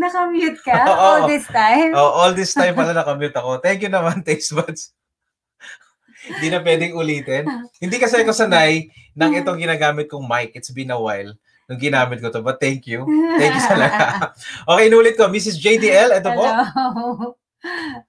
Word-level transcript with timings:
Nakamute 0.00 0.60
ka 0.64 0.72
Oo. 0.88 0.96
all 0.96 1.22
this 1.28 1.44
time? 1.52 1.92
Oh, 1.92 2.12
all 2.24 2.32
this 2.32 2.56
time 2.56 2.72
pala 2.72 2.96
nakamute 2.96 3.36
ako. 3.36 3.60
Thank 3.60 3.84
you 3.84 3.92
naman, 3.92 4.22
Taste 4.26 4.56
Buds. 4.56 4.96
Hindi 6.20 6.48
na 6.48 6.64
pwedeng 6.64 6.96
ulitin. 6.96 7.44
Hindi 7.80 7.96
kasi 8.00 8.20
ako 8.20 8.32
sanay 8.32 8.88
ng 9.16 9.32
itong 9.40 9.60
ginagamit 9.60 10.08
kong 10.08 10.24
mic. 10.24 10.56
It's 10.56 10.72
been 10.72 10.92
a 10.92 11.00
while 11.00 11.32
nung 11.68 11.80
ginamit 11.80 12.20
ko 12.20 12.28
to. 12.28 12.44
But 12.44 12.60
thank 12.60 12.84
you. 12.84 13.04
Thank 13.36 13.56
you 13.56 13.64
talaga. 13.64 14.32
okay, 14.68 14.84
inulit 14.88 15.16
ko. 15.16 15.32
Mrs. 15.32 15.56
JDL, 15.56 16.16
ito 16.16 16.28
po. 16.32 16.44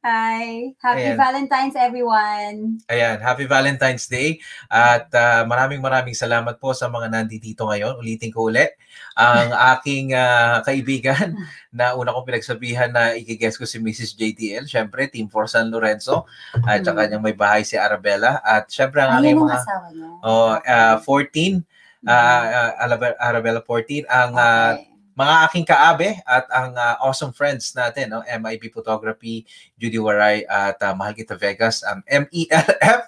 Hi. 0.01 0.71
Happy 0.79 1.11
Ayan. 1.11 1.19
Valentine's, 1.19 1.75
everyone. 1.75 2.79
Ayan, 2.87 3.19
happy 3.19 3.43
Valentine's 3.43 4.07
Day. 4.07 4.39
At 4.71 5.11
ah, 5.11 5.43
maraming 5.43 5.83
maraming 5.83 6.15
salamat 6.15 6.55
po 6.55 6.71
sa 6.71 6.87
mga 6.87 7.11
nandito 7.11 7.67
ngayon. 7.67 7.99
Ulitin 7.99 8.31
ko 8.31 8.47
ulit. 8.47 8.79
Ang 9.13 9.51
aking 9.75 10.15
ah, 10.15 10.63
kaibigan 10.63 11.35
na 11.75 11.99
una 11.99 12.15
kong 12.15 12.31
pinagsabihan 12.31 12.95
na 12.95 13.11
ikiguess 13.13 13.59
ko 13.59 13.67
si 13.67 13.75
Mrs. 13.77 14.15
JTL. 14.15 14.65
Siyempre, 14.71 15.11
Team 15.11 15.27
for 15.27 15.51
San 15.51 15.67
Lorenzo. 15.67 16.23
At 16.63 16.87
saka 16.87 17.11
niyang 17.11 17.23
may 17.23 17.35
bahay 17.35 17.67
si 17.67 17.75
Arabella. 17.75 18.39
At 18.41 18.71
siyempre, 18.71 19.03
ang 19.03 19.19
aking 19.19 19.35
mga 19.35 19.59
asawa 19.59 19.87
niya. 19.91 20.09
oh, 20.23 20.55
ah, 20.63 20.97
14, 21.03 21.59
ah, 22.07 22.15
ah, 22.15 22.71
Arabe- 22.87 23.19
Arabella 23.19 23.59
14, 23.59 24.07
ang 24.07 24.31
ah, 24.39 24.73
Okay. 24.79 24.90
Mga 25.15 25.33
aking 25.47 25.65
kaabe 25.67 26.09
at 26.23 26.45
ang 26.51 26.71
ah, 26.75 26.95
awesome 27.03 27.35
friends 27.35 27.75
natin, 27.75 28.11
no? 28.11 28.23
MIP 28.23 28.71
Photography, 28.71 29.43
Judy 29.75 29.99
Waray 29.99 30.47
at 30.47 30.79
ah, 30.79 30.95
Mahal 30.95 31.15
Kita 31.15 31.35
Vegas, 31.35 31.83
ang 31.83 31.99
MELF 32.07 33.01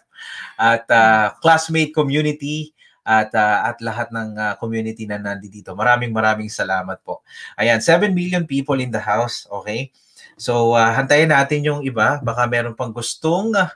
at 0.59 0.85
ah, 0.91 1.35
classmate 1.39 1.95
community 1.95 2.75
at 3.03 3.31
ah, 3.35 3.71
at 3.71 3.77
lahat 3.83 4.11
ng 4.11 4.35
ah, 4.39 4.55
community 4.59 5.03
na 5.03 5.19
nandito. 5.19 5.75
Maraming 5.75 6.11
maraming 6.11 6.51
salamat 6.51 6.99
po. 7.03 7.23
Ayan, 7.59 7.79
7 7.83 8.11
million 8.15 8.47
people 8.47 8.79
in 8.79 8.91
the 8.91 9.01
house, 9.01 9.47
okay? 9.51 9.91
So, 10.39 10.73
ah, 10.73 10.95
hantayin 10.95 11.29
natin 11.29 11.61
yung 11.63 11.81
iba. 11.85 12.19
Baka 12.23 12.47
meron 12.47 12.73
pang 12.73 12.91
gustong 12.91 13.53
ah, 13.55 13.69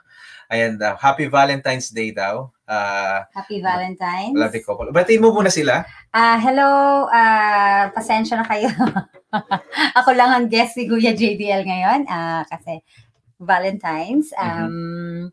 ayan, 0.48 0.80
ah, 0.80 0.96
Happy 0.96 1.28
Valentine's 1.28 1.92
Day 1.92 2.10
daw. 2.10 2.50
Ah, 2.68 3.24
Happy 3.32 3.64
Valentine's. 3.64 4.36
love 4.36 4.52
you 4.52 4.60
couple. 4.60 4.92
Batiin 4.92 5.24
mo 5.24 5.32
muna 5.32 5.48
sila. 5.48 5.88
Ah, 6.12 6.36
hello. 6.36 7.08
Ah, 7.08 7.88
pasensya 7.96 8.36
na 8.36 8.44
kayo. 8.44 8.68
Ako 9.98 10.12
lang 10.12 10.36
ang 10.36 10.46
guest 10.52 10.76
si 10.76 10.84
Kuya 10.84 11.16
JDL 11.16 11.64
ngayon 11.64 12.04
ah, 12.12 12.44
kasi 12.44 12.84
Valentine's. 13.40 14.36
Mm-hmm. 14.36 14.68
Um, 14.68 15.32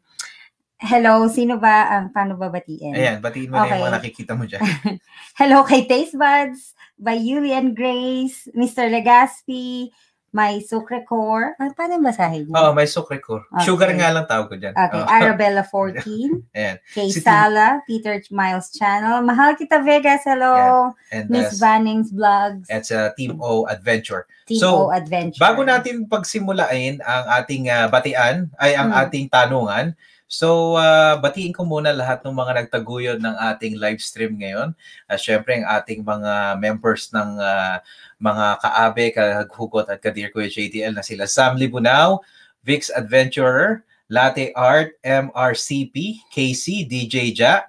Hello, 0.75 1.25
sino 1.31 1.55
ba 1.55 1.87
ang 1.87 2.11
paano 2.11 2.35
ba 2.35 2.51
batiin? 2.51 2.91
Ayan, 2.93 3.17
batiin 3.23 3.47
mo 3.47 3.57
na 3.57 3.63
yung 3.63 3.71
Okay. 3.71 3.81
mga 3.81 3.95
nakikita 3.95 4.33
mo 4.35 4.43
dyan. 4.43 4.59
Hello 5.39 5.63
kay 5.63 5.87
Taste 5.87 6.19
Buds, 6.19 6.75
by 6.99 7.15
Yulian 7.15 7.71
Grace, 7.71 8.51
Mr. 8.51 8.91
Legaspi, 8.91 9.87
my 10.35 10.59
Sucre 10.59 10.99
Core. 11.07 11.55
Ah, 11.55 11.71
paano 11.71 11.95
basahin 12.03 12.43
niyo? 12.43 12.59
Oo, 12.59 12.75
may 12.75 12.83
sukre 12.83 13.23
ko. 13.23 13.39
Okay. 13.55 13.63
Sugar 13.63 13.87
nga 13.95 14.11
lang 14.11 14.27
tawag 14.27 14.51
ko 14.51 14.59
dyan. 14.59 14.75
Okay, 14.75 14.99
Oo. 14.99 15.07
Arabella 15.07 15.63
14, 15.71 16.51
Ayan. 16.51 16.75
kay 16.91 17.07
Si 17.07 17.23
Sala, 17.23 17.79
Peter 17.87 18.19
Miles 18.27 18.67
Channel, 18.75 19.23
Mahal 19.23 19.55
Kita 19.55 19.79
Vegas, 19.79 20.27
hello, 20.27 20.91
And 21.07 21.31
Miss 21.31 21.55
uh, 21.55 21.63
Vanning's 21.63 22.11
Vlogs, 22.11 22.67
it's 22.67 22.91
a 22.91 23.15
Team 23.15 23.39
O 23.39 23.63
Adventure. 23.65 24.27
Team 24.43 24.59
so, 24.59 24.91
O 24.91 24.91
Adventure. 24.91 25.39
Bago 25.39 25.63
natin 25.63 26.03
pagsimulain 26.05 26.99
ang 26.99 27.23
ating 27.39 27.71
ah, 27.71 27.87
batian, 27.87 28.51
ay 28.59 28.75
ang 28.75 28.91
Hmm. 28.91 29.01
ating 29.07 29.31
tanungan, 29.31 29.95
so 30.25 30.75
ah, 30.75 31.17
batiin 31.21 31.53
ko 31.53 31.63
muna 31.63 31.93
lahat 31.93 32.25
ng 32.25 32.33
mga 32.33 32.51
nagtaguyod 32.65 33.19
ng 33.21 33.35
ating 33.53 33.77
live 33.77 34.01
stream 34.01 34.37
ngayon. 34.41 34.73
Uh, 35.05 35.17
Siyempre, 35.19 35.61
ang 35.61 35.67
ating 35.69 36.01
mga 36.01 36.57
members 36.57 37.13
ng 37.13 37.37
ah, 37.37 37.79
mga 38.17 38.45
kaabe, 38.61 39.05
kaghugot 39.13 39.87
at 39.89 40.01
kadir 40.01 40.33
ko 40.33 40.41
JTL 40.41 40.97
na 40.97 41.05
sila 41.05 41.29
Sam 41.29 41.57
Libunao, 41.57 42.25
Vix 42.65 42.89
Adventurer, 42.89 43.85
Latte 44.09 44.53
Art, 44.53 44.97
MRCP, 45.05 46.21
KC, 46.29 46.85
DJ 46.85 47.33
Ja, 47.33 47.65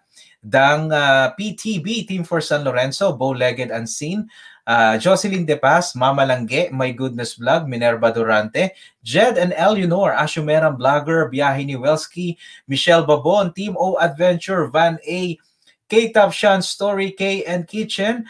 Dang 0.46 0.94
ah, 0.94 1.34
PTB, 1.34 2.06
Team 2.06 2.22
for 2.22 2.38
San 2.38 2.62
Lorenzo, 2.62 3.10
Bow-Legged 3.12 3.74
Unseen, 3.74 4.30
uh, 4.66 4.98
Jocelyn 4.98 5.46
De 5.46 5.56
Paz, 5.56 5.94
Mama 5.94 6.26
Langge, 6.26 6.70
My 6.72 6.90
Goodness 6.90 7.38
Vlog, 7.38 7.68
Minerva 7.68 8.12
Durante, 8.12 8.70
Jed 9.02 9.38
and 9.38 9.54
Eleanor, 9.56 10.12
Ashumeran 10.12 10.76
Vlogger, 10.76 11.30
Biyahe 11.30 11.64
ni 11.64 11.74
Welski, 11.74 12.36
Michelle 12.66 13.06
Babon, 13.06 13.52
Team 13.54 13.76
O 13.78 13.96
Adventure, 13.98 14.66
Van 14.66 14.98
A, 15.06 15.38
K-Top 15.88 16.34
Story, 16.62 17.12
K 17.12 17.44
and 17.44 17.68
Kitchen, 17.68 18.26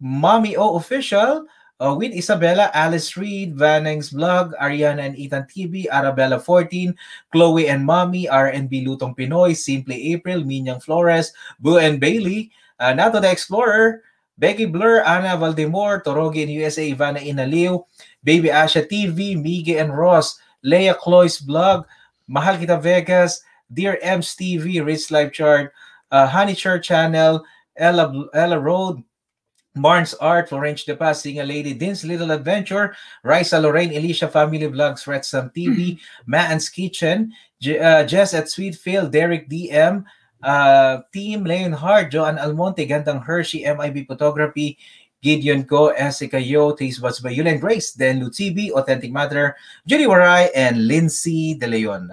Mommy 0.00 0.56
O 0.56 0.76
Official, 0.76 1.46
uh, 1.78 1.94
with 1.94 2.12
Isabella, 2.12 2.70
Alice 2.74 3.16
Reed, 3.16 3.54
Vanang's 3.54 4.10
Vlog, 4.10 4.52
Ariana 4.58 5.06
and 5.06 5.16
Ethan 5.16 5.44
TV, 5.44 5.86
Arabella 5.86 6.40
14, 6.40 6.94
Chloe 7.30 7.68
and 7.68 7.84
Mommy, 7.84 8.28
R&B 8.28 8.84
Lutong 8.84 9.16
Pinoy, 9.16 9.54
Simply 9.54 10.12
April, 10.12 10.42
Minyang 10.42 10.82
Flores, 10.82 11.32
Boo 11.60 11.78
and 11.78 12.00
Bailey, 12.00 12.50
uh, 12.80 12.92
Nato 12.92 13.20
the 13.20 13.30
Explorer, 13.30 14.02
Becky 14.38 14.66
Blur, 14.66 15.02
Ana 15.02 15.36
Valdemor, 15.36 16.02
Torogi 16.02 16.42
in 16.42 16.48
USA, 16.50 16.92
Ivana 16.92 17.18
Inaliw, 17.18 17.84
Baby 18.22 18.48
Asha 18.48 18.86
TV, 18.86 19.36
Mige 19.36 19.80
and 19.80 19.96
Ross, 19.96 20.38
Leia 20.64 20.96
Cloy's 20.96 21.40
Vlog, 21.40 21.84
Mahal 22.28 22.56
Kita 22.56 22.80
Vegas, 22.80 23.40
Dear 23.72 23.98
M's 24.02 24.34
TV, 24.36 24.84
Rich 24.84 25.10
Life 25.10 25.32
Chart, 25.32 25.72
uh, 26.10 26.26
Honey 26.26 26.54
Church 26.54 26.86
Channel, 26.86 27.42
Ella, 27.76 28.28
Ella 28.34 28.58
Road, 28.60 29.02
Barnes 29.74 30.14
Art, 30.14 30.48
Florence 30.48 30.84
De 30.84 30.96
Paz, 30.96 31.22
Singa 31.22 31.46
Lady, 31.46 31.74
Din's 31.74 32.04
Little 32.04 32.30
Adventure, 32.30 32.96
Raisa 33.22 33.60
Lorraine, 33.60 33.94
Alicia 33.96 34.28
Family 34.28 34.60
Vlogs, 34.60 35.06
Red 35.06 35.24
Sam 35.24 35.50
TV, 35.54 35.98
Matt's 36.26 36.68
Kitchen, 36.68 37.32
J- 37.60 37.78
uh, 37.78 38.04
Jess 38.04 38.32
at 38.34 38.46
Sweetfield, 38.46 39.10
Derek 39.10 39.48
DM, 39.48 40.04
uh, 40.42 41.00
Team 41.12 41.44
Leonhard, 41.44 42.10
Joan 42.10 42.38
Almonte, 42.38 42.86
Gandang 42.86 43.22
Hershey, 43.24 43.64
MIB 43.64 44.06
Photography, 44.06 44.78
Gideon 45.22 45.62
Go, 45.62 45.90
Jessica 45.96 46.38
Yo, 46.38 46.72
Taste 46.72 47.00
Buds 47.02 47.20
by 47.20 47.34
Yulen 47.34 47.60
Grace, 47.60 47.92
then 47.92 48.20
Lutibi, 48.20 48.70
Authentic 48.70 49.10
Matter, 49.10 49.56
Judy 49.86 50.06
Waray, 50.06 50.50
and 50.54 50.86
Lindsay 50.86 51.54
De 51.54 51.66
Leon. 51.66 52.10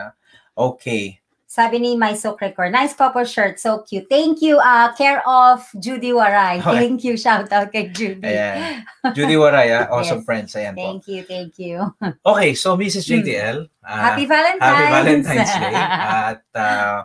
Okay. 0.58 1.20
Sabi 1.46 1.78
ni 1.78 1.94
My 1.94 2.18
Sucre 2.18 2.50
Core, 2.50 2.74
nice 2.74 2.98
couple 2.98 3.22
shirt, 3.30 3.60
so 3.62 3.86
cute. 3.86 4.10
Thank 4.10 4.42
you, 4.42 4.58
uh, 4.58 4.90
care 4.98 5.22
of 5.30 5.62
Judy 5.78 6.10
Waray. 6.10 6.58
Okay. 6.66 6.90
Thank 6.90 7.06
you, 7.06 7.14
shout 7.14 7.46
out 7.54 7.70
kay 7.70 7.94
Judy. 7.94 8.26
Ayan. 8.26 8.82
Judy 9.14 9.38
Waray, 9.38 9.70
ah, 9.70 9.86
awesome 9.94 10.18
Yes. 10.18 10.26
friends. 10.26 10.50
Ayan 10.58 10.74
po. 10.74 10.82
Thank 10.82 11.06
you, 11.06 11.22
thank 11.22 11.54
you. 11.62 11.94
Okay, 12.26 12.58
so 12.58 12.74
Mrs. 12.74 13.06
JTL. 13.06 13.70
ah, 13.86 14.18
Happy 14.18 14.26
Valentine's! 14.26 14.66
Happy 14.66 14.90
Valentine's 14.98 15.54
Day. 15.54 15.76
At 16.26 16.42
uh, 16.58 17.00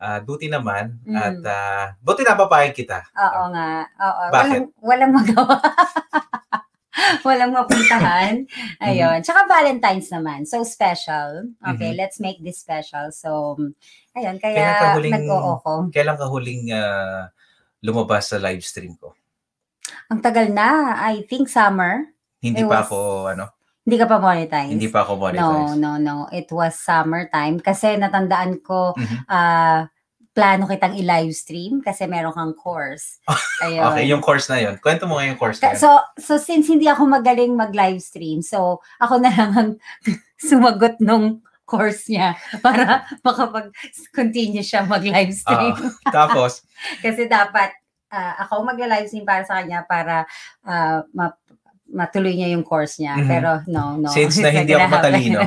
uh, 0.00 0.18
buti 0.20 0.48
naman. 0.48 0.98
Mm. 1.04 1.14
At 1.14 1.38
uh, 1.44 1.84
buti 2.00 2.24
napapayag 2.24 2.72
kita. 2.72 3.04
Oo 3.12 3.52
nga. 3.52 3.84
Oo. 3.86 4.22
Bakit? 4.32 4.60
Walang, 4.80 5.12
walang 5.12 5.12
magawa. 5.14 5.56
walang 7.26 7.52
mapuntahan. 7.54 8.34
Mm-hmm. 8.80 8.96
Ayun. 8.96 9.18
Tsaka 9.20 9.44
Valentine's 9.44 10.08
naman. 10.08 10.48
So 10.48 10.64
special. 10.64 11.52
Okay, 11.60 11.92
Mhm. 11.92 11.98
let's 12.00 12.16
make 12.16 12.40
this 12.40 12.56
special. 12.64 13.12
So, 13.12 13.60
ayun. 14.16 14.40
Kaya 14.40 14.96
nag-oo 14.96 15.60
ko. 15.60 15.74
Kailan 15.92 16.16
ka 16.16 16.24
huling 16.24 16.72
ah, 16.72 17.28
lumabas 17.84 18.32
sa 18.32 18.40
live 18.40 18.64
stream 18.64 18.96
ko? 18.96 19.12
Ang 20.08 20.24
tagal 20.24 20.48
na. 20.48 20.96
I 20.96 21.20
think 21.28 21.52
summer. 21.52 22.08
Hindi 22.40 22.64
It 22.64 22.72
pa 22.72 22.80
was- 22.80 22.88
ako, 22.88 22.98
ano? 23.36 23.52
Hindi 23.90 23.98
ka 23.98 24.06
pa 24.06 24.22
monetized? 24.22 24.70
Hindi 24.70 24.86
pa 24.86 25.02
ako 25.02 25.18
No, 25.18 25.20
monetize. 25.26 25.74
no, 25.74 25.90
no. 25.98 26.30
It 26.30 26.46
was 26.54 26.78
summertime. 26.78 27.58
Kasi 27.58 27.98
natandaan 27.98 28.62
ko, 28.62 28.94
Mhm. 28.94 29.26
ah, 29.26 29.90
plano 30.30 30.70
kitang 30.70 30.94
i-live 30.94 31.34
stream 31.34 31.82
kasi 31.82 32.06
meron 32.06 32.30
kang 32.30 32.54
course. 32.54 33.18
Ayun. 33.66 33.82
Okay, 33.90 34.04
yung 34.06 34.22
course 34.22 34.46
na 34.46 34.62
yun. 34.62 34.78
Kwento 34.78 35.10
mo 35.10 35.18
nga 35.18 35.26
yung 35.26 35.34
course 35.34 35.58
na 35.58 35.74
yun. 35.74 35.82
So, 35.82 35.90
so 36.22 36.38
since 36.38 36.70
hindi 36.70 36.86
ako 36.86 37.02
magaling 37.02 37.58
mag-live 37.58 37.98
stream, 37.98 38.38
so 38.38 38.78
ako 39.02 39.18
na 39.18 39.34
lang 39.34 39.50
ang 39.50 39.70
sumagot 40.38 41.02
nung 41.02 41.42
course 41.66 42.06
niya 42.06 42.38
para 42.64 43.02
makapag-continue 43.26 44.62
siya 44.62 44.86
mag-live 44.86 45.34
stream. 45.34 45.74
Tapos, 46.08 46.62
Kasi 47.02 47.26
dapat 47.26 47.74
ah, 48.08 48.46
ako 48.46 48.62
magla-live 48.66 49.10
stream 49.10 49.26
para 49.26 49.42
sa 49.42 49.58
kanya 49.60 49.82
para 49.82 50.30
ah, 50.62 51.02
ma- 51.10 51.36
matuloy 51.90 52.32
niya 52.32 52.54
yung 52.54 52.62
course 52.62 52.98
niya. 52.98 53.18
Mhm. 53.18 53.26
Pero 53.26 53.50
no, 53.66 53.98
no. 53.98 54.08
Since 54.08 54.38
na 54.44 54.50
hindi 54.50 54.72
ako 54.72 54.86
matalino. 54.88 55.40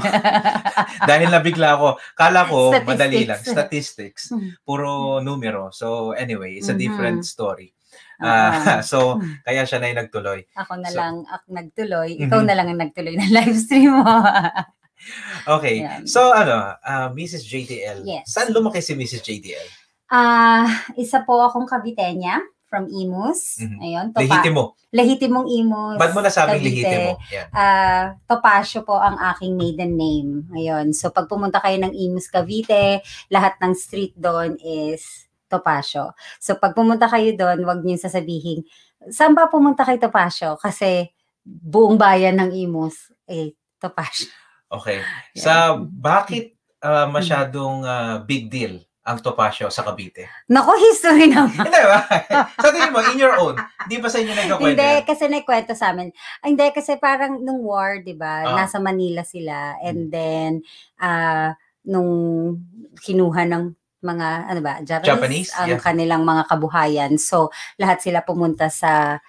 dahil 1.10 1.28
nabigla 1.28 1.76
ako, 1.76 1.88
kala 2.14 2.44
ko 2.46 2.76
madali 2.84 3.24
lang. 3.24 3.40
Statistics. 3.40 3.56
Statistics. 3.56 4.24
Mhm. 4.32 4.50
Puro 4.62 4.90
numero. 5.20 5.72
So 5.72 6.12
anyway, 6.12 6.60
it's 6.60 6.68
a 6.68 6.76
Mhm. 6.76 6.84
different 6.84 7.22
story. 7.24 7.72
Ah, 8.20 8.80
so, 8.92 9.18
Mhm. 9.20 9.44
kaya 9.44 9.62
siya 9.64 9.78
na 9.80 9.88
yung 9.88 10.00
nagtuloy. 10.02 10.40
ako 10.56 10.74
na 10.80 10.90
so- 10.90 10.98
lang 10.98 11.16
ak 11.28 11.44
nagtuloy. 11.48 12.10
Ikaw 12.18 12.40
Mhm. 12.42 12.48
na 12.48 12.56
lang 12.56 12.68
ang 12.70 12.80
nagtuloy 12.80 13.14
ng 13.16 13.32
live 13.32 13.58
stream 13.58 13.94
mo. 14.00 14.16
Okay. 15.44 15.84
Yan. 15.84 16.08
So 16.08 16.32
ano, 16.32 16.80
ah, 16.80 17.12
Mrs. 17.12 17.44
JTL. 17.44 18.08
Yes. 18.08 18.32
Saan 18.32 18.56
lumaki 18.56 18.80
si 18.80 18.96
Mrs. 18.96 19.20
JTL? 19.22 19.68
Ah, 20.08 20.64
isa 20.96 21.26
po 21.26 21.44
akong 21.44 21.68
kabitenya 21.68 22.40
from 22.74 22.90
Imus. 22.90 23.62
Mhm. 23.62 23.78
Ayun, 23.78 24.06
topa, 24.10 24.26
Lehitimo. 24.26 24.64
lehitimong 24.90 25.46
Imus. 25.46 26.02
Ba't 26.02 26.10
mo 26.18 26.26
nasabing 26.26 26.58
Cavite. 26.58 26.74
lehitimo? 26.74 27.12
Yan. 27.30 27.48
Ah, 27.54 28.06
Topacio 28.26 28.82
po 28.82 28.98
ang 28.98 29.14
aking 29.30 29.54
maiden 29.54 29.94
name. 29.94 30.50
Ayun. 30.58 30.90
So 30.98 31.14
pag 31.14 31.30
pumunta 31.30 31.62
kayo 31.62 31.78
ng 31.78 31.94
Imus 31.94 32.26
Cavite, 32.34 33.06
lahat 33.30 33.62
ng 33.62 33.78
street 33.78 34.18
doon 34.18 34.58
is 34.58 35.30
Topacio. 35.46 36.18
So 36.42 36.58
pag 36.58 36.74
pumunta 36.74 37.06
kayo 37.06 37.30
doon, 37.38 37.62
wag 37.62 37.86
niyo 37.86 38.02
sasabihin, 38.02 38.66
saan 39.14 39.38
ba 39.38 39.46
pumunta 39.46 39.86
kay 39.86 40.02
Topacio? 40.02 40.58
Kasi 40.58 41.14
buong 41.46 41.94
bayan 41.94 42.42
ng 42.42 42.58
Imus 42.58 43.14
eh 43.30 43.54
Topacio. 43.78 44.34
Okay. 44.66 45.06
Sa 45.38 45.78
bakit 45.78 46.58
ah, 46.82 47.06
masyadong 47.06 47.86
ah, 47.86 48.18
big 48.18 48.50
deal 48.50 48.82
ang 49.04 49.20
Topacio 49.20 49.68
sa 49.68 49.84
Cavite? 49.84 50.48
Nako, 50.48 50.74
history 50.80 51.28
naman. 51.28 51.52
Hindi 51.68 51.84
ba? 51.84 52.00
sa 52.56 52.70
tingin 52.72 52.92
mo, 52.96 53.00
in 53.12 53.20
your 53.20 53.36
own, 53.36 53.56
hindi 53.84 54.00
ba 54.00 54.08
sa 54.08 54.24
inyo 54.24 54.32
nagkakwento 54.32 54.80
Hindi, 54.80 54.92
kasi 55.04 55.24
naikwento 55.28 55.74
sa 55.76 55.92
amin. 55.92 56.10
Ah, 56.40 56.48
Hindi, 56.48 56.68
kasi 56.72 56.96
parang 56.96 57.44
nung 57.44 57.62
war, 57.68 58.00
di 58.00 58.16
ba, 58.16 58.48
Ah. 58.48 58.64
nasa 58.64 58.80
Manila 58.80 59.28
sila. 59.28 59.76
And 59.84 60.08
then, 60.08 60.64
ah 61.04 61.60
nung 61.84 62.12
kinuha 63.04 63.44
ng 63.48 63.64
mga, 64.04 64.28
ano 64.52 64.60
ba, 64.60 64.74
Japanese, 64.84 65.08
Japanese, 65.08 65.52
ang 65.56 65.70
yeah. 65.76 65.84
kanilang 65.84 66.24
mga 66.28 66.44
kabuhayan. 66.52 67.14
So, 67.16 67.52
lahat 67.80 68.04
sila 68.04 68.24
pumunta 68.24 68.68
sa 68.68 69.20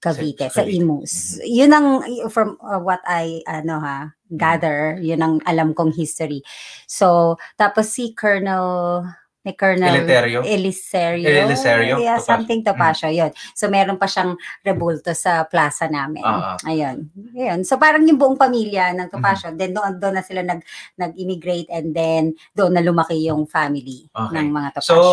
Cavite, 0.00 0.52
Sa 0.52 0.60
sa. 0.60 0.68
Imus. 0.68 1.40
Mm-hmm. 1.40 1.48
Yun 1.48 1.70
ang, 1.72 1.86
from 2.28 2.60
uh, 2.60 2.76
what 2.76 3.00
I, 3.08 3.40
ano 3.48 3.80
ha, 3.80 4.12
gather, 4.28 5.00
yun 5.00 5.24
ang 5.24 5.34
alam 5.48 5.72
kong 5.72 5.96
history. 5.96 6.44
So, 6.84 7.40
tapos 7.56 7.88
si 7.88 8.12
Colonel, 8.12 9.00
ni 9.44 9.52
Colonel 9.52 9.92
Eleuterio? 9.94 10.40
Eliserio. 10.40 11.28
Eliserio, 11.28 11.94
Yeah, 11.96 12.16
Topacio. 12.16 12.24
something 12.26 12.60
Topacio, 12.60 13.08
yun. 13.08 13.28
So, 13.52 13.68
meron 13.68 13.94
pa 13.94 14.08
siyang 14.08 14.34
rebulto 14.60 15.12
sa 15.12 15.44
plaza 15.44 15.84
namin. 15.86 16.24
Ah. 16.24 16.56
Ayun. 16.64 17.12
Ayun. 17.30 17.60
So, 17.62 17.76
parang 17.76 18.02
yung 18.02 18.16
buong 18.16 18.34
pamilya 18.34 18.90
ng 18.92 19.08
Topacio, 19.08 19.52
Mm-hmm. 19.52 19.60
then 19.60 19.70
doon, 19.70 19.92
doon 19.98 20.14
na 20.16 20.24
sila 20.24 20.40
nag, 20.40 20.64
nag-immigrate 20.96 21.68
and 21.68 21.92
then 21.92 22.22
doon 22.50 22.72
na 22.72 22.80
lumaki 22.80 23.20
yung 23.20 23.44
family 23.44 24.08
Okay. 24.10 24.32
ng 24.34 24.48
mga 24.48 24.68
Topacio. 24.74 24.88
So, 24.88 25.04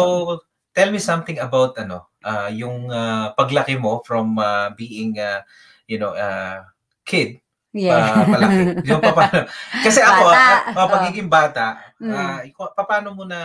tell 0.71 0.88
me 0.88 0.97
something 0.97 1.35
about 1.35 1.75
ano, 1.75 2.07
ah, 2.21 2.47
yung 2.47 2.88
ah, 2.88 3.35
paglaki 3.35 3.75
mo 3.75 4.00
from 4.01 4.39
ah, 4.39 4.71
being 4.71 5.19
ah, 5.19 5.43
you 5.83 6.00
know, 6.00 6.15
ah, 6.15 6.63
kid 7.03 7.43
yeah. 7.71 8.15
pa 8.15 8.23
palaki. 8.29 8.55
yung 8.88 9.01
paano. 9.01 9.43
Kasi 9.83 10.00
ako, 10.00 10.23
Bata. 10.25 10.45
Oh. 10.71 10.88
pagiging 10.88 11.27
bata, 11.27 11.67
Mm. 12.01 12.09
ah, 12.09 12.39
ikaw- 12.41 12.73
paano 12.73 13.11
mo 13.11 13.21
na 13.21 13.38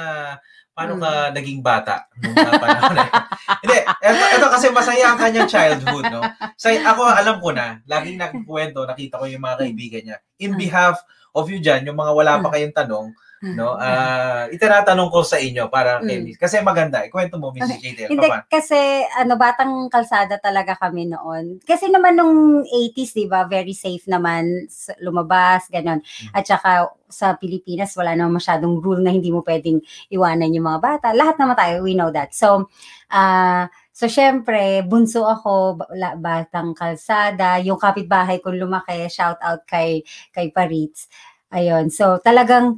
paano 0.76 1.00
Mm. 1.00 1.02
ka 1.02 1.10
naging 1.32 1.60
bata 1.64 2.04
nung 2.20 2.36
ah, 2.36 2.60
panahon 2.60 2.94
na? 2.94 3.06
Hindi, 3.64 3.76
ito, 3.80 4.24
ito 4.36 4.46
kasi 4.52 4.66
masaya 4.68 5.04
ang 5.08 5.18
kanyang 5.18 5.48
childhood, 5.48 6.04
no? 6.12 6.20
So, 6.60 6.68
ako, 6.68 7.02
alam 7.08 7.40
ko 7.40 7.56
na, 7.56 7.80
laging 7.88 8.20
nagkukwento, 8.20 8.84
nakita 8.84 9.16
ko 9.16 9.24
yung 9.24 9.40
mga 9.40 9.64
kaibigan 9.64 10.02
niya. 10.04 10.18
In 10.36 10.52
Mm. 10.52 10.60
behalf 10.60 11.00
of 11.32 11.48
you 11.48 11.56
dyan, 11.58 11.88
yung 11.88 11.96
mga 11.96 12.12
wala 12.12 12.32
pa 12.44 12.52
kayong 12.52 12.76
tanong, 12.76 13.08
no? 13.42 13.76
Ah, 13.76 14.48
itinatanong 14.48 15.12
ko 15.12 15.20
sa 15.20 15.36
inyo 15.36 15.68
para 15.68 16.00
kay 16.00 16.22
Mm. 16.22 16.40
Kasi 16.40 16.62
maganda. 16.64 17.04
Ikwento 17.04 17.36
mo, 17.36 17.52
Miss 17.52 17.68
Jadel. 17.68 18.08
Hindi, 18.08 18.28
Paano? 18.28 18.48
kasi 18.48 18.78
ano, 19.18 19.36
batang 19.36 19.92
kalsada 19.92 20.40
talaga 20.40 20.72
kami 20.80 21.10
noon. 21.10 21.60
Kasi 21.60 21.92
naman 21.92 22.16
nung 22.16 22.64
80s, 22.64 23.12
di 23.12 23.28
ba, 23.28 23.44
very 23.44 23.76
safe 23.76 24.08
naman 24.08 24.66
lumabas, 25.04 25.68
ganon. 25.68 26.00
At 26.32 26.48
saka 26.48 26.88
sa 27.06 27.36
Pilipinas, 27.36 27.92
wala 27.94 28.16
naman 28.16 28.40
masyadong 28.40 28.80
rule 28.80 29.04
na 29.04 29.12
hindi 29.12 29.28
mo 29.30 29.44
pwedeng 29.44 29.78
iwanan 30.10 30.50
yung 30.56 30.66
mga 30.66 30.80
bata. 30.80 31.06
Lahat 31.12 31.36
naman 31.36 31.54
tayo, 31.54 31.84
we 31.84 31.92
know 31.94 32.08
that. 32.10 32.32
So, 32.32 32.72
ah 33.12 33.68
so 33.96 34.04
syempre, 34.12 34.84
bunso 34.84 35.24
ako, 35.24 35.80
batang 36.20 36.76
kalsada, 36.76 37.56
yung 37.64 37.80
kapitbahay 37.80 38.44
kong 38.44 38.60
lumaki, 38.60 39.08
shout 39.08 39.40
out 39.40 39.64
kay, 39.64 40.04
kay 40.36 40.52
Paritz. 40.52 41.08
Ayun, 41.48 41.88
so 41.88 42.20
talagang 42.20 42.76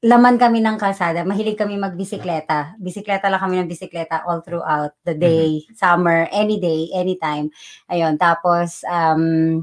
laman 0.00 0.40
kami 0.40 0.64
ng 0.64 0.80
kalsada. 0.80 1.28
Mahilig 1.28 1.60
kami 1.60 1.76
magbisikleta. 1.76 2.76
Bisikleta 2.80 3.28
lang 3.28 3.40
kami 3.40 3.60
ng 3.60 3.68
bisikleta 3.68 4.24
all 4.24 4.40
throughout 4.40 4.96
the 5.04 5.12
day, 5.12 5.60
summer, 5.76 6.24
any 6.32 6.56
day, 6.56 6.88
anytime. 6.96 7.52
Ayun, 7.92 8.16
tapos 8.16 8.80
um 8.88 9.60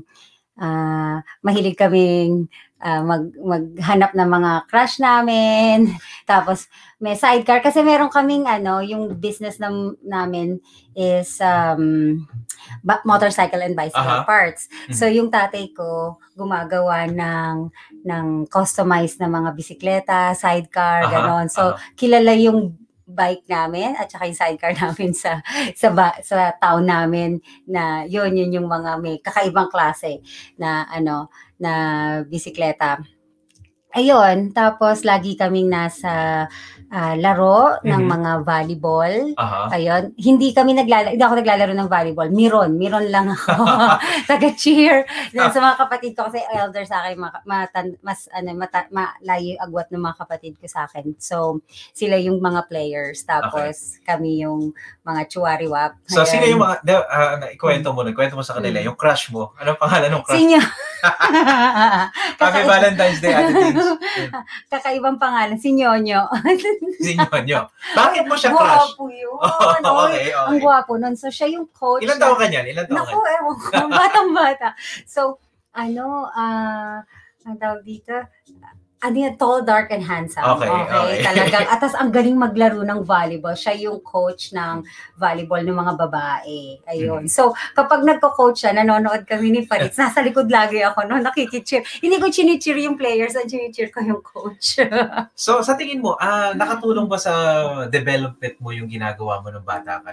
ah, 0.62 1.22
mahilig 1.41 1.77
kaming 1.77 2.50
ah, 2.81 3.01
mag 3.01 3.34
maghanap 3.38 4.12
ng 4.13 4.29
mga 4.29 4.51
crush 4.69 5.01
namin. 5.01 5.98
Tapos 6.29 6.69
may 6.98 7.13
sidecar 7.17 7.62
kasi 7.62 7.81
meron 7.86 8.10
kaming 8.10 8.46
ano, 8.50 8.81
yung 8.81 9.17
business 9.17 9.62
nam, 9.62 9.98
namin 10.01 10.57
is 10.98 11.38
um 11.41 12.25
ba- 12.81 13.03
motorcycle 13.05 13.62
and 13.62 13.77
bicycle 13.77 14.25
Aha. 14.25 14.25
parts. 14.25 14.65
Mhm. 14.89 14.93
So 14.98 15.05
yung 15.05 15.29
tatay 15.29 15.74
ko 15.74 16.17
gumagawa 16.34 17.05
ng 17.10 17.69
ng 18.05 18.25
customized 18.50 19.22
na 19.22 19.29
mga 19.29 19.50
bisikleta, 19.53 20.34
sidecar, 20.34 21.05
Aha, 21.05 21.12
ganon. 21.12 21.48
So 21.50 21.77
aha. 21.77 21.81
kilala 21.98 22.34
yung 22.38 22.87
bike 23.08 23.48
namin 23.48 23.96
at 23.96 24.12
saka 24.12 24.28
yung 24.28 24.36
sidecar 24.38 24.76
namin 24.84 25.16
sa 25.16 25.40
sa 25.74 25.90
ba, 25.96 26.14
sa 26.20 26.52
town 26.60 26.84
namin 26.84 27.40
na 27.64 28.04
yun 28.04 28.36
yun 28.36 28.52
yung 28.52 28.68
mga 28.68 29.00
may 29.00 29.18
kakaibang 29.24 29.72
klase 29.72 30.20
na 30.60 30.84
ano 30.92 31.32
na 31.58 31.72
bisikleta. 32.28 33.02
Ayun, 33.89 34.51
tapos 34.51 35.01
lagi 35.01 35.34
kaming 35.34 35.72
nasa 35.72 36.46
ah, 36.88 37.20
laro 37.20 37.84
ng 37.84 38.00
Mhm. 38.00 38.08
mga 38.08 38.32
volleyball. 38.44 39.13
Aha. 39.36 39.75
Ayun, 39.75 40.15
hindi 40.15 40.56
kami 40.56 40.72
naglalaro, 40.72 41.12
hindi 41.12 41.25
ako 41.25 41.36
naglalaro 41.36 41.74
ng 41.75 41.89
volleyball. 41.91 42.29
Miron, 42.32 42.79
miron 42.79 43.12
lang 43.12 43.27
ako. 43.27 43.60
Taga-cheer. 44.32 45.03
Sa 45.36 45.60
mga 45.60 45.75
kapatid 45.77 46.15
ko 46.15 46.32
kasi 46.32 46.39
elder 46.48 46.88
sa 46.88 47.03
akin, 47.03 47.15
matan- 47.44 48.00
mas 48.00 48.32
ano, 48.32 48.56
mata, 48.56 48.88
malayo 48.88 49.60
agwat 49.60 49.91
ng 49.91 50.00
mga 50.00 50.15
kapatid 50.17 50.53
ko 50.56 50.65
sa 50.65 50.88
akin. 50.88 51.12
So, 51.20 51.60
sila 51.91 52.15
yung 52.15 52.39
mga 52.39 52.72
players. 52.72 53.27
Tapos, 53.27 54.00
kami 54.03 54.48
yung 54.48 54.72
mga 55.03 55.27
chuwariwap. 55.27 56.00
So, 56.08 56.24
sino 56.24 56.48
yung 56.48 56.63
mga, 56.63 56.88
ah, 57.03 57.36
na- 57.38 57.51
ikwento 57.51 57.91
mo, 57.91 58.00
ikwento 58.01 58.39
mo 58.39 58.48
sa 58.48 58.56
kanila, 58.56 58.79
Mm. 58.79 58.88
yung 58.88 58.96
crush 58.96 59.27
mo. 59.27 59.51
Anong 59.60 59.75
pangalan 59.75 60.08
ng 60.08 60.24
crush? 60.24 60.39
Sinyo. 60.39 60.62
Happy 62.42 62.62
Valentine's 62.66 63.20
Day, 63.22 63.34
Ate. 63.34 63.75
Kakaibang 64.72 65.22
pangalan, 65.22 65.58
si 65.58 65.74
Nyonyo. 65.74 66.25
Si 67.04 67.13
Nyonyo. 67.13 67.70
Bakit 67.94 68.24
mo 68.25 68.34
siya 68.34 68.51
crush? 68.54 68.98
Guwapo 68.98 69.06
yun. 69.13 69.38
Oh, 69.38 70.10
Oy, 70.10 70.18
okay, 70.18 70.34
Ang 70.34 70.58
okay. 70.58 70.62
guwapo 70.66 70.94
nun. 70.98 71.13
So, 71.13 71.30
siya 71.30 71.48
yung 71.54 71.70
coach. 71.70 72.01
Ilan 72.01 72.18
taon 72.18 72.38
ka 72.42 72.50
niyan? 72.50 72.66
Ilan 72.74 72.86
taon 72.89 72.98
Naku, 72.98 73.20
ewan 73.22 73.56
ko. 73.56 73.70
Batang-bata. 73.92 74.70
So, 75.06 75.22
ano, 75.77 76.25
ah, 76.34 77.06
ang 77.46 77.58
tawag 77.62 77.86
dito, 77.86 78.18
ano 78.98 79.13
yan, 79.13 79.38
tall, 79.38 79.62
dark, 79.62 79.94
and 79.94 80.01
handsome. 80.01 80.42
Okay, 80.58 80.66
okay. 80.66 81.22
Talagang, 81.30 81.66
atas 81.70 81.94
ang 81.94 82.10
galing 82.10 82.34
maglaro 82.34 82.82
ng 82.82 83.06
volleyball. 83.06 83.54
Siya 83.54 83.77
yung 83.77 84.01
coach 84.01 84.50
ng 84.58 84.82
volleyball 85.22 85.62
ng 85.62 85.77
mga 85.77 85.94
babae. 86.01 86.82
Ayun. 86.89 87.30
Mhm. 87.30 87.30
So, 87.30 87.54
kapag 87.77 88.01
nagko-coach 88.01 88.66
siya, 88.66 88.74
nanonood 88.74 89.30
kami 89.30 89.54
ni 89.54 89.62
Faritz, 89.70 89.98
nasa 90.01 90.25
likod 90.25 90.50
lagi 90.50 90.82
ako, 90.82 91.06
no, 91.06 91.22
nakikicheer. 91.22 91.86
Hindi 92.01 92.18
ko 92.18 92.25
chinicheer 92.34 92.77
yung 92.82 92.98
players, 92.98 93.38
ang 93.38 93.46
chinicheer 93.46 93.94
ko 93.94 94.01
yung 94.01 94.22
coach. 94.25 94.82
So, 95.38 95.62
sa 95.62 95.77
tingin 95.77 96.01
mo, 96.01 96.18
ah, 96.18 96.51
nakatulong 96.58 97.06
ba 97.06 97.22
sa 97.22 97.34
development 97.88 98.58
mo 98.58 98.74
yung 98.74 98.89
ginagawa 98.89 99.39
mo 99.46 99.54
ng 99.54 99.62
bata 99.62 100.01
ka? 100.01 100.10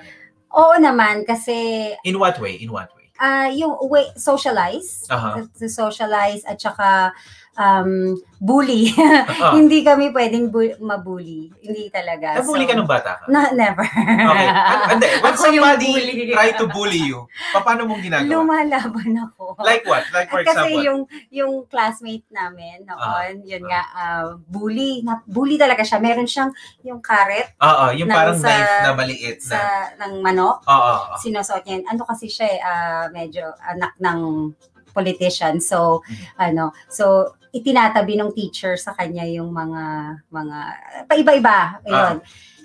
Oo 0.54 0.76
naman, 0.76 1.24
kasi 1.24 1.90
In 2.04 2.20
what 2.20 2.36
way? 2.38 2.60
In 2.60 2.70
what 2.70 2.92
way? 2.92 3.04
ah 3.22 3.46
yung 3.46 3.78
way, 3.88 4.10
socialize, 4.18 5.06
Aha. 5.06 5.46
to 5.54 5.70
socialize 5.70 6.42
at 6.50 6.58
saka 6.58 7.14
um, 7.56 8.14
bully. 8.38 8.92
Ah, 8.94 9.54
Hindi 9.56 9.80
kami 9.80 10.10
pwedeng 10.10 10.48
bu- 10.48 10.76
mabully. 10.78 11.48
Hindi 11.58 11.88
talaga. 11.88 12.36
nabully 12.36 12.64
ka 12.64 12.74
nung 12.74 12.86
bata 12.86 13.16
ka? 13.16 13.24
Na, 13.26 13.50
never. 13.50 13.84
Okay. 13.84 14.46
An- 14.46 14.84
Hindi, 14.92 15.06
when 15.22 15.32
Ako 15.32 15.42
yung 15.48 15.64
somebody 15.64 15.90
try 16.28 16.48
to 16.52 16.66
bully 16.66 17.02
you, 17.04 17.24
pa- 17.50 17.62
paano 17.62 17.86
mong 17.86 18.02
ginagawa? 18.02 18.28
Lumalaban 18.28 19.10
ako. 19.18 19.56
Like 19.58 19.82
what? 19.84 20.04
Like 20.10 20.28
for 20.28 20.40
Kasi 20.40 20.50
example? 20.60 20.82
yung 20.82 21.00
yung 21.30 21.52
classmate 21.64 22.26
namin 22.28 22.84
noon, 22.84 23.42
yun 23.42 23.64
ah. 23.64 23.68
nga, 23.70 23.82
ah, 23.92 24.26
bully. 24.38 25.00
Na, 25.00 25.24
bully 25.24 25.56
talaga 25.56 25.80
siya. 25.80 25.98
Meron 25.98 26.26
siyang 26.26 26.52
yung 26.82 27.00
karet 27.00 27.56
Oo, 27.56 27.94
yung 27.94 28.06
ng 28.06 28.14
parang 28.14 28.36
sa- 28.36 28.50
knife 28.50 28.76
na 28.78 28.92
maliit 28.92 29.38
na. 29.40 29.48
sa 29.48 29.60
ng 29.98 30.12
manok. 30.20 30.60
Oo, 30.62 30.74
oo. 30.92 31.14
Sinusuot 31.16 31.64
niya. 31.64 31.86
Ano 31.86 32.04
kasi 32.04 32.26
siya, 32.26 32.46
eh, 32.46 32.60
ah, 32.60 33.06
medyo 33.08 33.48
anak 33.58 33.96
ng 33.96 34.52
politician. 34.90 35.58
So, 35.58 36.04
Mhm. 36.04 36.26
ano, 36.38 36.64
so 36.86 37.34
itinatabi 37.54 38.18
ng 38.18 38.34
teacher 38.34 38.74
sa 38.74 38.90
kanya 38.98 39.22
yung 39.30 39.54
mga 39.54 39.82
mga 40.26 40.58
paiba-iba. 41.06 41.78
Ayun. 41.86 42.18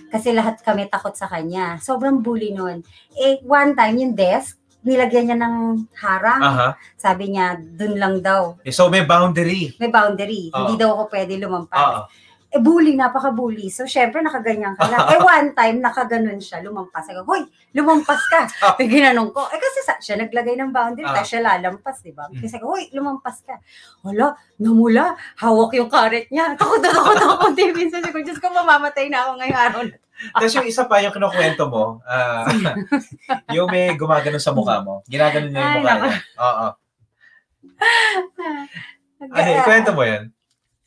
Kasi 0.09 0.33
lahat 0.33 0.57
kami 0.65 0.89
takot 0.89 1.13
sa 1.13 1.29
kanya. 1.29 1.77
Sobrang 1.77 2.17
bully 2.17 2.49
nun. 2.49 2.81
Eh, 3.13 3.37
one 3.45 3.77
time, 3.77 4.01
yung 4.01 4.17
desk, 4.17 4.57
nilagyan 4.81 5.29
niya 5.29 5.37
ng 5.37 5.55
harang. 6.01 6.41
Aha. 6.41 6.69
Sabi 6.97 7.37
niya, 7.37 7.61
dun 7.61 8.01
lang 8.01 8.17
daw. 8.17 8.57
Eh, 8.65 8.73
So 8.73 8.89
may 8.89 9.05
boundary. 9.05 9.77
May 9.77 9.93
boundary. 9.93 10.49
Oo. 10.49 10.57
Hindi 10.65 10.73
daw 10.81 10.97
ako 10.97 11.03
pwede 11.13 11.33
lumampas. 11.37 11.77
Oo. 11.77 12.01
Eh, 12.49 12.57
bully, 12.57 12.97
napaka-bully. 12.97 13.69
So, 13.69 13.85
syempre, 13.85 14.25
nakaganyan 14.25 14.73
ka 14.73 14.89
lang. 14.89 15.05
eh, 15.13 15.21
one 15.21 15.53
time, 15.53 15.77
nakaganon 15.85 16.41
siya, 16.41 16.65
lumampas. 16.65 17.05
Ako, 17.13 17.21
hoy, 17.29 17.45
lumampas 17.77 18.21
ka. 18.25 18.49
Ah. 18.65 18.73
Pag 18.77 18.89
ginanong 18.89 19.29
ko, 19.29 19.45
eh, 19.53 19.61
kasi 19.61 19.79
sa, 19.85 20.01
siya 20.01 20.17
naglagay 20.17 20.57
ng 20.57 20.73
boundary, 20.73 21.05
Ah. 21.05 21.21
tapos 21.21 21.29
siya 21.29 21.45
lalampas, 21.45 22.01
di 22.01 22.09
ba? 22.09 22.25
Mm. 22.25 22.41
Kasi 22.41 22.53
ako, 22.57 22.65
hoy, 22.73 22.83
lumampas 22.89 23.45
ka. 23.45 23.53
Wala, 24.01 24.33
namula, 24.57 25.13
hawak 25.37 25.77
yung 25.77 25.93
karet 25.93 26.25
niya. 26.33 26.57
Takot 26.57 26.81
na 26.81 26.89
takot 26.89 27.21
ako. 27.21 27.43
Di, 27.53 27.69
minsan 27.69 28.01
ko, 28.01 28.17
Diyos 28.17 28.41
ko, 28.41 28.49
mamamatay 28.49 29.13
na 29.13 29.29
ako 29.29 29.31
ngayong 29.37 29.61
araw 29.69 29.81
na. 29.85 29.97
Tapos 30.35 30.51
yung 30.57 30.67
isa 30.67 30.83
pa, 30.89 30.99
yung 30.99 31.15
kinukwento 31.15 31.63
mo, 31.69 32.01
ah, 32.03 32.43
yung 33.55 33.69
may 33.69 33.93
gumagano 33.93 34.41
sa 34.41 34.51
mukha 34.51 34.81
mo. 34.81 35.05
Ginaganon 35.07 35.53
niya 35.53 35.61
yung 35.61 35.69
Ay, 35.69 35.77
mukha 35.79 35.95
niya. 35.95 36.17
Oo. 36.41 36.67
Ano, 39.19 39.49
ikwento 39.63 39.91
mo 39.93 40.03
yan? 40.03 40.33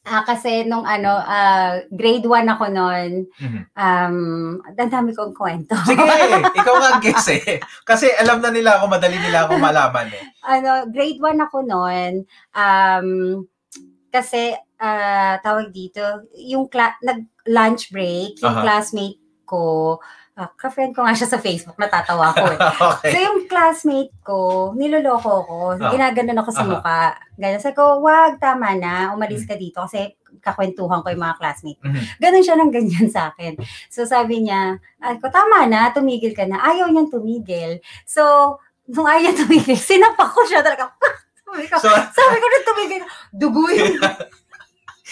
Ah, 0.03 0.27
kasi 0.27 0.67
nung 0.67 0.83
ano, 0.83 1.15
ah, 1.15 1.79
grade 1.87 2.27
1 2.27 2.51
ako 2.51 2.67
noon, 2.69 3.23
Mhm. 3.39 3.61
um, 3.71 4.17
ang 4.59 4.91
dami 4.91 5.15
kong 5.15 5.31
kwento. 5.31 5.79
Sige, 5.87 5.95
ikaw 6.59 6.75
nga 6.75 6.89
ang 6.91 7.03
guess 7.03 7.31
eh. 7.31 7.63
Kasi 7.87 8.11
alam 8.11 8.43
na 8.43 8.51
nila 8.51 8.83
ako, 8.83 8.91
madali 8.91 9.15
nila 9.15 9.47
ako 9.47 9.63
malaman 9.63 10.11
eh. 10.11 10.23
ano, 10.43 10.91
grade 10.91 11.23
1 11.23 11.39
ako 11.39 11.63
noon, 11.63 12.27
um, 12.51 13.09
kasi, 14.11 14.51
ah, 14.77 15.39
tawag 15.39 15.71
dito, 15.71 16.03
yung 16.35 16.67
cla- 16.67 16.99
nag-lunch 16.99 17.95
break, 17.95 18.43
yung 18.43 18.59
Aha. 18.59 18.63
classmate 18.67 19.23
ko, 19.47 20.03
uh, 20.37 20.49
ka-friend 20.57 20.97
ko 20.97 21.05
nga 21.05 21.13
siya 21.17 21.29
sa 21.29 21.39
Facebook, 21.41 21.77
natatawa 21.77 22.33
ko 22.33 22.45
eh. 22.49 22.59
okay. 22.97 23.11
So 23.13 23.19
yung 23.21 23.39
classmate 23.49 24.15
ko, 24.25 24.73
niloloko 24.73 25.33
ko, 25.45 25.59
Ah. 25.77 25.93
ginaganon 25.93 26.41
ako 26.41 26.51
sa 26.51 26.65
Aha. 26.65 26.71
mukha. 26.71 27.03
Ganyan, 27.37 27.61
sabi 27.61 27.77
ko, 27.77 28.01
wag, 28.01 28.41
tama 28.41 28.73
na, 28.77 29.13
umalis 29.13 29.45
ka 29.45 29.57
dito 29.57 29.83
kasi 29.83 30.17
kakwentuhan 30.41 31.05
ko 31.05 31.13
yung 31.13 31.23
mga 31.23 31.39
classmate. 31.39 31.81
Mhm. 31.85 32.01
Ganon 32.19 32.45
siya 32.45 32.57
ng 32.59 32.73
ganyan 32.73 33.09
sa 33.13 33.31
akin. 33.31 33.61
So 33.93 34.09
sabi 34.09 34.43
niya, 34.43 34.81
ay 35.05 35.21
ko, 35.21 35.29
tama 35.29 35.69
na, 35.69 35.93
tumigil 35.93 36.33
ka 36.33 36.49
na. 36.49 36.59
Ayaw 36.65 36.89
niyang 36.89 37.13
tumigil. 37.13 37.79
So, 38.09 38.57
nung 38.89 39.07
ayaw 39.07 39.37
tumigil, 39.37 39.77
sinapak 39.93 40.33
ko 40.33 40.43
siya 40.49 40.65
talaga. 40.65 40.91
sabi 41.47 41.69
ko, 41.69 41.77
So, 41.79 41.89
sabi 41.93 42.37
ko 42.41 42.47
na 42.49 42.59
tumigil, 42.65 43.03
dugo 43.31 43.63
yung, 43.71 44.01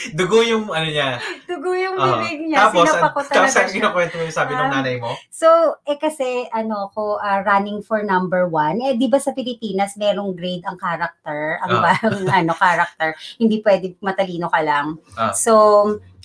dugo 0.19 0.41
yung 0.41 0.69
ano 0.69 0.87
niya. 0.87 1.21
dugo 1.45 1.71
yung 1.73 1.97
Aha. 1.97 2.21
bibig 2.23 2.49
niya. 2.49 2.69
Tapos, 2.69 2.85
sinapak 2.87 3.13
ko 3.13 3.21
tapos 3.21 3.31
talaga 3.31 3.45
ang 3.45 3.69
siya. 3.69 3.75
kinukwento 3.77 4.15
mo 4.17 4.23
yung 4.25 4.37
sabi 4.37 4.53
ng 4.55 4.69
Ah. 4.69 4.73
nanay 4.73 4.97
mo? 4.99 5.11
So, 5.29 5.49
eh 5.85 5.97
kasi, 5.97 6.47
ano 6.51 6.89
ko, 6.93 7.19
ah, 7.19 7.41
running 7.41 7.81
for 7.81 8.01
number 8.03 8.47
one. 8.47 8.81
Eh, 8.81 8.97
di 8.97 9.07
ba 9.07 9.17
sa 9.17 9.33
Pilipinas, 9.33 9.97
merong 9.97 10.33
grade 10.33 10.65
ang 10.65 10.77
character, 10.77 11.59
ang, 11.61 11.71
Ah. 11.81 11.97
ang 12.07 12.25
ano, 12.27 12.53
character. 12.55 13.13
Hindi 13.37 13.61
pwede 13.61 13.97
matalino 14.01 14.49
ka 14.49 14.61
lang. 14.61 14.97
Ah. 15.15 15.33
So, 15.33 15.53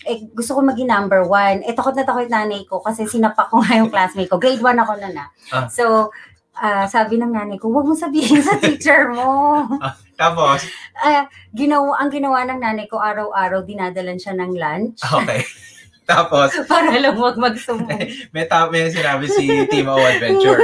eh, 0.04 0.28
gusto 0.32 0.54
ko 0.54 0.62
maging 0.62 0.92
number 0.92 1.26
one. 1.26 1.66
Eh, 1.66 1.74
takot 1.74 1.96
na 1.96 2.06
takot 2.06 2.28
nanay 2.28 2.62
ko 2.68 2.78
kasi 2.80 3.08
sinapak 3.08 3.50
ko 3.50 3.64
nga 3.64 3.80
yung 3.80 3.90
classmate 3.90 4.30
ko. 4.30 4.38
Grade 4.38 4.62
one 4.62 4.78
ako 4.78 4.94
na 5.02 5.10
na. 5.10 5.26
Ah. 5.50 5.66
So, 5.66 6.12
ah, 6.56 6.86
sabi 6.86 7.16
ng 7.16 7.30
nanay 7.30 7.56
ko, 7.56 7.68
huwag 7.68 7.86
mo 7.86 7.94
sabihin 7.94 8.40
sa 8.40 8.56
teacher 8.56 9.10
mo. 9.10 9.64
Tapos, 10.16 10.64
Ah, 10.96 11.28
ginawa, 11.52 12.00
ang 12.00 12.08
ginawa 12.08 12.44
ng 12.44 12.58
nanay 12.58 12.88
ko, 12.88 12.98
araw-araw, 12.98 13.62
dinadalan 13.62 14.16
siya 14.16 14.32
ng 14.34 14.56
lunch 14.56 15.04
okay. 15.04 15.44
Tapos, 16.06 16.54
para 16.72 16.94
lang 16.94 17.16
huwag 17.16 17.36
magsumbong. 17.36 18.30
may, 18.30 18.46
ta- 18.46 18.70
may 18.70 18.88
sinabi 18.88 19.26
si 19.26 19.44
Team 19.68 19.90
O 19.90 19.98
Adventure. 19.98 20.56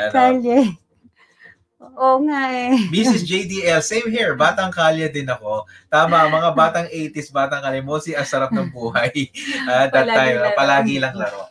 Ano, 0.00 0.10
Kalye. 0.10 0.74
Oo 1.78 2.22
nga 2.24 2.50
eh. 2.50 2.74
Mrs. 2.88 3.22
JDL, 3.22 3.82
same 3.82 4.08
here. 4.08 4.34
Batang 4.34 4.70
kalye 4.70 5.06
din 5.06 5.26
ako. 5.26 5.62
Tama, 5.86 6.26
mga 6.26 6.50
batang 6.50 6.86
80s, 6.88 7.30
batang 7.30 7.60
kalye. 7.60 7.82
Mostly 7.82 8.14
ang 8.14 8.26
sarap 8.26 8.50
ng 8.50 8.70
buhay. 8.70 9.10
Uh, 9.62 9.86
that 9.86 10.06
Palagi 10.06 10.14
time, 10.14 10.36
laro. 10.40 10.56
palagi 10.56 10.96
lang 10.98 11.14
laro. 11.14 11.42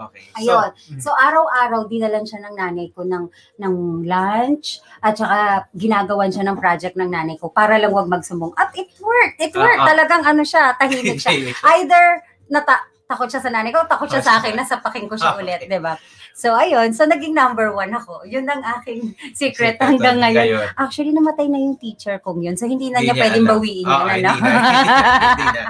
Okay. 0.00 0.24
So, 0.32 0.38
Ayun. 0.40 0.68
So 0.96 1.10
araw-araw 1.12 1.84
dinalan 1.86 2.24
siya 2.24 2.40
ng 2.40 2.54
nanay 2.56 2.88
ko 2.90 3.04
ng 3.04 3.28
ng 3.58 3.74
lunch 4.02 4.80
at 4.98 5.12
saka 5.14 5.38
ginagawan 5.72 6.32
siya 6.32 6.48
ng 6.48 6.56
project 6.56 6.96
ng 6.96 7.06
nanay 7.06 7.36
ko 7.36 7.52
para 7.52 7.76
lang 7.76 7.92
wag 7.92 8.08
magsumbong. 8.08 8.56
At 8.56 8.72
it 8.72 8.88
worked. 8.96 9.36
It 9.38 9.52
worked. 9.52 9.76
Ah, 9.76 9.84
ah. 9.84 9.88
Talagang 9.88 10.22
ano 10.24 10.40
siya, 10.50 10.72
tahimik 10.74 11.20
siya. 11.20 11.36
Either 11.76 12.24
nata 12.48 12.80
takot 13.04 13.26
siya 13.26 13.42
sa 13.42 13.50
nanay 13.50 13.68
ko, 13.68 13.82
takot 13.84 14.06
siya 14.06 14.22
sa 14.22 14.38
akin, 14.38 14.54
nasapakin 14.54 15.04
ko 15.04 15.18
siya 15.18 15.34
Ah, 15.34 15.38
ulit, 15.38 15.58
okay. 15.58 15.66
'di 15.66 15.82
ba? 15.82 15.98
So 16.30 16.54
ayun, 16.54 16.94
so 16.94 17.04
naging 17.04 17.34
number 17.34 17.68
one 17.68 17.90
ako. 17.90 18.22
Yun 18.24 18.46
ang 18.46 18.62
aking 18.78 19.12
secret 19.36 19.76
hanggang 19.76 20.16
ngayon. 20.16 20.70
Actually, 20.72 21.10
namatay 21.10 21.50
na 21.50 21.58
yung 21.58 21.74
teacher 21.74 22.16
kong 22.16 22.40
yun. 22.40 22.54
So, 22.54 22.64
hindi 22.64 22.86
na 22.88 23.02
Hindi 23.02 23.10
niya 23.10 23.12
niya 23.12 23.20
pwedeng 23.20 23.44
alam. 23.44 23.52
bawiin 23.52 23.84
Oo, 23.84 23.98
yun. 23.98 24.08
hindi 24.08 24.22
Ano? 24.22 24.30
na, 24.30 24.32
hindi 24.32 24.54
na, 24.54 24.86
hindi 25.34 25.46
na. 25.50 25.64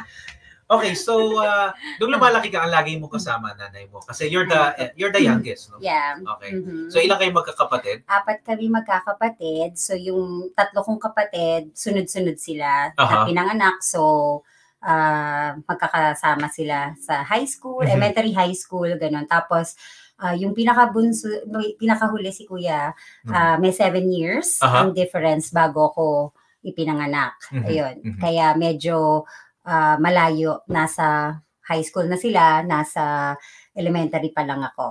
Okay, 0.71 0.95
so 0.95 1.43
uh, 1.43 1.75
nung 1.99 2.15
lumalaki 2.15 2.47
ka, 2.47 2.62
ang 2.62 2.71
lagi 2.71 2.95
mo 2.95 3.11
kasama 3.11 3.50
nanay 3.59 3.91
mo. 3.91 3.99
Kasi 4.07 4.31
you're 4.31 4.47
the 4.47 4.95
you're 4.95 5.11
the 5.11 5.19
youngest, 5.19 5.75
no? 5.75 5.83
yeah. 5.83 6.15
Okay. 6.39 6.55
Mhm. 6.62 6.87
So 6.95 7.03
ilang 7.03 7.19
kayo 7.19 7.35
magkakapatid? 7.35 8.07
apat 8.07 8.47
kami 8.47 8.71
magkakapatid. 8.71 9.75
So, 9.75 9.99
yung 9.99 10.55
tatlo 10.55 10.87
kong 10.87 11.03
kapatid, 11.03 11.75
sunod-sunod 11.75 12.39
sila 12.39 12.95
na 12.95 13.27
pinanganak. 13.27 13.83
So, 13.83 14.43
ah, 14.79 15.59
magkakasama 15.67 16.47
sila 16.55 16.95
sa 17.03 17.27
high 17.27 17.50
school, 17.50 17.83
Mhm. 17.83 17.91
elementary 17.91 18.33
high 18.33 18.55
school, 18.55 18.89
ganun. 18.95 19.27
Tapos, 19.27 19.75
ah, 20.23 20.39
yung 20.39 20.55
pinakabunso, 20.55 21.27
pinakahuli 21.83 22.31
si 22.31 22.47
kuya, 22.47 22.95
ah, 23.27 23.57
may 23.59 23.75
seven 23.75 24.07
years 24.15 24.62
Aha. 24.62 24.87
ang 24.87 24.95
difference 24.95 25.50
bago 25.50 25.91
ko 25.93 26.07
ipinanganak. 26.62 27.35
Mhm. 27.50 27.65
Ayun. 27.67 27.95
Mhm. 28.05 28.21
Kaya 28.21 28.47
medyo 28.55 29.25
ah, 29.71 29.97
malayo. 30.03 30.67
Nasa 30.67 31.39
high 31.71 31.87
school 31.87 32.11
na 32.11 32.19
sila, 32.19 32.67
nasa 32.67 33.39
elementary 33.71 34.35
pa 34.35 34.43
lang 34.43 34.59
ako. 34.67 34.91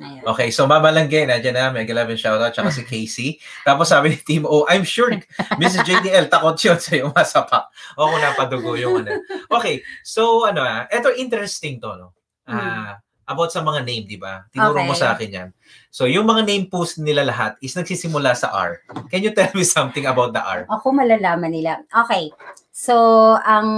Ayun. 0.00 0.24
Okay, 0.24 0.48
so 0.48 0.64
Mama 0.64 0.88
Langgay, 0.88 1.28
nandiyan 1.28 1.52
na, 1.52 1.68
Mega 1.68 1.92
11 1.92 2.16
shoutout, 2.16 2.56
tsaka 2.56 2.72
si 2.72 2.82
Casey. 2.88 3.28
Tapos 3.60 3.92
sabi 3.92 4.16
ni 4.16 4.18
Team 4.24 4.48
O, 4.48 4.64
I'm 4.64 4.88
sure 4.88 5.12
Mrs. 5.60 5.84
JDL, 5.84 6.32
takot 6.32 6.56
yun 6.56 6.80
sa 6.80 6.96
yung 6.96 7.12
masapa. 7.12 7.68
O 8.00 8.08
kung 8.08 8.24
napadugo 8.24 8.80
yung 8.80 9.04
ano. 9.04 9.20
Okay, 9.52 9.84
so 10.00 10.48
ano 10.48 10.64
ah, 10.64 10.88
eto 10.88 11.12
interesting 11.12 11.76
to, 11.76 11.92
no? 12.00 12.16
Ah, 12.48 13.03
about 13.24 13.50
sa 13.50 13.60
mga 13.60 13.84
name, 13.84 14.04
di 14.04 14.16
ba? 14.16 14.44
Tinuro 14.50 14.84
mo 14.84 14.92
Okay. 14.92 15.00
sa 15.00 15.12
akin 15.16 15.30
yan. 15.30 15.48
So, 15.88 16.04
yung 16.04 16.24
mga 16.24 16.44
name 16.44 16.66
post 16.68 17.00
nila 17.00 17.24
lahat 17.24 17.56
is 17.60 17.72
nagsisimula 17.72 18.36
sa 18.36 18.52
R. 18.52 18.84
Can 19.08 19.24
you 19.24 19.32
tell 19.32 19.48
me 19.52 19.64
something 19.76 20.04
about 20.04 20.32
the 20.32 20.42
R? 20.42 20.64
Ako 20.68 20.92
malalaman 20.92 21.52
nila. 21.52 21.80
Okay. 21.90 22.32
So, 22.72 22.94
ang 23.40 23.68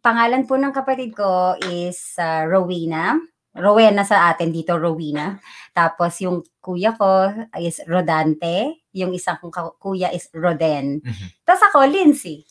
pangalan 0.00 0.44
po 0.44 0.60
ng 0.60 0.72
kapatid 0.72 1.16
ko 1.16 1.56
is 1.64 2.16
uh, 2.20 2.44
Rowena. 2.44 3.16
Rowena 3.54 4.02
sa 4.04 4.28
atin 4.28 4.50
dito, 4.50 4.76
Rowena. 4.76 5.38
Tapos 5.70 6.18
yung 6.20 6.42
kuya 6.60 6.92
ko 6.98 7.30
is 7.56 7.80
Rodante. 7.86 8.83
Yung 8.94 9.10
isang 9.10 9.42
kong 9.42 9.74
kuya 9.82 10.14
is 10.14 10.30
Roden. 10.30 11.02
Mhm. 11.02 11.26
Tapos 11.42 11.62
ako, 11.66 11.82
Lindsay. 11.90 12.46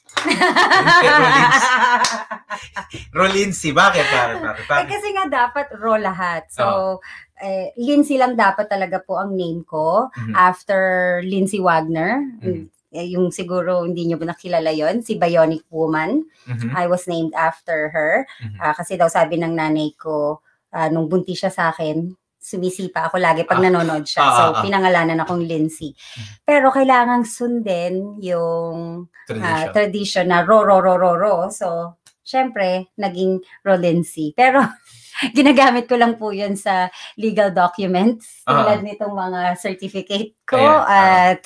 Rolinsi. 3.15 3.71
Bakit? 3.71 4.05
Bakit? 4.05 4.37
Bakit? 4.43 4.83
eh, 4.83 4.87
kasi 4.91 5.07
nga 5.15 5.25
dapat 5.31 5.71
Ro 5.79 5.95
lahat. 5.95 6.51
So, 6.51 6.99
eh, 7.39 7.71
Lindsay 7.79 8.19
lang 8.19 8.35
dapat 8.35 8.67
talaga 8.69 8.99
po 8.99 9.17
ang 9.17 9.33
name 9.33 9.63
ko. 9.63 10.11
Mhm. 10.13 10.33
After 10.35 10.81
Lindsay 11.23 11.63
Wagner. 11.63 12.21
Mhm. 12.43 12.67
Eh, 12.93 13.09
yung 13.17 13.33
siguro 13.33 13.81
hindi 13.89 14.05
nyo 14.05 14.21
ba 14.21 14.29
nakilala 14.29 14.69
yon 14.69 15.01
si 15.01 15.17
Bionic 15.17 15.65
Woman. 15.73 16.29
Mhm. 16.45 16.77
I 16.77 16.85
was 16.85 17.09
named 17.09 17.33
after 17.33 17.89
her. 17.89 18.29
Mhm. 18.43 18.57
Ah, 18.61 18.77
kasi 18.77 18.93
daw 18.99 19.09
sabi 19.09 19.41
ng 19.41 19.57
nanay 19.57 19.97
ko, 19.97 20.43
ah, 20.69 20.93
nung 20.93 21.09
buntis 21.09 21.41
siya 21.41 21.49
sa 21.49 21.73
akin, 21.73 22.13
sumisipa 22.43 23.07
ako 23.07 23.15
lagi 23.17 23.47
pag 23.47 23.63
Ah. 23.63 23.71
nanonood 23.71 24.03
siya. 24.03 24.19
Ah, 24.21 24.29
so, 24.29 24.41
ah, 24.43 24.51
ah. 24.51 24.61
pinangalanan 24.61 25.23
akong 25.23 25.41
Lindsay. 25.41 25.95
Pero 26.43 26.69
kailangang 26.69 27.23
sundin 27.23 28.19
yung 28.19 29.07
Tradition. 29.23 29.71
tradition 29.71 30.25
na 30.27 30.43
ro, 30.43 30.59
ro, 30.61 30.83
ro, 30.83 30.99
ro, 30.99 31.15
ro. 31.15 31.35
So, 31.47 31.95
syempre, 32.19 32.91
naging 32.95 33.39
Rolincy. 33.63 34.35
Pero, 34.35 34.59
ginagamit 35.37 35.85
ko 35.85 35.95
lang 35.95 36.17
po 36.17 36.33
yun 36.33 36.57
sa 36.57 36.89
legal 37.15 37.53
documents. 37.53 38.43
Tulad 38.43 38.81
nitong 38.81 39.13
mga 39.13 39.55
certificate 39.55 40.35
ko. 40.43 40.59
Ayan. 40.59 41.39
At, 41.39 41.43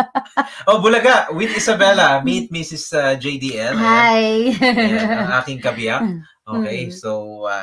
Oh, 0.70 0.78
Bulaga, 0.80 1.28
with 1.30 1.52
Isabella, 1.52 2.18
meet 2.26 2.48
Mrs. 2.48 2.84
uh, 2.94 3.14
JDL. 3.18 3.74
Hi! 3.76 4.54
Ayan, 4.54 5.28
ang 5.28 5.32
aking 5.38 5.60
kabiyak. 5.60 6.02
Okay, 6.42 6.88
Mm. 6.88 6.94
so, 6.94 7.10
uh, 7.44 7.62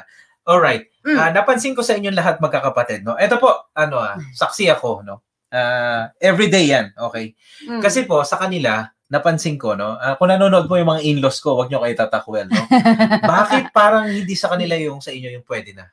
alright. 0.50 0.90
Mm. 1.06 1.18
Ah, 1.18 1.30
napansin 1.30 1.78
ko 1.78 1.86
sa 1.86 1.94
inyong 1.94 2.18
lahat 2.18 2.36
magkakapatid, 2.42 3.06
no? 3.06 3.14
Ito 3.16 3.38
po, 3.38 3.70
ano 3.78 4.02
ah, 4.02 4.18
saksi 4.18 4.74
ako, 4.74 5.06
no? 5.06 5.22
Ah, 5.54 6.10
everyday 6.18 6.74
yan, 6.74 6.90
okay? 6.98 7.38
Mm. 7.70 7.80
Kasi 7.86 8.10
po, 8.10 8.26
sa 8.26 8.42
kanila, 8.42 8.90
napansin 9.10 9.58
ko, 9.58 9.74
no? 9.74 9.98
ah, 9.98 10.18
kung 10.18 10.30
nanonood 10.30 10.70
po 10.70 10.78
yung 10.78 10.90
mga 10.90 11.06
in-laws 11.06 11.42
ko, 11.42 11.58
wag 11.58 11.70
nyo 11.70 11.82
kayo 11.82 11.96
tatakwel, 11.98 12.50
no? 12.50 12.62
Bakit 13.38 13.74
parang 13.74 14.10
hindi 14.10 14.34
sa 14.34 14.50
kanila 14.54 14.78
yung 14.78 15.02
sa 15.02 15.14
inyo 15.14 15.34
yung 15.34 15.46
pwede 15.46 15.74
na? 15.78 15.90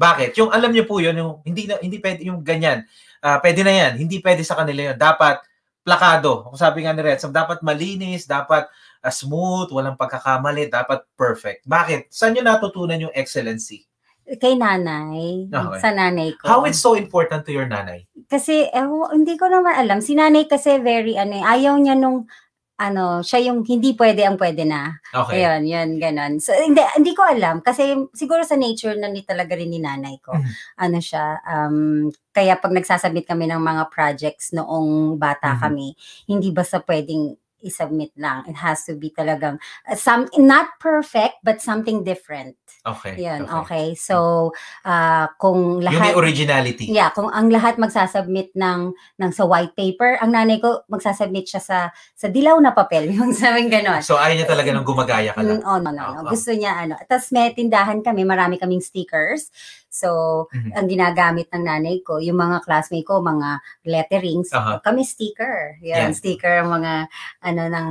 Bakit? 0.00 0.40
Yung 0.40 0.48
alam 0.48 0.72
niyo 0.72 0.88
po 0.88 0.96
yun, 0.98 1.12
yung 1.12 1.44
hindi 1.44 1.68
na, 1.68 1.76
hindi 1.76 2.00
pwede 2.00 2.24
yung 2.24 2.40
ganyan. 2.40 2.88
Ah, 3.20 3.36
pwede 3.38 3.60
na 3.60 3.70
yan. 3.70 3.92
Hindi 4.00 4.16
pwede 4.24 4.40
sa 4.40 4.56
kanila 4.56 4.90
yun. 4.90 4.96
Dapat 4.96 5.44
plakado. 5.84 6.48
Kung 6.48 6.56
sabi 6.56 6.88
nga 6.88 6.96
ni 6.96 7.04
Red, 7.04 7.20
dapat 7.28 7.60
malinis, 7.60 8.24
dapat 8.24 8.64
ah, 9.00 9.12
smooth, 9.12 9.72
walang 9.72 9.96
pagkakamali, 9.96 10.68
dapat 10.68 11.04
perfect. 11.16 11.64
Bakit? 11.64 12.12
Saan 12.12 12.36
nyo 12.36 12.44
natutunan 12.44 13.00
yung 13.00 13.14
excellency? 13.16 13.84
Kay 14.30 14.54
nanay, 14.54 15.50
Okay. 15.50 15.80
sa 15.82 15.90
nanay 15.90 16.30
ko. 16.38 16.46
How 16.46 16.62
it's 16.62 16.78
so 16.78 16.94
important 16.94 17.42
to 17.42 17.50
your 17.50 17.66
nanay? 17.66 18.06
Kasi, 18.30 18.68
eh, 18.70 18.86
hindi 19.10 19.34
ko 19.34 19.50
naman 19.50 19.74
alam. 19.74 19.98
Si 19.98 20.14
nanay 20.14 20.46
kasi 20.46 20.78
very, 20.78 21.18
ano, 21.18 21.34
eh, 21.34 21.42
ayaw 21.42 21.74
niya 21.80 21.98
nung, 21.98 22.30
ano, 22.80 23.20
siya 23.20 23.50
yung 23.50 23.60
hindi 23.66 23.92
pwede 23.92 24.24
ang 24.24 24.38
pwede 24.40 24.64
na. 24.64 24.96
Okay. 25.12 25.42
Ayun, 25.44 25.68
yun, 25.68 25.88
ganon. 26.00 26.38
So, 26.40 26.54
hindi, 26.56 26.80
hindi 26.96 27.12
ko 27.12 27.26
alam. 27.28 27.60
Kasi 27.60 27.92
siguro 28.16 28.40
sa 28.40 28.56
nature 28.56 28.96
na 28.96 29.10
ni 29.12 29.20
talaga 29.20 29.52
rin 29.52 29.68
ni 29.68 29.82
nanay 29.82 30.16
ko. 30.22 30.32
Mhm. 30.32 30.50
Ano 30.80 30.98
siya, 31.02 31.42
um, 31.44 32.08
kaya 32.32 32.56
pag 32.56 32.72
nagsasubmit 32.72 33.28
kami 33.28 33.50
ng 33.50 33.60
mga 33.60 33.84
projects 33.92 34.54
noong 34.56 35.18
bata 35.20 35.56
Mhm. 35.56 35.60
kami, 35.60 35.88
hindi 36.24 36.48
basta 36.54 36.78
pwedeng 36.80 37.36
isubmit 37.62 38.10
lang. 38.16 38.44
It 38.48 38.56
has 38.56 38.84
to 38.88 38.96
be 38.96 39.12
talagang, 39.12 39.60
uh, 39.88 39.96
some, 39.96 40.28
not 40.36 40.76
perfect, 40.80 41.40
but 41.44 41.60
something 41.60 42.04
different. 42.04 42.56
Okay. 42.80 43.20
Yun, 43.20 43.44
okay. 43.64 43.92
So, 43.92 44.50
uh, 44.88 45.28
kung 45.36 45.84
Yung 45.84 45.84
lahat... 45.84 46.00
may 46.00 46.14
originality. 46.16 46.88
Yeah, 46.88 47.12
kung 47.12 47.28
ang 47.28 47.52
lahat 47.52 47.76
magsasubmit 47.76 48.56
ng 48.56 48.96
ng 49.20 49.30
sa 49.36 49.44
white 49.44 49.76
paper, 49.76 50.16
ang 50.16 50.32
nanay 50.32 50.56
ko 50.64 50.88
magsasubmit 50.88 51.44
siya 51.44 51.60
sa 51.60 51.78
sa 52.16 52.26
dilaw 52.32 52.56
na 52.56 52.72
papel, 52.72 53.12
yung 53.16 53.36
sabi 53.36 53.68
ganon. 53.68 54.00
So, 54.00 54.16
ayaw 54.16 54.32
niya 54.32 54.48
talaga 54.48 54.72
ng 54.72 54.86
gumagaya 54.86 55.36
ka 55.36 55.44
lang. 55.44 55.60
Mm, 55.60 55.68
oh, 55.68 55.78
no, 55.82 55.90
no, 55.92 56.04
no. 56.16 56.20
ah. 56.24 56.32
Gusto 56.32 56.56
niya 56.56 56.88
ano. 56.88 56.96
Tapos 57.04 57.28
may 57.36 57.52
tindahan 57.52 58.00
kami, 58.00 58.24
marami 58.24 58.56
kaming 58.56 58.80
stickers. 58.80 59.52
So, 59.90 60.46
Mhm. 60.54 60.70
ang 60.72 60.86
ginagamit 60.86 61.50
ng 61.50 61.66
nanay 61.66 61.98
ko, 62.00 62.22
yung 62.22 62.38
mga 62.38 62.62
classmate 62.62 63.02
ko, 63.02 63.18
mga 63.18 63.58
letterings, 63.84 64.54
Aha. 64.54 64.78
kami 64.80 65.02
sticker. 65.02 65.74
Yan, 65.82 66.10
Yan. 66.10 66.12
sticker 66.14 66.62
ang 66.62 66.70
mga 66.70 67.10
ano 67.42 67.62
ng 67.66 67.88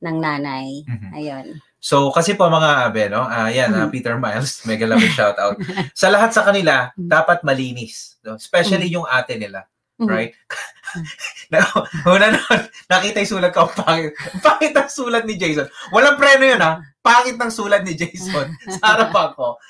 ng 0.00 0.16
nanay. 0.20 0.84
Mhm. 0.84 1.10
Ayun. 1.16 1.46
So, 1.80 2.12
kasi 2.12 2.36
po 2.36 2.44
mga 2.46 2.92
abe, 2.92 3.08
no? 3.08 3.24
Ah, 3.24 3.48
yan, 3.48 3.72
Mhm. 3.72 3.88
Peter 3.88 4.20
Miles, 4.20 4.60
mega 4.68 4.84
love 4.84 5.00
shout 5.10 5.40
out. 5.40 5.56
sa 5.96 6.12
lahat 6.12 6.30
sa 6.30 6.44
kanila, 6.44 6.92
Mhm. 6.92 7.08
dapat 7.08 7.40
malinis. 7.40 8.20
No? 8.20 8.36
Especially 8.36 8.86
yung 8.86 9.08
ate 9.08 9.40
nila. 9.40 9.64
Right? 10.00 10.32
na, 11.52 11.60
una 12.04 12.32
nun, 12.32 12.40
nakita 12.92 13.20
yung 13.20 13.32
sulat 13.36 13.52
ko, 13.52 13.68
ang 13.68 13.74
pangit. 13.76 14.12
Ang 14.16 14.40
Pangit 14.40 14.72
ang 14.72 14.88
sulat 14.88 15.24
ni 15.24 15.36
Jason. 15.36 15.68
Walang 15.92 16.16
preno 16.16 16.44
yun, 16.44 16.60
ha? 16.60 16.80
Pangit 17.00 17.36
ng 17.36 17.52
sulat 17.52 17.84
ni 17.84 17.92
Jason 17.92 18.48
sa 18.80 18.96
harapan 18.96 19.32
ko. 19.36 19.60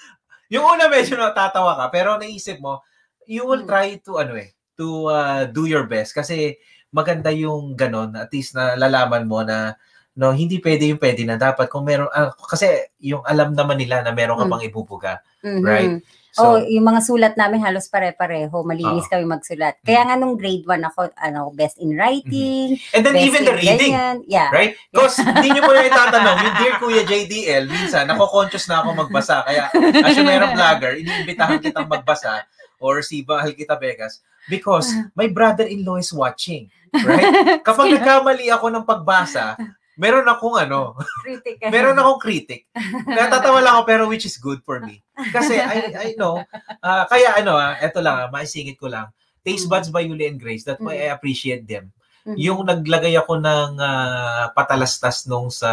Yung 0.50 0.66
una 0.66 0.90
medyo 0.90 1.14
natatawa 1.14 1.78
ka, 1.78 1.86
pero 1.94 2.18
naisip 2.18 2.58
mo, 2.58 2.82
you 3.30 3.46
will 3.46 3.62
Mm. 3.62 3.70
try 3.70 3.88
to, 4.02 4.18
ano 4.18 4.34
eh, 4.34 4.50
to 4.74 5.06
uh, 5.06 5.46
do 5.46 5.70
your 5.70 5.86
best. 5.86 6.10
Kasi 6.12 6.58
maganda 6.90 7.30
yung 7.30 7.78
ganon, 7.78 8.18
at 8.18 8.28
least 8.34 8.58
na 8.58 8.74
lalaman 8.74 9.30
mo 9.30 9.46
na 9.46 9.78
no, 10.18 10.34
hindi 10.34 10.58
pwede 10.58 10.90
yung 10.90 10.98
pwede 11.00 11.22
na 11.24 11.38
dapat 11.38 11.70
kung 11.70 11.86
meron, 11.86 12.10
ah, 12.12 12.34
kasi 12.34 12.66
yung 12.98 13.22
alam 13.24 13.54
naman 13.54 13.78
nila 13.78 14.02
na 14.02 14.10
meron 14.10 14.36
ka 14.42 14.44
Mm. 14.44 14.52
pang 14.52 14.64
ibubuga. 14.66 15.12
Mhm. 15.46 15.62
Right. 15.62 15.92
Oh, 16.38 16.60
So, 16.60 16.68
yung 16.68 16.86
mga 16.86 17.00
sulat 17.02 17.34
namin 17.34 17.64
halos 17.64 17.90
pare-pareho. 17.90 18.52
Malinis 18.62 19.08
Oo. 19.08 19.12
kami 19.12 19.24
magsulat. 19.26 19.80
Kaya 19.82 20.06
nga 20.06 20.14
nung 20.14 20.38
grade 20.38 20.62
1 20.68 20.90
ako, 20.92 21.10
ano, 21.16 21.50
best 21.50 21.80
in 21.82 21.96
writing, 21.98 22.78
and 22.94 23.02
then 23.02 23.16
best 23.16 23.26
even 23.26 23.42
the 23.48 23.54
reading, 23.56 23.96
ganyan. 23.96 24.16
Yeah. 24.30 24.50
Right? 24.54 24.78
Because 24.94 25.18
hindi 25.26 25.56
nyo 25.56 25.62
po 25.66 25.72
yung 25.74 25.88
itatanong, 25.90 26.36
yung 26.44 26.54
Dear 26.60 26.74
Kuya 26.78 27.02
JDL, 27.02 27.64
minsan, 27.66 28.06
nako-conscious 28.06 28.70
na 28.70 28.84
ako 28.84 29.08
magbasa. 29.08 29.42
Kaya, 29.42 29.72
as 30.04 30.14
yung 30.14 30.28
merong 30.28 30.54
vlogger, 30.54 30.92
iniimbitahan 31.00 31.58
kitang 31.58 31.90
magbasa 31.90 32.46
or 32.80 33.04
si 33.04 33.20
Bahal 33.20 33.52
Kita 33.52 33.76
Vegas 33.76 34.24
because 34.48 34.90
my 35.12 35.28
brother-in-law 35.28 36.00
is 36.00 36.10
watching. 36.10 36.72
Right? 36.90 37.60
Kapag 37.66 37.92
nagkamali 38.00 38.48
ako 38.50 38.72
ng 38.72 38.84
pagbasa, 38.88 39.54
meron 40.00 40.26
akong 40.26 40.56
ano, 40.56 40.96
Critical. 41.22 41.68
meron 41.74 42.00
akong 42.00 42.20
critic. 42.24 42.66
Natatawa 43.04 43.60
lang 43.60 43.78
ako 43.78 43.82
pero 43.84 44.02
which 44.08 44.24
is 44.24 44.40
good 44.40 44.64
for 44.64 44.80
me. 44.80 45.04
Kasi 45.28 45.54
I, 45.56 45.78
I 45.92 46.08
know, 46.16 46.40
ah, 46.80 47.04
kaya 47.04 47.36
ano, 47.36 47.54
ah, 47.54 47.76
eto 47.76 48.00
lang, 48.00 48.16
ah, 48.16 48.28
maisingit 48.28 48.76
ko 48.76 48.88
lang. 48.88 49.12
Taste 49.40 49.66
Buds 49.66 49.88
by 49.88 50.04
Yuli 50.04 50.28
and 50.28 50.36
Grace, 50.36 50.62
that's 50.62 50.80
why 50.80 50.96
I 50.96 51.08
appreciate 51.08 51.64
them. 51.64 51.92
Mhm. 52.20 52.36
Yung 52.36 52.60
naglagay 52.64 53.16
ako 53.16 53.40
ng 53.40 53.70
ah, 53.76 54.52
patalastas 54.52 55.24
nung 55.24 55.48
sa 55.48 55.70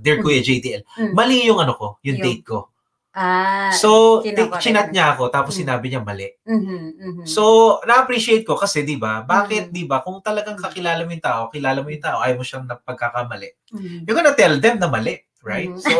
Dear 0.00 0.20
Kuya 0.20 0.40
JTL, 0.40 0.80
Mm. 0.96 1.12
mali 1.12 1.44
yung 1.44 1.60
ano 1.60 1.76
ko, 1.76 2.00
yung 2.00 2.16
Yung- 2.16 2.24
date 2.24 2.44
ko. 2.44 2.72
Ah, 3.10 3.74
So, 3.74 4.22
kinakorek. 4.22 4.62
ti- 4.62 4.70
chinat 4.70 4.88
niya 4.94 5.12
ako, 5.12 5.28
tapos 5.28 5.58
Mm. 5.58 5.60
sinabi 5.60 5.86
niya 5.90 6.00
mali. 6.00 6.30
mhm, 6.46 6.78
mhm. 6.94 7.24
So, 7.26 7.42
na-appreciate 7.82 8.46
ko 8.46 8.54
kasi, 8.54 8.86
di 8.86 8.94
ba, 8.96 9.20
bakit, 9.20 9.68
Mm. 9.68 9.74
di 9.74 9.82
ba, 9.84 9.98
kung 9.98 10.22
talagang 10.22 10.54
kakilala 10.54 11.02
mo 11.02 11.10
yung 11.10 11.20
tao, 11.20 11.50
kilala 11.50 11.82
mo 11.82 11.90
yung 11.90 12.00
tao, 12.00 12.22
ayaw 12.22 12.38
mo 12.38 12.46
siyang 12.46 12.70
napagkakamali, 12.70 13.50
Mhm. 13.74 14.06
you're 14.06 14.14
gonna 14.14 14.32
tell 14.32 14.54
them 14.56 14.78
na 14.78 14.86
mali, 14.86 15.18
right? 15.42 15.68
Mhm. 15.72 15.80
So, 15.80 15.96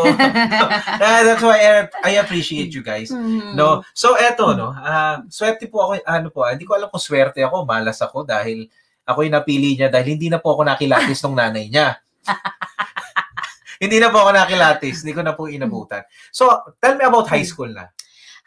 ah, 1.05 1.20
that's 1.24 1.44
why 1.44 1.59
I, 1.59 1.72
I 2.05 2.12
appreciate 2.20 2.72
you 2.76 2.85
guys. 2.85 3.09
Mhm. 3.12 3.57
No, 3.57 3.83
so 3.96 4.16
eto 4.16 4.53
no, 4.57 4.72
ah 4.72 5.24
swerte 5.33 5.68
po 5.68 5.85
ako, 5.88 5.92
ano 6.05 6.29
po, 6.29 6.44
ah, 6.44 6.53
hindi 6.53 6.68
ko 6.68 6.76
alam 6.76 6.92
kung 6.92 7.03
swerte 7.03 7.40
ako, 7.40 7.64
malas 7.64 8.00
ako 8.05 8.24
dahil 8.29 8.68
ako 9.09 9.26
yung 9.26 9.35
napili 9.35 9.74
niya 9.74 9.88
dahil 9.90 10.14
hindi 10.14 10.29
na 10.31 10.38
po 10.38 10.55
ako 10.55 10.68
nakilatis 10.68 11.20
ng 11.24 11.35
nanay 11.35 11.66
niya. 11.66 11.98
hindi 13.83 13.96
na 13.96 14.12
po 14.12 14.22
ako 14.22 14.31
nakilatis, 14.37 15.03
hindi 15.03 15.16
ko 15.16 15.22
na 15.24 15.33
po 15.33 15.48
inabutan. 15.48 16.05
So, 16.31 16.46
tell 16.79 16.94
me 16.94 17.05
about 17.09 17.26
high 17.33 17.46
school 17.48 17.72
na. 17.72 17.88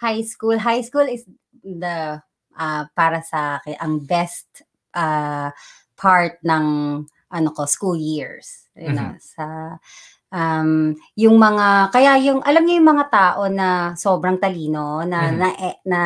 high 0.03 0.21
school. 0.21 0.59
High 0.59 0.83
school 0.83 1.07
is 1.07 1.23
the 1.63 2.19
ah, 2.59 2.83
para 2.91 3.23
sa 3.23 3.63
akin 3.63 3.75
ang 3.79 4.03
best 4.03 4.67
ah, 4.93 5.55
part 5.95 6.43
ng 6.43 6.65
ano 7.33 7.49
ko 7.55 7.63
school 7.65 7.95
years. 7.95 8.67
You 8.75 8.89
know, 8.93 9.13
sa 9.21 9.77
um, 10.33 10.91
yung 11.13 11.37
mga 11.37 11.93
kaya 11.93 12.17
yung 12.19 12.41
alam 12.41 12.65
niyo 12.65 12.81
yung 12.81 12.89
mga 12.89 13.05
tao 13.07 13.45
na 13.47 13.93
sobrang 13.93 14.41
talino 14.41 15.05
na 15.05 15.29
Mhm. 15.29 15.35
na 15.37 15.47
eh, 15.55 15.75
na 15.85 15.99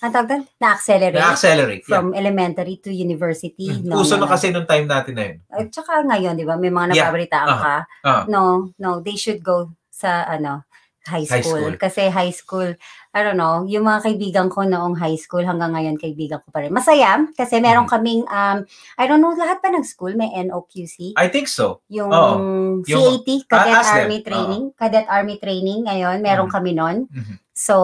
ang 0.00 0.12
tawag 0.12 0.28
doon? 0.28 0.42
na 0.56 0.68
accelerate 0.72 1.20
Na-accelerate. 1.20 1.84
Yeah. 1.84 1.90
from 1.90 2.12
elementary 2.12 2.76
to 2.78 2.88
university 2.88 3.68
Mm. 3.70 3.88
no, 3.88 4.00
Uso 4.00 4.16
no, 4.16 4.24
na 4.24 4.32
kasi 4.32 4.48
nung 4.48 4.64
time 4.64 4.84
natin 4.84 5.12
na 5.12 5.24
yun. 5.28 5.38
At 5.48 5.68
saka 5.72 6.04
ngayon, 6.04 6.36
di 6.36 6.44
ba, 6.44 6.56
may 6.56 6.68
mga 6.68 6.92
Yeah. 6.92 7.08
nababalitaan 7.08 7.48
Ah. 7.48 7.60
ka. 7.60 7.76
Ah. 8.04 8.22
No, 8.24 8.40
no, 8.76 9.00
they 9.00 9.16
should 9.16 9.40
go 9.40 9.68
sa 9.90 10.24
ano, 10.24 10.64
high 11.06 11.24
High 11.24 11.40
school. 11.40 11.56
school. 11.56 11.74
Kasi 11.76 12.08
high 12.08 12.28
school, 12.30 12.76
I 13.10 13.20
don't 13.24 13.36
know, 13.36 13.64
yung 13.64 13.88
mga 13.88 14.04
kaibigan 14.04 14.48
ko 14.48 14.62
noong 14.62 14.94
high 14.94 15.16
school 15.16 15.40
hanggang 15.40 15.72
ngayon 15.72 15.96
kaibigan 15.96 16.44
ko 16.44 16.52
pa 16.52 16.60
rin. 16.60 16.70
Masaya 16.70 17.24
kasi 17.32 17.56
meron 17.58 17.88
Mhm. 17.88 17.90
kaming 17.90 18.22
um 18.26 18.68
I 18.94 19.04
don't 19.04 19.18
know 19.18 19.32
lahat 19.32 19.60
pa 19.60 19.68
ng 19.68 19.80
school 19.82 20.12
may 20.12 20.28
NOQC, 20.30 21.16
I 21.16 21.26
think 21.26 21.48
so. 21.48 21.80
yung. 21.88 22.12
Yung- 22.12 22.84
CAT, 22.84 23.28
Cadet 23.44 23.72
Ah, 23.72 23.80
ask 23.80 23.90
them. 23.90 24.00
Army 24.04 24.18
Training, 24.20 24.62
Cadet 24.74 25.06
Army 25.08 25.36
Training 25.36 25.80
ngayon, 25.84 26.20
meron 26.20 26.48
Mhm. 26.48 26.54
kami 26.54 26.70
noon. 26.72 26.96
Mhm. 27.08 27.34
So, 27.50 27.76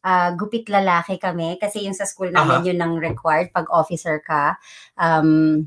ah, 0.00 0.30
gupit 0.32 0.66
lalaki 0.66 1.18
kami 1.18 1.58
kasi 1.58 1.82
yung 1.82 1.94
sa 1.94 2.06
school 2.06 2.30
namin 2.30 2.62
yun 2.64 2.78
ang 2.78 2.98
required 2.98 3.50
pag 3.50 3.66
officer 3.68 4.18
ka. 4.18 4.58
Um, 4.94 5.66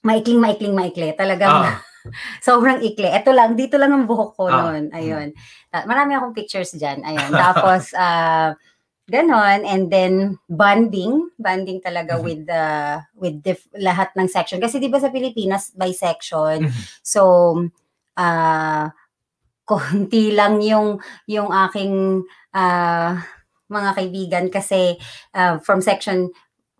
maikling, 0.00 0.38
maikling, 0.38 0.72
maikli. 0.72 1.10
Talagang 1.12 1.52
Ah. 1.68 1.80
sobrang 2.46 2.80
ikli. 2.80 3.08
Ito 3.08 3.30
lang, 3.30 3.54
dito 3.54 3.76
lang 3.76 3.92
ang 3.92 4.04
buhok 4.04 4.30
ko 4.34 4.44
Ah. 4.46 4.70
noon. 4.70 4.90
Ayun. 4.90 5.32
Ta- 5.68 5.84
Marami 5.84 6.14
akong 6.14 6.32
pictures 6.32 6.72
dyan. 6.72 7.02
Ayun. 7.02 7.30
Tapos, 7.30 7.92
ah, 7.98 8.54
ganon. 9.04 9.64
And 9.64 9.88
then, 9.88 10.14
bonding. 10.46 11.32
Bonding 11.36 11.80
talaga 11.80 12.16
Mhm. 12.16 12.22
with 12.22 12.40
the 12.44 12.64
with 13.16 13.36
dif- 13.40 13.70
lahat 13.74 14.12
ng 14.14 14.28
section. 14.28 14.58
Kasi 14.58 14.76
di 14.76 14.88
ba 14.88 15.00
sa 15.00 15.08
Pilipinas, 15.08 15.72
by 15.72 15.92
section. 15.92 16.68
Mhm. 16.68 16.82
So, 17.00 17.22
ah, 18.14 18.92
konti 19.64 20.32
lang 20.32 20.60
yung 20.60 20.96
yung 21.28 21.52
aking 21.52 22.24
ah, 22.52 23.20
mga 23.68 23.90
kaibigan 23.94 24.44
kasi 24.48 24.96
ah, 25.32 25.60
from 25.60 25.80
section 25.80 26.32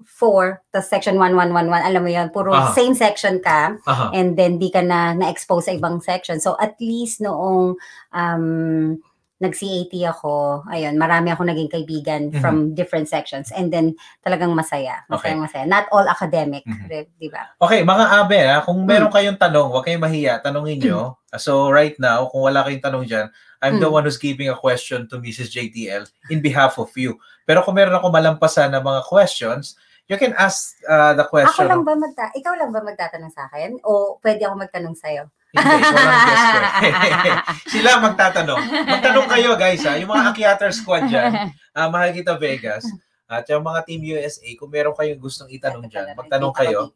4 0.06 0.62
to 0.70 0.78
section 0.78 1.18
1111 1.18 1.66
alam 1.74 2.02
mo 2.02 2.11
yon 2.11 2.30
puro 2.30 2.54
Ah. 2.54 2.70
same 2.70 2.94
section 2.94 3.42
ka 3.42 3.74
Aha. 3.82 4.14
and 4.14 4.38
then 4.38 4.56
di 4.56 4.70
ka 4.70 4.78
na 4.78 5.11
na-expose 5.12 5.66
sa 5.66 5.74
ibang 5.74 5.98
section 5.98 6.38
so 6.38 6.54
at 6.58 6.78
least 6.78 7.18
noong 7.18 7.74
um, 8.14 8.94
nag-CAT 9.38 9.94
ako 10.11 10.66
ayun 10.66 10.98
marami 10.98 11.30
ako 11.30 11.46
naging 11.46 11.70
kaibigan 11.70 12.34
Mhm. 12.34 12.42
from 12.42 12.74
different 12.74 13.06
sections 13.06 13.54
and 13.54 13.70
then 13.70 13.94
talagang 14.22 14.50
masaya 14.50 15.06
Okay. 15.11 15.30
masaya 15.34 15.62
not 15.62 15.87
all 15.94 16.06
academic 16.06 16.66
Mhm. 16.66 16.90
di- 16.90 17.30
ba 17.30 17.54
Okay, 17.62 17.87
mga 17.87 18.04
abe, 18.18 18.38
ha, 18.42 18.62
kung 18.66 18.82
Hmm. 18.82 18.90
meron 18.90 19.11
kayong 19.14 19.38
tanong, 19.38 19.70
huwag 19.70 19.87
kayong 19.87 20.02
mahiya, 20.02 20.42
tanongin 20.42 20.78
nyo. 20.82 21.18
So, 21.37 21.68
right 21.70 21.94
now, 21.98 22.26
kung 22.30 22.40
wala 22.50 22.66
kayong 22.66 22.82
tanong 22.82 23.04
dyan, 23.06 23.26
I'm 23.62 23.78
the 23.78 23.87
Hmm. 23.87 23.98
one 24.00 24.04
who's 24.06 24.18
giving 24.18 24.46
a 24.50 24.54
question 24.54 25.06
to 25.11 25.18
Mrs. 25.18 25.50
JTL 25.50 26.06
in 26.30 26.38
behalf 26.42 26.78
of 26.78 26.90
you. 26.94 27.18
Pero 27.44 27.62
kung 27.62 27.74
meron 27.74 27.94
ako 27.94 28.11
malampasan 28.11 28.70
na 28.70 28.78
mga 28.80 29.02
questions, 29.06 29.74
you 30.08 30.16
can 30.16 30.32
ask 30.34 30.74
uh, 30.88 31.14
the 31.14 31.24
Ako 31.28 31.32
question. 31.32 31.68
lang 31.68 31.84
ba 31.84 31.94
magta 31.94 32.32
ikaw 32.34 32.56
lang 32.56 32.72
ba 32.72 32.80
magtatanong 32.80 33.32
sa 33.32 33.46
akin 33.46 33.76
o 33.84 34.16
pwede 34.24 34.48
ako 34.48 34.54
magtanong 34.58 34.96
sa 34.96 35.08
iyo? 35.12 35.24
Hindi, 35.48 35.64
walang 35.64 36.24
guest. 36.28 36.44
Sila 37.72 37.90
magtatanong. 38.04 38.60
Magtanong 38.84 39.28
kayo, 39.32 39.50
guys, 39.56 39.80
ha? 39.88 39.96
Yung 39.96 40.12
mga 40.12 40.36
Akiater 40.36 40.72
squad 40.76 41.08
dyan, 41.08 41.56
uh, 41.72 41.88
mahal 41.88 42.12
kita 42.12 42.36
Vegas, 42.36 42.84
at 43.24 43.48
yung 43.48 43.64
mga 43.64 43.80
Team 43.88 44.04
USA, 44.12 44.48
kung 44.60 44.68
meron 44.68 44.92
kayong 44.92 45.16
gustong 45.16 45.48
itanong 45.48 45.88
dyan, 45.88 46.12
magtanong 46.12 46.52
kayo. 46.52 46.92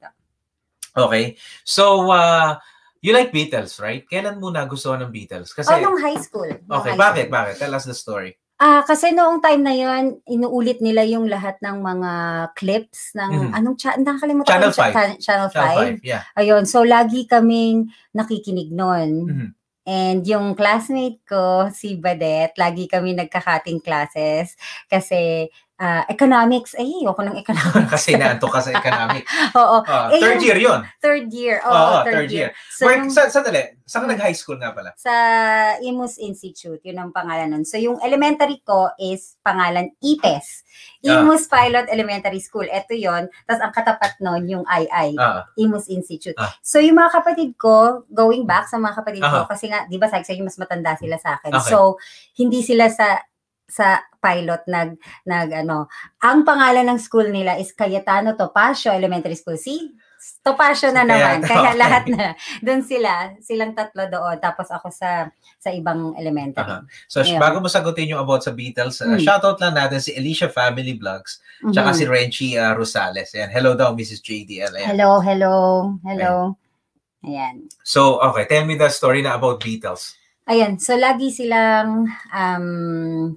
Okay? 0.93 1.41
So, 1.65 2.13
uh, 2.13 2.61
You 3.03 3.11
like 3.11 3.35
Beatles, 3.35 3.83
right? 3.83 4.07
Kailan 4.07 4.39
mo 4.39 4.55
nagustuhan 4.55 5.03
ng 5.03 5.11
Beatles? 5.11 5.51
Kasi, 5.51 5.75
oh, 5.75 5.91
nung 5.91 5.99
high 5.99 6.23
school. 6.23 6.47
Nung 6.71 6.79
okay, 6.79 6.95
high 6.95 7.03
bakit? 7.03 7.27
school. 7.27 7.35
Bakit? 7.35 7.55
Tell 7.59 7.75
us 7.75 7.85
the 7.91 7.99
story. 7.99 8.39
Ah, 8.57 8.85
kasi 8.87 9.11
noong 9.11 9.43
time 9.43 9.59
na 9.59 9.75
yon, 9.75 10.23
inuulit 10.23 10.79
nila 10.79 11.03
yung 11.03 11.27
lahat 11.27 11.59
ng 11.59 11.83
mga 11.83 12.11
clips 12.55 13.11
ng 13.13 13.51
Mhm. 13.51 13.53
anong 13.53 13.77
cha- 13.77 13.99
nakakalimutan 13.99 14.47
Channel 14.49 14.63
ko 14.63 14.71
yung 14.71 14.77
cha- 14.77 14.85
five. 14.85 14.95
ta- 14.95 15.19
Channel 15.19 15.49
5. 15.51 15.57
Channel 15.57 15.79
5, 15.99 15.99
yeah. 16.07 16.23
Ayun, 16.33 16.63
so 16.63 16.87
lagi 16.87 17.27
kaming 17.27 17.91
nakikinig 18.13 18.71
noon. 18.71 19.11
Mhm. 19.27 19.49
And 19.83 20.23
yung 20.23 20.55
classmate 20.55 21.19
ko, 21.27 21.67
si 21.75 21.99
Badet, 21.99 22.55
lagi 22.55 22.87
kami 22.87 23.19
nagkakating 23.19 23.83
classes 23.83 24.55
kasi 24.87 25.51
ah, 25.83 26.07
economics, 26.07 26.79
ay, 26.79 27.03
ako 27.03 27.27
ng 27.27 27.37
economics. 27.37 27.91
Kasi 27.99 28.15
naantok 28.15 28.55
ka 28.55 28.61
sa 28.63 28.71
economic. 28.71 29.27
Oo, 29.59 29.83
Eh, 30.15 30.23
third 30.23 30.39
year 30.39 30.59
yun. 30.63 30.81
third 31.03 31.27
year. 31.29 31.59
Oo, 31.67 31.75
Oo, 31.75 31.97
third, 32.07 32.15
third 32.15 32.31
year. 32.31 32.49
year. 32.55 32.71
So, 32.71 32.87
Where, 32.87 33.03
yung- 33.03 33.11
sa, 33.11 33.27
sandali, 33.27 33.83
saan 33.83 34.07
ka 34.07 34.07
Hmm. 34.07 34.15
nag-high 34.15 34.39
school 34.39 34.57
nga 34.57 34.71
pala? 34.71 34.95
sa 34.95 35.15
Imus 35.83 36.17
Institute, 36.17 36.79
yun 36.87 36.97
ang 36.97 37.11
pangalan 37.11 37.51
nun. 37.51 37.67
So, 37.67 37.77
yung 37.77 37.99
elementary 37.99 38.63
ko 38.63 38.95
is 38.97 39.35
pangalan 39.43 39.91
IPES. 39.99 40.47
Ah. 41.03 41.19
Imus 41.19 41.51
Pilot 41.51 41.91
Elementary 41.91 42.39
School. 42.39 42.71
Ito 42.71 42.95
yon 42.95 43.27
Tapos 43.43 43.61
ang 43.61 43.75
katapat 43.75 44.23
nun, 44.23 44.47
yung 44.47 44.65
II, 44.65 45.19
Ah, 45.19 45.43
Imus 45.59 45.91
Institute. 45.91 46.39
Ah. 46.39 46.55
So, 46.63 46.79
yung 46.79 46.95
mga 46.95 47.19
kapatid 47.19 47.59
ko, 47.59 48.07
going 48.09 48.47
back 48.47 48.71
sa 48.71 48.79
mga 48.79 48.95
kapatid 48.95 49.23
Aha. 49.27 49.45
ko, 49.45 49.51
kasi 49.51 49.67
nga, 49.67 49.85
di 49.91 49.99
ba, 49.99 50.07
sabi 50.07 50.23
mas 50.41 50.55
matanda 50.55 50.95
sila 50.95 51.19
sa 51.19 51.37
akin. 51.37 51.51
Okay. 51.59 51.71
So, 51.75 51.99
hindi 52.39 52.63
sila 52.63 52.87
sa 52.87 53.19
sa 53.73 53.87
pilot 54.21 54.69
nag 54.69 55.01
nag 55.25 55.49
ano 55.57 55.89
ang 56.21 56.45
pangalan 56.45 56.85
ng 56.87 57.01
school 57.01 57.27
nila 57.27 57.57
is 57.57 57.73
Cayetano 57.73 58.37
Topacio 58.37 58.93
Elementary 58.93 59.33
School 59.33 59.57
si 59.57 59.89
Topacio 60.39 60.93
na 60.93 61.03
Kaya- 61.03 61.09
naman 61.09 61.39
kaya 61.43 61.71
okay. 61.73 61.81
lahat 61.81 62.05
na 62.07 62.25
doon 62.61 62.85
sila 62.85 63.11
silang 63.41 63.73
tatlo 63.73 64.07
doon 64.07 64.39
tapos 64.39 64.69
ako 64.69 64.93
sa 64.93 65.27
sa 65.59 65.73
ibang 65.73 66.15
elementary 66.15 66.63
Aha. 66.63 66.87
So, 67.07 67.23
Ayun. 67.23 67.39
bago 67.39 67.59
mo 67.59 67.67
sagutin 67.67 68.11
yung 68.11 68.19
about 68.19 68.43
sa 68.43 68.51
Beatles, 68.51 68.99
uh, 68.99 69.07
Mm. 69.09 69.23
shoutout 69.23 69.59
lang 69.59 69.75
natin 69.75 69.99
si 69.99 70.11
Alicia 70.13 70.47
Family 70.49 70.95
Vlogs, 70.95 71.39
tsaka 71.65 71.91
Mhm. 71.91 71.97
si 71.97 72.05
Renchi 72.05 72.49
uh, 72.55 72.75
Rosales. 72.75 73.31
Ayan. 73.33 73.47
Hello 73.49 73.73
daw, 73.73 73.95
Mrs. 73.95 74.19
JDL. 74.21 74.75
Ayan. 74.75 74.89
hello 74.91 75.19
hello 75.19 75.55
hello 76.03 76.35
ayan 77.23 77.67
So, 77.83 78.19
okay, 78.21 78.47
tell 78.47 78.63
me 78.63 78.75
the 78.75 78.91
story 78.91 79.23
na 79.23 79.35
about 79.35 79.59
Beatles. 79.59 80.19
Ayan, 80.43 80.75
so 80.75 80.99
lagi 80.99 81.31
silang 81.31 82.03
um, 82.29 82.67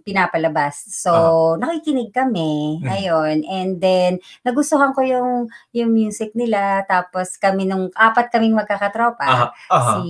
pinapalabas. 0.01 0.89
So, 0.89 1.13
nakikinig 1.55 2.09
kami. 2.09 2.81
Mhm. 2.81 2.89
Ayun. 2.89 3.37
And 3.45 3.71
then, 3.77 4.11
nagustuhan 4.41 4.89
ko 4.89 5.05
yung, 5.05 5.45
yung 5.69 5.93
music 5.93 6.33
nila. 6.33 6.81
Tapos 6.83 7.37
kami 7.37 7.69
nung, 7.69 7.93
apat 7.93 8.33
kaming 8.33 8.57
magkakatropa. 8.57 9.53
Aha. 9.69 10.01
Si 10.01 10.09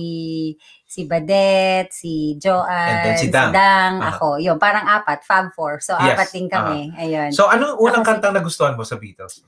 si 0.88 1.04
Badet, 1.04 1.92
si 1.92 2.40
Joanne, 2.40 2.88
And 2.88 2.98
then 3.04 3.16
si 3.20 3.28
Dang. 3.28 3.52
Aha. 4.00 4.16
ako. 4.16 4.40
Yun, 4.40 4.56
parang 4.56 4.88
apat, 4.88 5.20
Fab 5.20 5.52
Four. 5.52 5.84
So, 5.84 5.92
Yes. 5.94 6.16
apat 6.16 6.28
din 6.32 6.48
kami. 6.48 6.96
Ayun. 6.96 7.28
So, 7.28 7.44
anong 7.44 7.76
unang 7.76 8.00
si- 8.00 8.08
kantang 8.08 8.32
nagustuhan 8.32 8.72
mo 8.72 8.88
sa 8.88 8.96
Beatles? 8.96 9.44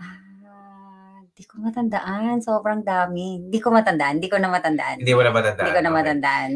Ah, 0.00 1.20
di 1.28 1.44
ko 1.44 1.60
matandaan. 1.60 2.40
Sobrang 2.40 2.80
dami. 2.80 3.44
Di 3.44 3.60
ko 3.60 3.68
matandaan. 3.68 4.16
Di 4.16 4.32
ko 4.32 4.40
na 4.40 4.48
matandaan. 4.48 4.96
Hindi 4.96 5.12
mo 5.12 5.20
na 5.20 5.28
matandaan. 5.28 5.60
Hindi 5.60 5.76
ko 5.76 5.82
na 5.82 5.90
Okay. 5.92 5.98
matandaan. 6.00 6.50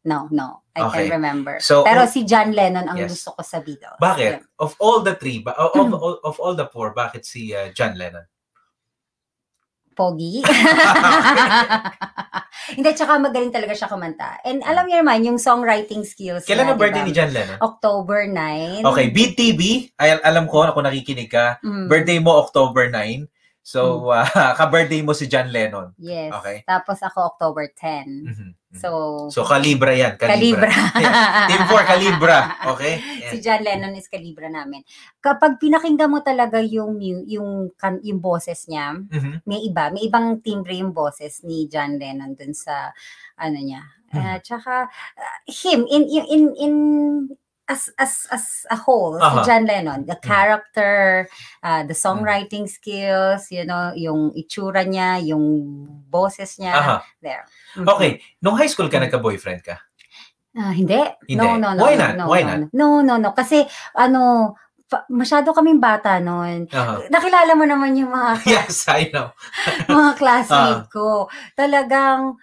No, 0.00 0.32
no. 0.32 0.64
I 0.72 0.80
Okay. 0.88 1.04
can't 1.04 1.20
remember. 1.20 1.60
So, 1.60 1.84
Pero 1.84 2.08
si 2.08 2.24
John 2.24 2.56
Lennon 2.56 2.88
ang 2.88 2.96
Yes. 2.96 3.12
gusto 3.12 3.36
ko 3.36 3.44
sa 3.44 3.60
Beatles. 3.60 4.00
Bakit? 4.00 4.32
Yun. 4.32 4.40
Of 4.56 4.72
all 4.80 5.04
the 5.04 5.12
three, 5.14 5.44
ba- 5.44 5.52
of, 5.54 5.76
of, 5.76 5.92
of, 5.92 6.14
of 6.24 6.34
all 6.40 6.56
the 6.56 6.64
four, 6.68 6.96
bakit 6.96 7.28
si 7.28 7.52
uh, 7.52 7.68
John 7.76 7.94
Lennon? 8.00 8.24
Pogi. 9.92 10.40
Hindi, 12.70 12.88
tsaka 12.94 13.18
magaling 13.18 13.50
talaga 13.52 13.74
siya 13.74 13.90
kumanta. 13.90 14.38
And 14.46 14.62
alam 14.62 14.86
niyo 14.86 15.02
naman, 15.02 15.26
yung 15.26 15.36
songwriting 15.36 16.06
skills 16.06 16.46
Kailan 16.46 16.64
niya, 16.64 16.72
ang 16.72 16.80
birthday 16.80 17.02
diba? 17.02 17.10
ni 17.10 17.12
John 17.12 17.30
Lennon? 17.34 17.58
October 17.60 18.24
9. 18.24 18.86
Okay, 18.86 19.06
BTV, 19.10 19.60
ay, 19.98 20.16
alam 20.22 20.46
ko 20.46 20.62
ako 20.64 20.78
nakikinig 20.80 21.28
ka. 21.28 21.58
Mm, 21.60 21.90
Birthday 21.90 22.18
mo 22.22 22.38
October 22.38 22.88
9. 22.88 23.26
So, 23.70 24.10
uh, 24.10 24.26
ka-birthday 24.58 24.98
mo 24.98 25.14
si 25.14 25.30
John 25.30 25.46
Lennon. 25.46 25.94
Yes. 25.94 26.34
Okay. 26.34 26.66
Tapos 26.66 26.98
ako 26.98 27.30
October 27.30 27.70
10. 27.70 28.26
Mhm. 28.26 28.50
So, 28.70 28.90
So, 29.30 29.46
Calibra 29.46 29.94
yan. 29.94 30.14
Kalibra. 30.14 30.70
Team 31.50 31.62
4, 31.66 31.90
Calibra. 31.90 32.38
Okay? 32.74 32.98
Yan. 32.98 33.28
si 33.30 33.36
John 33.38 33.62
Lennon 33.62 33.94
is 33.94 34.10
kalibra 34.10 34.50
namin. 34.50 34.82
Kapag 35.18 35.58
pinakinggan 35.58 36.10
mo 36.10 36.18
talaga 36.18 36.58
yung 36.58 36.98
yung 37.26 37.70
kan- 37.74 38.02
yung 38.02 38.18
boses 38.18 38.66
niya, 38.66 38.94
Mhm. 38.94 39.46
may 39.46 39.62
iba, 39.62 39.90
may 39.90 40.06
ibang 40.06 40.38
timbre 40.38 40.74
yung 40.74 40.90
boses 40.90 41.42
ni 41.42 41.66
John 41.66 41.94
Lennon 41.94 42.34
dun 42.34 42.54
sa 42.54 42.90
ano 43.38 43.58
niya. 43.58 43.82
Mhm. 44.10 44.18
Uh, 44.18 44.38
tsaka 44.42 44.90
uh, 45.14 45.38
him 45.46 45.86
in 45.86 46.02
in 46.10 46.24
in, 46.26 46.42
in 46.58 46.74
as 47.70 47.86
as 47.94 48.26
as 48.34 48.66
a 48.66 48.74
whole 48.74 49.14
Aha. 49.14 49.30
si 49.30 49.46
John 49.46 49.62
Lennon, 49.62 50.02
the 50.02 50.18
Mhm. 50.18 50.26
character, 50.26 50.92
uh, 51.62 51.86
the 51.86 51.94
songwriting 51.94 52.66
skills, 52.66 53.46
you 53.54 53.62
know, 53.62 53.94
yung 53.94 54.34
itsura 54.34 54.82
niya, 54.82 55.22
yung 55.22 55.46
boses 56.10 56.58
niya, 56.58 56.74
Aha. 56.74 56.96
there. 57.22 57.46
Mhm. 57.78 57.86
Okay. 57.86 58.10
Nung 58.42 58.58
high 58.58 58.66
school 58.66 58.90
ka, 58.90 58.98
nagka-boyfriend 58.98 59.62
ka? 59.62 59.78
Ah, 60.58 60.74
hindi. 60.74 60.98
Hindi. 61.30 61.38
No, 61.38 61.54
no, 61.54 61.78
no. 61.78 61.86
Why 61.86 61.94
no, 61.94 62.02
not? 62.02 62.14
No, 62.18 62.24
Why 62.26 62.42
no, 62.42 62.50
not? 62.50 62.60
No, 62.74 62.86
no, 63.06 63.14
no. 63.22 63.30
Kasi, 63.30 63.62
ano, 63.94 64.52
masyado 65.06 65.54
kaming 65.54 65.78
bata 65.78 66.18
noon. 66.18 66.66
Aha. 66.74 67.06
Nakilala 67.06 67.54
mo 67.54 67.62
naman 67.62 67.94
yung 67.94 68.10
mga, 68.10 68.30
Yes, 68.58 68.90
I 68.90 69.06
know. 69.14 69.30
mga 69.86 70.18
classmate 70.18 70.82
Ah. 70.90 70.90
ko. 70.90 71.30
Talagang, 71.54 72.34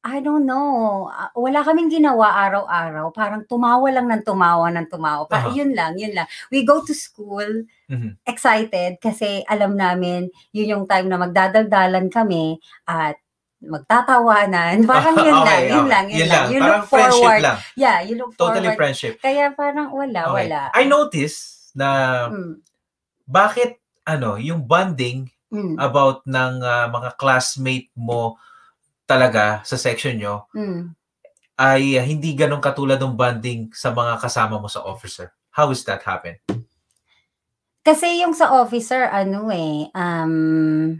I 0.00 0.24
don't 0.24 0.48
know. 0.48 1.12
ah, 1.12 1.28
Wala 1.36 1.60
kaming 1.60 1.92
ginawa 1.92 2.32
araw-araw. 2.48 3.12
Parang 3.12 3.44
tumawa 3.44 3.84
lang 3.92 4.08
ng 4.08 4.24
tumawa 4.24 4.72
ng 4.72 4.88
tumawa. 4.88 5.28
Pa, 5.28 5.44
Aha. 5.44 5.52
Yun 5.52 5.76
lang, 5.76 5.92
yun 6.00 6.16
lang. 6.16 6.24
We 6.48 6.64
go 6.64 6.80
to 6.80 6.96
school 6.96 7.68
Mhm. 7.90 8.16
excited 8.24 8.96
kasi 8.96 9.44
alam 9.44 9.76
namin 9.76 10.30
yun 10.56 10.72
yung 10.72 10.84
time 10.88 11.04
na 11.04 11.20
magdadaldalan 11.20 12.08
kami 12.08 12.56
at 12.88 13.20
magtatawanan. 13.60 14.80
Parang 14.88 15.16
yun 15.20 15.36
Okay, 15.44 15.44
lang, 15.44 15.60
yun 15.68 15.84
okay. 15.84 15.90
lang, 15.92 16.04
yun, 16.08 16.28
lang. 16.28 16.46
You 16.48 16.60
Parang 16.60 16.80
look 16.80 16.88
friendship 16.88 17.20
forward. 17.20 17.40
lang. 17.44 17.58
Yeah, 17.76 17.98
you 18.00 18.14
look 18.16 18.32
Totally 18.40 18.72
forward. 18.72 18.78
friendship. 18.80 19.14
Kaya 19.20 19.44
parang 19.52 19.92
wala, 19.92 20.20
Okay. 20.32 20.36
wala. 20.48 20.60
I 20.72 20.84
noticed 20.88 21.76
na 21.76 21.88
Mm, 22.32 22.64
bakit 23.26 23.76
ano, 24.02 24.40
yung 24.40 24.64
bonding 24.64 25.28
mm, 25.52 25.76
about 25.76 26.24
ng 26.24 26.64
ah, 26.64 26.88
mga 26.88 27.20
classmate 27.20 27.92
mo 27.92 28.40
talaga 29.10 29.66
sa 29.66 29.74
section 29.74 30.14
nyo 30.14 30.46
mm. 30.54 30.94
ay 31.58 31.98
ah, 31.98 32.06
hindi 32.06 32.38
ganun 32.38 32.62
katulad 32.62 33.02
ng 33.02 33.18
bonding 33.18 33.74
sa 33.74 33.90
mga 33.90 34.22
kasama 34.22 34.62
mo 34.62 34.70
sa 34.70 34.86
officer. 34.86 35.34
How 35.50 35.66
is 35.74 35.82
that 35.90 36.06
happen? 36.06 36.38
Kasi 37.82 38.22
yung 38.22 38.38
sa 38.38 38.54
officer, 38.54 39.10
ano 39.10 39.50
eh, 39.50 39.90
um, 39.96 40.94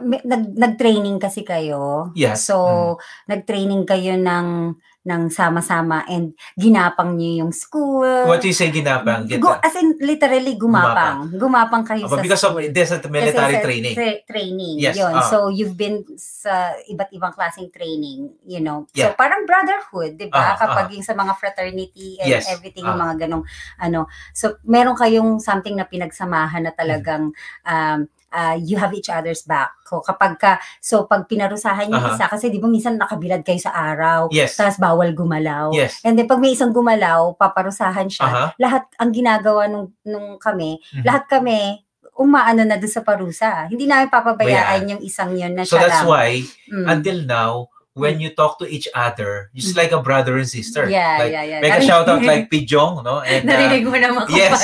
nag, 0.00 0.44
nag-training 0.54 1.20
kasi 1.20 1.44
kayo. 1.44 2.14
Yes. 2.16 2.46
So, 2.46 2.96
nag-training 3.28 3.84
kayo 3.84 4.16
ng, 4.16 4.78
ng 5.04 5.28
sama-sama 5.28 6.00
and 6.08 6.32
ginapang 6.56 7.20
niyo 7.20 7.44
yung 7.44 7.52
school. 7.52 8.24
What 8.24 8.40
do 8.40 8.48
you 8.48 8.56
say 8.56 8.72
ginapang? 8.72 9.28
Gu- 9.28 9.36
that? 9.36 9.60
as 9.68 9.76
in, 9.76 10.00
literally, 10.00 10.56
gumapang. 10.56 11.28
Gumapang, 11.36 11.84
kayo 11.84 12.08
But 12.08 12.18
sa 12.18 12.24
because 12.24 12.44
of 12.48 12.52
school. 12.56 12.72
this 12.72 12.88
at 12.88 13.04
military 13.04 13.36
Kasi 13.36 13.60
sa 13.60 13.64
training. 13.68 13.94
tra- 13.94 14.22
training. 14.24 14.74
Yes, 14.80 14.96
Yun. 14.96 15.12
ah. 15.12 15.28
So, 15.28 15.52
you've 15.52 15.76
been 15.76 16.08
sa 16.16 16.72
iba't 16.88 17.12
ibang 17.12 17.36
klaseng 17.36 17.68
training, 17.68 18.32
you 18.48 18.64
know. 18.64 18.88
Yeah. 18.96 19.12
So, 19.12 19.20
parang 19.20 19.44
brotherhood, 19.44 20.16
di 20.16 20.32
ba? 20.32 20.56
Kapag 20.56 20.96
yung 20.96 21.04
sa 21.04 21.12
mga 21.12 21.36
fraternity 21.36 22.16
and 22.24 22.32
Yes, 22.32 22.48
everything, 22.48 22.88
yung 22.88 22.96
ah. 22.96 23.04
mga 23.12 23.28
ganong, 23.28 23.44
ano. 23.76 24.08
So, 24.32 24.56
meron 24.64 24.96
kayong 24.96 25.36
something 25.36 25.76
na 25.76 25.84
pinagsamahan 25.84 26.64
na 26.64 26.72
talagang, 26.72 27.36
um, 27.68 28.00
uh, 28.34 28.58
you 28.58 28.74
have 28.74 28.90
each 28.90 29.06
other's 29.06 29.46
back. 29.46 29.70
So, 29.86 30.02
kapag 30.02 30.42
ka, 30.42 30.58
so, 30.82 31.06
pag 31.06 31.30
pinarusahan 31.30 31.86
yung 31.86 32.02
Aha. 32.02 32.18
isa, 32.18 32.24
kasi 32.26 32.50
di 32.50 32.58
ba 32.58 32.66
minsan 32.66 32.98
nakabilad 32.98 33.46
kayo 33.46 33.62
sa 33.62 33.70
araw, 33.70 34.26
Yes. 34.34 34.58
tapos 34.58 34.82
bawal 34.82 35.14
gumalaw. 35.14 35.70
Yes. 35.70 36.02
And 36.02 36.18
then, 36.18 36.26
pag 36.26 36.42
may 36.42 36.52
isang 36.52 36.74
gumalaw, 36.74 37.38
paparusahan 37.38 38.10
siya. 38.10 38.26
Aha. 38.26 38.44
Lahat, 38.58 38.90
ang 38.98 39.14
ginagawa 39.14 39.70
nung, 39.70 39.94
nung 40.02 40.36
kami, 40.42 40.82
Mhm. 40.90 41.04
lahat 41.06 41.24
kami, 41.30 41.78
umaano 42.14 42.62
na 42.62 42.78
doon 42.78 42.90
sa 42.90 43.02
parusa. 43.02 43.66
Hindi 43.66 43.90
namin 43.90 44.06
papabayaan 44.06 44.86
Bayaan. 44.86 44.90
yung 44.98 45.02
isang 45.02 45.34
yun 45.34 45.50
na 45.50 45.66
So 45.66 45.74
siya 45.74 45.82
that's 45.90 46.06
lang. 46.06 46.10
why 46.14 46.30
Mm. 46.70 46.86
until 46.86 47.18
now 47.26 47.52
when 47.94 48.18
you 48.18 48.30
talk 48.34 48.58
to 48.58 48.66
each 48.66 48.90
other, 48.94 49.50
just 49.54 49.78
like 49.78 49.94
a 49.94 50.02
brother 50.02 50.36
and 50.36 50.50
sister. 50.50 50.90
Yeah, 50.90 51.18
like, 51.22 51.30
yeah, 51.32 51.44
yeah. 51.46 51.60
Make 51.62 51.78
a 51.78 51.82
shout 51.82 52.10
out 52.10 52.22
like 52.26 52.50
Pijong, 52.50 53.06
no? 53.06 53.22
And 53.22 53.46
uh, 53.46 53.54
Narinig 53.54 53.86
mo 53.86 53.94
naman 53.94 54.26
ko 54.26 54.34
yes. 54.34 54.58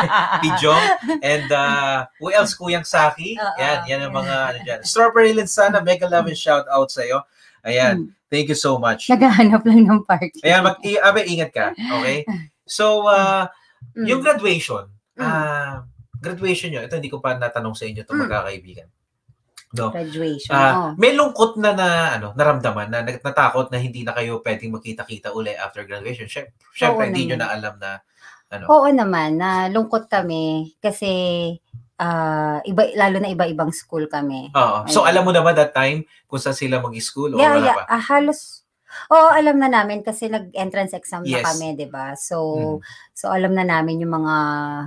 Pijong 0.42 0.82
and 1.20 1.50
uh 1.50 2.06
who 2.22 2.30
else 2.30 2.54
Kuyang 2.54 2.86
Saki? 2.86 3.34
Oo. 3.36 3.54
yan, 3.58 3.78
yan 3.90 4.00
ang 4.06 4.14
mga 4.14 4.34
ano 4.54 4.58
diyan. 4.62 4.80
Strawberry 4.86 5.34
Linsana, 5.34 5.82
mega 5.82 6.06
love 6.06 6.30
and 6.30 6.38
shout 6.38 6.64
out 6.70 6.88
sa 6.88 7.02
iyo. 7.02 7.26
Ayan, 7.66 8.06
Mm. 8.06 8.08
thank 8.30 8.46
you 8.46 8.54
so 8.54 8.78
much. 8.78 9.10
Naghahanap 9.10 9.66
lang 9.66 9.82
ng 9.82 10.06
party. 10.06 10.38
Ayan, 10.46 10.62
mag 10.62 10.78
i- 10.86 11.02
abe, 11.02 11.26
ingat 11.26 11.50
ka, 11.50 11.66
okay? 11.74 12.22
So, 12.62 13.10
uh, 13.10 13.50
Mm. 13.98 14.06
yung 14.06 14.20
graduation, 14.22 14.86
Mm. 15.18 15.26
ah, 15.26 15.82
graduation 16.22 16.70
nyo, 16.70 16.86
ito 16.86 16.94
hindi 16.94 17.10
ko 17.10 17.18
pa 17.18 17.34
natanong 17.34 17.74
sa 17.74 17.82
inyo 17.90 18.06
itong 18.06 18.14
Mm. 18.14 18.24
magkakaibigan. 18.30 18.88
No? 19.76 19.92
Graduation. 19.92 20.56
Oh. 20.56 20.90
may 20.96 21.12
lungkot 21.12 21.60
na 21.60 21.76
na 21.76 21.88
ano, 22.16 22.32
naramdaman 22.32 22.88
na 22.88 23.04
natakot 23.04 23.68
na 23.68 23.76
hindi 23.76 24.02
na 24.02 24.16
kayo 24.16 24.40
pwedeng 24.40 24.72
magkita-kita 24.72 25.36
uli 25.36 25.52
after 25.52 25.84
graduation. 25.84 26.26
Syempre, 26.26 26.56
syempre 26.72 27.12
hindi 27.12 27.28
nyo 27.28 27.36
naman. 27.36 27.44
na 27.44 27.54
alam 27.54 27.74
na 27.76 27.90
ano. 28.50 28.64
Oo 28.72 28.88
naman, 28.88 29.30
na 29.36 29.68
lungkot 29.68 30.08
kami 30.08 30.74
kasi 30.80 31.12
ah, 32.00 32.60
iba, 32.64 32.92
lalo 32.96 33.16
na 33.20 33.32
iba-ibang 33.32 33.72
school 33.72 34.08
kami. 34.08 34.52
Oo. 34.52 34.88
So 34.88 35.04
alam 35.04 35.24
mo 35.24 35.32
na 35.32 35.40
ba 35.44 35.56
that 35.56 35.72
time 35.72 36.04
kung 36.28 36.40
saan 36.40 36.56
sila 36.56 36.80
mag-school 36.80 37.34
o 37.34 37.40
Yeah, 37.40 37.56
wala 37.56 37.66
yeah. 37.66 37.76
pa? 37.76 37.84
Ah, 37.88 38.02
halos, 38.02 38.65
oo, 39.10 39.28
alam 39.30 39.56
na 39.56 39.68
namin 39.68 40.00
kasi 40.00 40.26
nag-entrance 40.26 40.92
exam 40.92 41.22
Yes. 41.22 41.42
na 41.42 41.52
kami, 41.52 41.66
di 41.74 41.86
ba? 41.86 42.14
So, 42.14 42.36
Mm. 42.56 42.78
so 43.12 43.24
alam 43.28 43.52
na 43.52 43.64
namin 43.64 44.02
yung 44.02 44.12
mga 44.12 44.34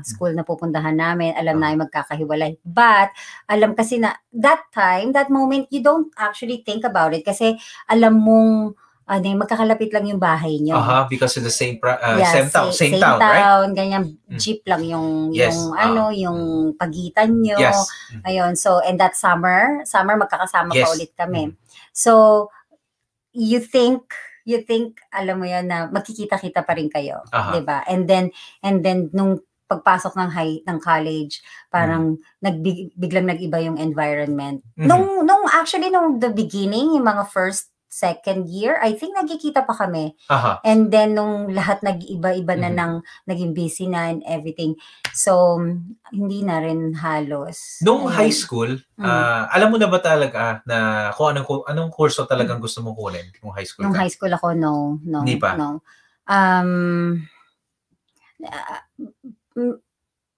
school 0.04 0.34
na 0.34 0.44
pupuntahan 0.44 0.96
namin, 0.96 1.34
alam 1.34 1.58
Ah. 1.58 1.60
na 1.60 1.72
yung 1.74 1.84
magkakahiwalay. 1.86 2.58
But, 2.62 3.12
alam 3.46 3.74
kasi 3.74 3.98
na, 3.98 4.14
that 4.32 4.70
time, 4.70 5.12
that 5.12 5.28
moment, 5.28 5.68
you 5.70 5.80
don't 5.80 6.10
actually 6.16 6.62
think 6.62 6.84
about 6.84 7.12
it 7.12 7.24
kasi 7.24 7.56
alam 7.86 8.18
mong, 8.18 8.76
ano, 9.10 9.26
yung 9.26 9.42
magkakalapit 9.42 9.90
lang 9.90 10.06
yung 10.06 10.22
bahay 10.22 10.62
niyo. 10.62 10.78
Aha, 10.78 11.10
because 11.10 11.34
in 11.34 11.42
the 11.42 11.50
same 11.50 11.82
pra- 11.82 11.98
uh, 11.98 12.22
Yeah, 12.22 12.30
same 12.30 12.50
town, 12.54 12.70
sa- 12.70 12.78
same, 12.78 13.02
town, 13.02 13.18
right? 13.18 13.42
town, 13.42 13.66
ganyan, 13.74 14.04
Mm. 14.30 14.38
jeep 14.38 14.62
lang 14.70 14.86
yung, 14.86 15.34
Yes, 15.34 15.58
yung 15.58 15.74
ah. 15.74 15.82
ano, 15.90 16.04
yung 16.14 16.40
pagitan 16.78 17.42
nyo. 17.42 17.58
Yes. 17.58 17.90
Mm. 18.14 18.22
Ayun, 18.30 18.52
so, 18.54 18.78
and 18.86 19.02
that 19.02 19.18
summer, 19.18 19.82
summer 19.90 20.14
magkakasama 20.14 20.78
Yes. 20.78 20.86
pa 20.86 20.94
ulit 20.94 21.12
kami. 21.18 21.44
Mm. 21.50 21.54
So, 21.90 22.14
you 23.34 23.60
think, 23.62 24.04
you 24.46 24.62
think, 24.66 24.98
alam 25.14 25.40
mo 25.42 25.46
yun, 25.46 25.70
na 25.70 25.88
magkikita-kita 25.92 26.66
pa 26.66 26.74
rin 26.74 26.90
kayo. 26.90 27.22
Aha. 27.30 27.54
'di 27.54 27.62
ba? 27.66 27.86
And 27.86 28.10
then, 28.10 28.34
and 28.66 28.82
then, 28.82 29.14
nung 29.14 29.44
pagpasok 29.70 30.18
ng 30.18 30.30
high, 30.34 30.56
ng 30.66 30.80
college, 30.82 31.46
parang 31.70 32.18
nagbig, 32.42 32.90
biglang 32.98 33.30
nag-iba 33.30 33.62
yung 33.62 33.78
environment. 33.78 34.66
Mhm. 34.74 34.90
Nung, 34.90 35.06
nung 35.30 35.46
actually, 35.54 35.94
nung 35.94 36.18
the 36.18 36.34
beginning, 36.34 36.98
yung 36.98 37.06
mga 37.06 37.30
first, 37.30 37.70
second 37.90 38.46
year, 38.48 38.78
I 38.78 38.94
think 38.94 39.18
nagkikita 39.18 39.66
pa 39.66 39.74
kami. 39.74 40.14
Aha. 40.30 40.62
And 40.62 40.94
then 40.94 41.18
nung 41.18 41.50
lahat 41.50 41.82
nag-iba-iba 41.82 42.54
na 42.54 42.70
Mhm. 42.70 42.78
ng 42.78 42.94
naging 43.26 43.52
busy 43.52 43.90
na 43.90 44.14
and 44.14 44.22
everything. 44.30 44.78
So 45.12 45.58
hindi 46.14 46.46
na 46.46 46.62
rin 46.62 46.94
halos. 46.94 47.82
Nung 47.82 48.06
Ayun. 48.06 48.14
high 48.14 48.32
school, 48.32 48.72
Mm. 48.94 49.04
ah, 49.04 49.50
alam 49.50 49.74
mo 49.74 49.82
na 49.82 49.90
ba 49.90 49.98
talaga 49.98 50.62
na 50.70 51.10
kung 51.18 51.34
anong 51.34 51.66
anong 51.66 51.90
kurso 51.90 52.30
talagang 52.30 52.62
gusto 52.62 52.86
mong 52.86 52.94
kunin 52.96 53.26
nung 53.42 53.58
high 53.58 53.66
school 53.66 53.90
Nung 53.90 53.98
ka? 53.98 54.06
high 54.06 54.14
school 54.14 54.32
ako 54.32 54.54
no, 54.54 55.02
no, 55.02 55.26
Hindi 55.26 55.42
pa? 55.42 55.58
no. 55.58 55.82
Um 56.30 57.26
ah, 58.46 58.86
m- 59.58 59.82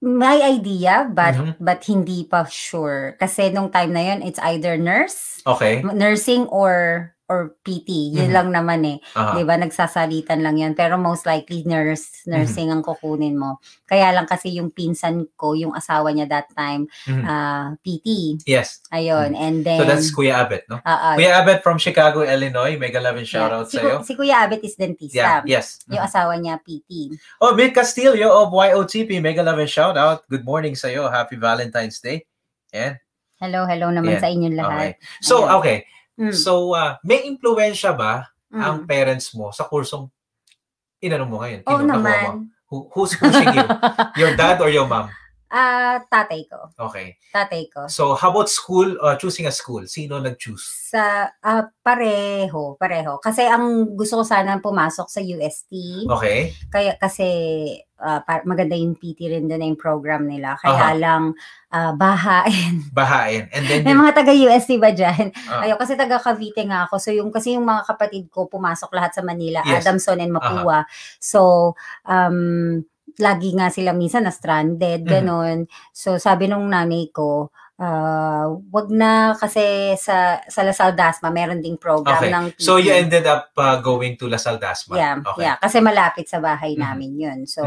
may 0.02 0.42
idea 0.42 1.06
but 1.06 1.38
Mhm. 1.38 1.54
but 1.62 1.84
hindi 1.86 2.26
pa 2.26 2.48
sure 2.50 3.14
kasi 3.22 3.54
nung 3.54 3.70
time 3.70 3.94
na 3.94 4.02
yun 4.02 4.26
it's 4.26 4.42
either 4.50 4.74
nurse, 4.74 5.44
Okay. 5.46 5.86
nursing 5.86 6.50
or 6.50 7.12
or 7.32 7.56
PT. 7.64 8.12
Yun 8.12 8.28
Mhm. 8.28 8.36
lang 8.36 8.48
naman 8.52 8.82
eh. 8.84 8.98
Aha. 9.16 9.32
'di 9.34 9.48
ba 9.48 9.56
nagsasalitan 9.56 10.44
lang 10.44 10.60
'yan 10.60 10.76
pero 10.76 11.00
most 11.00 11.24
likely 11.24 11.64
nurse 11.64 12.28
nursing 12.28 12.68
ang 12.68 12.84
kukunin 12.84 13.40
mo 13.40 13.64
kaya 13.88 14.12
lang 14.12 14.28
kasi 14.28 14.52
yung 14.52 14.68
pinsan 14.68 15.32
ko 15.40 15.56
yung 15.56 15.72
asawa 15.72 16.12
niya 16.12 16.28
that 16.28 16.52
time 16.52 16.92
Mhm. 17.08 17.24
ah 17.24 17.72
PT 17.80 18.44
Yes. 18.44 18.84
ayun 18.92 19.32
and 19.32 19.64
then 19.64 19.80
So 19.80 19.88
that's 19.88 20.12
Kuya 20.12 20.44
Abet, 20.44 20.68
no? 20.68 20.84
ah, 20.84 21.16
ah, 21.16 21.16
Kuya 21.16 21.40
Abet 21.40 21.64
from 21.64 21.80
Chicago, 21.80 22.28
Illinois. 22.28 22.76
Mega 22.76 23.00
love 23.00 23.16
and 23.16 23.24
yeah. 23.24 23.48
shoutout 23.48 23.72
si, 23.72 23.80
sa'yo. 23.80 24.04
Ku- 24.04 24.04
si 24.04 24.14
Kuya 24.14 24.44
Abet 24.44 24.60
is 24.62 24.76
dentista 24.76 25.16
Yeah, 25.16 25.40
yes. 25.48 25.80
yung 25.88 26.04
asawa 26.04 26.36
niya 26.36 26.60
PT 26.60 27.16
Oh, 27.40 27.56
Mick 27.56 27.72
Castillo 27.72 28.12
of 28.28 28.52
YOTP, 28.52 29.24
mega 29.24 29.40
love 29.40 29.56
and 29.58 29.72
shout 29.72 29.96
out. 29.96 30.28
Good 30.28 30.44
morning 30.44 30.76
sa 30.76 30.92
iyo. 30.92 31.08
Happy 31.08 31.40
Valentine's 31.40 32.04
Day. 32.04 32.28
And 32.76 33.00
hello 33.38 33.66
hello 33.66 33.90
naman 33.90 34.18
Yan. 34.18 34.22
sa 34.22 34.30
inyong 34.30 34.54
okay. 34.54 34.62
lahat 34.62 34.92
So, 35.20 35.46
Ayun. 35.46 35.58
okay. 35.58 35.78
Mm, 36.22 36.38
So, 36.38 36.78
uh, 36.78 37.02
may 37.02 37.26
impluwensya 37.26 37.98
ba 37.98 38.30
mm. 38.54 38.62
ang 38.62 38.76
parents 38.86 39.34
mo 39.34 39.50
sa 39.50 39.66
kursong 39.66 40.06
inano 41.02 41.26
mo 41.26 41.42
ngayon? 41.42 41.66
Oo 41.66 41.82
Kinuha 41.82 41.82
mo? 41.82 41.94
naman 41.98 42.30
Who, 42.72 42.88
who's 42.96 43.18
pushing 43.20 43.52
you? 43.58 43.66
Your 44.16 44.38
dad 44.38 44.62
or 44.64 44.70
your 44.72 44.88
mom? 44.88 45.12
Ah 45.52 46.00
tatay 46.02 46.48
ko 46.48 46.72
Okay. 46.80 47.20
tatay 47.30 47.68
ko 47.68 47.86
So, 47.86 48.16
how 48.16 48.32
about 48.32 48.48
school, 48.48 48.96
uh, 48.98 49.20
choosing 49.20 49.46
a 49.46 49.52
school? 49.52 49.84
Sino 49.86 50.18
nag-choose? 50.18 50.64
sa 50.92 51.32
ah, 51.40 51.68
pareho 51.80 52.76
pareho 52.76 53.20
kasi 53.20 53.44
ang 53.44 53.96
gusto 53.96 54.20
ko 54.20 54.24
sana 54.24 54.60
pumasok 54.60 55.08
sa 55.08 55.20
UST 55.20 56.08
Okay. 56.08 56.56
kaya 56.68 56.96
kasi 56.96 57.28
pa- 58.02 58.42
maganda 58.44 58.74
yung 58.74 58.98
PT 58.98 59.30
rin 59.30 59.46
doon 59.46 59.62
yung 59.62 59.78
program 59.78 60.26
nila. 60.26 60.58
Kaya 60.58 60.90
Aha. 60.90 60.98
lang 60.98 61.24
ah, 61.70 61.94
bahain. 61.94 62.82
Bahain. 62.98 63.46
And 63.54 63.64
then, 63.70 63.86
May 63.86 63.94
mga 63.94 64.18
taga 64.18 64.34
UST 64.34 64.82
ba 64.82 64.90
dyan? 64.90 65.30
ah, 65.48 65.62
Ayo 65.64 65.78
kasi 65.78 65.94
taga 65.94 66.18
Cavite 66.18 66.66
nga 66.66 66.90
ako. 66.90 66.98
So 66.98 67.14
yung 67.14 67.30
kasi 67.30 67.54
yung 67.54 67.64
mga 67.64 67.86
kapatid 67.88 68.28
ko 68.28 68.50
pumasok 68.50 68.90
lahat 68.92 69.14
sa 69.14 69.22
Manila, 69.22 69.62
Yes. 69.64 69.86
Adamson 69.86 70.18
and 70.18 70.34
Mapua. 70.34 70.84
So 71.22 71.74
um 72.04 72.82
lagi 73.20 73.52
nga 73.52 73.68
sila 73.68 73.92
minsan 73.92 74.24
na 74.24 74.32
stranded, 74.32 75.04
Mhm. 75.04 75.10
ganun. 75.10 75.58
So 75.92 76.16
sabi 76.16 76.48
nung 76.48 76.70
nanay 76.70 77.10
ko, 77.10 77.50
ah, 77.82 78.46
wag 78.70 78.94
na 78.94 79.34
kasi 79.34 79.98
sa 79.98 80.38
sa 80.46 80.62
Lasal 80.62 80.94
Dasma 80.94 81.34
meron 81.34 81.66
ding 81.66 81.82
program 81.82 82.22
Okay. 82.22 82.30
ng 82.30 82.46
PT. 82.54 82.62
so, 82.62 82.78
you 82.78 82.94
ended 82.94 83.26
up 83.26 83.50
uh, 83.58 83.82
going 83.82 84.14
to 84.16 84.30
Lasal 84.30 84.62
Dasma. 84.62 84.94
Yeah, 84.94 85.18
Okay. 85.26 85.50
yeah, 85.50 85.58
kasi 85.58 85.82
malapit 85.82 86.30
sa 86.30 86.38
bahay 86.38 86.78
Mhm. 86.78 86.82
namin 86.82 87.12
'yun. 87.18 87.40
So, 87.50 87.64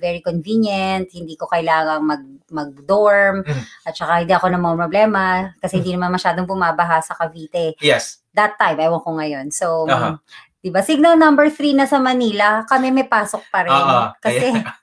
very 0.00 0.24
convenient, 0.24 1.12
hindi 1.12 1.36
ko 1.36 1.44
kailangang 1.44 2.02
mag 2.02 2.24
mag-dorm 2.50 3.44
Mhm. 3.46 3.62
at 3.84 3.94
saka 3.94 4.24
hindi 4.24 4.32
ako 4.32 4.48
na 4.48 4.58
problema 4.58 5.54
kasi 5.60 5.78
hindi 5.78 5.92
naman 5.94 6.10
masyadong 6.10 6.48
bumabaha 6.48 6.98
sa 6.98 7.14
Cavite. 7.14 7.76
Yes. 7.78 8.24
That 8.34 8.56
time, 8.56 8.80
ewan 8.80 9.04
ko 9.04 9.14
ngayon. 9.14 9.52
So, 9.52 9.84
Aha. 9.86 10.18
'di 10.58 10.72
ba? 10.72 10.80
Signal 10.80 11.14
number 11.14 11.46
3 11.52 11.76
na 11.76 11.84
sa 11.84 12.00
Manila, 12.00 12.64
kami 12.64 12.90
may 12.90 13.04
pasok 13.04 13.44
pa 13.52 13.64
rin 13.64 13.72
Oo, 13.72 14.12
kasi 14.18 14.50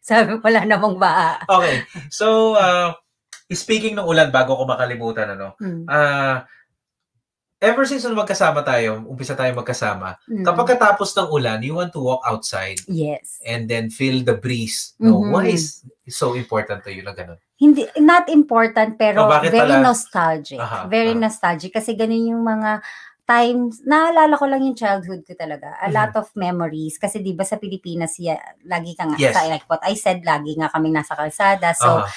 sabi 0.00 0.38
wala 0.40 0.62
namang 0.64 0.96
baha. 0.98 1.42
Okay. 1.46 1.82
So, 2.08 2.54
uh, 2.54 2.94
speaking 3.50 3.94
ng 3.98 4.06
ulan, 4.06 4.30
bago 4.30 4.54
ko 4.58 4.66
makalimutan, 4.66 5.34
ano, 5.38 5.54
Mm, 5.58 5.86
ah, 5.86 6.42
ever 7.56 7.88
since 7.88 8.04
nung 8.04 8.18
magkasama 8.18 8.60
tayo, 8.62 9.00
umpisa 9.08 9.32
tayo 9.32 9.54
magkasama, 9.56 10.20
mm. 10.28 10.44
kapag 10.44 10.76
katapos 10.76 11.16
ng 11.16 11.28
ulan, 11.32 11.62
you 11.64 11.72
want 11.74 11.90
to 11.94 12.02
walk 12.02 12.20
outside 12.28 12.76
yes. 12.86 13.40
and 13.48 13.66
then 13.66 13.88
feel 13.88 14.20
the 14.22 14.36
breeze. 14.36 14.92
No, 15.00 15.24
Mhm. 15.24 15.30
why 15.32 15.44
is 15.50 15.82
so 16.10 16.36
important 16.36 16.84
to 16.84 16.92
you 16.92 17.00
na 17.00 17.16
ganun? 17.16 17.40
Hindi 17.56 17.88
not 18.04 18.28
important 18.28 19.00
pero 19.00 19.24
Oh, 19.24 19.32
very 19.40 19.56
pala? 19.56 19.80
nostalgic. 19.80 20.60
Aha, 20.60 20.84
very 20.92 21.16
aha. 21.16 21.22
nostalgic 21.24 21.72
kasi 21.72 21.96
ganun 21.96 22.36
yung 22.36 22.44
mga 22.44 22.84
times 23.26 23.82
naalala 23.84 24.38
ko 24.38 24.46
lang 24.46 24.62
yung 24.64 24.78
childhood 24.78 25.26
ko 25.26 25.34
talaga. 25.34 25.74
A 25.82 25.90
Mhm. 25.90 25.94
lot 25.94 26.12
of 26.16 26.26
memories 26.38 26.96
kasi 26.96 27.20
'di 27.20 27.34
ba 27.34 27.42
sa 27.44 27.58
Pilipinas 27.60 28.16
ya, 28.22 28.38
lagi 28.64 28.94
ka 28.94 29.04
nga 29.10 29.18
Yes. 29.18 29.34
sa 29.36 29.50
like 29.50 29.66
what 29.66 29.82
I 29.84 29.94
said 29.98 30.22
lagi 30.24 30.54
nga 30.56 30.70
kaming 30.70 30.94
nasa 30.94 31.18
kalsada. 31.18 31.74
So 31.74 32.06
Aha. 32.06 32.10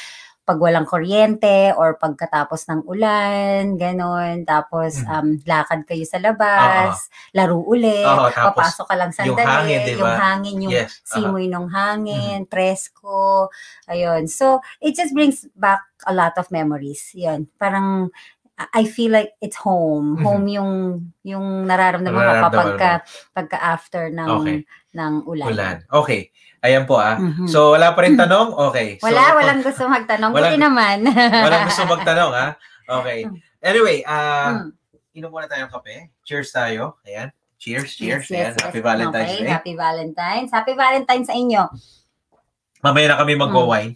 pag 0.50 0.58
walang 0.58 0.90
kuryente 0.90 1.78
or 1.78 1.94
pagkatapos 2.02 2.66
ng 2.74 2.82
ulan, 2.90 3.78
ganon. 3.78 4.46
Tapos 4.50 4.98
Mhm. 5.02 5.10
um 5.14 5.28
lakad 5.46 5.86
kayo 5.86 6.02
sa 6.10 6.18
labas, 6.18 7.06
laro 7.38 7.62
ulit, 7.62 8.06
Oo, 8.10 8.30
tapos 8.34 8.74
papasok 8.74 8.86
ka 8.90 8.96
lang 8.98 9.12
yung 9.14 9.38
sandali, 9.38 9.46
hangin, 9.46 9.82
di 9.86 9.94
ba? 9.94 9.98
yung 10.02 10.14
hangin, 10.18 10.58
yung 10.66 10.74
Yes. 10.74 10.92
aha. 11.06 11.06
simoy 11.22 11.46
ng 11.54 11.68
hangin, 11.70 12.40
presko, 12.50 13.50
ayun. 13.86 14.26
So, 14.26 14.58
it 14.82 14.98
just 14.98 15.14
brings 15.14 15.46
back 15.54 15.86
a 16.10 16.14
lot 16.18 16.34
of 16.42 16.50
memories. 16.50 17.14
Yun, 17.14 17.46
parang 17.62 18.10
I 18.60 18.84
feel 18.84 19.10
like 19.10 19.32
it's 19.40 19.56
home. 19.56 20.20
Mhm. 20.20 20.24
Home 20.24 20.46
yung 20.48 20.72
yung 21.24 21.64
nararamdaman 21.64 22.12
ko 22.12 22.20
Nararamdaman 22.20 22.44
kapag 22.44 22.70
ka, 22.76 22.92
pagka 23.32 23.58
after 23.58 24.12
ng 24.12 24.28
Okay. 24.28 24.58
ng 24.94 25.14
ulan. 25.24 25.48
Ulan. 25.48 25.78
Okay. 25.88 26.28
Ayan 26.60 26.84
po 26.84 27.00
ah. 27.00 27.16
Mhm. 27.16 27.48
So, 27.48 27.72
wala 27.72 27.96
pa 27.96 28.04
rin 28.04 28.20
tanong? 28.22 28.52
Okay. 28.70 29.00
So, 29.00 29.08
Wala, 29.08 29.24
walang 29.34 29.64
gusto 29.64 29.88
magtanong. 29.88 30.32
Walang- 30.36 30.52
Buti 30.52 30.60
naman. 30.60 30.98
walang 31.48 31.66
gusto 31.72 31.84
magtanong 31.96 32.32
ha? 32.36 32.48
Okay. 33.00 33.20
Anyway, 33.60 34.04
ah, 34.04 34.68
Mm. 34.68 34.76
inom 35.16 35.32
muna 35.32 35.48
tayong 35.48 35.72
kape. 35.72 36.12
Cheers 36.24 36.52
tayo. 36.52 37.00
Ayan. 37.04 37.32
Cheers, 37.60 37.92
cheers. 37.92 38.24
Yes, 38.28 38.32
yes, 38.32 38.40
Ayan. 38.40 38.52
yes. 38.56 38.64
Happy 38.64 38.82
Valentine's 38.82 39.32
okay, 39.32 39.44
Day. 39.44 39.52
Happy 39.52 39.74
Valentine's. 39.76 40.52
Happy 40.52 40.74
Valentine's 40.76 41.28
sa 41.28 41.36
inyo. 41.36 41.64
Mamaya 42.80 43.06
na 43.08 43.20
kami 43.20 43.36
mag-wine. 43.36 43.92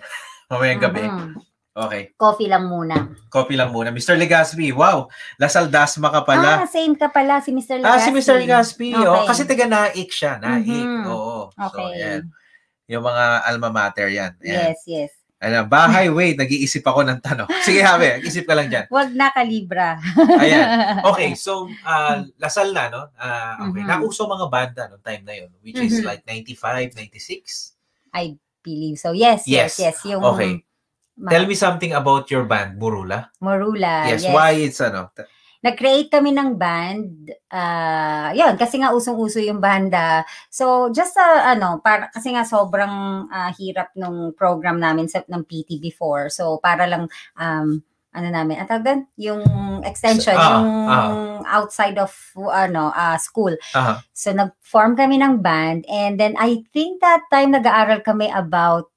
Mamayang 0.51 0.81
gabi. 0.83 1.03
Mhm. 1.03 1.31
Okay. 1.73 2.13
Coffee 2.13 2.45
lang 2.45 2.69
muna. 2.69 3.09
Coffee 3.33 3.57
lang 3.57 3.73
muna. 3.73 3.89
Mr. 3.89 4.13
Legaspi, 4.13 4.69
wow. 4.69 5.09
Lasal 5.41 5.73
Dasma 5.73 6.13
ka 6.13 6.21
Ah, 6.21 6.25
pala. 6.25 6.49
same 6.69 6.93
ka 6.93 7.09
pala 7.09 7.41
si 7.41 7.49
Mr. 7.49 7.81
Legaspi. 7.81 7.89
Ah, 7.89 7.97
si 7.97 8.09
Mr. 8.13 8.35
Legaspi. 8.37 8.89
Okay. 8.93 9.09
Oh, 9.09 9.25
kasi 9.25 9.41
taga 9.43 9.65
Naik 9.65 10.09
siya. 10.13 10.37
Naik. 10.37 10.69
Mhm. 10.69 11.09
Oo. 11.09 11.49
So, 11.49 11.65
Okay. 11.73 11.89
ayan. 11.97 12.21
Yung 12.85 13.01
mga 13.01 13.23
alma 13.43 13.69
mater 13.73 14.05
yan. 14.07 14.37
Ayan. 14.37 14.69
Yes, 14.69 14.79
yes. 14.85 15.11
Ano, 15.43 15.67
bahay, 15.67 16.07
wait, 16.07 16.37
nag-iisip 16.37 16.85
ako 16.85 17.03
ng 17.03 17.19
tanong. 17.19 17.49
Sige, 17.67 17.81
Habe, 17.81 18.21
isip 18.21 18.45
ka 18.45 18.53
lang 18.53 18.69
dyan. 18.69 18.85
Wag 18.87 19.11
na 19.11 19.27
kalibra. 19.27 19.97
Ayan. 20.39 21.01
Okay, 21.03 21.33
so, 21.41 21.67
uh, 21.83 22.21
Lasal 22.37 22.69
na, 22.71 22.87
no? 22.87 23.09
Ah, 23.17 23.59
okay. 23.65 23.81
Mhm. 23.81 23.89
Nauso 23.89 24.23
mga 24.23 24.45
banda 24.47 24.81
no 24.87 25.01
time 25.01 25.25
na 25.25 25.33
yun, 25.35 25.49
which 25.59 25.75
is 25.75 25.99
Mhm. 25.99 26.05
like 26.05 26.21
95, 26.23 26.93
96. 26.95 27.73
I 28.13 28.37
believe 28.61 28.95
so. 28.95 29.11
Yes, 29.11 29.43
yes, 29.43 29.81
Yes. 29.81 29.99
yes. 29.99 30.07
Yung, 30.07 30.21
Okay. 30.23 30.61
Ma- 31.17 31.29
Tell 31.29 31.45
me 31.45 31.53
something 31.53 31.93
about 31.93 32.29
your 32.33 32.45
band, 32.45 32.81
Burula. 32.81 33.29
Morula. 33.41 34.09
yes, 34.09 34.25
why 34.25 34.51
it's 34.57 34.81
ano? 34.81 35.13
t- 35.13 35.25
nag-create 35.63 36.11
kami 36.11 36.35
ng 36.35 36.59
band. 36.59 37.31
ah 37.55 38.35
yun, 38.35 38.59
kasi 38.59 38.83
nga 38.83 38.91
usong-uso 38.91 39.39
yung 39.39 39.63
banda. 39.63 40.27
So, 40.51 40.91
just 40.91 41.15
uh, 41.15 41.55
ano, 41.55 41.79
para, 41.79 42.11
kasi 42.11 42.35
nga 42.35 42.43
sobrang 42.43 43.25
ah, 43.31 43.49
hirap 43.55 43.95
nung 43.95 44.35
program 44.35 44.77
namin 44.77 45.07
sa, 45.07 45.23
ng 45.23 45.47
PT 45.47 45.79
before. 45.79 46.27
So, 46.27 46.59
para 46.59 46.83
lang, 46.83 47.07
um, 47.39 47.79
ano 48.13 48.27
namin, 48.29 48.61
ang 48.61 48.69
tawag 48.69 48.85
doon? 48.85 49.01
Yung 49.17 49.41
extension, 49.87 50.37
Ah, 50.37 50.51
yung 50.61 50.69
ah. 50.85 51.63
outside 51.63 51.97
of, 51.97 52.13
ano, 52.37 52.91
ah, 52.93 53.17
school. 53.17 53.55
Aha. 53.73 54.03
So, 54.13 54.35
nag-form 54.35 54.93
kami 54.99 55.17
ng 55.17 55.41
band. 55.41 55.87
And 55.89 56.19
then, 56.19 56.35
I 56.37 56.61
think 56.75 57.01
that 57.01 57.25
time 57.33 57.55
nag-aaral 57.55 58.05
kami 58.05 58.29
about, 58.29 58.92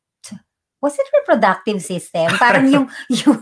was 0.80 0.94
it 0.98 1.06
reproductive 1.12 1.82
system? 1.82 2.28
Parang 2.36 2.68
yung, 2.68 2.86
yung, 3.20 3.38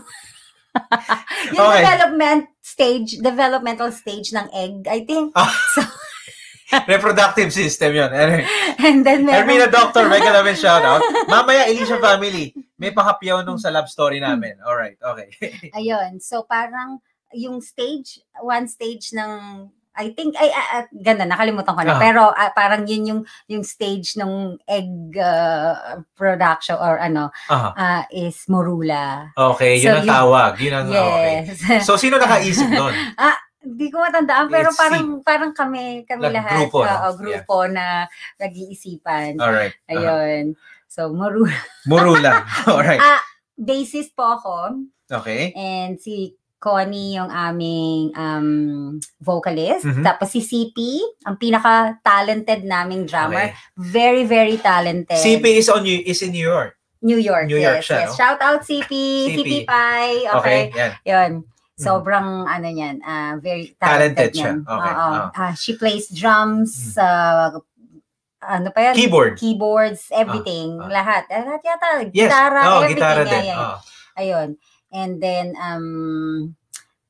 yung 1.55 1.67
Okay. 1.71 1.81
development 1.81 2.41
stage, 2.59 3.09
developmental 3.23 3.91
stage 3.91 4.33
ng 4.35 4.47
egg, 4.51 4.87
I 4.87 5.05
think. 5.07 5.31
Reproductive 6.89 7.53
system 7.53 7.93
yun. 7.95 8.09
Anyway, 8.11 8.43
And 8.81 9.05
then 9.05 9.23
meron, 9.23 9.47
Hermina 9.47 9.71
Doctor, 9.71 10.09
mega 10.09 10.33
namin 10.33 10.57
shout 10.57 10.83
out. 10.83 10.99
Mamaya, 11.29 11.69
Alicia 11.69 12.01
Family, 12.01 12.51
may 12.75 12.91
pahapyaw 12.91 13.45
nung 13.45 13.61
sa 13.61 13.69
love 13.71 13.87
story 13.87 14.19
namin. 14.19 14.57
Alright, 14.65 14.97
okay. 14.99 15.29
ayun. 15.77 16.19
So, 16.19 16.43
parang 16.43 16.99
yung 17.31 17.61
stage, 17.61 18.19
one 18.41 18.67
stage 18.67 19.13
ng, 19.13 19.69
I 19.95 20.11
think, 20.11 20.35
ay, 20.35 20.51
ah, 20.51 20.67
ah, 20.79 20.85
ganda, 20.91 21.23
nakalimutan 21.23 21.71
ko 21.71 21.81
na. 21.81 21.95
Ah. 21.95 22.01
Pero 22.03 22.21
ah, 22.35 22.51
parang 22.51 22.83
yun 22.83 23.03
yung, 23.07 23.21
yung 23.47 23.63
stage 23.63 24.19
ng 24.19 24.59
egg 24.67 25.15
ah, 25.17 26.03
production 26.13 26.75
or 26.75 26.99
ano, 26.99 27.31
Aha. 27.47 27.69
ah, 27.75 28.03
is 28.11 28.43
morula. 28.51 29.31
Okay, 29.33 29.79
yun 29.79 29.95
So, 29.95 29.97
ang 30.03 30.07
tawag. 30.11 30.51
Yun 30.59 30.73
ang, 30.75 30.87
okay. 30.91 31.35
Yes. 31.47 31.87
So, 31.87 31.95
sino 31.95 32.19
nakaisip 32.19 32.67
doon? 32.79 32.93
Hindi 33.65 33.89
ko 33.89 33.97
matandaan, 33.97 34.45
pero 34.53 34.69
It's 34.69 34.77
parang 34.77 35.25
parang 35.25 35.51
kami 35.57 36.05
kami 36.05 36.21
Like 36.21 36.37
lahat 36.37 36.69
grupo, 36.69 36.85
no? 36.85 36.93
oo, 36.93 37.09
grupo 37.17 37.57
na 37.65 38.05
nag-iisipan. 38.37 39.41
Alright. 39.41 39.73
aha. 39.89 39.89
Ayun. 39.89 40.43
So, 40.85 41.09
morula. 41.09 41.57
Murula. 41.89 42.45
Alright. 42.69 43.01
Ah, 43.01 43.25
bassist 43.57 44.13
po 44.13 44.37
ako. 44.37 44.85
Okay. 45.09 45.49
And 45.57 45.97
si 45.97 46.37
Connie 46.65 47.13
yung 47.13 47.29
aming 47.29 48.09
um, 48.17 48.47
vocalist. 49.21 49.85
Mhm. 49.85 50.01
Tapos 50.01 50.33
si 50.33 50.41
CP, 50.41 50.97
ang 51.21 51.37
pinaka-talented 51.37 52.65
naming 52.65 53.05
drummer. 53.05 53.53
Okay. 53.53 53.77
Very, 53.77 54.25
very 54.25 54.57
talented. 54.57 55.13
CP 55.15 55.61
is 55.61 55.69
on 55.69 55.85
you 55.85 56.01
is 56.01 56.25
in 56.25 56.33
New 56.33 56.41
York. 56.41 56.73
New 57.05 57.21
York. 57.21 57.45
New 57.45 57.61
York 57.61 57.85
yes, 57.85 57.85
siya, 57.85 57.97
yes. 58.01 58.09
no? 58.09 58.17
Shout 58.17 58.39
out 58.41 58.65
CP, 58.65 58.89
CP. 58.89 59.37
CP 59.37 59.51
Pai. 59.63 60.25
Okay. 60.25 60.33
Okay. 60.33 60.61
Yan. 60.73 60.91
Yun. 61.05 61.31
Sobrang 61.75 62.47
ano 62.47 62.65
niyan, 62.65 63.03
ah, 63.03 63.35
very 63.37 63.75
talented, 63.77 64.31
Talented 64.31 64.31
siya. 64.33 64.47
yan. 64.47 64.57
Okay, 64.63 64.93
Oo. 64.95 65.05
oh. 65.11 65.19
Ah, 65.35 65.53
she 65.53 65.75
plays 65.75 66.07
drums, 66.07 66.95
ah, 66.95 67.51
ano 68.41 68.71
pa 68.71 68.79
yan? 68.79 68.95
Keyboard. 68.95 69.35
Keyboards, 69.35 70.07
everything, 70.09 70.79
ah. 70.79 70.87
lahat. 70.87 71.27
Eh, 71.27 71.43
Lahat 71.43 71.61
yata, 71.61 71.87
Yes. 72.09 72.31
gitara, 72.31 72.59
oh, 72.63 72.79
everything. 72.79 72.95
gitara 72.95 73.21
din. 73.21 73.43
yeah. 73.43 73.59
Oh. 73.59 73.77
Ayun. 74.15 74.47
And 74.91 75.17
then, 75.17 75.53
um, 75.57 76.55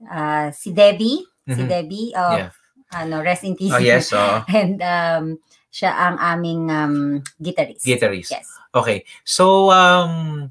ah, 0.05 0.49
si 0.51 0.71
Debbie, 0.71 1.23
si 1.45 1.61
Mhm. 1.63 1.69
Debbie 1.69 2.09
of, 2.15 2.37
Yeah. 2.37 2.49
ano, 2.93 3.21
Rest 3.21 3.43
in 3.43 3.55
Peace. 3.55 3.73
Oh, 3.73 3.81
yes. 3.81 4.11
Oh. 4.13 4.41
And 4.51 4.79
um, 4.81 5.25
siya 5.69 5.91
ang 5.91 6.17
aming 6.17 6.71
um, 6.71 6.95
guitarist. 7.37 7.83
Guitarist. 7.83 8.31
Yes. 8.31 8.47
Okay. 8.73 9.03
So, 9.23 9.69
um, 9.71 10.49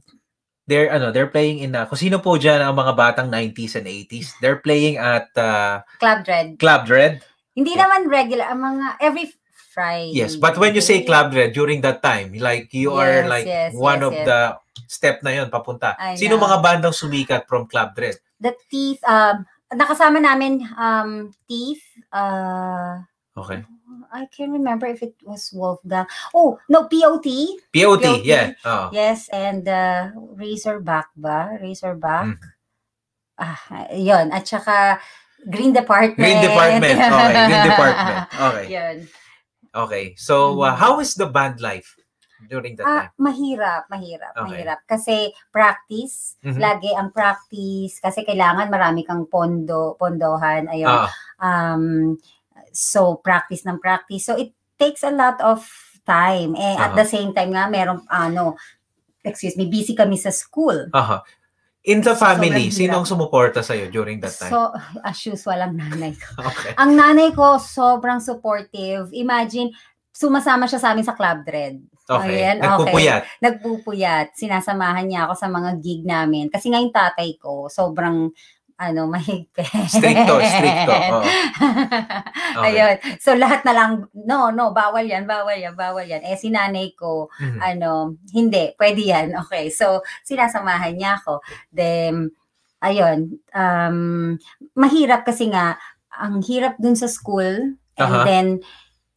they're, 0.67 0.89
ano, 0.93 1.11
they're 1.13 1.29
playing 1.29 1.61
in, 1.61 1.73
uh, 1.75 1.85
kung 1.85 1.99
sino 1.99 2.19
po 2.21 2.37
dyan 2.37 2.61
ang 2.61 2.77
mga 2.77 2.93
batang 2.97 3.29
90s 3.29 3.77
and 3.77 3.89
80s, 3.89 4.33
they're 4.41 4.61
playing 4.61 4.97
at 4.97 5.29
uh, 5.37 5.81
Club 6.01 6.25
Dread. 6.25 6.57
Club 6.61 6.87
Dread. 6.87 7.21
Hindi 7.55 7.77
Yeah. 7.77 7.85
naman 7.87 8.01
regular, 8.11 8.47
ang 8.49 8.61
mga, 8.63 8.87
every 9.01 9.29
Friday. 9.75 10.15
Yes, 10.15 10.39
but 10.39 10.55
when 10.57 10.71
you 10.73 10.81
say 10.81 11.03
Club 11.03 11.35
Dread 11.35 11.51
during 11.51 11.83
that 11.83 11.99
time, 11.99 12.31
like 12.39 12.71
you 12.71 12.95
are 12.95 13.27
Yes, 13.27 13.29
like 13.29 13.47
yes, 13.51 13.71
one 13.75 14.01
yes, 14.01 14.07
of 14.07 14.13
yes. 14.15 14.27
the 14.31 14.41
step 14.87 15.17
na 15.27 15.31
yon 15.35 15.51
papunta. 15.51 15.99
I 15.99 16.15
Sino 16.15 16.39
know. 16.39 16.47
mga 16.47 16.63
bandang 16.63 16.95
sumikat 16.95 17.51
from 17.51 17.67
Club 17.67 17.93
Dread? 17.99 18.15
The 18.39 18.55
Teeth, 18.71 19.03
um, 19.03 19.43
nakasama 19.75 20.23
namin, 20.23 20.63
um, 20.79 21.35
Teeth, 21.51 21.83
uh, 22.15 23.03
Okay. 23.35 23.67
I 24.15 24.31
can't 24.31 24.55
remember 24.55 24.87
if 24.87 25.03
it 25.03 25.19
was 25.27 25.51
Wolfgang. 25.51 26.07
Oh, 26.31 26.55
no, 26.71 26.87
POT. 26.87 27.27
POT, 27.75 27.99
POT. 27.99 28.23
yeah. 28.23 28.55
Oh. 28.63 28.87
Yes, 28.95 29.27
and 29.35 29.67
uh, 29.67 30.15
Razorback 30.39 31.11
ba? 31.19 31.59
Razorback. 31.59 32.39
Mm. 32.39 32.39
Ah, 33.35 33.59
yun. 33.91 34.31
At 34.31 34.47
saka 34.47 35.03
Green 35.51 35.75
Department. 35.75 36.15
Green 36.23 36.39
Department. 36.39 36.95
Okay, 36.95 37.35
Green 37.51 37.67
Department. 37.75 38.19
Okay. 38.39 38.65
Yun. 38.71 38.97
Okay. 39.75 40.15
So, 40.15 40.63
uh, 40.63 40.73
Mhm. 40.73 40.79
how 40.79 40.95
is 41.03 41.19
the 41.19 41.27
band 41.27 41.59
life 41.59 41.99
during 42.47 42.79
that 42.79 42.87
Ah, 42.87 43.01
time? 43.11 43.11
mahirap, 43.19 43.91
mahirap, 43.91 44.33
Okay. 44.39 44.63
mahirap. 44.63 44.81
Kasi 44.87 45.35
practice, 45.51 46.39
Mhm. 46.47 46.61
lagi 46.63 46.91
ang 46.95 47.11
practice. 47.11 47.99
Kasi 47.99 48.23
kailangan 48.23 48.71
marami 48.71 49.03
kang 49.03 49.27
pondo, 49.27 49.99
pondohan. 49.99 50.71
Ayun. 50.71 50.89
Ah, 51.05 51.11
Um, 51.35 52.15
so, 52.71 53.19
practice 53.19 53.67
ng 53.67 53.83
practice. 53.83 54.23
So, 54.23 54.39
it 54.39 54.55
takes 54.79 55.03
a 55.03 55.11
lot 55.11 55.43
of 55.43 55.67
time. 56.07 56.55
Eh, 56.55 56.79
at 56.79 56.95
Aha. 56.95 56.99
the 57.03 57.09
same 57.11 57.35
time 57.35 57.51
nga, 57.53 57.67
meron, 57.67 58.07
ano, 58.07 58.55
excuse 59.27 59.59
me, 59.59 59.67
busy 59.67 59.99
kami 59.99 60.15
sa 60.15 60.31
school. 60.31 60.89
aha. 60.95 61.27
In 61.85 62.01
the 62.01 62.17
family, 62.17 62.73
Sobrang 62.73 62.73
sino 62.73 62.93
hirap. 62.97 63.01
ang 63.05 63.07
sumuporta 63.07 63.61
sa'yo 63.61 63.93
during 63.93 64.17
that 64.25 64.33
time? 64.33 64.49
So, 64.49 64.73
as 65.09 65.21
usual, 65.21 65.61
ang 65.61 65.77
nanay 65.77 66.17
ko. 66.17 66.41
okay. 66.49 66.73
Ang 66.81 66.97
nanay 66.97 67.29
ko, 67.37 67.61
sobrang 67.61 68.25
supportive. 68.25 69.13
Imagine, 69.13 69.69
sumasama 70.09 70.65
siya 70.65 70.81
sa 70.81 70.97
amin 70.97 71.05
sa 71.05 71.13
Club 71.13 71.45
Dread. 71.45 71.85
Okay. 72.05 72.41
Ayan, 72.41 72.57
okay. 72.61 72.69
Nagpupuyat. 72.69 73.23
Nagpupuyat. 73.41 74.27
Sinasamahan 74.33 75.09
niya 75.09 75.29
ako 75.29 75.35
sa 75.37 75.49
mga 75.53 75.71
gig 75.81 76.05
namin. 76.05 76.49
Kasi 76.49 76.73
nga 76.73 76.81
yung 76.81 76.93
tatay 76.93 77.37
ko, 77.37 77.69
sobrang 77.69 78.33
ano, 78.75 79.07
mahigpit. 79.07 79.71
Stricto, 79.87 80.35
stricto. 80.43 80.93
Oo. 81.15 81.23
Okay. 82.55 82.75
Ayun. 82.75 82.97
So, 83.23 83.35
lahat 83.39 83.63
na 83.63 83.73
lang, 83.75 83.91
no, 84.15 84.51
no, 84.51 84.75
bawal 84.75 85.07
yan, 85.07 85.27
bawal 85.27 85.55
yan, 85.59 85.75
bawal 85.79 86.07
yan. 86.07 86.23
Eh, 86.27 86.35
si 86.39 86.51
nanay 86.51 86.95
ko, 86.95 87.31
Mhm. 87.39 87.59
ano, 87.63 88.19
hindi, 88.35 88.75
pwede 88.79 89.03
yan. 89.03 89.29
Okay, 89.47 89.71
so, 89.71 90.03
sinasamahan 90.27 90.97
niya 90.99 91.21
ako. 91.23 91.39
Then, 91.71 92.35
ayun, 92.83 93.39
um, 93.55 94.39
mahirap 94.75 95.23
kasi 95.23 95.51
nga, 95.53 95.79
ang 96.15 96.43
hirap 96.43 96.79
dun 96.79 96.95
sa 96.99 97.07
school, 97.11 97.75
and 97.99 98.15
Aha. 98.15 98.25
then, 98.27 98.49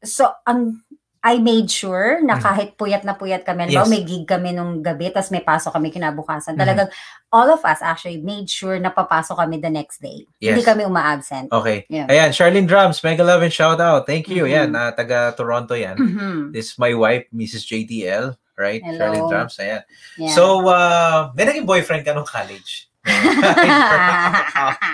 so, 0.02 0.30
ang, 0.46 0.86
I 1.28 1.44
made 1.44 1.68
sure 1.68 2.24
na 2.24 2.40
Mhm. 2.40 2.42
kahit 2.42 2.70
puyat 2.80 3.04
na 3.04 3.12
puyat 3.12 3.44
kami, 3.44 3.68
yes. 3.68 3.84
Yes. 3.84 3.92
may 3.92 4.00
gig 4.02 4.24
kami 4.24 4.56
nung 4.56 4.80
gabi, 4.80 5.12
tapos 5.12 5.28
may 5.28 5.44
pasok 5.44 5.76
kami 5.76 5.92
kinabukasan. 5.92 6.56
Mhm. 6.56 6.60
Talagang, 6.64 6.90
all 7.28 7.52
of 7.52 7.60
us 7.68 7.84
actually 7.84 8.24
made 8.24 8.48
sure 8.48 8.80
na 8.80 8.88
papasok 8.88 9.36
kami 9.36 9.60
the 9.60 9.68
next 9.68 10.00
day. 10.00 10.24
Hindi 10.40 10.64
Yes. 10.64 10.66
kami 10.66 10.88
uma-absent. 10.88 11.52
Okay. 11.52 11.84
Yeah. 11.92 12.08
Ayan, 12.08 12.32
Charlene 12.32 12.64
Drums, 12.64 13.04
mega 13.04 13.22
love 13.22 13.44
and 13.44 13.52
shout 13.52 13.78
out. 13.78 14.08
Thank 14.08 14.32
you. 14.32 14.48
Mhm. 14.48 14.56
Yan, 14.56 14.70
ah, 14.74 14.96
taga 14.96 15.36
Toronto 15.36 15.76
yan. 15.76 16.00
Mhm. 16.00 16.56
This 16.56 16.72
is 16.72 16.76
my 16.80 16.96
wife, 16.96 17.28
Mrs. 17.36 17.68
JTL, 17.68 18.40
right? 18.56 18.80
Hello. 18.80 19.12
Charlene 19.12 19.28
Drums, 19.28 19.60
ayan. 19.60 19.84
Yeah. 20.16 20.32
So, 20.32 20.64
uh, 20.64 21.36
may 21.36 21.44
naging 21.44 21.68
boyfriend 21.68 22.08
ka 22.08 22.16
nung 22.16 22.24
college? 22.24 22.88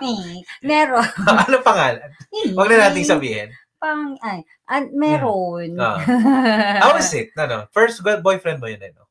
Eh, 0.00 0.40
meron. 0.62 1.04
ano 1.26 1.60
pangalan? 1.60 2.08
Huwag 2.52 2.68
na 2.70 2.88
nating 2.88 3.04
sabihin. 3.04 3.48
Pang, 3.76 4.16
ay, 4.24 4.40
an, 4.66 4.90
meron. 4.94 5.78
Ah. 5.78 5.98
How 6.82 6.98
is 6.98 7.10
it? 7.14 7.30
Ano, 7.38 7.70
first 7.70 8.02
girl- 8.02 8.22
boyfriend 8.22 8.58
mo 8.58 8.66
yun 8.66 8.82
eh, 8.82 8.92
no? 8.94 9.06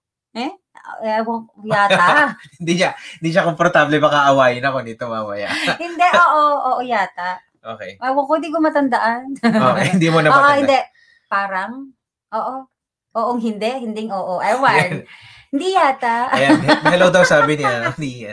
Ewan 1.02 1.50
ko 1.50 1.54
yata. 1.66 2.38
hindi 2.62 2.74
niya, 2.78 2.94
hindi 3.18 3.30
siya 3.34 3.48
komportable 3.48 3.98
baka 3.98 4.30
awayin 4.30 4.62
ako 4.62 4.78
nito 4.86 5.06
mamaya. 5.10 5.50
hindi, 5.82 6.08
oo, 6.14 6.44
oo, 6.62 6.82
yata. 6.86 7.42
Okay. 7.66 7.98
Ewan 7.98 8.26
ko, 8.30 8.32
hindi 8.38 8.54
ko 8.54 8.60
matandaan. 8.62 9.34
Okay, 9.42 9.86
hindi 9.98 10.08
mo 10.14 10.22
na 10.22 10.30
Oo, 10.30 10.38
matanda. 10.38 10.60
hindi. 10.62 10.80
Parang, 11.26 11.72
oo. 12.38 12.56
Oo, 13.18 13.32
hindi. 13.42 13.72
Hinding 13.82 14.14
oo. 14.14 14.38
Ewan. 14.38 15.02
hindi 15.50 15.68
yata. 15.74 16.30
Ayan, 16.36 16.62
he- 16.62 16.84
hello 16.94 17.10
daw 17.10 17.26
sabi 17.26 17.58
niya. 17.58 17.96
Ni, 17.98 18.30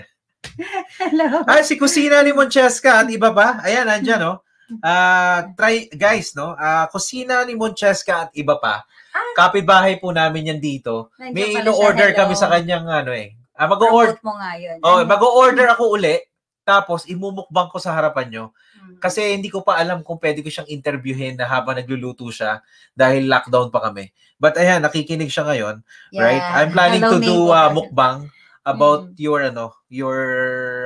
Hello. 1.01 1.47
ah, 1.49 1.63
si 1.65 1.79
Kusina 1.81 2.21
ni 2.21 2.35
Monchesca 2.37 3.07
at 3.07 3.09
iba 3.09 3.33
pa. 3.33 3.63
Ayan, 3.65 3.89
andyan, 3.89 4.21
no? 4.21 4.45
Ah, 4.81 5.53
try, 5.53 5.87
guys, 5.91 6.33
no? 6.33 6.55
Ah, 6.55 6.89
Kusina 6.89 7.43
ni 7.43 7.53
Monchesca 7.53 8.27
at 8.27 8.33
iba 8.33 8.57
pa. 8.57 8.83
Ah. 9.13 9.33
Kapitbahay 9.37 9.97
po 9.97 10.09
namin 10.11 10.49
yan 10.49 10.61
dito. 10.61 11.13
Nandiyan 11.17 11.33
May 11.33 11.45
pala 11.45 11.53
siya. 11.53 11.63
ino-order 11.63 12.09
Hello. 12.09 12.19
kami 12.19 12.35
sa 12.35 12.49
kanyang 12.49 12.87
ano 12.87 13.13
eh. 13.13 13.37
Ah, 13.53 13.69
mag-order 13.69 14.17
Promote 14.17 14.25
mo 14.25 14.33
nga 14.37 14.53
yun. 14.57 14.77
Oh, 14.81 15.05
mag-order 15.05 15.67
ako 15.69 15.85
uli. 15.93 16.17
Tapos 16.63 17.05
imumukbang 17.05 17.69
ko 17.69 17.77
sa 17.77 17.93
harapan 17.93 18.27
nyo. 18.29 18.45
Hmm. 18.79 18.97
Kasi 18.97 19.35
hindi 19.35 19.51
ko 19.51 19.61
pa 19.61 19.77
alam 19.77 20.01
kung 20.01 20.17
pwede 20.17 20.41
ko 20.41 20.49
siyang 20.49 20.71
interviewin 20.71 21.35
na 21.35 21.45
habang 21.45 21.75
nagluluto 21.75 22.25
siya 22.29 22.63
dahil 22.95 23.27
lockdown 23.27 23.69
pa 23.69 23.83
kami. 23.83 24.09
But 24.39 24.57
ayan, 24.57 24.81
nakikinig 24.81 25.29
siya 25.29 25.45
ngayon, 25.45 25.83
right? 26.13 26.43
I'm 26.43 26.71
planning 26.71 26.99
Hello, 26.99 27.15
to 27.15 27.19
do 27.21 27.35
neighbor. 27.47 27.53
uh, 27.53 27.71
mukbang 27.71 28.19
about 28.63 29.11
Mm. 29.11 29.19
your 29.19 29.39
ano, 29.45 29.67
your 29.87 30.19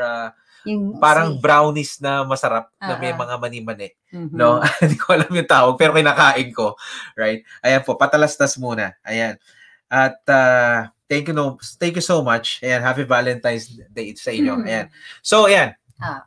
uh, 0.02 0.28
Yung 0.66 0.98
parang 0.98 1.34
si- 1.34 1.40
brownies 1.40 1.92
na 1.98 2.26
masarap 2.26 2.68
na 2.76 2.98
may 2.98 3.10
Ah, 3.10 3.16
ah. 3.16 3.20
mga 3.22 3.34
mani-mani, 3.38 3.88
Mhm. 4.10 4.34
no? 4.34 4.58
Hindi 4.82 4.98
ko 4.98 5.14
alam 5.14 5.30
yung 5.30 5.46
tawag 5.46 5.74
pero 5.78 5.94
kinakain 5.94 6.50
ko, 6.50 6.74
right? 7.14 7.46
Ayan 7.62 7.86
po, 7.86 7.94
patalastas 7.94 8.58
muna. 8.58 8.98
Ayan. 9.00 9.38
At 9.86 10.18
uh, 10.26 10.90
thank 11.06 11.30
you 11.30 11.34
no, 11.34 11.54
thank 11.78 11.94
you 11.94 12.02
so 12.02 12.18
much. 12.20 12.58
Ayan, 12.60 12.82
happy 12.82 13.06
Valentine's 13.06 13.70
Day 13.88 14.10
sa 14.12 14.34
inyo. 14.34 14.58
Mhm. 14.58 14.66
Ayan. 14.66 14.86
So, 15.22 15.46
ayan. 15.46 15.78
Ah. 15.96 16.26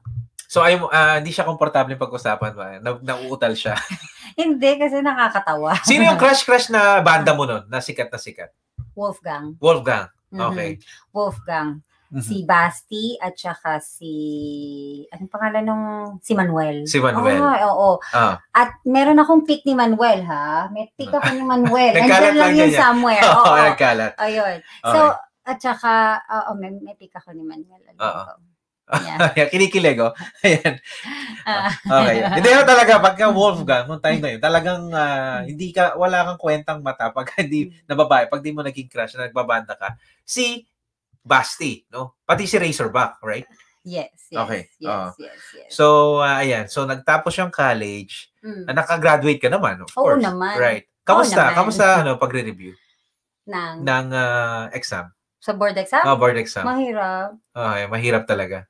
So, 0.49 0.65
ay, 0.65 0.81
ah, 0.81 1.21
hindi 1.21 1.29
siya 1.29 1.45
komportable 1.45 1.93
pag-usapan 1.93 2.51
ba? 2.57 2.81
Na, 2.81 2.97
nauutal 2.97 3.53
siya. 3.53 3.77
Hindi, 4.39 4.79
kasi 4.79 5.03
nakakatawa. 5.03 5.77
Sino 5.83 6.07
yung 6.07 6.17
crush-crush 6.21 6.71
na 6.71 7.03
banda 7.03 7.35
mo 7.35 7.43
nun? 7.45 7.67
Na 7.67 7.77
sikat 7.77 8.09
na 8.09 8.17
sikat? 8.17 8.49
Wolfgang. 8.95 9.53
Wolfgang. 9.59 10.07
Okay. 10.31 10.79
Wolfgang. 11.11 11.83
Mhm. 12.09 12.25
Si 12.25 12.37
Basti 12.41 13.05
at 13.21 13.37
saka 13.37 13.77
si... 13.77 14.13
Anong 15.13 15.29
pangalan 15.29 15.61
nung... 15.61 15.85
Si 16.25 16.33
Manuel. 16.33 16.89
Si 16.89 16.97
Manuel. 16.97 17.37
Ah, 17.37 17.69
oo. 17.69 18.01
Ah. 18.09 18.41
At 18.49 18.81
meron 18.81 19.21
akong 19.21 19.45
pic 19.45 19.61
ni 19.61 19.77
Manuel, 19.77 20.25
ha? 20.25 20.73
May 20.73 20.89
pic 20.97 21.13
ako 21.13 21.37
ni 21.37 21.45
Manuel. 21.45 21.93
Nandiyan 22.01 22.37
lang 22.37 22.53
yun 22.57 22.73
ganyan. 22.73 22.81
somewhere. 22.81 23.21
Oo, 23.29 23.45
Oo. 23.45 23.61
nagkalat. 23.61 24.13
Ayun. 24.17 24.57
Okay. 24.57 24.89
So, 24.89 24.99
at 25.45 25.57
saka, 25.61 26.17
oo, 26.25 26.51
may, 26.57 26.73
may 26.81 26.97
pic 26.97 27.13
ako 27.13 27.29
ni 27.37 27.45
Manuel. 27.45 27.81
Oo. 28.01 28.23
Yeah. 28.89 29.45
Kinikilig, 29.53 30.01
oh. 30.01 30.17
Ayan. 30.41 30.81
Ah. 31.45 31.69
Okay. 31.69 32.25
Hindi 32.41 32.49
na 32.49 32.65
talaga, 32.65 32.97
pagka 32.97 33.29
Wolfgang, 33.29 33.85
nung 33.85 34.01
time 34.01 34.17
na 34.17 34.33
yun, 34.33 34.41
talagang 34.41 34.89
ah, 34.89 35.45
hindi 35.45 35.69
ka, 35.69 35.93
wala 35.93 36.25
kang 36.25 36.41
kwentang 36.41 36.81
mata 36.81 37.13
pag 37.13 37.29
hindi, 37.37 37.69
na 37.85 37.93
babae, 37.93 38.25
pag 38.25 38.41
di 38.41 38.49
mo 38.49 38.65
naging 38.65 38.89
crush, 38.89 39.13
na 39.13 39.29
nagbabanda 39.29 39.77
ka, 39.77 39.93
si 40.25 40.65
Basti, 41.29 41.85
no? 41.87 42.17
Pati 42.19 42.43
si 42.43 42.57
Razorback, 42.57 43.21
right? 43.21 43.45
yes, 43.85 44.09
yes, 44.27 44.37
Okay. 44.39 44.61
yes, 44.77 44.89
Oo. 44.89 45.07
yes, 45.17 45.41
yes. 45.55 45.69
So, 45.69 45.85
ah, 46.19 46.41
ayan. 46.41 46.65
So, 46.65 46.83
nagtapos 46.83 47.37
yung 47.37 47.49
college. 47.49 48.33
Mm. 48.41 48.65
Ah, 48.65 48.73
Nakagraduate 48.75 49.37
ka 49.37 49.47
naman, 49.47 49.81
of 49.81 49.89
Oo 49.93 50.09
course. 50.09 50.21
naman. 50.21 50.57
Right. 50.57 50.85
Kamusta? 51.01 51.49
naman. 51.49 51.55
Kamusta, 51.55 51.85
ano, 52.01 52.17
pagre-review 52.17 52.73
Nang, 53.45 53.81
ng 53.81 54.05
ah, 54.11 54.65
exam? 54.73 55.09
sa 55.39 55.55
board 55.55 55.73
exam? 55.73 56.03
Ah, 56.03 56.13
board 56.13 56.35
exam. 56.35 56.67
Mahirap. 56.67 57.31
Okay, 57.49 57.83
mahirap 57.87 58.23
talaga. 58.25 58.67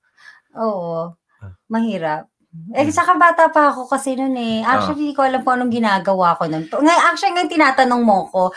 Oo. 0.54 1.18
Ah. 1.42 1.54
Mahirap. 1.68 2.30
Eh, 2.72 2.86
Mm. 2.86 2.94
saka 2.94 3.14
bata 3.14 3.50
pa 3.50 3.70
ako 3.70 3.86
kasi 3.88 4.14
noon 4.14 4.34
eh. 4.34 4.62
Actually, 4.62 5.04
hindi 5.04 5.14
ko 5.14 5.22
alam 5.22 5.42
kung 5.42 5.54
anong 5.54 5.74
ginagawa 5.74 6.34
ko 6.34 6.46
noon. 6.46 6.66
Ngay, 6.66 7.00
actually, 7.06 7.34
ngayon 7.34 7.52
tinatanong 7.52 8.02
mo 8.02 8.26
ko, 8.26 8.50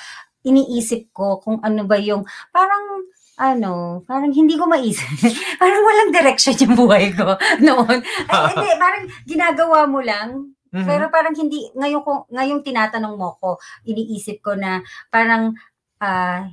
iniisip 0.43 1.11
ko 1.11 1.37
kung 1.39 1.61
ano 1.61 1.85
ba 1.85 1.97
yung, 1.97 2.23
parang, 2.49 3.05
ano, 3.35 4.03
parang 4.03 4.29
hindi 4.29 4.55
ko 4.55 4.67
maisip. 4.67 5.09
parang 5.63 5.83
walang 5.83 6.11
direction 6.11 6.53
yung 6.59 6.77
buhay 6.77 7.11
ko 7.11 7.35
noon. 7.65 7.99
Ay, 8.29 8.45
hindi, 8.53 8.71
parang 8.77 9.05
ginagawa 9.25 9.79
mo 9.85 10.01
lang. 10.01 10.53
Mhm. 10.73 10.89
Pero 10.89 11.05
parang 11.09 11.33
hindi, 11.33 11.69
ngayon, 11.73 12.01
ko, 12.01 12.25
ngayong 12.29 12.61
tinatanong 12.63 13.13
mo 13.13 13.37
ko, 13.37 13.57
iniisip 13.85 14.41
ko 14.41 14.57
na 14.57 14.81
parang, 15.09 15.53
ah, 15.99 16.49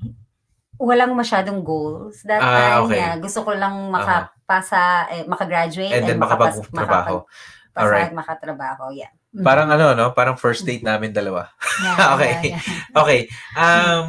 walang 0.76 1.12
masyadong 1.12 1.64
goals. 1.64 2.24
That 2.24 2.40
Ah, 2.40 2.80
time, 2.80 2.88
okay. 2.88 3.00
yeah, 3.00 3.16
gusto 3.16 3.44
ko 3.44 3.52
lang 3.52 3.76
makapasa, 3.88 4.84
eh, 5.10 5.24
makagraduate, 5.24 5.92
And 5.94 6.04
then 6.06 6.20
makapas- 6.20 6.64
makapagtrabaho. 6.68 7.24
makapagpasa 7.24 7.80
Alright. 7.80 8.08
at 8.08 8.16
makatrabaho. 8.16 8.84
Yeah. 8.92 9.12
Mhm. 9.32 9.44
Parang 9.44 9.68
ano, 9.70 9.94
no? 9.94 10.12
Parang 10.12 10.36
first 10.36 10.64
date 10.64 10.82
namin 10.82 11.12
dalawa. 11.12 11.52
Yeah, 11.80 12.16
okay. 12.16 12.32
yeah, 12.32 12.44
yeah. 12.44 12.62
Okay. 12.96 13.20
Um, 13.56 14.08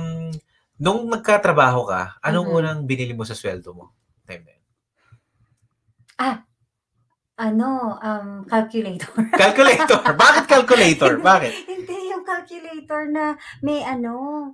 nung 0.80 1.06
nagkatrabaho 1.06 1.84
ka, 1.84 2.16
anong 2.20 2.48
Mhm. 2.48 2.56
unang 2.56 2.78
binili 2.82 3.12
mo 3.12 3.22
sa 3.22 3.36
sweldo 3.36 3.70
mo? 3.70 3.92
Time 4.24 4.42
na 4.42 4.50
yun. 4.50 4.64
Ano, 7.40 7.96
um, 7.96 8.44
calculator. 8.44 9.08
Calculator. 9.40 10.12
Bakit 10.12 10.44
calculator? 10.44 11.16
Bakit? 11.16 11.52
hindi 11.64 12.12
yung 12.12 12.20
calculator 12.20 13.08
na 13.08 13.32
may 13.64 13.80
ano. 13.80 14.52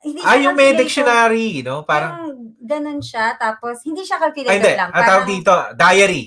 Hindi 0.00 0.24
Ah, 0.24 0.34
siya 0.34 0.48
yung 0.48 0.56
may 0.56 0.72
calculator. 0.72 0.80
dictionary, 0.80 1.48
no? 1.60 1.84
Parang, 1.84 2.12
Parang 2.32 2.56
ganun 2.58 3.00
siya. 3.04 3.36
Tapos, 3.36 3.84
hindi 3.84 4.00
siya 4.00 4.16
ay 4.16 4.22
calculator 4.24 4.56
hindi, 4.56 4.72
lang. 4.74 4.90
ang 4.90 5.04
tawag 5.04 5.26
dito, 5.28 5.52
diary. 5.76 6.24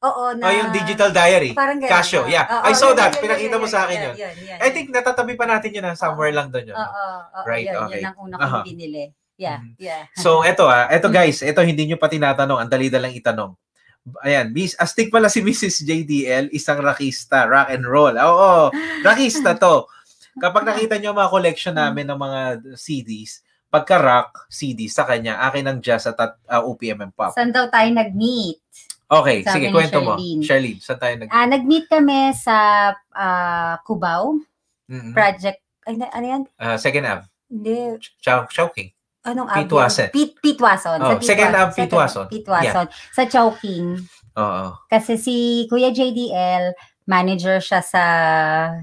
Oo, 0.00 0.32
na. 0.32 0.48
Ah, 0.48 0.54
yung 0.56 0.70
digital 0.72 1.12
diary. 1.12 1.52
Parang 1.52 1.76
ganun. 1.76 1.92
Casio, 1.92 2.24
ah. 2.24 2.32
yeah. 2.32 2.44
Oo, 2.48 2.64
I 2.64 2.72
saw 2.72 2.90
yun, 2.92 2.96
that. 2.96 3.12
yun, 3.12 3.20
Pinakita 3.20 3.52
yun, 3.52 3.60
mo 3.60 3.66
sa 3.68 3.80
akin 3.84 3.98
yun. 4.00 4.14
yun, 4.16 4.34
yun, 4.48 4.58
I 4.58 4.68
think 4.72 4.88
natatabi 4.88 5.36
pa 5.36 5.44
natin 5.44 5.76
yun, 5.76 5.84
ah, 5.84 5.92
somewhere 5.92 6.32
lang 6.32 6.48
doon 6.48 6.72
yun. 6.72 6.76
Oo, 6.76 7.04
oo, 7.36 7.44
Right, 7.44 7.68
yun, 7.68 7.76
okay. 7.84 8.00
yun 8.00 8.08
ang 8.08 8.16
una 8.18 8.34
kong 8.40 8.64
binili. 8.64 9.04
Yeah, 9.36 9.60
Mhm. 9.60 9.76
yeah. 9.76 10.04
So, 10.16 10.40
eto 10.40 10.68
ah, 10.68 10.88
eto 10.88 11.08
Mm. 11.08 11.14
guys, 11.14 11.40
eto 11.40 11.60
hindi 11.60 11.84
nyo 11.84 11.96
pa 11.96 12.08
tinatanong, 12.08 12.60
ang 12.60 12.70
dali 12.72 12.88
lang 12.88 13.12
itanong. 13.12 13.52
Ayan, 14.24 14.52
Miss, 14.52 14.72
astig 14.76 15.12
pala 15.12 15.28
si 15.28 15.44
Mrs. 15.46 15.84
JDL, 15.84 16.48
isang 16.52 16.80
rockista, 16.80 17.44
rock 17.44 17.68
and 17.68 17.84
roll. 17.84 18.16
Oo, 18.16 18.72
rockista 19.04 19.52
to. 19.52 19.84
Kapag 20.40 20.64
nakita 20.64 20.96
nyo 20.96 21.12
mga 21.12 21.28
collection 21.28 21.76
namin 21.76 22.08
ng 22.08 22.16
mga 22.16 22.40
CDs, 22.72 23.44
pagka 23.68 24.00
rock 24.00 24.48
CD 24.48 24.88
sa 24.88 25.04
kanya, 25.04 25.44
akin 25.44 25.68
ang 25.68 25.78
jazz 25.84 26.08
at 26.08 26.16
uh, 26.16 26.64
OPM 26.64 27.04
and 27.04 27.12
pop. 27.12 27.36
Saan 27.36 27.52
daw 27.52 27.68
tayo 27.68 27.86
nag-meet? 27.92 28.60
Okay, 29.10 29.42
Sabi 29.42 29.66
sige, 29.66 29.66
kwento 29.74 29.98
mo. 30.06 30.14
Charlene. 30.46 30.78
Saan 30.78 31.02
tayo 31.02 31.14
nag... 31.18 31.28
Ah, 31.34 31.42
nag-meet 31.50 31.90
kami 31.90 32.30
sa 32.30 32.56
ah, 33.10 33.74
Cubao 33.82 34.38
Mm-mm. 34.86 35.10
project. 35.10 35.58
Ay, 35.82 35.98
na- 35.98 36.12
ano 36.14 36.26
yan? 36.30 36.42
Uh, 36.54 36.78
second 36.78 37.02
Ave, 37.10 37.26
Hindi. 37.50 37.98
Chow, 38.22 38.46
Chowking. 38.46 38.94
Anong. 39.26 39.50
Ave? 39.50 40.14
Pit, 40.14 40.38
Pitwason. 40.38 41.02
Oh, 41.02 41.18
second 41.18 41.50
Ave, 41.58 41.74
Pitwason. 41.74 42.30
Pitwason. 42.30 42.86
Sa 43.10 43.26
Chowking. 43.26 43.98
Oo. 44.38 44.78
Kasi 44.86 45.18
si 45.18 45.66
Kuya 45.66 45.90
JDL, 45.90 46.72
manager 47.10 47.58
siya 47.58 47.82
sa 47.82 48.02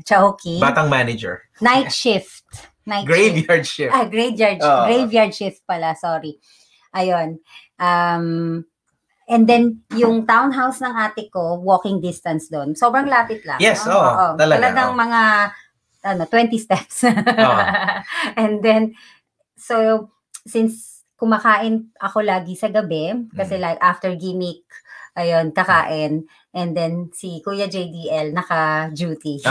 Chowking. 0.04 0.60
Batang 0.60 0.92
manager. 0.92 1.48
Night 1.64 1.88
shift. 1.88 2.44
Night 2.84 3.08
shift. 3.08 3.16
Graveyard 3.16 3.64
shift. 3.64 3.94
Ah, 3.96 4.04
graveyard, 4.04 4.60
Oo. 4.60 4.84
graveyard 4.92 5.32
shift 5.32 5.64
pala, 5.64 5.96
sorry. 5.96 6.36
Ayun. 6.92 7.40
Um, 7.80 8.68
and 9.28 9.44
then, 9.46 9.84
yung 9.94 10.24
townhouse 10.26 10.80
ng 10.80 10.96
ate 10.96 11.28
ko, 11.30 11.60
walking 11.60 12.00
distance 12.00 12.48
doon. 12.48 12.74
Sobrang 12.74 13.08
lapit 13.12 13.44
lang. 13.44 13.60
Yes, 13.60 13.84
Oo, 13.84 13.92
oo, 13.92 14.08
oo. 14.08 14.28
talaga, 14.40 14.56
Talagang 14.60 14.92
oo. 14.96 15.00
mga, 15.00 15.22
ano, 16.08 16.24
20 16.32 16.56
steps. 16.58 16.98
and 18.42 18.64
then, 18.64 18.96
so, 19.60 20.08
since 20.48 21.04
kumakain 21.20 21.92
ako 22.00 22.24
lagi 22.24 22.56
sa 22.56 22.70
gabi, 22.72 23.28
kasi 23.36 23.58
Mm. 23.58 23.64
like 23.64 23.80
after 23.82 24.14
gimmick, 24.16 24.64
ayun, 25.18 25.50
kakain. 25.52 26.24
And 26.54 26.78
then, 26.78 27.10
si 27.12 27.42
Kuya 27.42 27.66
JDL, 27.68 28.34
naka-duty. 28.34 29.42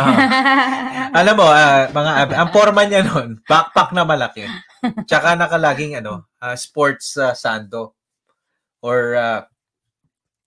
Alam 1.14 1.34
mo, 1.36 1.46
ah, 1.46 1.86
mga 1.90 2.12
ang 2.34 2.50
forma 2.50 2.82
niya 2.86 3.02
noon, 3.02 3.42
backpack 3.44 3.90
na 3.92 4.06
malaki. 4.06 4.46
Tsaka 5.04 5.34
nakalaging 5.34 5.98
ano, 5.98 6.26
ah, 6.40 6.54
sports 6.54 7.18
ah, 7.18 7.34
sando. 7.34 7.94
Or 8.80 9.14
ah, 9.18 9.42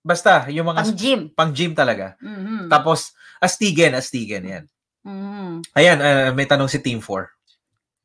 basta 0.09 0.49
yung 0.49 0.65
mga 0.65 0.81
Pang 0.81 0.97
gym. 0.97 1.21
pang 1.37 1.51
gym 1.53 1.77
talaga. 1.77 2.17
Mhm. 2.17 2.65
Tapos 2.65 3.13
astigen, 3.37 3.93
astigen 3.93 4.41
'yan. 4.41 4.65
Mhm. 5.05 5.69
Ayan, 5.77 5.97
ah, 6.01 6.33
may 6.33 6.49
tanong 6.49 6.65
si 6.65 6.81
Team 6.81 6.97
4. 6.97 7.29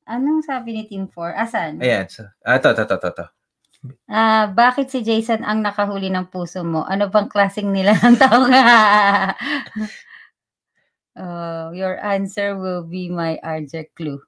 Anong 0.04 0.44
sabi 0.44 0.76
ni 0.76 0.82
Team 0.84 1.08
4? 1.08 1.32
Asan? 1.32 1.80
Ayan. 1.80 2.04
so- 2.12 2.28
Ah, 2.44 2.60
to, 2.60 2.76
to, 2.76 2.84
to, 2.84 2.96
to, 3.00 3.10
to. 3.10 3.26
Ah, 4.04 4.48
bakit 4.48 4.88
si 4.88 5.00
Jason 5.00 5.40
ang 5.40 5.60
nakahuli 5.60 6.08
ng 6.08 6.28
puso 6.28 6.60
mo? 6.60 6.84
Ano 6.84 7.08
bang 7.08 7.28
klaseng 7.28 7.72
nila 7.72 7.96
ng 7.96 8.16
tao 8.16 8.44
nga? 8.48 8.64
oh, 11.20 11.72
your 11.72 11.96
answer 12.00 12.56
will 12.56 12.84
be 12.84 13.08
my 13.08 13.40
RJ 13.40 13.92
clue. 13.96 14.20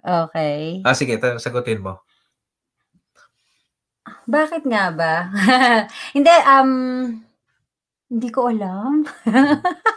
Okay. 0.00 0.80
Ah, 0.80 0.96
sige, 0.96 1.20
sagutin 1.36 1.84
mo. 1.84 2.00
Bakit 4.26 4.62
nga 4.66 4.84
ba? 4.94 5.14
hindi, 6.16 6.32
um, 6.46 6.72
hindi 8.10 8.28
ko 8.30 8.50
alam. 8.50 9.06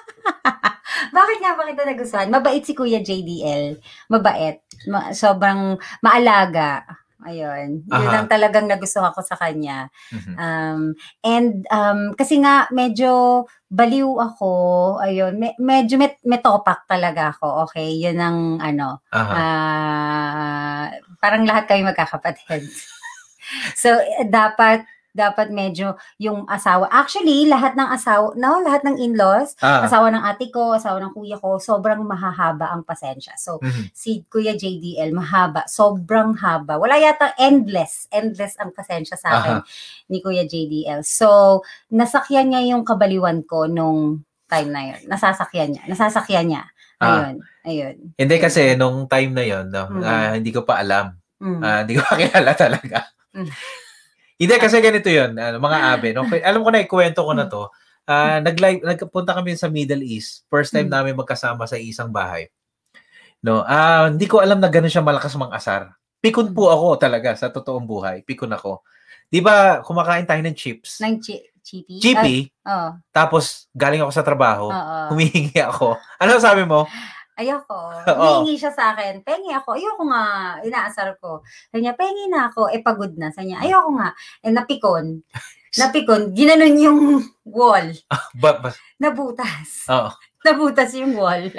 Bakit 1.17 1.37
nga 1.41 1.53
ba 1.57 1.69
kita 1.69 1.83
nagustuhan? 1.85 2.29
Mabait 2.33 2.63
si 2.63 2.73
Kuya 2.73 3.01
JDL. 3.01 3.77
Mabait. 4.09 4.61
Ma- 4.89 5.13
sobrang 5.13 5.77
maalaga. 6.01 6.85
Ayun. 7.23 7.87
Yun 7.87 8.09
Aha. 8.11 8.19
ang 8.23 8.27
talagang 8.27 8.67
nagustuhan 8.67 9.15
ko 9.15 9.23
sa 9.23 9.39
kanya. 9.39 9.87
Mhm. 10.11 10.33
Um, 10.35 10.81
and 11.23 11.63
um, 11.71 11.99
kasi 12.19 12.35
nga 12.43 12.67
medyo 12.75 13.43
baliw 13.71 14.19
ako, 14.19 14.51
ayun, 15.01 15.39
me- 15.39 15.57
medyo 15.57 15.95
met- 15.97 16.21
metopak 16.27 16.83
talaga 16.85 17.31
ako. 17.33 17.65
Okay, 17.71 17.95
yun 17.97 18.19
ang 18.19 18.59
ano, 18.59 19.01
ah 19.09 20.91
parang 21.23 21.47
lahat 21.47 21.65
kayo 21.71 21.87
magkakapatid. 21.87 22.67
so, 23.75 23.89
eh, 23.93 24.25
dapat 24.25 24.83
dapat 25.13 25.53
medyo 25.53 25.93
yung 26.17 26.49
asawa. 26.49 26.89
Actually, 26.89 27.45
lahat 27.45 27.77
ng 27.77 27.85
asawa, 27.85 28.33
no, 28.33 28.65
lahat 28.65 28.81
ng 28.81 28.97
in-laws, 28.97 29.53
Ah. 29.61 29.85
asawa 29.85 30.09
ng 30.09 30.25
ate 30.25 30.49
ko, 30.49 30.73
asawa 30.73 30.97
ng 31.05 31.13
kuya 31.13 31.37
ko, 31.37 31.61
sobrang 31.61 32.01
mahahaba 32.01 32.73
ang 32.73 32.81
pasensya. 32.81 33.37
So, 33.37 33.61
Mhm. 33.61 33.93
si 33.93 34.25
Kuya 34.25 34.57
JDL, 34.57 35.13
mahaba, 35.13 35.69
sobrang 35.69 36.33
haba. 36.41 36.81
Wala 36.81 36.97
yata 36.97 37.29
endless, 37.37 38.09
endless 38.09 38.57
ang 38.57 38.73
pasensya 38.73 39.13
sa 39.13 39.37
akin 39.37 39.57
ni 40.09 40.17
Kuya 40.17 40.49
JDL. 40.49 41.05
So, 41.05 41.61
nasakyan 41.93 42.49
niya 42.49 42.73
yung 42.73 42.81
kabaliwan 42.81 43.45
ko 43.45 43.69
nung 43.69 44.25
time 44.49 44.73
na 44.73 44.81
yun. 44.97 45.01
Nasasakyan 45.05 45.77
niya, 45.77 45.83
nasasakyan 45.85 46.45
niya. 46.49 46.63
Ah. 46.97 47.05
Ayun, 47.29 47.35
ayun. 47.69 47.95
Hindi 48.17 48.35
kasi 48.41 48.73
nung 48.73 49.05
time 49.05 49.29
na 49.29 49.45
yon, 49.45 49.69
no, 49.69 49.93
Mm. 49.93 50.01
ah, 50.01 50.33
hindi 50.33 50.49
ko 50.49 50.65
pa 50.65 50.81
alam. 50.81 51.13
Mm. 51.37 51.61
Ah, 51.61 51.79
hindi 51.85 51.93
ko 51.93 52.01
pa 52.01 52.17
kilala 52.21 52.57
talaga. 52.57 53.13
Mm. 53.33 53.49
Hindi 54.41 54.53
kasi 54.57 54.77
ganito 54.81 55.07
'yon, 55.07 55.37
ano, 55.37 55.57
mga 55.61 55.79
abe, 55.93 56.09
no. 56.11 56.25
Alam 56.25 56.61
ko 56.65 56.69
na 56.73 56.81
ikwento 56.83 57.21
ko 57.21 57.31
Mm. 57.33 57.39
na 57.39 57.45
'to. 57.47 57.63
Ah, 58.03 58.43
nag-live 58.43 58.83
nagpunta 58.83 59.31
kami 59.31 59.55
sa 59.55 59.71
Middle 59.71 60.03
East. 60.03 60.43
First 60.51 60.75
time 60.75 60.91
Mm. 60.91 60.95
namin 60.95 61.13
magkasama 61.15 61.63
sa 61.63 61.79
isang 61.79 62.11
bahay. 62.11 62.51
No, 63.39 63.63
ah, 63.63 64.07
hindi 64.11 64.27
ko 64.27 64.39
alam 64.43 64.59
na 64.59 64.67
gano'n 64.71 64.91
siya 64.91 65.03
malakas 65.03 65.35
mang-asar. 65.35 65.91
Pikon 66.19 66.51
po 66.55 66.71
ako 66.71 66.95
talaga 66.99 67.35
sa 67.35 67.51
totoong 67.51 67.83
buhay. 67.83 68.23
Pikon 68.23 68.51
ako. 68.51 68.83
'Di 69.27 69.39
ba 69.39 69.79
kumakain 69.83 70.27
tayo 70.27 70.39
ng 70.43 70.55
chips? 70.55 70.99
Nang 70.99 71.19
chi- 71.19 71.43
chippy? 71.63 71.95
Chippy, 71.99 72.37
Ah, 72.63 72.71
oo. 72.71 72.89
tapos 73.11 73.67
galing 73.71 74.03
ako 74.03 74.11
sa 74.11 74.23
trabaho, 74.23 74.67
Oo. 74.67 74.97
humihingi 75.15 75.55
ako. 75.63 75.95
Ano 76.19 76.39
sabi 76.39 76.67
mo? 76.67 76.83
Ayoko. 77.33 77.79
Humingi 78.19 78.55
siya 78.61 78.71
sa 78.73 78.93
akin. 78.93 79.25
Pengi 79.25 79.49
ako. 79.53 79.73
Ayoko 79.77 80.03
nga. 80.09 80.23
Inaasar 80.61 81.17
ko. 81.17 81.41
Sabi 81.69 81.85
niya, 81.85 81.97
pengi 81.97 82.29
na 82.29 82.49
ako. 82.49 82.69
Eh, 82.69 82.81
pagod 82.85 83.13
na. 83.17 83.33
Sabi 83.33 83.51
niya, 83.51 83.65
ayoko 83.65 83.89
nga. 83.97 84.09
Eh, 84.45 84.53
napikon. 84.53 85.05
Napikon. 85.81 86.37
Ginanon 86.37 86.75
yung 86.77 87.01
wall. 87.49 87.97
Ba, 88.37 88.61
ba, 88.61 88.69
Nabutas. 89.01 89.89
oo. 89.89 90.09
Nabutas 90.45 90.93
yung 90.93 91.17
wall. 91.17 91.49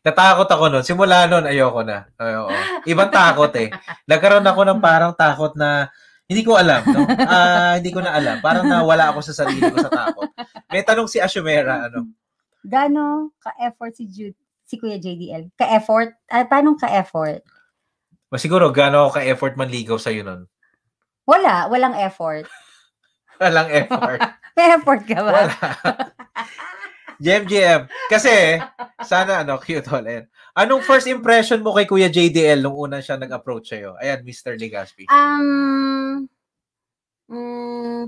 Natakot 0.00 0.48
ako 0.48 0.64
nun. 0.72 0.84
Simula 0.86 1.28
nun, 1.28 1.44
ayoko 1.44 1.84
na. 1.84 2.08
Ayoko. 2.16 2.54
Ibang 2.88 3.10
takot 3.12 3.52
eh. 3.60 3.68
Nagkaroon 4.08 4.46
ako 4.46 4.60
ng 4.64 4.80
parang 4.80 5.12
takot 5.12 5.52
na 5.58 5.90
hindi 6.28 6.44
ko 6.46 6.56
alam. 6.56 6.80
No? 6.86 7.02
Ah, 7.24 7.76
hindi 7.76 7.90
ko 7.92 8.00
na 8.00 8.14
alam. 8.14 8.38
Parang 8.38 8.64
nawala 8.64 9.10
ako 9.12 9.20
sa 9.26 9.42
sarili 9.42 9.64
ko 9.64 9.76
sa 9.80 9.90
takot. 9.90 10.28
May 10.70 10.84
tanong 10.84 11.08
si 11.10 11.18
Ashumera, 11.18 11.88
ano? 11.88 12.08
Gano 12.62 13.32
ka-effort 13.40 13.96
si 13.96 14.04
Jude, 14.06 14.36
si 14.68 14.76
Kuya 14.76 15.00
JDL? 15.00 15.48
Ka-effort? 15.56 16.12
Ah, 16.28 16.44
paano 16.44 16.76
ka-effort? 16.76 17.40
Mas 18.28 18.44
siguro, 18.44 18.68
gaano 18.68 19.08
ako 19.08 19.16
ka-effort 19.16 19.56
manligaw 19.56 19.96
sa'yo 19.96 20.20
nun? 20.20 20.44
Wala. 21.24 21.72
Walang 21.72 21.96
effort. 21.96 22.44
Walang 23.40 23.72
effort. 23.72 24.20
May 24.60 24.76
effort 24.76 25.00
ka 25.08 25.18
ba? 25.24 25.32
Wala. 25.32 25.56
GM. 27.48 27.88
Kasi, 28.12 28.60
sana, 29.02 29.42
ano, 29.42 29.56
cute 29.58 29.88
ulit. 29.88 30.28
Anong 30.52 30.84
first 30.84 31.08
impression 31.08 31.64
mo 31.64 31.72
kay 31.72 31.88
Kuya 31.88 32.12
JDL 32.12 32.60
nung 32.60 32.76
una 32.76 33.00
siya 33.00 33.16
nag-approach 33.16 33.72
sa'yo? 33.72 33.96
Ayan, 33.96 34.20
Mr. 34.22 34.54
Legaspi. 34.60 35.08
Um, 35.08 36.28
mm, 37.32 38.02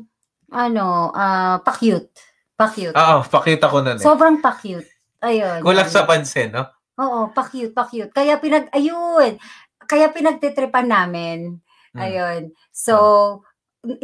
ano, 0.53 1.11
ah, 1.17 1.59
pa-cute. 1.65 2.13
Pa-cute. 2.61 2.93
Oo, 2.93 3.25
pakita 3.25 3.73
ko 3.73 3.81
nun 3.81 3.97
eh. 3.97 4.05
Sobrang 4.05 4.37
pa-cute. 4.45 5.00
Ayun. 5.21 5.61
Kulang 5.61 5.91
sa 5.93 6.09
pansin, 6.09 6.53
no? 6.53 6.65
Oo, 7.01 7.33
pa-cute, 7.33 7.73
pa-cute. 7.73 8.13
Kaya 8.13 8.37
pinag, 8.37 8.69
ayun, 8.73 9.41
kaya 9.89 10.13
pinagtitripan 10.13 10.89
namin. 10.89 11.61
Mm. 11.97 12.01
Ayun. 12.01 12.43
So, 12.73 12.95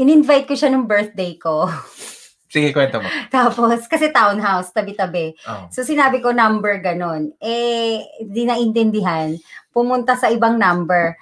in-invite 0.01 0.49
ko 0.49 0.55
siya 0.57 0.73
nung 0.73 0.89
birthday 0.89 1.37
ko. 1.37 1.69
Sige, 2.53 2.73
kwento 2.73 3.03
mo. 3.03 3.09
Tapos, 3.29 3.85
kasi 3.85 4.09
townhouse, 4.09 4.73
tabi-tabi. 4.73 5.37
Oh. 5.45 5.69
So, 5.69 5.85
sinabi 5.85 6.25
ko 6.25 6.33
number 6.33 6.81
ganon. 6.81 7.35
Eh, 7.43 8.01
di 8.23 8.49
naintindihan. 8.49 9.35
Pumunta 9.75 10.17
sa 10.17 10.33
ibang 10.33 10.57
number. 10.57 11.21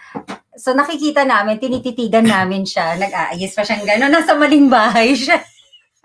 So, 0.54 0.76
nakikita 0.76 1.26
namin, 1.26 1.58
tinititigan 1.58 2.28
namin 2.28 2.62
siya. 2.62 2.94
Nag-aayos 3.00 3.50
pa 3.56 3.66
siyang 3.66 3.82
ganon. 3.82 4.14
Nasa 4.14 4.36
maling 4.38 4.70
bahay 4.70 5.16
siya. 5.16 5.42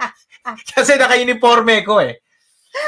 Kasi 0.74 0.98
naka-uniforme 0.98 1.86
ko 1.86 2.02
eh. 2.02 2.18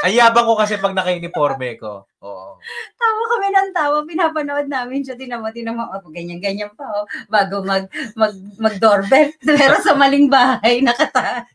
Ang 0.02 0.14
yabang 0.16 0.46
ko 0.48 0.54
kasi 0.56 0.80
pag 0.80 0.96
naka-uniforme 0.96 1.76
ko. 1.76 2.08
Oo. 2.24 2.58
Tawa 2.98 3.22
kami 3.36 3.48
ng 3.50 3.70
tawa. 3.74 3.98
Pinapanood 4.06 4.66
namin 4.66 5.04
siya. 5.04 5.14
Tinamo, 5.18 5.50
tinamo. 5.52 5.82
Oh, 5.92 6.02
ganyan, 6.10 6.40
ganyan 6.40 6.72
pa. 6.74 6.86
Oh, 6.86 7.06
bago 7.28 7.62
mag, 7.62 7.86
mag, 8.16 8.34
mag-doorbell. 8.58 9.30
Pero 9.46 9.76
sa 9.82 9.94
maling 9.94 10.26
bahay, 10.32 10.82
nakata. 10.82 11.46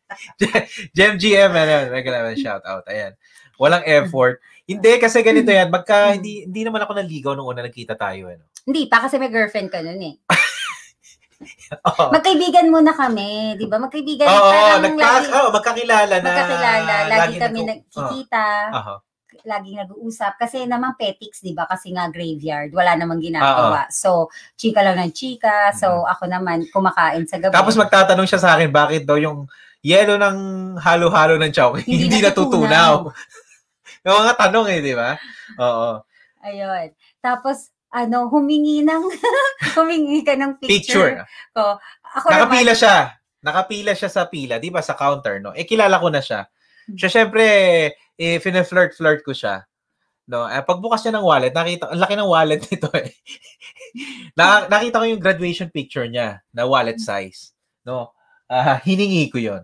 Gem 0.95 1.17
GM, 1.17 1.51
ano, 1.51 1.91
regular 1.91 2.35
shout 2.38 2.63
out. 2.63 2.85
Ayan. 2.88 3.17
Walang 3.57 3.83
effort. 3.88 4.39
Hindi, 4.67 4.99
kasi 4.99 5.23
ganito 5.23 5.47
yan. 5.47 5.71
Magka, 5.71 6.13
hindi, 6.13 6.43
hindi 6.43 6.61
naman 6.67 6.83
ako 6.83 6.91
naligaw 6.99 7.31
nung 7.33 7.47
una 7.47 7.63
nagkita 7.63 7.95
tayo. 7.95 8.29
Ano. 8.29 8.43
Hindi 8.67 8.91
pa 8.91 9.07
kasi 9.07 9.15
may 9.15 9.31
girlfriend 9.31 9.71
ka 9.71 9.79
nun 9.79 10.03
eh. 10.03 10.15
Oo. 11.85 12.03
Magkaibigan 12.09 12.67
muna 12.73 12.91
kami. 12.97 13.55
Di 13.61 13.65
ba? 13.69 13.77
Magkaibigan. 13.77 14.25
Oo, 14.25 14.49
parang 14.49 14.81
nagka, 14.81 15.05
lagi, 15.05 15.27
oh, 15.29 15.49
magkakilala 15.53 16.15
na. 16.17 16.25
magkakilala. 16.25 16.93
Lagi 17.05 17.33
kami 17.38 17.59
nagku- 17.61 18.01
nagkikita. 18.01 18.47
Oo. 18.73 18.77
Aha. 18.77 18.95
laging 19.47 19.79
nag-uusap. 19.79 20.35
Kasi 20.35 20.67
naman 20.67 20.99
petics, 20.99 21.39
di 21.39 21.55
ba? 21.55 21.63
Kasi 21.63 21.95
nga 21.95 22.11
graveyard. 22.11 22.67
Wala 22.75 22.99
namang 22.99 23.23
ginagawa. 23.23 23.88
So, 23.88 24.27
chika 24.59 24.83
lang 24.83 24.99
ng 24.99 25.15
chika. 25.15 25.71
So, 25.71 26.03
ako 26.03 26.27
naman, 26.27 26.67
kumakain 26.67 27.23
sa 27.23 27.39
gabi. 27.39 27.53
Mm-hmm. 27.53 27.59
Tapos 27.63 27.79
magtatanong 27.79 28.27
siya 28.27 28.41
sa 28.43 28.59
akin, 28.59 28.67
bakit 28.75 29.07
daw 29.07 29.15
yung 29.15 29.47
yelo 29.79 30.19
ng 30.19 30.38
halo-halo 30.83 31.39
ng 31.39 31.53
chowking 31.53 31.88
Hindi 31.88 32.19
hindi, 32.19 32.27
natutunaw. 32.27 33.07
yung 34.03 34.17
mga 34.19 34.33
tanong 34.35 34.67
eh, 34.67 34.79
di 34.83 34.93
ba? 34.97 35.15
Oo. 35.63 36.03
Ayun. 36.43 36.88
Tapos, 37.23 37.71
ano, 38.04 38.30
humingi 38.30 38.86
ng, 38.86 39.04
humingi 39.78 40.22
ka 40.22 40.38
ng 40.38 40.62
picture. 40.62 40.74
Picture. 40.74 41.12
ko. 41.58 41.82
Ako 42.18 42.26
Nakapila 42.30 42.74
naman, 42.74 42.82
siya. 42.82 42.98
Nakapila 43.41 43.93
siya 43.98 44.10
sa 44.12 44.24
pila, 44.30 44.62
di 44.62 44.70
ba? 44.70 44.82
Sa 44.86 44.93
counter, 44.93 45.41
no? 45.41 45.54
Eh, 45.58 45.66
kilala 45.66 45.98
ko 45.98 46.14
na 46.14 46.22
siya. 46.22 46.45
Hmm. 46.86 46.98
Siya, 46.98 47.10
syempre, 47.10 47.45
eh, 48.18 48.38
flirt-flirt 48.41 49.22
ko 49.26 49.34
siya. 49.34 49.66
No, 50.28 50.43
eh, 50.43 50.60
pagbukas 50.60 51.08
niya 51.08 51.16
ng 51.16 51.26
wallet, 51.26 51.54
nakita, 51.56 51.88
ang 51.88 52.04
laki 52.04 52.16
ng 52.20 52.28
wallet 52.28 52.62
nito 52.68 52.91
eh. 52.91 53.16
na, 54.36 54.68
nakita 54.68 55.00
ko 55.00 55.06
yung 55.08 55.24
graduation 55.24 55.72
picture 55.72 56.04
niya 56.04 56.43
na 56.52 56.68
wallet 56.68 57.00
size. 57.00 57.56
No, 57.88 58.12
ah 58.52 58.80
hiningi 58.84 59.32
ko 59.32 59.39
yon. 59.39 59.64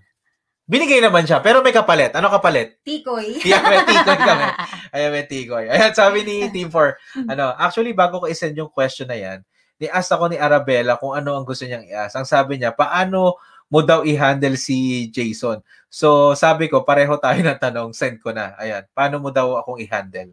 Binigay 0.64 1.04
naman 1.04 1.28
siya, 1.28 1.44
pero 1.44 1.60
may 1.60 1.76
kapalit. 1.76 2.16
Ano 2.16 2.32
kapalit? 2.32 2.80
tikoy. 2.88 3.36
Yeah, 3.48 3.60
may 3.68 3.84
tikoy 3.84 4.16
kami. 4.16 4.48
Ayan, 4.96 5.12
may 5.12 5.26
tikoy. 5.28 5.66
Ayan, 5.68 5.92
sabi 5.92 6.24
ni 6.24 6.48
Team 6.56 6.72
4, 6.72 7.28
ano, 7.28 7.52
actually, 7.60 7.92
bago 7.92 8.24
ko 8.24 8.32
isend 8.32 8.56
yung 8.56 8.72
question 8.72 9.12
na 9.12 9.20
yan, 9.20 9.40
ni-ask 9.76 10.08
ako 10.16 10.32
ni 10.32 10.40
Arabella 10.40 10.96
kung 10.96 11.12
ano 11.12 11.36
ang 11.36 11.44
gusto 11.44 11.68
niyang 11.68 11.84
i-ask. 11.84 12.16
Ang 12.16 12.24
sabi 12.24 12.56
niya, 12.56 12.72
paano 12.72 13.36
mo 13.68 13.80
daw 13.84 14.08
i-handle 14.08 14.56
si 14.56 15.12
Jason? 15.12 15.60
So, 15.92 16.32
sabi 16.32 16.72
ko, 16.72 16.88
pareho 16.88 17.20
tayo 17.20 17.44
ng 17.44 17.60
tanong, 17.60 17.92
send 17.92 18.24
ko 18.24 18.32
na. 18.32 18.56
Ayan, 18.56 18.88
paano 18.96 19.20
mo 19.20 19.36
daw 19.36 19.60
akong 19.60 19.84
i-handle? 19.84 20.32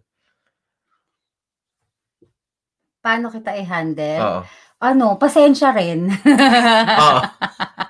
Paano 3.02 3.34
kita 3.34 3.58
i-handle? 3.58 4.22
Oo. 4.22 4.40
Ano, 4.80 5.18
pasensya 5.18 5.74
rin. 5.74 6.06
Oo. 7.02 7.20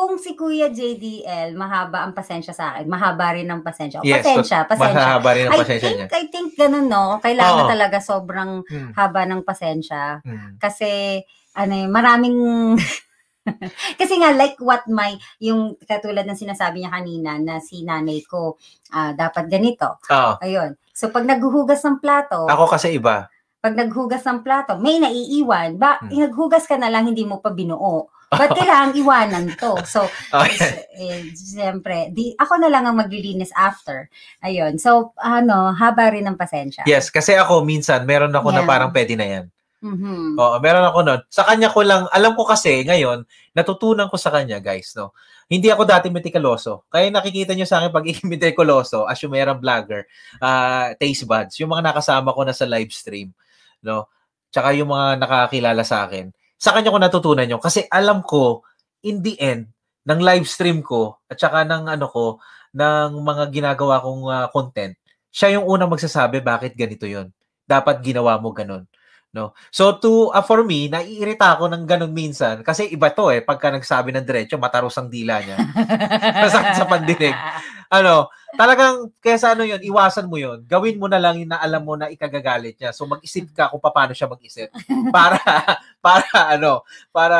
Kung 0.00 0.16
si 0.16 0.32
Kuya 0.32 0.72
JDL, 0.72 1.52
mahaba 1.52 2.08
ang 2.08 2.16
pasensya 2.16 2.56
sa 2.56 2.72
akin, 2.72 2.88
mahaba 2.88 3.36
rin 3.36 3.44
ang 3.44 3.60
pasensya. 3.60 4.00
O, 4.00 4.02
Yes, 4.02 4.24
pasensya, 4.24 4.64
pasensya. 4.64 4.96
Mahaba 4.96 5.30
rin 5.36 5.44
ang 5.44 5.52
I 5.52 5.58
pasensya 5.60 5.84
think, 5.84 5.98
niya. 6.00 6.06
I 6.08 6.24
think 6.32 6.48
ganun, 6.56 6.88
no? 6.88 7.20
Kailangan 7.20 7.64
Oo. 7.64 7.68
talaga 7.68 7.98
sobrang 8.00 8.64
Hmm. 8.64 8.96
haba 8.96 9.28
ng 9.28 9.44
pasensya. 9.44 10.24
Hmm. 10.24 10.56
Kasi, 10.56 11.20
ano 11.52 11.72
eh, 11.76 11.84
maraming... 11.84 12.36
Kasi 14.00 14.14
nga, 14.16 14.32
like 14.32 14.56
what 14.56 14.88
my, 14.88 15.12
yung 15.36 15.76
katulad 15.84 16.24
ng 16.24 16.38
sinasabi 16.38 16.80
niya 16.80 16.92
kanina 16.92 17.36
na 17.36 17.60
si 17.60 17.84
nanay 17.84 18.24
ko, 18.24 18.56
ah, 18.90 19.12
dapat 19.12 19.52
ganito. 19.52 20.00
Oo. 20.00 20.32
Ayun. 20.40 20.80
So, 20.92 21.12
pag 21.12 21.28
naghuhugas 21.28 21.84
ng 21.84 22.00
plato, 22.00 22.48
Ako 22.48 22.72
kasi 22.72 22.96
iba. 22.96 23.28
pag 23.60 23.76
naghugas 23.76 24.24
ng 24.24 24.40
plato, 24.40 24.80
may 24.80 24.96
naiiwan. 24.96 25.76
Ba, 25.76 26.00
Hmm. 26.00 26.08
naghugas 26.08 26.64
ka 26.64 26.80
na 26.80 26.88
lang, 26.88 27.04
hindi 27.04 27.28
mo 27.28 27.36
pa 27.36 27.52
binuo. 27.52 28.08
Ba't 28.30 28.54
kailangang 28.54 28.94
iwanan 29.02 29.44
to? 29.58 29.82
So, 29.82 30.06
Okay. 30.34 30.86
eh, 30.94 31.34
siyempre, 31.34 32.14
di, 32.14 32.30
ako 32.38 32.62
na 32.62 32.70
lang 32.70 32.86
ang 32.86 32.94
maglilinis 32.94 33.50
after. 33.58 34.06
Ayun. 34.46 34.78
So, 34.78 35.10
ano, 35.18 35.74
haba 35.74 36.14
rin 36.14 36.30
ng 36.30 36.38
pasensya. 36.38 36.86
Yes, 36.86 37.10
kasi 37.10 37.34
ako 37.34 37.66
minsan, 37.66 38.06
meron 38.06 38.30
ako 38.30 38.54
na 38.54 38.62
Yeah. 38.62 38.70
parang 38.70 38.90
pwede 38.94 39.14
na 39.18 39.26
yan. 39.26 39.44
Mhm. 39.80 40.36
Oo, 40.36 40.56
meron 40.60 40.86
ako 40.92 40.98
nun. 41.02 41.20
Sa 41.32 41.42
kanya 41.42 41.72
ko 41.72 41.80
lang, 41.80 42.04
alam 42.12 42.36
ko 42.36 42.44
kasi 42.44 42.84
ngayon, 42.84 43.24
natutunan 43.56 44.06
ko 44.06 44.20
sa 44.20 44.28
kanya, 44.30 44.60
guys, 44.60 44.92
no. 44.94 45.10
Hindi 45.50 45.66
ako 45.72 45.82
dati 45.82 46.06
metikuloso. 46.12 46.86
Kaya 46.86 47.10
nakikita 47.10 47.56
nyo 47.56 47.66
sa 47.66 47.82
akin 47.82 47.90
pag 47.90 48.06
metikuloso, 48.30 49.08
as 49.10 49.18
yung 49.24 49.32
merang 49.34 49.58
vlogger, 49.58 50.06
ah, 50.38 50.92
taste 50.94 51.26
buds, 51.26 51.58
yung 51.58 51.72
mga 51.74 51.90
nakasama 51.90 52.30
ko 52.30 52.44
na 52.46 52.54
sa 52.54 52.68
live 52.68 52.92
stream, 52.92 53.32
no. 53.82 54.06
Tsaka 54.52 54.70
yung 54.76 54.92
mga 54.92 55.18
nakakilala 55.18 55.82
sa 55.82 56.06
akin. 56.06 56.30
Sa 56.60 56.76
kanya 56.76 56.92
ko 56.92 57.00
natutunan 57.00 57.48
yun 57.48 57.62
kasi 57.62 57.88
alam 57.88 58.20
ko 58.20 58.60
in 59.00 59.24
the 59.24 59.34
end, 59.40 59.72
ng 60.04 60.20
live 60.20 60.46
stream 60.48 60.80
ko 60.84 61.20
at 61.28 61.40
saka 61.40 61.64
ng 61.64 61.88
ano 61.88 62.06
ko, 62.08 62.24
ng 62.76 63.20
mga 63.20 63.44
ginagawa 63.50 64.00
kong 64.00 64.22
uh, 64.28 64.46
content, 64.52 64.94
siya 65.32 65.58
yung 65.58 65.66
unang 65.66 65.90
magsasabi 65.90 66.40
bakit 66.40 66.76
ganito 66.76 67.04
yon 67.04 67.30
Dapat 67.64 68.02
ginawa 68.02 68.38
mo 68.38 68.50
ganun. 68.50 68.86
No? 69.30 69.54
So 69.70 69.94
to 70.02 70.34
uh, 70.34 70.42
for 70.42 70.66
me, 70.66 70.90
naiirita 70.90 71.54
ako 71.54 71.70
ng 71.70 71.84
ganun 71.86 72.10
minsan 72.10 72.66
kasi 72.66 72.90
iba 72.90 73.14
to 73.14 73.30
eh 73.30 73.40
pagka 73.40 73.70
nagsabi 73.70 74.10
ng 74.10 74.26
diretso, 74.26 74.58
mataros 74.58 74.98
ang 74.98 75.06
dila 75.06 75.38
niya. 75.38 75.58
Masakit 76.44 76.74
sa 76.74 76.88
pandinig. 76.90 77.36
Ano, 77.90 78.30
talagang 78.58 79.12
kaya 79.22 79.36
sa 79.38 79.52
ano 79.54 79.62
'yon, 79.66 79.82
iwasan 79.82 80.26
mo 80.26 80.38
'yon. 80.38 80.64
Gawin 80.66 80.98
mo 80.98 81.06
na 81.06 81.18
lang 81.22 81.38
yung 81.38 81.52
alam 81.52 81.82
mo 81.82 81.94
na 81.94 82.10
ikagagalit 82.10 82.78
niya. 82.78 82.90
So 82.94 83.06
mag-isip 83.06 83.50
ka 83.54 83.70
kung 83.70 83.82
paano 83.82 84.14
siya 84.14 84.30
mag-isip 84.30 84.70
para 85.14 85.38
para 86.02 86.30
ano, 86.54 86.82
para 87.14 87.38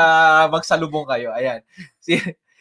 magsalubong 0.52 1.06
kayo. 1.08 1.34
Ayan. 1.34 1.64
Si, 1.98 2.18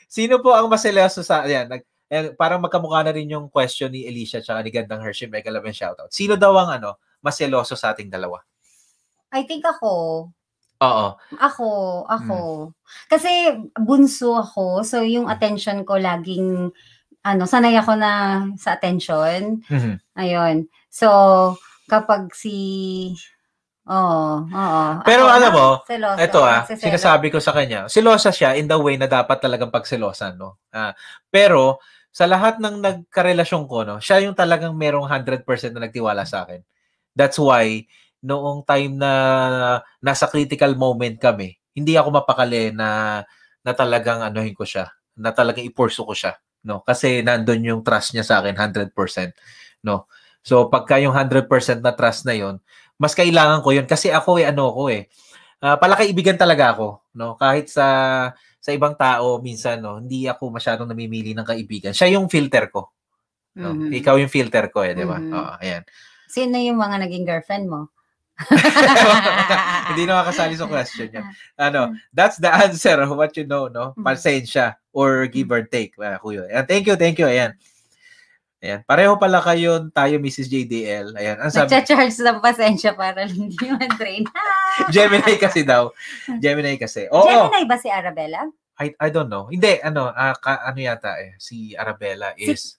sino 0.10 0.42
po 0.42 0.54
ang 0.56 0.70
maseloso 0.72 1.22
sa 1.22 1.46
ayan, 1.46 1.70
nag 1.70 1.84
eh, 2.10 2.34
parang 2.34 2.58
magkamukha 2.58 3.06
na 3.06 3.14
rin 3.14 3.30
yung 3.30 3.54
question 3.54 3.94
ni 3.94 4.10
Alicia 4.10 4.42
at 4.42 4.66
ni 4.66 4.74
Gandang 4.74 5.06
Hershey 5.06 5.30
and 5.30 5.78
Shoutout. 5.78 6.10
Sino 6.10 6.34
daw 6.34 6.58
ang 6.58 6.82
ano, 6.82 6.98
maseloso 7.22 7.78
sa 7.78 7.94
ating 7.94 8.10
dalawa? 8.10 8.42
I 9.30 9.46
think 9.46 9.62
ako. 9.62 10.26
Oo. 10.80 11.08
Ako, 11.38 11.70
ako. 12.10 12.38
Hmm. 12.72 12.74
Kasi 13.12 13.30
bunso 13.78 14.40
ako, 14.40 14.82
so 14.82 15.06
yung 15.06 15.30
attention 15.30 15.86
ko 15.86 16.02
laging 16.02 16.74
ano, 17.24 17.44
sanay 17.46 17.76
ako 17.76 17.94
na 18.00 18.12
sa 18.56 18.76
attention. 18.76 19.60
Mm-hmm. 19.68 19.96
Ayun. 20.16 20.56
So, 20.90 21.10
kapag 21.90 22.32
si 22.34 22.56
Oo, 23.90 24.46
oo. 24.46 24.84
Pero 25.02 25.26
Ako, 25.26 25.34
alam 25.34 25.52
mo, 25.52 25.68
seloso, 25.90 26.22
ito 26.22 26.40
ah, 26.46 26.62
nagsiselo. 26.62 26.86
sinasabi 26.94 27.28
ko 27.34 27.42
sa 27.42 27.58
kanya, 27.58 27.90
silosa 27.90 28.30
siya 28.30 28.54
in 28.54 28.70
the 28.70 28.78
way 28.78 29.02
na 29.02 29.10
dapat 29.10 29.42
talagang 29.42 29.74
pagselosan, 29.74 30.38
no? 30.38 30.62
Ah, 30.70 30.94
pero 31.34 31.82
sa 32.14 32.30
lahat 32.30 32.62
ng 32.62 32.86
nagkarelasyon 32.86 33.66
ko, 33.66 33.82
no, 33.82 33.98
siya 33.98 34.22
yung 34.22 34.38
talagang 34.38 34.78
merong 34.78 35.10
100% 35.10 35.74
na 35.74 35.90
nagtiwala 35.90 36.22
sa 36.30 36.46
akin. 36.46 36.62
That's 37.18 37.42
why 37.42 37.90
noong 38.22 38.62
time 38.70 38.94
na 39.02 39.12
nasa 40.06 40.30
critical 40.30 40.78
moment 40.78 41.18
kami, 41.18 41.58
hindi 41.74 41.98
ako 41.98 42.14
mapakali 42.14 42.70
na 42.70 43.22
na 43.66 43.72
talagang 43.74 44.22
anuhin 44.22 44.54
ko 44.54 44.70
siya, 44.70 44.86
na 45.18 45.34
talagang 45.34 45.66
ipurso 45.66 46.06
ko 46.06 46.14
siya, 46.14 46.38
no? 46.66 46.82
Kasi 46.84 47.22
nandoon 47.22 47.62
yung 47.64 47.82
trust 47.86 48.16
niya 48.16 48.26
sa 48.26 48.42
akin 48.44 48.56
100%, 48.56 48.96
no? 49.86 50.10
So 50.42 50.72
pagka 50.72 50.98
yung 50.98 51.14
100% 51.16 51.48
na 51.84 51.94
trust 51.94 52.26
na 52.26 52.36
yon, 52.36 52.60
mas 53.00 53.16
kailangan 53.16 53.64
ko 53.64 53.72
yun 53.72 53.88
kasi 53.88 54.12
ako 54.12 54.44
eh 54.44 54.46
ano 54.52 54.76
ko 54.76 54.92
eh 54.92 55.08
uh, 55.64 55.80
palakaibigan 55.80 56.36
talaga 56.36 56.76
ako 56.76 57.08
no 57.16 57.40
kahit 57.40 57.72
sa 57.72 57.88
sa 58.60 58.70
ibang 58.76 58.94
tao 59.00 59.40
minsan 59.40 59.80
no 59.80 60.04
hindi 60.04 60.28
ako 60.28 60.52
masyadong 60.52 60.92
namimili 60.92 61.32
ng 61.32 61.48
kaibigan 61.48 61.96
siya 61.96 62.20
yung 62.20 62.28
filter 62.28 62.68
ko 62.68 62.92
no 63.56 63.72
mm-hmm. 63.72 63.92
ikaw 64.04 64.20
yung 64.20 64.32
filter 64.32 64.68
ko 64.68 64.84
eh 64.84 64.92
di 64.92 65.08
ba 65.08 65.16
mm-hmm. 65.16 65.34
oo 65.34 65.54
ayan 65.64 65.84
sino 66.28 66.60
yung 66.60 66.76
mga 66.76 67.08
naging 67.08 67.24
girlfriend 67.24 67.66
mo 67.72 67.88
hindi 69.92 70.04
na 70.08 70.24
makasali 70.24 70.56
sa 70.56 70.70
question 70.70 71.12
niya. 71.12 71.24
Ano, 71.70 71.92
that's 72.16 72.40
the 72.40 72.48
answer 72.48 73.04
of 73.04 73.12
what 73.12 73.36
you 73.36 73.44
know, 73.44 73.68
no? 73.68 73.92
Mm-hmm. 73.94 74.08
Pasensya 74.08 74.80
or 74.96 75.28
give 75.28 75.52
or 75.52 75.64
take. 75.68 75.94
Uh, 76.00 76.16
kuya. 76.24 76.48
Ayan, 76.48 76.66
thank 76.68 76.88
you, 76.88 76.96
thank 76.96 77.20
you. 77.20 77.28
Ayan. 77.28 77.52
Ayan. 78.60 78.84
Pareho 78.88 79.16
pala 79.20 79.44
kayo 79.44 79.92
tayo, 79.92 80.16
Mrs. 80.20 80.48
JDL. 80.48 81.16
Ayan. 81.20 81.38
Ang 81.40 81.52
sabi, 81.52 81.68
Nagcha-charge 81.68 82.16
ng 82.16 82.40
pasensya 82.40 82.92
para 82.96 83.28
hindi 83.28 83.60
man-drain. 83.76 84.24
Gemini 84.92 85.36
kasi 85.36 85.68
daw. 85.68 85.92
Gemini 86.40 86.80
kasi. 86.80 87.12
Oo. 87.12 87.28
Gemini 87.28 87.68
ba 87.68 87.76
si 87.76 87.92
Arabella? 87.92 88.48
I, 88.80 88.96
I 88.96 89.12
don't 89.12 89.28
know. 89.28 89.52
Hindi, 89.52 89.84
ano, 89.84 90.08
uh, 90.08 90.36
ka, 90.40 90.64
ano 90.64 90.80
yata 90.80 91.20
eh. 91.20 91.36
Si 91.36 91.76
Arabella 91.76 92.32
is... 92.40 92.79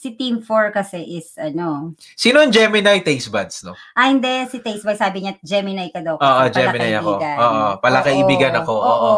si 0.00 0.16
Team 0.16 0.40
4 0.40 0.72
kasi 0.72 0.96
is, 1.20 1.36
ano... 1.36 1.92
Sino 2.16 2.40
ang 2.40 2.48
Gemini 2.48 3.04
taste 3.04 3.28
buds, 3.28 3.60
no? 3.68 3.76
Ah, 3.92 4.08
hindi. 4.08 4.48
Si 4.48 4.64
Taste 4.64 4.80
Buds, 4.80 4.96
sabi 4.96 5.20
niya, 5.20 5.36
Gemini 5.44 5.92
ka 5.92 6.00
daw. 6.00 6.16
Oo, 6.16 6.42
Gemini 6.48 6.96
ako. 6.96 7.20
Oo, 7.20 7.64
pala 7.84 8.00
kaibigan 8.00 8.56
ako. 8.56 8.72
Oo. 8.72 9.12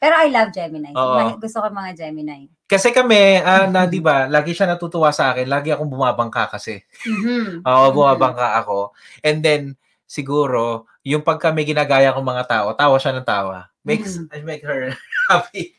Pero 0.00 0.14
I 0.16 0.32
love 0.32 0.56
Gemini. 0.56 0.96
Oo. 0.96 1.36
Gusto 1.36 1.60
ko 1.60 1.68
mga 1.68 1.92
Gemini. 1.92 2.48
Kasi 2.64 2.96
kami, 2.96 3.44
uh, 3.44 3.68
na, 3.68 3.84
di 3.84 4.00
ba, 4.00 4.24
lagi 4.24 4.56
siya 4.56 4.72
natutuwa 4.72 5.12
sa 5.12 5.36
akin. 5.36 5.44
Lagi 5.44 5.68
akong 5.68 5.92
bumabangka 5.92 6.48
kasi. 6.56 6.80
Mm-hmm. 7.04 7.68
Oo, 7.68 7.86
bumabangka 7.92 8.56
ako. 8.64 8.96
And 9.20 9.44
then, 9.44 9.76
siguro, 10.08 10.88
yung 11.04 11.20
pag 11.20 11.44
kami 11.44 11.68
ginagaya 11.68 12.16
ng 12.16 12.24
mga 12.24 12.44
tao, 12.48 12.72
tawa 12.72 12.96
siya 12.96 13.20
ng 13.20 13.28
tawa. 13.28 13.68
Makes, 13.84 14.16
mm-hmm. 14.16 14.48
make 14.48 14.64
her 14.64 14.96
happy. 15.28 15.76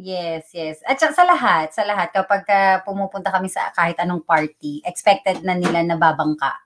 Yes, 0.00 0.48
yes. 0.56 0.80
At 0.88 0.96
sa 0.96 1.24
lahat, 1.28 1.76
sa 1.76 1.84
lahat, 1.84 2.08
kapag 2.08 2.48
uh, 2.48 2.80
pumupunta 2.88 3.28
kami 3.28 3.52
sa 3.52 3.68
kahit 3.76 4.00
anong 4.00 4.24
party, 4.24 4.80
expected 4.80 5.44
na 5.44 5.52
nila 5.52 5.84
na 5.84 6.00
babangka. 6.00 6.56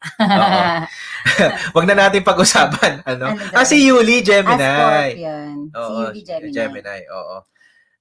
Wag 1.74 1.86
na 1.90 1.98
natin 1.98 2.22
pag-usapan. 2.22 3.02
Ano? 3.02 3.34
ano 3.34 3.58
ah, 3.58 3.66
si 3.66 3.90
Yuli, 3.90 4.22
Gemini. 4.22 4.62
Ah, 4.62 5.10
Scorpion. 5.10 5.56
Oo, 5.74 5.82
si 5.82 5.94
Yuli, 5.98 6.20
Gemini. 6.22 6.54
Gemini, 6.54 7.00
oo. 7.10 7.36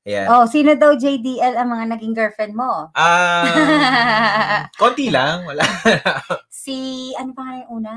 Ayan. 0.03 0.27
Oh, 0.29 0.45
sino 0.45 0.77
daw 0.77 0.93
JDL 0.93 1.57
ang 1.57 1.73
mga 1.73 1.85
naging 1.97 2.13
girlfriend 2.13 2.53
mo? 2.53 2.93
Ah, 2.93 3.47
um, 3.47 4.69
konti 4.85 5.09
lang, 5.09 5.49
wala. 5.49 5.65
si 6.63 7.09
ano 7.17 7.33
pa 7.33 7.41
nga 7.41 7.53
yung 7.65 7.71
una? 7.81 7.93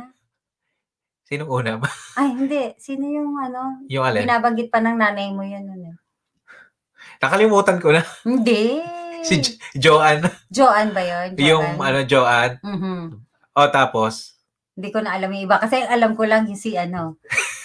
Sinong 1.26 1.50
una 1.50 1.72
ba? 1.82 1.90
Ay, 2.14 2.30
hindi. 2.32 2.70
Sino 2.78 3.02
yung 3.02 3.34
ano? 3.34 3.82
Yung 3.90 4.06
alin? 4.06 4.22
Binabanggit 4.24 4.70
pa 4.70 4.78
ng 4.78 4.94
nanay 4.94 5.34
mo 5.34 5.42
yun. 5.42 5.66
Ano? 5.66 6.05
Nakalimutan 7.22 7.78
ko 7.80 7.92
na. 7.94 8.02
Hindi. 8.22 8.80
Si 9.26 9.42
jo- 9.42 9.58
Joanne. 9.74 10.30
Joanne 10.54 10.94
ba 10.94 11.02
yun? 11.02 11.34
Joanne. 11.34 11.42
Yung 11.50 11.66
ano, 11.82 11.98
Joanne. 12.06 12.62
Mm-hmm. 12.62 13.02
O 13.58 13.60
tapos? 13.74 14.38
Hindi 14.78 14.88
ko 14.94 15.02
na 15.02 15.18
alam 15.18 15.34
yung 15.34 15.50
iba. 15.50 15.58
Kasi 15.58 15.82
alam 15.82 16.14
ko 16.14 16.22
lang 16.30 16.46
yung 16.46 16.54
si 16.54 16.78
ano. 16.78 17.18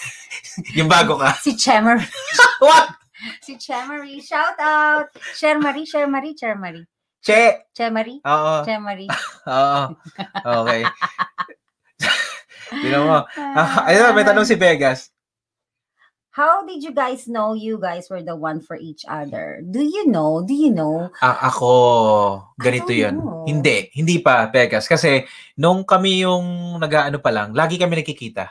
yung 0.78 0.90
bago 0.90 1.22
ka? 1.22 1.38
si 1.38 1.54
Chemer. 1.54 2.02
What? 2.66 2.98
si 3.46 3.62
Chemery. 3.62 4.18
Shout 4.26 4.58
out! 4.58 5.14
Chermary, 5.38 5.86
Chermary, 5.86 6.34
Chermary. 6.34 6.84
Che. 7.22 7.70
Chemery? 7.78 8.26
Oo. 8.26 8.66
Chemery. 8.66 9.06
Oo. 9.46 9.82
Okay. 10.42 10.82
Tignan 12.72 13.06
mo. 13.06 13.22
Ah, 13.38 13.86
ayun, 13.86 14.18
may 14.18 14.26
tanong 14.26 14.48
si 14.48 14.58
Vegas. 14.58 15.14
How 16.32 16.64
did 16.64 16.80
you 16.80 16.96
guys 16.96 17.28
know 17.28 17.52
you 17.52 17.76
guys 17.76 18.08
were 18.08 18.24
the 18.24 18.40
one 18.40 18.64
for 18.64 18.80
each 18.80 19.04
other? 19.04 19.60
Do 19.68 19.84
you 19.84 20.08
know? 20.08 20.40
Do 20.40 20.56
you 20.56 20.72
know? 20.72 21.12
Ah, 21.20 21.52
ako, 21.52 22.56
ganito 22.56 22.96
yun. 22.96 23.20
Know. 23.20 23.44
Hindi, 23.44 23.92
hindi 23.92 24.24
pa, 24.24 24.48
Pegas. 24.48 24.88
Kasi 24.88 25.28
nung 25.60 25.84
kami 25.84 26.24
yung 26.24 26.80
nag-ano 26.80 27.20
pa 27.20 27.36
lang, 27.36 27.52
lagi 27.52 27.76
kami 27.76 28.00
nakikita. 28.00 28.48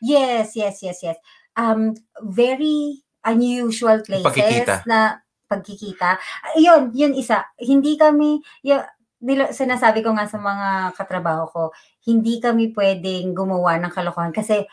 Yes, 0.00 0.56
yes, 0.56 0.80
yes, 0.80 1.04
yes. 1.04 1.20
Um, 1.52 1.92
very 2.24 3.04
unusual 3.20 4.00
places 4.08 4.24
pagkikita. 4.24 4.88
na 4.88 5.20
pagkikita. 5.52 6.16
Yun, 6.56 6.96
yun 6.96 7.12
isa. 7.12 7.44
Hindi 7.60 8.00
kami, 8.00 8.40
yun, 8.64 8.80
nila, 9.20 9.52
sinasabi 9.52 10.00
ko 10.00 10.16
nga 10.16 10.24
sa 10.24 10.40
mga 10.40 10.96
katrabaho 10.96 11.44
ko, 11.50 11.62
hindi 12.08 12.40
kami 12.40 12.72
pwedeng 12.72 13.36
gumawa 13.36 13.76
ng 13.82 13.92
kalokohan 13.92 14.32
kasi 14.32 14.64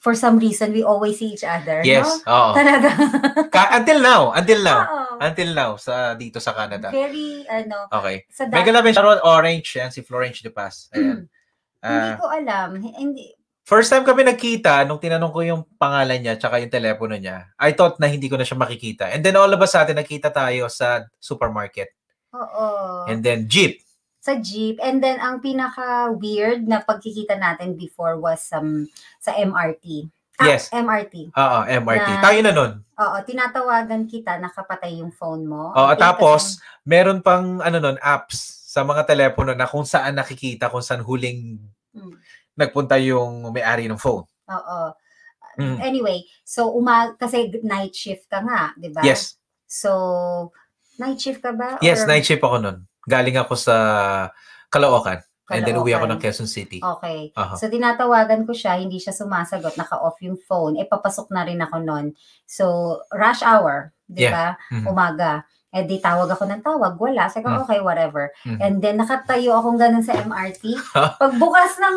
for 0.00 0.14
some 0.14 0.38
reason, 0.38 0.72
we 0.72 0.82
always 0.82 1.18
see 1.18 1.34
each 1.34 1.46
other. 1.46 1.82
Yes, 1.84 2.06
no? 2.24 2.32
oo. 2.32 2.50
Talaga. 2.56 2.88
Ka- 3.54 3.72
until 3.76 4.00
now, 4.00 4.32
until 4.32 4.60
now. 4.62 4.80
Oo. 4.84 5.02
Until 5.22 5.50
now, 5.54 5.70
sa 5.78 6.14
dito 6.18 6.42
sa 6.42 6.54
Canada. 6.54 6.90
Very, 6.90 7.46
ano. 7.46 7.86
Okay. 7.90 8.26
Sa 8.30 8.50
Mega 8.50 8.72
Love 8.74 8.90
and 8.90 9.22
Orange, 9.22 9.68
yan, 9.78 9.90
si 9.94 10.02
Florence 10.02 10.42
De 10.42 10.50
Paz. 10.50 10.90
Ayan. 10.94 11.30
Uh, 11.84 11.92
hindi 11.92 12.12
ko 12.16 12.26
alam. 12.32 12.68
Hindi, 12.80 13.24
First 13.64 13.88
time 13.88 14.04
kami 14.04 14.28
nagkita, 14.28 14.84
nung 14.84 15.00
tinanong 15.00 15.32
ko 15.32 15.40
yung 15.40 15.64
pangalan 15.80 16.20
niya 16.20 16.36
tsaka 16.36 16.60
yung 16.60 16.68
telepono 16.68 17.16
niya, 17.16 17.48
I 17.56 17.72
thought 17.72 17.96
na 17.96 18.12
hindi 18.12 18.28
ko 18.28 18.36
na 18.36 18.44
siya 18.44 18.60
makikita. 18.60 19.08
And 19.08 19.24
then 19.24 19.40
all 19.40 19.48
of 19.48 19.60
a 19.60 19.64
sudden, 19.64 19.96
nakita 19.96 20.28
tayo 20.28 20.68
sa 20.68 21.08
supermarket. 21.16 21.96
Oo. 22.36 23.08
And 23.08 23.24
then 23.24 23.48
jeep 23.48 23.83
sa 24.24 24.40
jeep. 24.40 24.80
And 24.80 25.04
then, 25.04 25.20
ang 25.20 25.44
pinaka-weird 25.44 26.64
na 26.64 26.80
pagkikita 26.80 27.36
natin 27.36 27.76
before 27.76 28.16
was 28.16 28.48
um, 28.56 28.88
sa 29.20 29.36
MRT. 29.36 30.08
Ah, 30.40 30.48
yes. 30.48 30.72
MRT. 30.72 31.36
Oo, 31.36 31.58
MRT. 31.68 32.08
Na, 32.08 32.24
Tayo 32.24 32.38
na 32.40 32.52
nun. 32.56 32.72
Oo, 32.80 33.16
tinatawagan 33.28 34.08
kita, 34.08 34.40
nakapatay 34.40 35.04
yung 35.04 35.12
phone 35.12 35.44
mo. 35.44 35.76
Oo, 35.76 35.92
tapos, 36.00 36.56
kasi, 36.56 36.88
meron 36.88 37.20
pang 37.20 37.60
ano 37.60 37.76
nun, 37.76 38.00
apps 38.00 38.64
sa 38.64 38.80
mga 38.80 39.04
telepono 39.04 39.52
na 39.52 39.68
kung 39.68 39.84
saan 39.84 40.16
nakikita, 40.16 40.72
kung 40.72 40.82
saan 40.82 41.04
huling 41.04 41.60
hmm. 41.92 42.16
nagpunta 42.56 42.96
yung 42.96 43.52
may-ari 43.52 43.92
ng 43.92 44.00
phone. 44.00 44.24
Oo. 44.48 44.80
Mm. 45.54 45.78
Anyway, 45.78 46.26
so 46.42 46.74
uma 46.74 47.14
kasi 47.14 47.46
night 47.62 47.94
shift 47.94 48.26
ka 48.26 48.42
nga, 48.42 48.74
'di 48.74 48.90
ba? 48.90 49.06
Yes. 49.06 49.38
So 49.70 50.50
night 50.98 51.22
shift 51.22 51.38
ka 51.46 51.54
ba? 51.54 51.78
Yes, 51.78 52.02
or... 52.02 52.10
night 52.10 52.26
shift 52.26 52.42
ako 52.42 52.58
nun. 52.58 52.90
Galing 53.04 53.36
ako 53.36 53.54
sa 53.54 53.76
Caloocan. 54.68 55.20
And 55.44 55.60
then 55.60 55.76
uwi 55.76 55.92
ako 55.92 56.08
ng 56.08 56.20
Quezon 56.24 56.48
City. 56.48 56.80
Okay. 56.80 57.28
Aha. 57.36 57.52
So, 57.60 57.68
tinatawagan 57.68 58.48
ko 58.48 58.56
siya, 58.56 58.80
hindi 58.80 58.96
siya 58.96 59.12
sumasagot, 59.12 59.76
naka-off 59.76 60.16
yung 60.24 60.40
phone. 60.40 60.80
Eh, 60.80 60.88
papasok 60.88 61.28
na 61.36 61.44
rin 61.44 61.60
ako 61.60 61.84
nun. 61.84 62.16
So, 62.48 62.96
rush 63.12 63.44
hour, 63.44 63.92
di 64.08 64.24
ba? 64.24 64.56
Mhm. 64.72 64.88
Umaga. 64.88 65.44
Eh, 65.68 65.84
di 65.84 66.00
tawag 66.00 66.32
ako 66.32 66.48
ng 66.48 66.64
tawag. 66.64 66.96
Wala. 66.96 67.28
Sabi 67.28 67.44
ko, 67.44 67.50
Mm. 67.50 67.60
okay, 67.60 67.80
whatever. 67.84 68.32
Mhm. 68.48 68.58
And 68.62 68.74
then, 68.80 68.96
nakatayo 68.96 69.52
akong 69.60 69.76
ganun 69.76 70.00
sa 70.00 70.16
MRT. 70.16 70.64
Pagbukas 71.20 71.76
ng 71.76 71.96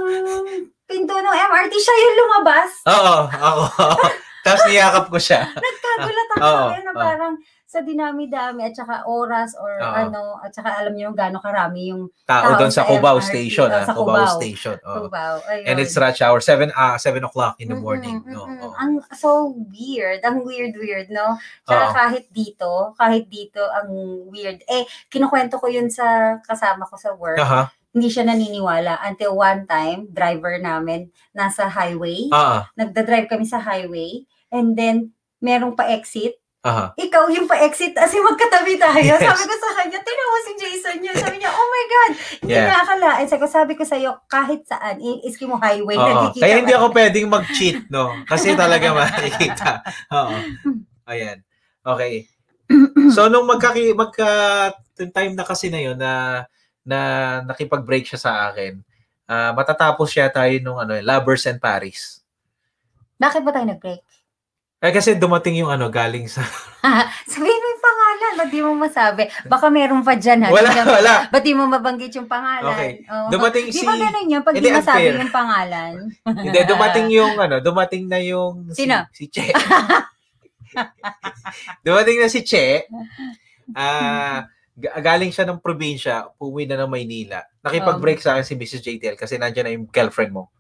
pinto 0.83 1.15
ng 1.15 1.37
MRT, 1.47 1.73
siya 1.77 1.95
yung 1.95 2.15
lumabas. 2.19 2.69
Oo, 2.83 3.15
ako. 3.31 3.63
Tapos 4.47 4.63
niyakap 4.67 5.05
ko 5.07 5.17
siya. 5.19 5.41
Kagulat 5.55 6.29
ako 6.35 6.43
Oo, 6.51 6.67
eh, 6.71 6.81
na 6.83 6.91
parang 6.91 7.33
sa 7.67 7.83
dinami-dami 7.83 8.63
at 8.63 8.71
saka 8.71 9.03
oras 9.03 9.51
or 9.59 9.75
Oo. 9.75 9.91
ano, 9.91 10.39
at 10.39 10.55
saka 10.55 10.79
alam 10.79 10.95
niyo 10.95 11.11
yung 11.11 11.19
gaano 11.19 11.43
karami 11.43 11.91
yung 11.91 12.07
Tao 12.23 12.55
Tao 12.55 12.59
doon 12.63 12.71
sa 12.71 12.87
Cubao 12.87 13.19
MRT, 13.19 13.27
Station. 13.27 13.67
oh, 13.67 13.75
ah, 13.75 13.83
sa 13.83 13.91
Cubao. 13.93 14.27
Station. 14.39 14.77
oo. 14.79 14.97
Cubao. 15.03 15.35
Ayun. 15.51 15.65
And 15.67 15.77
it's 15.77 15.99
rush 15.99 16.23
hour, 16.23 16.39
7 16.39 16.71
ah 16.71 16.95
7 16.95 17.19
o'clock 17.21 17.59
in 17.59 17.67
the 17.67 17.75
Mm-mm, 17.75 17.83
morning. 17.83 18.23
No? 18.23 18.47
mm-mm. 18.47 18.63
Oo. 18.63 18.71
Ang 18.71 19.03
so 19.11 19.51
weird. 19.67 20.23
Ang 20.23 20.47
weird-weird, 20.47 21.11
no? 21.11 21.35
Tsaka 21.67 21.83
Oo. 21.83 21.93
kahit 21.93 22.25
dito, 22.31 22.71
kahit 22.95 23.27
dito, 23.27 23.59
ang 23.59 23.91
weird. 24.31 24.63
Eh, 24.63 24.87
kinukwento 25.11 25.59
ko 25.59 25.67
yun 25.67 25.91
sa 25.91 26.39
kasama 26.47 26.87
ko 26.87 26.95
sa 26.95 27.11
work. 27.19 27.35
Aha. 27.43 27.67
Hindi 27.91 28.07
siya 28.07 28.23
naniniwala. 28.23 29.03
Until 29.03 29.35
one 29.35 29.67
time, 29.67 30.07
driver 30.15 30.55
namin, 30.55 31.11
nasa 31.35 31.67
highway. 31.67 32.31
Ah, 32.31 32.71
Nagda-drive 32.79 33.27
kami 33.27 33.43
sa 33.43 33.59
highway. 33.59 34.23
And 34.47 34.79
then, 34.79 35.11
merong 35.43 35.75
pa-exit. 35.75 36.39
Aha. 36.65 36.93
Ikaw 36.97 37.23
yung 37.29 37.45
pa-exit 37.45 37.93
as 37.95 38.11
in 38.11 38.21
magkatabi 38.21 38.75
tayo. 38.75 38.97
Yes. 38.97 39.21
Sabi 39.21 39.43
ko 39.45 39.55
sa 39.55 39.71
kanya, 39.77 39.99
tinan 40.01 40.27
mo 40.27 40.37
si 40.41 40.53
Jason 40.57 40.97
yun. 40.99 41.15
Sabi 41.15 41.35
niya, 41.37 41.51
oh 41.51 41.67
my 41.67 41.85
God, 41.85 42.11
hindi 42.41 42.53
Yeah. 42.53 42.65
niya 42.67 42.77
akalain. 42.81 43.27
Sabi 43.27 43.41
ko, 43.41 43.47
sabi 43.47 43.73
ko 43.75 43.83
sa'yo, 43.83 44.11
kahit 44.25 44.65
saan, 44.65 44.97
iski 44.99 45.45
mo 45.45 45.55
highway, 45.57 45.95
Oo. 45.95 46.03
nakikita 46.03 46.43
Kaya 46.43 46.55
hindi 46.59 46.73
ka. 46.73 46.77
ako 46.79 46.85
pwedeng 46.91 47.27
mag-cheat, 47.29 47.77
no? 47.87 48.03
Kasi 48.25 48.55
talaga 48.55 48.87
makikita. 48.91 49.69
Oo. 50.11 50.35
Ayan. 51.05 51.37
Okay. 51.83 52.27
So, 53.15 53.31
nung 53.31 53.47
magkaki, 53.47 53.95
magka, 53.95 54.27
time 54.97 55.37
na 55.37 55.45
kasi 55.47 55.69
na 55.69 55.79
yun 55.79 55.95
na, 55.95 56.43
na 56.83 56.99
nakipag-break 57.45 58.03
siya 58.03 58.19
sa 58.19 58.31
akin, 58.49 58.81
ah 59.27 59.51
matatapos 59.51 60.07
siya 60.07 60.31
tayo 60.31 60.51
nung 60.59 60.79
ano, 60.79 60.95
Lovers 60.99 61.47
and 61.47 61.59
Paris. 61.59 62.23
Bakit 63.19 63.43
ba 63.43 63.51
tayo 63.51 63.67
nag-break? 63.67 63.99
Eh, 64.77 64.93
kasi 64.93 65.17
dumating 65.17 65.57
yung 65.57 65.73
ano, 65.73 65.89
galing 65.89 66.29
sa... 66.29 66.45
Sabihin 67.25 67.57
mo 67.57 67.67
yung 67.67 67.81
pangalan, 67.81 68.31
ba't 68.37 68.47
di 68.47 68.59
mo 68.61 68.71
masabi? 68.77 69.23
Baka 69.49 69.73
meron 69.73 70.05
pa 70.05 70.13
dyan, 70.13 70.45
ha? 70.45 70.53
Wala, 70.53 70.69
Di 70.69 70.77
ka- 70.77 70.85
wala. 70.93 71.13
Ba't 71.33 71.41
di 71.41 71.51
mo 71.51 71.65
mabanggit 71.65 72.13
yung 72.13 72.29
pangalan? 72.29 72.77
Okay. 72.77 72.91
Oo. 73.09 73.27
Dumating 73.33 73.65
Di 73.67 73.73
si... 73.73 73.81
ba 73.81 73.97
ganun 73.97 74.29
yun? 74.29 74.41
Pag 74.45 74.53
di 74.53 74.69
masabi 74.69 75.01
unfair. 75.03 75.17
yung 75.17 75.33
pangalan. 75.33 75.93
Hindi, 76.45 76.59
dumating 76.63 77.07
yung 77.09 77.33
ano, 77.35 77.55
dumating 77.57 78.03
na 78.05 78.21
yung... 78.21 78.69
si- 78.69 78.85
Sino? 78.85 79.01
Si, 79.09 79.25
Che. 79.25 79.49
dumating 81.81 82.17
na 82.21 82.29
si 82.29 82.45
Che. 82.45 82.85
Ah, 83.73 84.45
ga- 84.71 85.01
galing 85.01 85.33
siya 85.33 85.43
ng 85.43 85.57
probinsya, 85.57 86.29
umuwi 86.37 86.63
na 86.65 86.77
ng 86.77 86.87
Maynila. 86.87 87.41
Nakipag-break 87.65 88.21
sa 88.21 88.37
akin 88.37 88.45
si 88.45 88.53
Mrs. 88.53 88.79
JTL 88.79 89.17
kasi 89.17 89.35
nandiyan 89.35 89.65
na 89.65 89.73
yung 89.73 89.85
girlfriend 89.89 90.31
mo. 90.31 90.53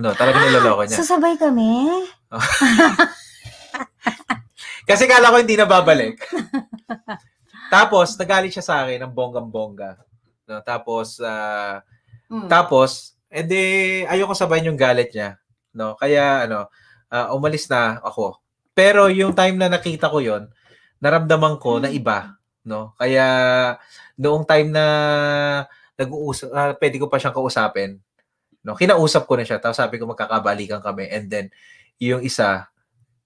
No, 0.00 0.16
talaga 0.16 0.40
niloloko 0.40 0.82
niya. 0.82 0.96
Susabay 0.98 1.36
kami? 1.36 1.86
Kasi 4.88 5.06
kala 5.06 5.30
ko 5.30 5.36
hindi 5.38 5.54
na 5.54 5.68
babalik. 5.68 6.18
tapos, 7.72 8.18
nagalit 8.18 8.52
siya 8.52 8.66
sa 8.66 8.74
akin 8.82 9.06
ng 9.06 9.14
bonggang-bongga. 9.14 10.00
No, 10.48 10.58
tapos, 10.64 11.22
ah, 11.22 11.84
Hmm. 12.32 12.48
Tapos, 12.48 13.12
edi 13.28 13.60
ayoko 14.08 14.32
sabayin 14.32 14.72
yung 14.72 14.80
galit 14.80 15.12
niya, 15.12 15.36
no? 15.76 16.00
Kaya 16.00 16.48
ano, 16.48 16.72
ah, 17.12 17.36
umalis 17.36 17.68
na 17.68 18.00
ako. 18.00 18.40
Pero 18.72 19.12
yung 19.12 19.36
time 19.36 19.60
na 19.60 19.68
nakita 19.68 20.08
ko 20.08 20.24
'yon, 20.24 20.48
naramdaman 20.96 21.60
ko 21.60 21.76
na 21.76 21.92
iba, 21.92 22.40
no? 22.64 22.96
Kaya 22.96 23.26
noong 24.16 24.48
time 24.48 24.72
na 24.72 24.84
nag-uusap, 26.00 26.48
ah, 26.56 26.72
pwede 26.80 26.96
ko 26.96 27.12
pa 27.12 27.20
siyang 27.20 27.36
kausapin. 27.36 28.00
No, 28.64 28.80
kinausap 28.80 29.28
ko 29.28 29.36
na 29.36 29.44
siya. 29.44 29.60
Tapos 29.60 29.76
sabi 29.76 30.00
ko 30.00 30.08
magkakabalikan 30.08 30.80
kami 30.80 31.04
and 31.12 31.28
then 31.28 31.46
yung 32.02 32.22
isa 32.26 32.66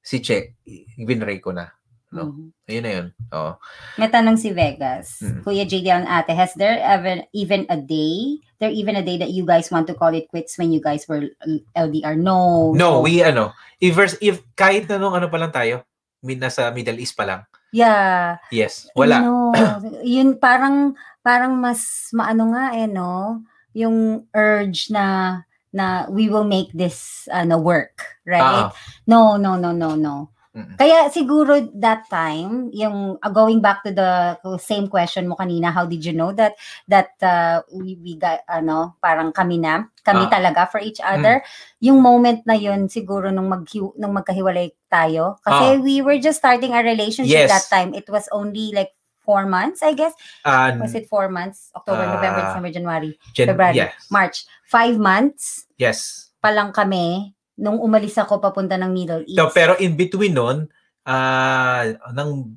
si 0.04 0.20
Che, 0.20 0.52
binray 1.00 1.40
ko 1.40 1.56
na. 1.56 1.72
no? 2.14 2.32
Mhm. 2.32 2.46
Ayun 2.70 2.84
na 2.84 2.92
yun. 2.92 3.06
Oo. 3.34 3.52
May 3.98 4.08
tanong 4.08 4.38
si 4.38 4.50
Vegas. 4.54 5.20
Mm. 5.20 5.40
Kuya 5.42 5.64
JD 5.66 5.86
ang 5.90 6.06
ate, 6.06 6.32
has 6.32 6.54
there 6.54 6.78
ever 6.80 7.22
even 7.34 7.66
a 7.68 7.78
day, 7.78 8.40
there 8.62 8.72
even 8.72 8.96
a 8.96 9.04
day 9.04 9.18
that 9.18 9.34
you 9.34 9.42
guys 9.44 9.68
want 9.68 9.84
to 9.90 9.94
call 9.94 10.14
it 10.14 10.30
quits 10.30 10.56
when 10.56 10.70
you 10.70 10.78
guys 10.80 11.04
were 11.10 11.26
LDR? 11.74 12.16
No. 12.16 12.70
No, 12.72 13.02
we 13.02 13.20
ano, 13.20 13.52
if, 13.82 13.98
if 14.22 14.40
kahit 14.54 14.86
na 14.88 14.96
nung 14.96 15.14
ano 15.14 15.26
pa 15.28 15.38
lang 15.38 15.52
tayo, 15.52 15.82
min 16.22 16.40
nasa 16.40 16.70
Middle 16.72 16.98
East 17.02 17.14
pa 17.18 17.26
lang. 17.26 17.40
Yeah. 17.74 18.40
Yes, 18.54 18.88
wala. 18.96 19.20
No. 19.20 19.52
yun 20.06 20.38
parang, 20.38 20.94
parang 21.20 21.58
mas 21.58 22.08
maano 22.14 22.54
nga 22.54 22.72
eh, 22.78 22.88
no? 22.88 23.42
Yung 23.76 24.24
urge 24.32 24.88
na, 24.94 25.42
na 25.76 26.08
we 26.08 26.32
will 26.32 26.48
make 26.48 26.72
this 26.72 27.28
ano 27.28 27.60
work, 27.60 28.16
right? 28.24 28.72
Ah, 28.72 28.74
No, 29.04 29.36
no, 29.36 29.60
no, 29.60 29.76
no, 29.76 29.92
no. 29.92 30.32
Mm. 30.56 30.72
Kaya 30.80 31.12
siguro 31.12 31.60
that 31.76 32.08
time, 32.08 32.72
yung 32.72 33.20
uh, 33.20 33.28
going 33.28 33.60
back 33.60 33.84
to 33.84 33.92
the 33.92 34.40
same 34.56 34.88
question 34.88 35.28
mo 35.28 35.36
kanina, 35.36 35.68
how 35.68 35.84
did 35.84 36.00
you 36.00 36.16
know 36.16 36.32
that 36.32 36.56
that 36.88 37.12
uh, 37.20 37.60
we, 37.68 38.00
we 38.00 38.16
got 38.16 38.40
ano, 38.48 38.96
parang 39.04 39.36
kami 39.36 39.60
na, 39.60 39.84
kami 40.00 40.24
Ah. 40.24 40.32
talaga 40.32 40.64
for 40.72 40.80
each 40.80 40.96
other. 41.04 41.44
Yung 41.84 42.00
moment 42.00 42.40
na 42.48 42.56
yun 42.56 42.88
siguro 42.88 43.28
nung 43.28 43.52
mag 43.52 43.68
nung 44.00 44.16
magkahiwalay 44.16 44.72
tayo 44.88 45.36
kasi 45.44 45.76
Ah. 45.76 45.80
we 45.84 46.00
were 46.00 46.16
just 46.16 46.40
starting 46.40 46.72
a 46.72 46.80
relationship 46.80 47.44
Yes. 47.44 47.52
that 47.52 47.68
time. 47.68 47.92
It 47.92 48.08
was 48.08 48.24
only 48.32 48.72
like 48.72 48.96
four 49.26 49.42
months, 49.44 49.82
I 49.82 49.92
guess. 49.92 50.14
ah, 50.40 50.70
Was 50.78 50.94
it 50.94 51.10
four 51.10 51.26
months? 51.26 51.74
October, 51.74 52.06
Ah. 52.06 52.14
November, 52.14 52.40
December, 52.40 52.70
January, 52.70 53.12
Gen- 53.34 53.50
February, 53.50 53.76
yes. 53.76 53.92
March. 54.08 54.46
Five 54.64 54.96
months 54.96 55.66
Yes. 55.74 56.30
pa 56.38 56.54
lang 56.54 56.70
kami 56.70 57.34
nung 57.58 57.76
umalis 57.76 58.14
ako 58.14 58.38
papunta 58.38 58.78
ng 58.78 58.88
Middle 58.88 59.26
East. 59.26 59.34
So, 59.34 59.50
pero 59.50 59.74
in 59.76 59.98
between 59.98 60.32
nun, 60.32 60.70
ah, 61.02 61.82
ng 62.08 62.54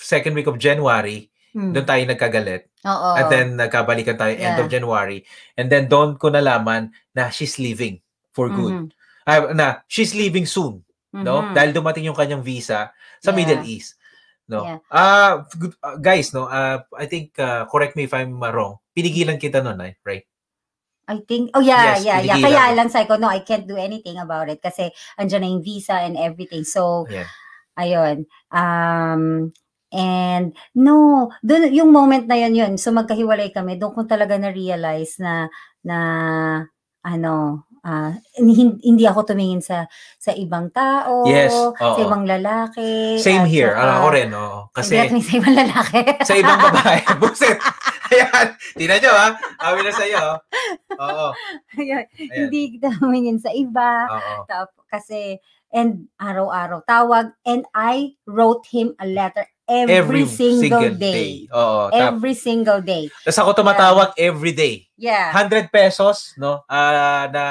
second 0.00 0.34
week 0.34 0.46
of 0.46 0.58
January, 0.58 1.30
Hmm. 1.50 1.70
doon 1.70 1.82
tayo 1.84 2.02
nagkagalit. 2.04 2.70
Oo. 2.82 3.08
And 3.14 3.26
then 3.28 3.46
nagkabalikan 3.54 4.16
tayo 4.16 4.32
end 4.32 4.56
Yeah. 4.56 4.62
of 4.62 4.68
January. 4.68 5.26
And 5.54 5.66
then 5.66 5.86
doon 5.86 6.14
ko 6.16 6.30
nalaman 6.30 6.90
na 7.12 7.28
she's 7.28 7.58
leaving 7.58 7.98
for 8.30 8.48
good. 8.48 8.94
Ah, 9.22 9.50
na 9.52 9.66
she's 9.84 10.10
leaving 10.10 10.46
soon, 10.46 10.82
no? 11.12 11.44
Mhm. 11.44 11.52
Dahil 11.52 11.70
dumating 11.70 12.06
yung 12.06 12.16
kanyang 12.16 12.40
visa 12.40 12.90
sa 13.18 13.30
Yeah. 13.30 13.36
Middle 13.36 13.62
East. 13.62 13.99
No. 14.50 14.66
Yeah. 14.66 14.78
Ah, 14.90 15.46
good- 15.54 15.78
ah, 15.78 15.94
guys, 15.94 16.34
no. 16.34 16.50
ah, 16.50 16.82
I 16.98 17.06
think 17.06 17.38
ah, 17.38 17.70
correct 17.70 17.94
me 17.94 18.10
if 18.10 18.12
I'm 18.12 18.34
uh, 18.42 18.50
wrong. 18.50 18.82
Pinigilan 18.90 19.38
kita 19.38 19.62
noon, 19.62 19.78
eh, 19.86 19.94
right? 20.02 20.26
I 21.10 21.22
think, 21.26 21.50
oh 21.54 21.62
yeah, 21.62 21.98
Yes, 21.98 22.06
yeah, 22.06 22.20
yeah. 22.22 22.38
Kaya 22.38 22.74
lang 22.74 22.90
sabi 22.90 23.10
ko, 23.10 23.18
no, 23.18 23.30
I 23.30 23.42
can't 23.42 23.66
do 23.66 23.74
anything 23.74 24.18
about 24.18 24.46
it 24.46 24.62
kasi 24.62 24.94
andyan 25.18 25.42
na 25.42 25.50
yung 25.50 25.62
visa 25.66 25.98
and 26.02 26.14
everything. 26.14 26.62
So, 26.62 27.06
Ayan. 27.10 27.26
ayun. 27.74 28.16
Um, 28.54 29.50
and 29.90 30.54
no, 30.74 31.30
dun, 31.42 31.74
yung 31.74 31.90
moment 31.90 32.30
na 32.30 32.38
yun, 32.38 32.54
yun. 32.54 32.72
So, 32.78 32.94
magkahiwalay 32.94 33.50
kami. 33.50 33.74
Doon 33.74 33.94
ko 33.94 34.02
talaga 34.06 34.38
na-realize 34.38 35.18
na, 35.18 35.50
na, 35.82 35.98
ano, 37.02 37.66
ah, 37.82 38.12
hindi, 38.36 39.04
ako 39.04 39.24
tumingin 39.26 39.60
sa 39.60 39.84
sa 40.16 40.32
ibang 40.32 40.68
tao, 40.68 41.24
Yes, 41.24 41.52
sa 41.74 41.96
ibang 41.96 42.24
lalaki. 42.24 43.16
Same 43.16 43.44
here. 43.44 43.72
saka- 43.72 43.96
ako 43.96 44.06
rin, 44.10 44.28
oo. 44.30 44.58
Kasi 44.70 44.92
Hindi 44.96 45.20
sa 45.20 45.34
ibang 45.36 45.56
lalaki. 45.56 46.00
sa 46.20 46.34
ibang 46.34 46.58
babae. 46.66 47.00
Buset. 47.20 47.56
Ayan. 48.10 48.46
Tingnan 48.74 48.98
nyo, 48.98 49.12
ha? 49.12 49.28
Kami 49.56 49.80
na 49.80 49.92
sa'yo. 49.92 50.18
oh. 50.18 50.36
Oo. 50.98 51.26
Ayun, 51.74 52.04
Ayan. 52.10 52.34
hindi 52.42 52.60
tumingin 52.76 53.38
sa 53.38 53.50
iba. 53.50 54.10
Oo. 54.10 54.66
Kasi, 54.90 55.38
and 55.70 56.10
araw-araw 56.18 56.82
tawag, 56.82 57.30
and 57.44 57.62
I 57.70 58.18
wrote 58.26 58.66
him 58.66 58.98
a 58.98 59.06
letter 59.06 59.46
every, 59.70 60.26
single, 60.26 60.90
day. 60.98 61.46
Oo. 61.54 61.94
Tap. 61.94 62.18
Every 62.18 62.34
single 62.34 62.82
day. 62.82 63.06
Tapos 63.22 63.38
ako 63.38 63.50
tumatawag 63.54 64.10
every 64.18 64.50
day. 64.50 64.90
Yeah. 64.98 65.30
100 65.30 65.70
pesos, 65.70 66.34
no? 66.34 66.66
Ah, 66.66 67.30
na 67.30 67.44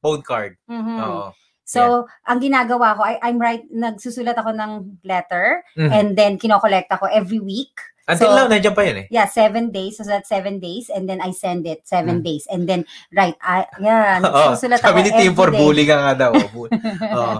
phone 0.00 0.24
card. 0.24 0.56
Mhm. 0.64 0.96
Oo. 1.04 1.36
So, 1.62 2.10
ang 2.26 2.42
ginagawa 2.42 2.98
ko, 2.98 3.06
I, 3.06 3.22
I'm 3.22 3.38
right, 3.38 3.62
nagsusulat 3.70 4.34
ako 4.34 4.50
ng 4.50 4.98
letter, 5.06 5.62
Mhm. 5.78 5.90
and 5.94 6.08
then 6.18 6.34
kinokollect 6.34 6.90
ako 6.90 7.06
every 7.06 7.38
week. 7.38 7.70
Until 8.10 8.34
so- 8.34 8.38
now, 8.42 8.50
nandiyan 8.50 8.74
pa 8.74 8.82
yun 8.82 8.96
eh. 9.04 9.06
Yeah, 9.06 9.30
seven 9.30 9.70
days. 9.70 9.94
So, 9.94 10.02
that's 10.02 10.26
seven 10.26 10.58
days. 10.58 10.90
And 10.90 11.06
then 11.06 11.22
I 11.22 11.30
send 11.30 11.62
it 11.70 11.86
seven 11.86 12.18
Mm. 12.20 12.26
days. 12.26 12.42
And 12.50 12.66
then, 12.66 12.90
right, 13.14 13.38
I, 13.38 13.70
yeah, 13.78 14.18
Oo. 14.26 14.50
nagsusulat 14.50 14.82
Sabi 14.82 14.98
ako 14.98 15.06
ni 15.06 15.10
Team 15.14 15.30
every 15.30 15.38
for 15.38 15.48
day. 15.54 15.58
bully 15.62 15.84
ka 15.86 15.94
nga 15.94 16.14
daw. 16.18 16.32
oh, 16.34 16.66
Oo. 17.22 17.36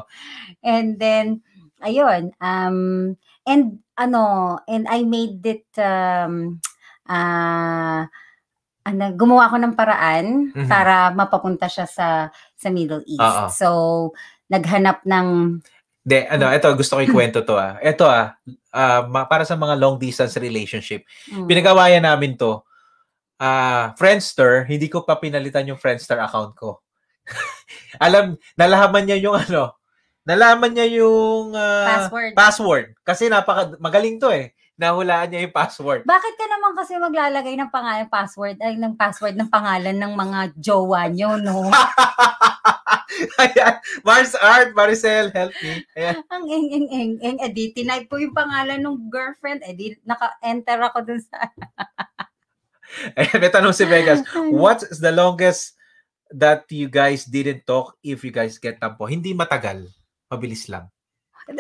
and 0.63 1.01
then 1.01 1.41
ayun 1.81 2.29
um 2.45 3.17
and 3.49 3.81
ano 4.01 4.57
and 4.65 4.89
I 4.89 5.05
made 5.05 5.45
it 5.45 5.69
um 5.77 6.57
uh 7.05 8.09
ano, 8.81 9.05
gumawa 9.13 9.53
ako 9.53 9.57
ng 9.61 9.75
paraan 9.77 10.27
Mhm. 10.57 10.65
para 10.67 11.13
mapapunta 11.13 11.69
siya 11.69 11.85
sa 11.85 12.33
sa 12.57 12.69
Middle 12.73 13.05
East. 13.05 13.21
Oo. 13.21 13.47
So, 13.53 13.69
naghanap 14.49 15.05
ng 15.05 15.61
De, 16.01 16.25
ano, 16.25 16.49
ito 16.49 16.65
gusto 16.73 16.97
ko 16.97 17.05
ikwento 17.05 17.45
to 17.45 17.61
ah. 17.61 17.77
Ito 17.77 18.09
ah, 18.09 18.33
ma- 19.05 19.29
para 19.29 19.45
sa 19.45 19.53
mga 19.53 19.77
long 19.77 20.01
distance 20.01 20.33
relationship. 20.41 21.05
mm, 21.29 21.45
Pinagawayan 21.45 22.01
namin 22.01 22.41
to. 22.41 22.65
Ah, 23.37 23.93
Friendster, 24.01 24.65
hindi 24.65 24.89
ko 24.89 25.05
pa 25.05 25.21
pinalitan 25.21 25.69
yung 25.69 25.77
Friendster 25.77 26.17
account 26.17 26.57
ko. 26.57 26.81
Alam, 28.01 28.41
nalaman 28.57 29.05
niya 29.05 29.21
yung 29.21 29.37
ano, 29.37 29.77
nalaman 30.25 30.73
niya 30.73 31.03
yung 31.03 31.57
ah, 31.57 31.87
password. 31.97 32.33
password. 32.37 32.87
Kasi 33.05 33.29
napaka 33.33 33.77
magaling 33.81 34.21
to 34.21 34.29
eh. 34.33 34.53
Nahulaan 34.81 35.29
niya 35.29 35.45
yung 35.45 35.53
password. 35.53 36.09
Bakit 36.09 36.35
ka 36.41 36.47
naman 36.49 36.73
kasi 36.73 36.97
maglalagay 36.97 37.53
ng 37.61 37.69
pangalan, 37.69 38.09
password, 38.09 38.57
ay 38.65 38.81
ng 38.81 38.97
password 38.97 39.37
ng 39.37 39.53
pangalan 39.53 39.93
ng 39.93 40.13
mga 40.17 40.57
jowa 40.57 41.05
nyo, 41.13 41.37
no? 41.37 41.69
Ayan, 43.45 43.77
Mars 44.01 44.33
Art, 44.41 44.73
Maricel, 44.73 45.29
help 45.37 45.53
me. 45.61 45.85
Ayan. 45.93 46.25
Ang 46.33 46.45
eng 46.49 46.69
eng 46.73 46.89
eng 46.89 47.15
eng 47.21 47.39
edi 47.45 47.77
tinipe 47.77 48.09
ko 48.09 48.17
yung 48.17 48.33
pangalan 48.33 48.81
ng 48.81 49.13
girlfriend, 49.13 49.61
edi 49.69 50.01
naka-enter 50.09 50.81
ako 50.81 51.05
dun 51.05 51.21
sa 51.21 51.45
Ayan, 53.21 53.39
may 53.39 53.53
tanong 53.53 53.77
si 53.77 53.85
Vegas. 53.85 54.25
What 54.65 54.83
is 54.89 54.99
the 54.99 55.13
longest 55.15 55.77
that 56.33 56.67
you 56.73 56.89
guys 56.91 57.29
didn't 57.29 57.69
talk 57.69 57.95
if 58.03 58.25
you 58.25 58.33
guys 58.33 58.59
get 58.59 58.81
tampo? 58.83 59.07
Hindi 59.07 59.37
matagal. 59.37 59.87
Mabilis 60.31 60.71
lang. 60.71 60.87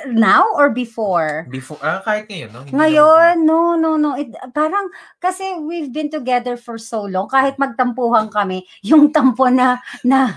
Now 0.06 0.46
or 0.54 0.70
before? 0.70 1.50
Before, 1.50 1.82
ah, 1.82 1.98
kahit 2.06 2.30
ngayon, 2.30 2.50
no? 2.54 2.62
Hindi 2.62 2.78
Ngayon, 2.78 3.34
no, 3.42 3.74
no, 3.74 3.98
no. 3.98 4.14
It, 4.14 4.30
parang, 4.54 4.86
kasi 5.18 5.58
we've 5.58 5.90
been 5.90 6.06
together 6.06 6.54
for 6.54 6.78
so 6.78 7.02
long, 7.02 7.26
kahit 7.26 7.58
magtampuhan 7.58 8.30
kami, 8.30 8.62
yung 8.86 9.10
tampo 9.10 9.50
na, 9.50 9.82
na, 10.06 10.30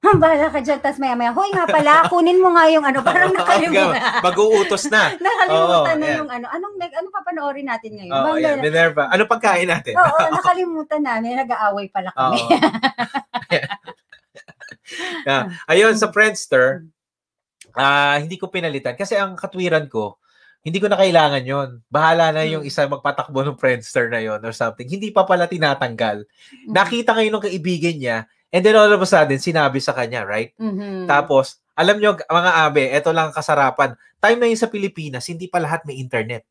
bala 0.22 0.48
ka 0.48 0.64
dyan, 0.64 0.80
tas 0.80 0.96
maya 0.96 1.12
maya, 1.12 1.36
hoy 1.36 1.52
nga 1.52 1.68
pala, 1.68 2.00
kunin 2.12 2.40
mo 2.40 2.56
nga 2.56 2.64
yung 2.72 2.88
ano, 2.88 3.04
parang 3.04 3.28
nakalimutan. 3.36 4.00
Mag-uutos 4.24 4.88
na. 4.88 5.12
nakalimutan 5.20 5.96
Oo, 5.98 6.00
na 6.00 6.06
yan. 6.08 6.18
yung 6.24 6.30
ano. 6.32 6.46
Anong, 6.48 6.74
nag- 6.80 6.96
ano 6.96 7.08
papanoorin 7.12 7.68
natin 7.68 7.92
ngayon? 7.92 8.40
Yan. 8.40 8.40
ganun. 8.40 8.64
Minerva. 8.64 9.12
Ano 9.12 9.28
pagkain 9.28 9.68
natin? 9.68 10.00
Oo, 10.00 10.18
nakalimutan 10.32 11.04
namin. 11.04 11.36
Nag-aaway 11.44 11.92
pala 11.92 12.08
kami. 12.16 12.40
Oo. 12.40 12.56
Yeah. 15.28 15.52
Ayun, 15.68 15.92
sa 16.00 16.08
Friendster, 16.08 16.88
ah 17.78 18.18
hindi 18.18 18.34
ko 18.36 18.50
pinalitan. 18.50 18.98
Kasi 18.98 19.14
ang 19.14 19.38
katwiran 19.38 19.86
ko, 19.86 20.18
hindi 20.60 20.82
ko 20.82 20.90
na 20.90 20.98
kailangan 20.98 21.42
yon. 21.46 21.68
Bahala 21.86 22.34
na 22.34 22.42
yung 22.42 22.66
Hmm. 22.66 22.70
isa 22.70 22.84
magpatakbo 22.90 23.46
ng 23.46 23.56
Friendster 23.56 24.10
na 24.10 24.18
yon 24.18 24.42
or 24.42 24.50
something. 24.52 24.84
Hindi 24.84 25.14
pa 25.14 25.22
pala 25.22 25.46
tinatanggal. 25.46 26.26
Nakita 26.66 27.14
ngayon 27.14 27.38
ng 27.38 27.46
kaibigan 27.46 27.96
niya, 27.96 28.18
and 28.50 28.66
then 28.66 28.74
all 28.74 28.90
of 28.90 28.98
a 29.00 29.06
sudden, 29.08 29.38
sinabi 29.38 29.78
sa 29.78 29.94
kanya, 29.94 30.26
right? 30.26 30.52
Mhm. 30.58 31.06
Tapos, 31.06 31.62
alam 31.78 31.96
nyo, 31.96 32.18
mga 32.18 32.52
abe, 32.66 32.90
eto 32.90 33.14
lang 33.14 33.30
ang 33.30 33.36
kasarapan. 33.38 33.94
Time 34.18 34.38
na 34.42 34.50
yun 34.50 34.58
sa 34.58 34.66
Pilipinas, 34.66 35.30
hindi 35.30 35.46
pa 35.46 35.62
lahat 35.62 35.86
may 35.86 35.96
internet. 35.96 36.42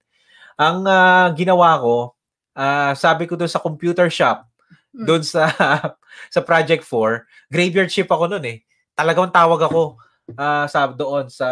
Ang 0.57 0.87
ah, 0.87 1.29
ginawa 1.35 1.75
ko, 1.77 2.15
ah, 2.55 2.95
sabi 2.95 3.27
ko 3.27 3.35
doon 3.35 3.51
sa 3.51 3.59
computer 3.61 4.07
shop, 4.09 4.47
Mm. 4.95 5.05
doon 5.05 5.21
sa 5.21 5.45
sa 6.33 6.39
Project 6.41 6.81
4, 6.81 7.27
graveyard 7.51 7.91
shift 7.91 8.09
ako 8.09 8.25
noon 8.31 8.45
eh. 8.47 8.57
Talagang 8.97 9.29
tawag 9.29 9.61
ako 9.61 9.99
ah, 10.35 10.67
sa 10.67 10.91
doon 10.91 11.31
sa 11.31 11.47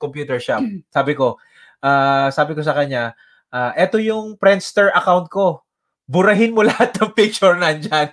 computer 0.00 0.42
shop. 0.42 0.64
Sabi 0.94 1.14
ko, 1.14 1.38
ah, 1.84 2.32
sabi 2.34 2.58
ko 2.58 2.62
sa 2.64 2.74
kanya, 2.74 3.14
ah, 3.54 3.70
eto 3.78 4.02
yung 4.02 4.34
Friendster 4.40 4.90
account 4.90 5.30
ko. 5.30 5.62
Burahin 6.10 6.56
mo 6.56 6.66
lahat 6.70 6.96
ng 6.98 7.14
picture 7.14 7.54
nandyan. 7.54 8.10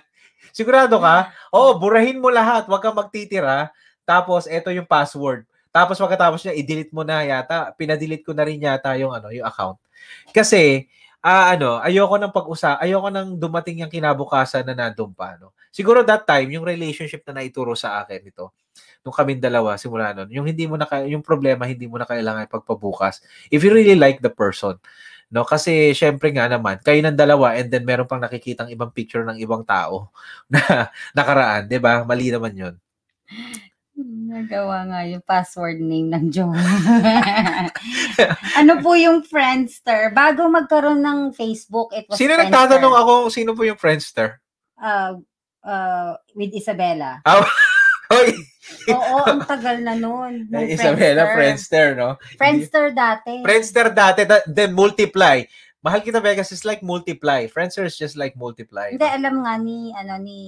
Sigurado 0.54 0.98
ka? 1.02 1.30
Oo, 1.54 1.78
burahin 1.78 2.18
mo 2.18 2.30
lahat. 2.30 2.66
Huwag 2.66 2.82
kang 2.82 2.98
magtitira. 2.98 3.70
Tapos, 4.02 4.50
eto 4.50 4.74
yung 4.74 4.86
password. 4.86 5.46
Tapos, 5.70 5.94
pagkatapos 6.02 6.42
niya, 6.42 6.58
i-delete 6.58 6.90
mo 6.90 7.06
na 7.06 7.22
yata. 7.22 7.70
Pinadelete 7.78 8.26
ko 8.26 8.34
na 8.34 8.42
rin 8.42 8.58
yata 8.58 8.98
yung, 8.98 9.14
ano, 9.14 9.30
yung 9.30 9.46
account. 9.46 9.78
Kasi, 10.34 10.90
ah 11.20 11.52
ano, 11.52 11.76
ayoko 11.84 12.16
nang 12.16 12.32
pag-usa, 12.32 12.80
ayoko 12.80 13.12
nang 13.12 13.36
dumating 13.36 13.84
yung 13.84 13.92
kinabukasan 13.92 14.64
na 14.64 14.72
nandun 14.72 15.12
pa, 15.12 15.36
no. 15.36 15.52
Siguro 15.68 16.00
that 16.02 16.24
time, 16.24 16.48
yung 16.50 16.64
relationship 16.64 17.22
na 17.28 17.40
naituro 17.40 17.76
sa 17.76 18.00
akin 18.02 18.24
ito, 18.24 18.56
nung 19.00 19.16
kaming 19.16 19.40
dalawa 19.40 19.80
simula 19.80 20.12
nun, 20.12 20.28
yung 20.28 20.44
hindi 20.44 20.68
mo 20.68 20.76
na 20.76 20.84
yung 21.08 21.24
problema 21.24 21.64
hindi 21.64 21.88
mo 21.88 21.96
na 21.96 22.08
kailangan 22.08 22.52
pagpabukas. 22.52 23.24
If 23.48 23.64
you 23.64 23.72
really 23.72 23.96
like 23.96 24.20
the 24.20 24.32
person, 24.32 24.76
no, 25.32 25.48
kasi 25.48 25.96
syempre 25.96 26.28
nga 26.36 26.50
naman, 26.50 26.84
kayo 26.84 27.00
ng 27.00 27.16
dalawa 27.16 27.56
and 27.56 27.72
then 27.72 27.88
meron 27.88 28.04
pang 28.04 28.20
nakikitang 28.20 28.68
ibang 28.68 28.92
picture 28.92 29.24
ng 29.24 29.40
ibang 29.40 29.64
tao 29.64 30.12
na 30.52 30.92
nakaraan, 31.16 31.64
'di 31.64 31.80
ba? 31.80 32.04
Mali 32.04 32.28
naman 32.28 32.52
'yon. 32.52 32.74
Nagawa 34.00 34.88
nga 34.88 35.00
yung 35.04 35.24
password 35.24 35.82
name 35.82 36.08
ng 36.08 36.32
jowa. 36.32 36.56
ano 38.60 38.80
po 38.80 38.96
yung 38.96 39.20
Friendster? 39.20 40.08
Bago 40.16 40.48
magkaroon 40.48 41.04
ng 41.04 41.18
Facebook, 41.36 41.92
it 41.92 42.08
was 42.08 42.16
Sino 42.16 42.32
Friendster. 42.32 42.48
nagtatanong 42.48 42.94
ako 42.96 43.12
sino 43.28 43.52
po 43.52 43.68
yung 43.68 43.76
Friendster? 43.76 44.40
Uh, 44.80 45.20
uh, 45.64 46.16
with 46.32 46.52
Isabella. 46.56 47.20
Hoy, 48.10 48.34
Oo, 48.90 49.16
ang 49.26 49.42
tagal 49.44 49.80
na 49.82 49.94
nun. 49.94 50.44
nung 50.50 50.66
Isabella 50.66 51.30
Friendster, 51.34 51.96
no? 51.96 52.16
Friendster 52.36 52.90
dati. 52.94 53.44
Friendster 53.44 53.86
dati, 53.92 54.26
then 54.48 54.72
multiply. 54.72 55.42
Mahal 55.80 56.04
kita 56.04 56.20
Vegas 56.20 56.52
is 56.52 56.68
like 56.68 56.84
multiply. 56.84 57.48
Friendster 57.48 57.88
is 57.88 57.96
just 57.96 58.14
like 58.14 58.36
multiply. 58.36 58.92
Hindi, 58.92 59.08
alam 59.08 59.40
nga 59.42 59.54
ni, 59.56 59.96
ano, 59.96 60.20
ni, 60.20 60.40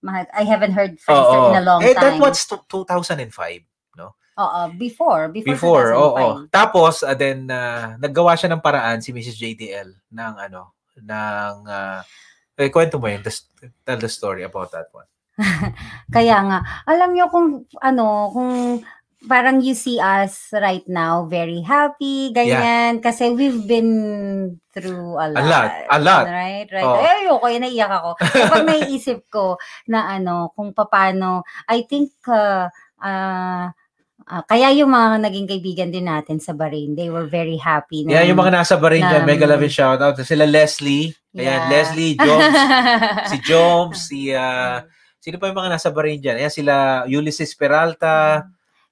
Mahal, 0.00 0.26
I 0.32 0.48
haven't 0.48 0.72
heard 0.72 0.96
Friendster 0.96 1.38
Oo. 1.38 1.50
in 1.52 1.60
a 1.60 1.64
long 1.64 1.80
eh, 1.84 1.92
time. 1.92 2.18
that 2.18 2.20
was 2.20 2.42
t- 2.48 2.66
2005. 2.68 3.70
Oo, 4.40 4.60
before. 4.80 5.28
Before, 5.28 5.52
Before, 5.52 5.88
oo. 5.92 6.48
2005. 6.48 6.54
Tapos, 6.54 6.94
uh, 7.04 7.12
then, 7.12 7.44
uh, 7.52 8.00
naggawa 8.00 8.32
siya 8.40 8.48
ng 8.56 8.64
paraan 8.64 9.04
si 9.04 9.12
Mrs. 9.12 9.36
JDL 9.36 9.90
ng 9.92 10.34
ano, 10.48 10.72
ng, 10.96 11.54
uh, 11.68 12.00
eh, 12.56 12.72
kwento 12.72 12.96
mo 12.96 13.08
yun, 13.08 13.20
tell 13.84 14.00
the 14.00 14.08
story 14.08 14.44
about 14.44 14.72
that 14.72 14.88
one. 14.92 15.08
Kaya 16.14 16.36
nga, 16.44 16.58
alam 16.84 17.10
nyo 17.16 17.26
kung, 17.32 17.64
ano, 17.80 18.28
kung 18.30 18.52
parang 19.28 19.60
you 19.60 19.76
see 19.76 20.00
us 20.00 20.48
right 20.56 20.86
now, 20.88 21.28
very 21.28 21.60
happy, 21.60 22.32
ganyan. 22.32 23.04
Kasi 23.04 23.36
we've 23.36 23.68
been 23.68 23.92
through 24.72 25.20
a 25.20 25.28
lot. 25.28 25.40
A 25.40 25.44
lot, 25.44 25.70
a 25.90 25.98
lot. 26.00 26.24
Right, 26.24 26.68
right. 26.72 26.88
Oo. 26.88 26.96
Ay, 26.96 27.28
ayoko, 27.28 27.46
yun, 27.52 27.62
naiyak 27.68 27.92
ako. 27.92 28.10
Kapag 28.16 28.64
naiisip 28.64 29.20
ko 29.34 29.60
na 29.92 30.16
ano, 30.16 30.54
kung 30.56 30.72
paano, 30.72 31.44
I 31.68 31.84
think, 31.84 32.16
uh, 32.32 32.72
uh, 33.04 33.66
ah, 34.30 34.42
kaya 34.48 34.72
yung 34.72 34.88
mga 34.88 35.20
naging 35.20 35.48
kaibigan 35.52 35.90
din 35.92 36.08
natin 36.08 36.40
sa 36.40 36.56
Bahrain, 36.56 36.96
they 36.96 37.12
were 37.12 37.28
very 37.28 37.60
happy. 37.60 38.08
Yeah, 38.08 38.24
yung 38.24 38.40
mga 38.40 38.56
nasa 38.56 38.80
Bahrain 38.80 39.04
dyan, 39.04 39.26
ng- 39.26 39.28
mega 39.28 39.44
love 39.44 39.60
and 39.60 39.74
shout 39.74 40.00
out. 40.00 40.16
Sila 40.16 40.48
Leslie, 40.48 41.12
ayan, 41.36 41.44
Yeah. 41.44 41.68
Leslie, 41.68 42.16
Jones, 42.16 42.56
si 43.30 43.36
Joms, 43.44 43.98
si, 44.08 44.20
uh, 44.32 44.80
sino 45.20 45.36
pa 45.38 45.48
yung 45.48 45.58
mga 45.60 45.72
nasa 45.76 45.92
Bahrain 45.92 46.18
dyan? 46.18 46.40
Ayan, 46.40 46.52
sila 46.52 47.04
Ulysses 47.06 47.52
Peralta, 47.54 48.44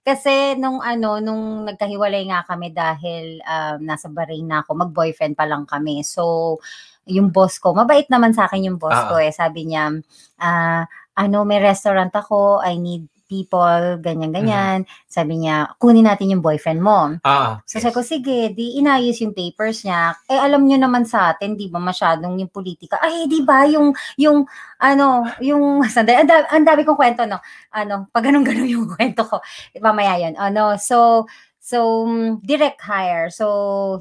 Kasi 0.05 0.57
nung 0.57 0.81
ano, 0.81 1.21
nung 1.21 1.69
nagkahiwalay 1.69 2.25
nga 2.33 2.41
kami 2.49 2.73
dahil 2.73 3.45
um, 3.45 3.77
nasa 3.85 4.09
Bahrain 4.09 4.47
na 4.47 4.65
ako, 4.65 4.73
mag-boyfriend 4.89 5.37
pa 5.37 5.45
lang 5.45 5.69
kami. 5.69 6.01
So, 6.01 6.57
yung 7.05 7.29
boss 7.29 7.61
ko, 7.61 7.77
mabait 7.77 8.09
naman 8.09 8.33
sa 8.33 8.49
akin 8.49 8.73
yung 8.73 8.79
boss 8.81 8.97
Ah. 8.97 9.09
ko 9.13 9.21
eh. 9.21 9.29
Sabi 9.29 9.69
niya, 9.69 9.93
ah, 10.41 10.89
ano, 11.13 11.45
may 11.45 11.61
restaurant 11.61 12.09
ako, 12.15 12.65
I 12.65 12.81
need 12.81 13.05
people, 13.29 14.01
ganyan-ganyan. 14.01 14.89
Sabi 15.05 15.45
niya, 15.45 15.77
kunin 15.77 16.09
natin 16.09 16.33
yung 16.33 16.41
boyfriend 16.41 16.81
mo. 16.81 17.21
ah, 17.23 17.61
So 17.69 17.77
sabi 17.79 17.95
ko, 17.95 18.03
sige, 18.03 18.51
di 18.57 18.81
inayos 18.81 19.21
yung 19.21 19.37
papers 19.37 19.85
niya. 19.85 20.17
Eh, 20.27 20.41
alam 20.41 20.65
nyo 20.65 20.81
naman 20.81 21.05
sa 21.05 21.31
atin, 21.31 21.55
di 21.55 21.69
ba, 21.69 21.77
masyadong 21.79 22.41
yung 22.41 22.49
politika. 22.49 22.97
Ay, 22.99 23.29
di 23.29 23.45
ba, 23.45 23.69
yung, 23.69 23.93
yung, 24.17 24.49
ano, 24.81 25.29
yung, 25.45 25.85
sandali, 25.95 26.25
ang, 26.25 26.29
da- 26.29 26.49
ang 26.49 26.65
dami 26.65 26.83
kong 26.83 26.97
kwento, 26.99 27.29
no? 27.29 27.39
Ano, 27.71 28.09
pag 28.09 28.25
ganun-ganun 28.27 28.67
yung 28.67 28.89
kwento 28.97 29.23
ko. 29.29 29.45
Mamaya 29.79 30.17
yan. 30.17 30.35
Ano, 30.41 30.81
so, 30.81 31.29
so, 31.61 32.09
mm, 32.09 32.41
direct 32.41 32.81
hire. 32.81 33.29
So, 33.29 33.45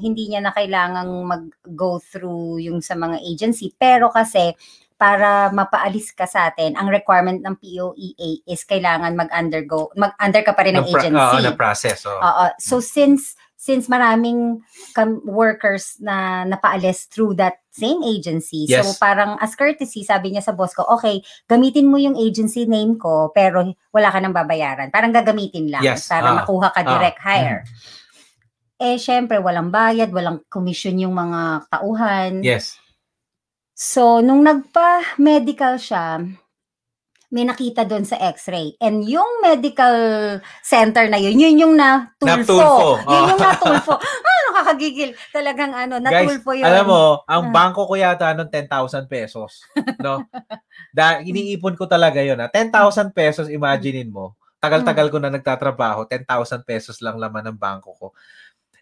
hindi 0.00 0.32
niya 0.32 0.40
na 0.40 0.56
kailangang 0.56 1.12
mag-go 1.28 2.00
through 2.00 2.64
yung 2.64 2.80
sa 2.80 2.96
mga 2.96 3.20
agency. 3.20 3.76
Pero 3.76 4.08
kasi, 4.08 4.56
para 4.98 5.54
mapaalis 5.54 6.10
ka 6.10 6.26
sa 6.26 6.50
atin, 6.50 6.74
ang 6.74 6.90
requirement 6.90 7.38
ng 7.38 7.54
POEA 7.54 8.42
is 8.44 8.66
kailangan 8.66 9.14
mag-undergo, 9.14 9.94
mag-under 9.94 10.42
ka 10.42 10.52
pa 10.52 10.66
rin 10.66 10.74
ng 10.74 10.90
agency. 10.90 11.14
oo, 11.14 11.38
na 11.40 11.54
process. 11.54 12.02
Oh. 12.04 12.18
Oo. 12.18 12.46
So 12.58 12.82
since 12.82 13.38
since 13.58 13.90
maraming 13.90 14.62
workers 15.26 15.98
na 15.98 16.46
napaalis 16.46 17.10
through 17.10 17.34
that 17.34 17.58
same 17.74 18.02
agency. 18.06 18.70
So 18.70 18.82
Yes. 18.86 18.98
parang 18.98 19.34
as 19.38 19.54
courtesy, 19.54 20.06
sabi 20.06 20.30
niya 20.30 20.46
sa 20.46 20.54
boss 20.54 20.74
ko, 20.74 20.86
okay, 20.86 21.22
gamitin 21.46 21.90
mo 21.90 21.98
yung 21.98 22.14
agency 22.14 22.66
name 22.66 22.98
ko, 22.98 23.34
pero 23.34 23.66
wala 23.90 24.08
ka 24.10 24.18
nang 24.18 24.34
babayaran. 24.34 24.90
Parang 24.90 25.10
gagamitin 25.10 25.70
lang 25.70 25.82
Yes. 25.82 26.06
para 26.06 26.30
Ah. 26.30 26.36
makuha 26.42 26.70
ka 26.70 26.82
direct 26.82 27.18
hire. 27.18 27.62
Eh, 28.78 28.94
syempre, 28.94 29.42
walang 29.42 29.74
bayad, 29.74 30.14
walang 30.14 30.38
commission 30.46 30.94
yung 30.94 31.14
mga 31.14 31.66
tauhan. 31.66 32.42
yes. 32.46 32.78
So, 33.78 34.18
nung 34.18 34.42
nagpa-medical 34.42 35.78
siya, 35.78 36.18
may 37.30 37.46
nakita 37.46 37.86
doon 37.86 38.02
sa 38.02 38.18
x-ray. 38.18 38.74
And 38.82 39.06
yung 39.06 39.38
medical 39.38 39.94
center 40.66 41.06
na 41.06 41.20
yun, 41.20 41.38
yun 41.38 41.62
yung 41.62 41.74
natulfo. 41.78 42.58
Natulfo, 42.58 42.82
Yun 43.06 43.22
oh. 43.22 43.28
yung 43.30 43.38
natulfo. 43.38 43.94
ah, 44.26 44.40
nakakagigil. 44.50 45.14
Talagang 45.30 45.70
ano, 45.70 46.02
Guys, 46.02 46.10
natulfo 46.26 46.58
yun. 46.58 46.66
alam 46.66 46.90
mo, 46.90 47.22
ang 47.22 47.42
Ah. 47.46 47.52
bangko 47.54 47.86
ko 47.86 47.94
yata 47.94 48.34
ng 48.34 48.50
10,000 48.50 49.06
pesos. 49.06 49.62
No? 50.02 50.26
da, 50.90 51.20
iniipon 51.28 51.78
ko 51.78 51.86
talaga 51.86 52.18
yun. 52.18 52.40
Ha? 52.42 52.50
10,000 52.50 53.14
pesos, 53.14 53.46
imaginein 53.46 54.10
mo. 54.10 54.34
Tagal-tagal 54.58 55.06
ko 55.06 55.22
na 55.22 55.30
nagtatrabaho, 55.30 56.02
10,000 56.02 56.66
pesos 56.66 56.98
lang 56.98 57.14
laman 57.14 57.46
ng 57.54 57.58
bangko 57.60 57.94
ko. 57.94 58.06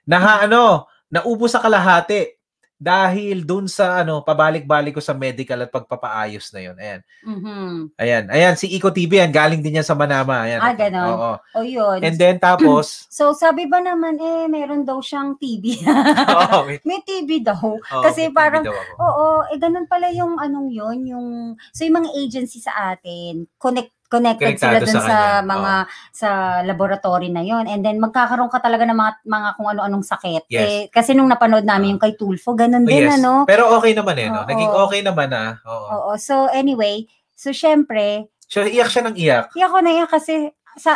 Naha, 0.08 0.48
ano, 0.48 0.88
naubos 1.12 1.52
sa 1.52 1.60
kalahati 1.60 2.35
dahil 2.76 3.40
dun 3.42 3.64
sa 3.66 4.04
ano, 4.04 4.20
pabalik-balik 4.20 4.92
ko 4.92 5.02
sa 5.02 5.16
medical 5.16 5.64
at 5.64 5.72
pagpapaayos 5.72 6.52
na 6.52 6.60
yun. 6.60 6.76
Ayan. 6.76 7.00
Mhm. 7.24 7.96
Ayan. 7.96 8.24
Ayan, 8.28 8.54
si 8.54 8.68
Iko 8.68 8.92
TV 8.92 9.16
yan. 9.18 9.32
Galing 9.32 9.64
din 9.64 9.80
yan 9.80 9.88
sa 9.88 9.96
Manama. 9.96 10.44
Ayan. 10.44 10.60
Ah, 10.60 10.76
ganon. 10.76 11.08
Oo. 11.08 11.32
O 11.56 11.64
yun. 11.64 12.04
And 12.04 12.14
then 12.14 12.36
tapos, 12.36 12.86
so, 13.08 13.32
sabi 13.32 13.64
ba 13.64 13.80
naman, 13.80 14.20
eh, 14.20 14.44
meron 14.46 14.84
daw 14.84 15.00
siyang 15.00 15.40
TB. 15.40 15.80
oo, 16.36 16.58
may- 16.68 16.80
may 16.84 17.00
TB 17.00 17.40
daw. 17.42 17.56
oo, 17.56 18.02
Kasi 18.04 18.28
parang, 18.28 18.60
TV 18.60 18.68
daw 18.68 18.76
ako. 18.76 18.92
Oo, 19.00 19.26
eh 19.48 19.56
ganun 19.56 19.88
pala 19.88 20.12
yung 20.12 20.36
anong 20.36 20.68
yun, 20.68 20.98
yung 21.06 21.26
so 21.72 21.80
yung 21.80 21.96
mga 21.96 22.12
agency 22.14 22.60
sa 22.60 22.92
atin, 22.92 23.48
connect 23.56 23.95
connected 24.06 24.54
sila 24.54 24.78
Konektado 24.78 24.84
dun 24.84 24.92
sa 24.92 25.00
sa, 25.00 25.06
kanya, 25.08 25.46
mga 25.46 25.72
sa 26.10 26.28
laboratory 26.62 27.28
na 27.28 27.42
yon 27.42 27.66
and 27.66 27.82
then 27.82 27.98
magkakaroon 27.98 28.48
ka 28.48 28.58
talaga 28.58 28.86
ng 28.86 28.94
mga 28.94 29.12
mga 29.22 29.48
kung 29.54 29.68
ano-anong 29.68 30.02
sakit. 30.02 30.42
Yes. 30.48 30.62
Eh, 30.62 30.82
kasi 30.88 31.12
nung 31.12 31.26
napanood 31.26 31.62
namin 31.62 31.86
Ah. 31.86 31.92
yung 31.92 32.02
kay 32.02 32.14
Tulfo, 32.14 32.52
ganun 32.52 32.82
Oh, 32.82 32.88
din 32.88 33.04
yes. 33.04 33.18
ano. 33.18 33.44
Pero 33.44 33.70
okay 33.72 33.92
naman 33.92 34.16
eh, 34.16 34.26
no? 34.26 34.40
Oo. 34.40 34.48
Naging 34.48 34.72
okay 34.80 35.00
naman 35.00 35.28
ah. 35.30 35.50
Oo. 35.62 35.86
Oo, 35.88 36.10
so 36.16 36.46
anyway, 36.50 37.04
so 37.32 37.50
syempre, 37.50 38.26
So, 38.46 38.62
iyak 38.62 38.86
siya 38.86 39.02
ng 39.04 39.16
iyak. 39.18 39.50
iyak 39.52 39.70
ko 39.70 39.78
na 39.82 39.90
iyak 39.92 40.06
kasi 40.08 40.48
sa 40.76 40.94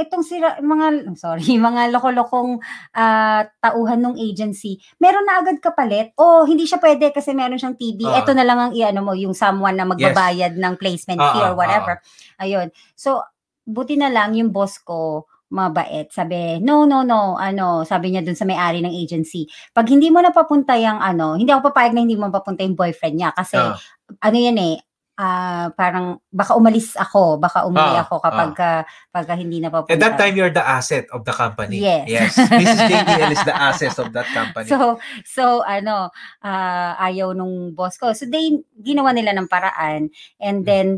itong 0.00 0.24
sila 0.24 0.56
mga 0.60 1.12
sorry, 1.20 1.56
mga 1.68 1.92
loko-lokong 1.92 2.58
ah, 2.96 3.44
tauhan 3.60 4.00
ng 4.00 4.16
agency, 4.16 4.80
meron 4.96 5.28
na 5.28 5.44
agad 5.44 5.60
kapalit. 5.60 6.16
O 6.16 6.48
hindi 6.48 6.64
siya 6.64 6.80
pwede 6.80 7.12
kasi 7.12 7.36
meron 7.36 7.60
siyang 7.60 7.76
TB. 7.76 8.00
Oo. 8.08 8.16
Ito 8.16 8.32
na 8.32 8.44
lang 8.48 8.58
ang 8.58 8.72
iano 8.72 9.04
mo, 9.04 9.12
yung 9.12 9.36
someone 9.36 9.76
na 9.76 9.84
magbabayad 9.84 10.56
ng 10.56 10.74
placement 10.80 11.20
fee 11.20 11.42
Oo, 11.44 11.52
or 11.52 11.54
whatever. 11.54 12.00
Ayun. 12.40 12.72
So 12.96 13.20
buti 13.68 13.94
na 14.00 14.10
lang 14.10 14.34
yung 14.34 14.50
boss 14.50 14.80
ko 14.82 15.28
mabait. 15.50 16.06
Sabi, 16.14 16.62
no, 16.62 16.86
no, 16.86 17.02
no, 17.02 17.34
ano, 17.34 17.82
sabi 17.82 18.14
niya 18.14 18.22
dun 18.22 18.38
sa 18.38 18.46
may-ari 18.46 18.80
ng 18.86 18.94
agency. 18.94 19.50
Pag 19.74 19.90
hindi 19.90 20.06
mo 20.06 20.22
na 20.22 20.30
papunta 20.30 20.78
yung 20.78 21.02
ano, 21.02 21.34
hindi 21.34 21.50
ako 21.50 21.74
papayag 21.74 21.90
na 21.90 22.06
hindi 22.06 22.14
mo 22.14 22.30
papunta 22.30 22.62
yung 22.62 22.78
boyfriend 22.78 23.18
niya 23.18 23.30
kasi 23.34 23.58
Ah. 23.58 23.74
ano 24.22 24.36
yan 24.38 24.58
eh, 24.58 24.78
ah, 25.20 25.68
parang 25.76 26.16
baka 26.32 26.56
umalis 26.56 26.96
ako, 26.96 27.36
baka 27.36 27.68
umuwi 27.68 28.00
Ah, 28.00 28.08
ako 28.08 28.14
kapag 28.24 28.50
ka, 28.56 28.70
pagka 29.12 29.36
hindi 29.36 29.60
na 29.60 29.68
papunta. 29.68 29.92
At 29.92 30.00
that 30.00 30.16
time, 30.16 30.32
you're 30.32 30.54
the 30.54 30.64
asset 30.64 31.04
of 31.12 31.28
the 31.28 31.34
company. 31.36 31.84
Yes. 31.84 32.08
Yes. 32.08 32.32
Mrs. 32.40 32.80
JDL 32.88 33.32
is 33.36 33.44
the 33.44 33.52
asset 33.52 33.94
of 34.00 34.08
that 34.16 34.28
company. 34.32 34.72
So, 34.72 35.02
so 35.26 35.44
ano, 35.66 36.08
ah, 36.40 36.96
ayaw 36.96 37.36
nung 37.36 37.76
boss 37.76 38.00
ko. 38.00 38.16
So, 38.16 38.24
they, 38.24 38.64
ginawa 38.80 39.12
nila 39.12 39.36
ng 39.36 39.50
paraan. 39.50 40.08
Hmm. 40.08 40.40
And 40.40 40.58
then, 40.64 40.88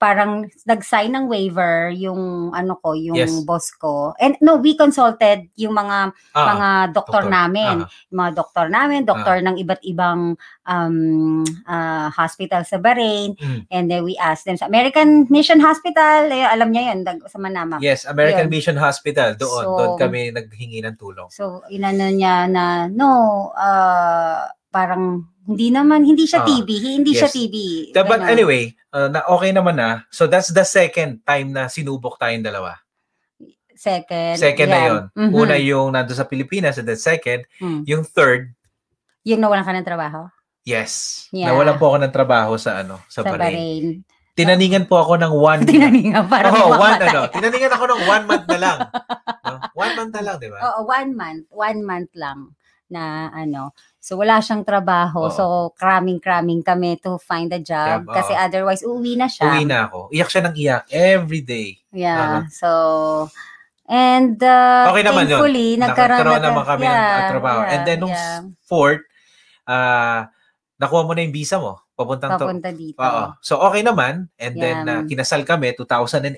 parang 0.00 0.48
nag-sign 0.64 1.12
ng 1.12 1.28
waiver 1.28 1.92
yung 1.92 2.50
ano 2.50 2.80
ko, 2.80 2.96
yung 2.96 3.20
Yes. 3.20 3.44
boss 3.44 3.68
ko. 3.70 4.16
And 4.16 4.32
no, 4.40 4.56
we 4.56 4.72
consulted 4.72 5.52
yung 5.54 5.76
mga 5.76 6.16
Ah, 6.32 6.46
mga 6.48 6.68
doktor, 6.90 7.28
doktor. 7.28 7.30
namin. 7.30 7.84
ah. 7.84 7.88
Yung 8.08 8.18
mga 8.18 8.32
doktor 8.32 8.66
namin, 8.66 9.04
doktor 9.04 9.44
ng 9.44 9.60
iba't 9.60 9.84
ibang 9.84 10.40
um, 10.64 10.96
ah, 11.66 12.08
hospital 12.10 12.64
sa 12.64 12.80
Bahrain. 12.80 13.36
Mm. 13.36 13.60
And 13.68 13.84
then 13.86 14.02
we 14.02 14.16
asked 14.16 14.48
them 14.48 14.56
sa 14.56 14.64
American 14.64 15.28
Mission 15.28 15.60
Hospital, 15.60 16.32
eh, 16.32 16.48
alam 16.48 16.72
niya 16.72 16.96
yun, 16.96 17.04
dag- 17.04 17.28
sa 17.28 17.36
Manama. 17.36 17.76
Yes, 17.78 18.08
American 18.08 18.48
Yun. 18.48 18.56
Mission 18.56 18.78
Hospital. 18.80 19.36
Doon, 19.36 19.62
So, 19.62 19.76
doon 19.76 19.92
kami 20.00 20.32
naghingi 20.32 20.80
ng 20.80 20.96
tulong. 20.96 21.28
So, 21.28 21.60
inano 21.68 22.08
niya 22.08 22.48
na, 22.48 22.88
no, 22.88 23.10
ah, 23.52 24.48
parang, 24.70 25.26
hindi 25.44 25.68
naman, 25.68 26.02
hindi 26.02 26.24
siya 26.24 26.42
Ah, 26.42 26.46
TB, 26.46 26.68
hindi 26.96 27.12
siya 27.12 27.26
yes. 27.26 27.34
TB. 27.34 27.54
The- 27.90 28.06
but 28.06 28.22
anyway, 28.22 28.70
uh, 28.90 29.10
na 29.10 29.26
okay 29.28 29.50
naman 29.50 29.74
na. 29.74 30.06
So 30.08 30.24
that's 30.24 30.48
the 30.48 30.62
second 30.62 31.22
time 31.22 31.50
na 31.50 31.66
sinubok 31.66 32.16
tayong 32.16 32.40
dalawa. 32.40 32.78
Second. 33.74 34.36
Second 34.36 34.68
na 34.68 34.78
yan. 34.78 34.86
yon. 34.86 35.02
Mhm. 35.16 35.32
Una 35.32 35.54
yung 35.56 35.88
nando 35.90 36.12
sa 36.12 36.22
Pilipinas 36.22 36.76
and 36.76 36.86
then 36.86 37.00
second, 37.00 37.48
Mm. 37.58 37.82
yung 37.84 38.02
third, 38.04 38.52
Yung 39.22 39.40
nawalan 39.40 39.64
ka 39.64 39.72
ng 39.72 39.82
trabaho? 39.82 40.28
yes. 40.62 41.26
Yeah. 41.30 41.50
Nawalan 41.50 41.76
po 41.76 41.90
ako 41.90 41.98
ng 41.98 42.12
trabaho 42.12 42.52
sa 42.54 42.78
ano, 42.78 43.00
sa, 43.06 43.20
Sa 43.20 43.26
Bahrain. 43.26 43.40
Bahrain. 43.40 43.84
Tinaningan 44.30 44.86
po 44.86 45.00
ako 45.00 45.18
ng 45.18 45.32
one 45.34 45.60
Tinaningan 45.68 46.24
para 46.30 46.48
Oo, 46.48 46.72
one 46.72 46.96
mamatay. 46.96 47.08
ano. 47.10 47.20
Tinaningan 47.28 47.72
ako 47.74 47.84
ng 47.88 48.00
one 48.06 48.24
month 48.24 48.46
na 48.46 48.58
lang. 48.58 48.78
No? 49.40 49.56
One 49.72 49.92
month 49.96 50.12
na 50.14 50.22
lang, 50.22 50.36
di 50.36 50.46
ba? 50.46 50.60
Oo, 50.62 50.84
one 50.84 51.10
month. 51.16 51.48
One 51.48 51.80
month 51.82 52.12
lang 52.14 52.52
na 52.90 53.30
ano. 53.30 53.72
So, 54.00 54.16
wala 54.16 54.40
siyang 54.40 54.64
trabaho. 54.64 55.28
Oo. 55.28 55.30
So, 55.30 55.44
cramming-cramming 55.76 56.64
kami 56.64 56.96
to 56.98 57.16
find 57.16 57.52
a 57.52 57.60
job. 57.60 58.08
Job, 58.08 58.16
kasi 58.16 58.32
otherwise, 58.32 58.80
uuwi 58.80 59.12
na 59.14 59.28
siya. 59.28 59.44
Uwi 59.46 59.64
na 59.64 59.86
ako. 59.86 60.08
Iyak 60.08 60.28
siya 60.28 60.42
ng 60.42 60.54
iyak 60.56 60.82
every 60.88 61.42
day. 61.44 61.76
Yeah. 61.92 62.48
So, 62.48 63.28
and 63.84 64.40
uh, 64.40 64.88
Okay 64.88 65.04
naman 65.04 65.28
yun. 65.28 65.36
thankfully, 65.36 65.68
nagkaroon, 65.76 66.16
Nagkaroon 66.16 66.32
nagka- 66.32 66.48
naman 66.48 66.64
kami 66.64 66.84
ng 66.84 66.90
yeah, 66.90 67.12
uh, 67.12 67.28
trabaho. 67.28 67.58
yeah, 67.60 67.70
And 67.70 67.80
then 67.84 67.98
nung 68.00 68.14
yeah. 68.14 68.40
fourth, 68.64 69.04
ah 69.66 70.30
nakuha 70.74 71.04
mo 71.04 71.12
na 71.12 71.20
yung 71.20 71.34
visa 71.34 71.60
mo. 71.60 71.84
Papuntang 71.92 72.40
to. 72.40 72.48
papunta 72.48 72.72
dito. 72.72 72.96
Oo. 72.96 73.24
So 73.38 73.60
okay 73.60 73.84
naman. 73.84 74.32
And 74.34 74.54
then 74.56 74.76
Yeah. 74.80 74.96
uh, 74.96 75.02
kinasal 75.04 75.44
kami 75.44 75.76
2008. 75.76 76.32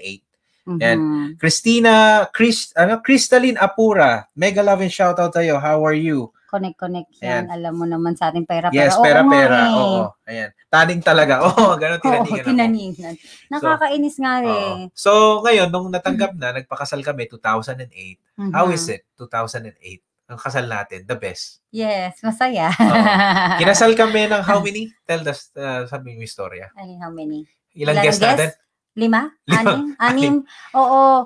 Yan. 0.67 0.99
Mhm. 0.99 1.27
Christina, 1.39 1.95
Chris, 2.29 2.75
ano, 2.75 2.99
Crystalline 2.99 3.55
Apura. 3.55 4.27
Mega 4.35 4.63
love 4.63 4.83
and 4.83 4.91
shout 4.91 5.15
out 5.17 5.31
tayo. 5.31 5.59
How 5.59 5.79
are 5.81 5.95
you? 5.95 6.35
Connect, 6.53 6.77
connect 6.77 7.09
yan. 7.17 7.25
Ayan. 7.25 7.45
Alam 7.49 7.73
mo 7.81 7.85
naman 7.89 8.13
sa 8.13 8.29
ating 8.29 8.45
pera-pera. 8.45 8.77
Yes, 8.77 8.93
Oo 8.93 9.01
pera 9.01 9.25
nga 9.25 9.33
pera. 9.33 9.57
eh. 9.57 9.73
Oo. 9.73 10.03
Ayan. 10.29 10.51
Taning 10.69 11.01
talaga. 11.01 11.41
Oo, 11.49 11.81
ganun 11.81 11.97
Oo, 11.97 12.05
tinaningan 12.05 12.29
ako. 12.37 12.49
tinaningan. 12.53 13.15
Nakakainis 13.49 14.17
nga 14.21 14.33
Oo. 14.39 14.53
eh. 14.53 14.93
So, 14.93 15.11
ngayon, 15.41 15.73
nung 15.73 15.89
natanggap 15.89 16.37
na, 16.37 16.53
nagpakasal 16.53 17.01
kami 17.01 17.25
2008. 17.25 18.21
How 18.53 18.69
Mhm. 18.69 18.77
is 18.77 18.85
it? 18.87 19.09
2008. 19.17 20.05
Ang 20.29 20.37
kasal 20.39 20.69
natin, 20.69 21.01
the 21.03 21.17
best. 21.17 21.65
Yes, 21.71 22.21
masaya. 22.21 22.69
Oo. 22.69 22.77
Kinasal 23.65 23.97
kami 23.97 24.29
ng 24.29 24.45
how 24.45 24.61
many? 24.61 24.93
Tell 25.03 25.25
us, 25.25 25.49
uh, 25.57 25.89
sabi 25.89 26.13
mo 26.13 26.21
yung 26.21 26.29
istorya. 26.29 26.69
Ay, 26.77 27.01
how 27.01 27.09
many? 27.09 27.49
Ilang 27.73 27.97
Ilan 27.97 28.05
guests 28.05 28.21
natin? 28.21 28.53
Lima? 28.93 29.33
Lima. 29.49 29.57
Anim? 29.57 29.85
Anim? 30.05 30.35
Oo. 30.75 31.25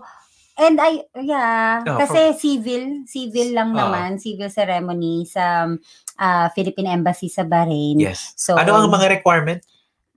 And 0.56 0.80
I, 0.80 1.04
yeah, 1.20 1.84
Oh, 1.84 2.00
kasi 2.00 2.32
civil, 2.40 3.04
civil 3.04 3.52
lang 3.52 3.70
Oo. 3.70 3.78
naman, 3.78 4.16
civil 4.16 4.48
ceremony 4.48 5.28
sa 5.28 5.68
ah, 6.16 6.48
Philippine 6.56 6.96
Embassy 6.96 7.28
sa 7.28 7.44
Bahrain. 7.44 8.00
Yes. 8.00 8.32
So, 8.40 8.56
ano 8.56 8.72
ang 8.72 8.88
mga 8.88 9.20
requirement? 9.20 9.60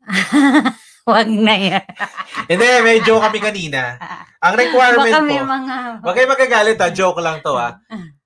Wag 1.09 1.27
na 1.27 1.55
yan. 1.57 1.85
Hindi, 2.51 2.65
may 2.85 3.03
joke 3.03 3.27
kami 3.27 3.43
kanina. 3.43 3.99
Ang 4.39 4.55
requirement 4.55 5.11
Baka 5.11 5.19
po, 5.19 5.27
may 5.27 5.41
mga... 5.43 5.75
Huwag 6.05 6.15
kayo 6.15 6.27
magagalit 6.29 6.77
ha, 6.79 6.87
joke 6.87 7.19
lang 7.19 7.43
to 7.43 7.59
ha. 7.59 7.75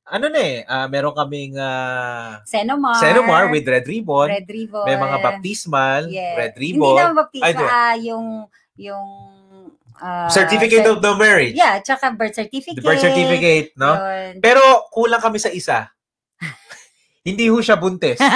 Ano 0.04 0.30
na 0.30 0.38
eh, 0.38 0.62
ah, 0.68 0.86
meron 0.86 1.16
kaming 1.18 1.58
uh, 1.58 2.44
Senomar. 2.46 3.00
Senomar 3.02 3.50
with 3.50 3.66
red 3.66 3.88
ribbon, 3.88 4.30
Red 4.30 4.46
Ribbon. 4.46 4.86
may 4.86 5.00
mga 5.00 5.18
baptismal, 5.18 6.02
Yes. 6.12 6.36
red 6.38 6.54
Hindi 6.54 6.78
ribbon, 6.78 6.94
naman 7.02 7.16
baptismal, 7.18 7.66
ah, 7.66 7.96
yung, 7.98 8.26
yung, 8.78 9.08
ah, 10.04 10.28
certificate 10.28 10.84
cer- 10.84 10.90
of 10.90 11.00
the 11.00 11.12
marriage, 11.16 11.56
Yeah, 11.56 11.80
tsaka 11.80 12.12
birth 12.12 12.36
certificate. 12.36 12.76
the 12.76 12.84
birth 12.84 13.00
certificate, 13.00 13.72
no? 13.76 13.96
Yun. 13.96 14.38
Pero 14.38 14.60
kulang 14.92 15.18
kami 15.18 15.40
sa 15.40 15.50
isa. 15.50 15.90
Hindi 17.28 17.48
ho 17.48 17.58
siya 17.58 17.80
buntis. 17.80 18.20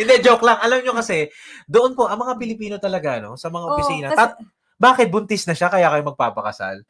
Hindi, 0.00 0.12
joke 0.20 0.42
lang. 0.42 0.58
Alam 0.60 0.80
nyo 0.80 0.92
kasi, 0.94 1.28
doon 1.64 1.92
po, 1.92 2.04
ang 2.04 2.18
mga 2.18 2.36
Pilipino 2.36 2.74
talaga, 2.76 3.16
no, 3.16 3.32
sa 3.36 3.48
mga 3.48 3.64
opisina, 3.66 4.06
kasi- 4.08 4.18
tat- 4.18 4.38
bakit 4.76 5.06
buntis 5.08 5.44
na 5.44 5.52
siya 5.52 5.68
kaya 5.68 5.88
kayo 5.88 6.02
magpapakasal? 6.02 6.80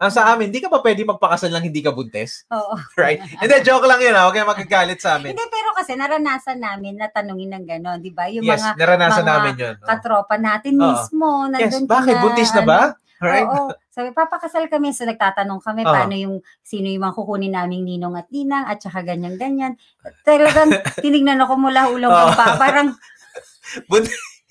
Ang 0.00 0.08
sa 0.16 0.32
amin, 0.32 0.48
hindi 0.48 0.64
ka 0.64 0.72
pa 0.72 0.80
pwede 0.80 1.04
magpakasal 1.04 1.52
lang 1.52 1.60
hindi 1.60 1.84
ka 1.84 1.92
buntis. 1.92 2.48
Oo. 2.48 2.72
Right? 3.00 3.20
Hindi, 3.20 3.54
joke 3.60 3.84
lang 3.84 4.00
yun, 4.00 4.16
ha? 4.16 4.24
Huwag 4.24 4.32
kayo 4.32 4.48
magagalit 4.48 4.96
sa 4.96 5.20
amin. 5.20 5.36
Hindi, 5.36 5.44
pero 5.52 5.76
kasi 5.76 5.92
naranasan 5.92 6.56
namin 6.56 6.96
na 6.96 7.12
tanungin 7.12 7.52
ng 7.52 7.64
gano'n, 7.68 8.00
di 8.00 8.08
ba? 8.08 8.24
Yung 8.32 8.40
yes, 8.40 8.64
mga 8.64 8.80
naranasan 8.80 9.24
mga 9.24 9.32
namin 9.36 9.54
yun. 9.60 9.76
katropa 9.84 10.40
natin 10.40 10.80
Oo. 10.80 10.88
mismo. 10.88 11.28
Yes, 11.52 11.76
bakit? 11.84 12.16
na, 12.16 12.22
Buntis 12.24 12.50
na 12.56 12.62
ba? 12.64 12.80
Right? 13.20 13.44
Oo. 13.44 13.76
Sabi, 13.92 14.16
papakasal 14.16 14.72
kami. 14.72 14.96
So, 14.96 15.04
nagtatanong 15.04 15.60
kami 15.60 15.84
Oo. 15.84 15.92
paano 15.92 16.16
yung, 16.16 16.40
sino 16.64 16.88
yung 16.88 17.04
mga 17.04 17.16
kukunin 17.20 17.52
naming 17.52 17.84
ninong 17.84 18.16
at 18.16 18.32
ninang 18.32 18.64
at 18.64 18.80
saka 18.80 19.04
ganyan-ganyan. 19.04 19.76
Talagang 20.24 20.72
tinignan 21.04 21.44
ako 21.44 21.60
mula 21.60 21.92
ulang 21.92 22.08
Oo. 22.08 22.32
pa. 22.32 22.56
Parang, 22.56 22.96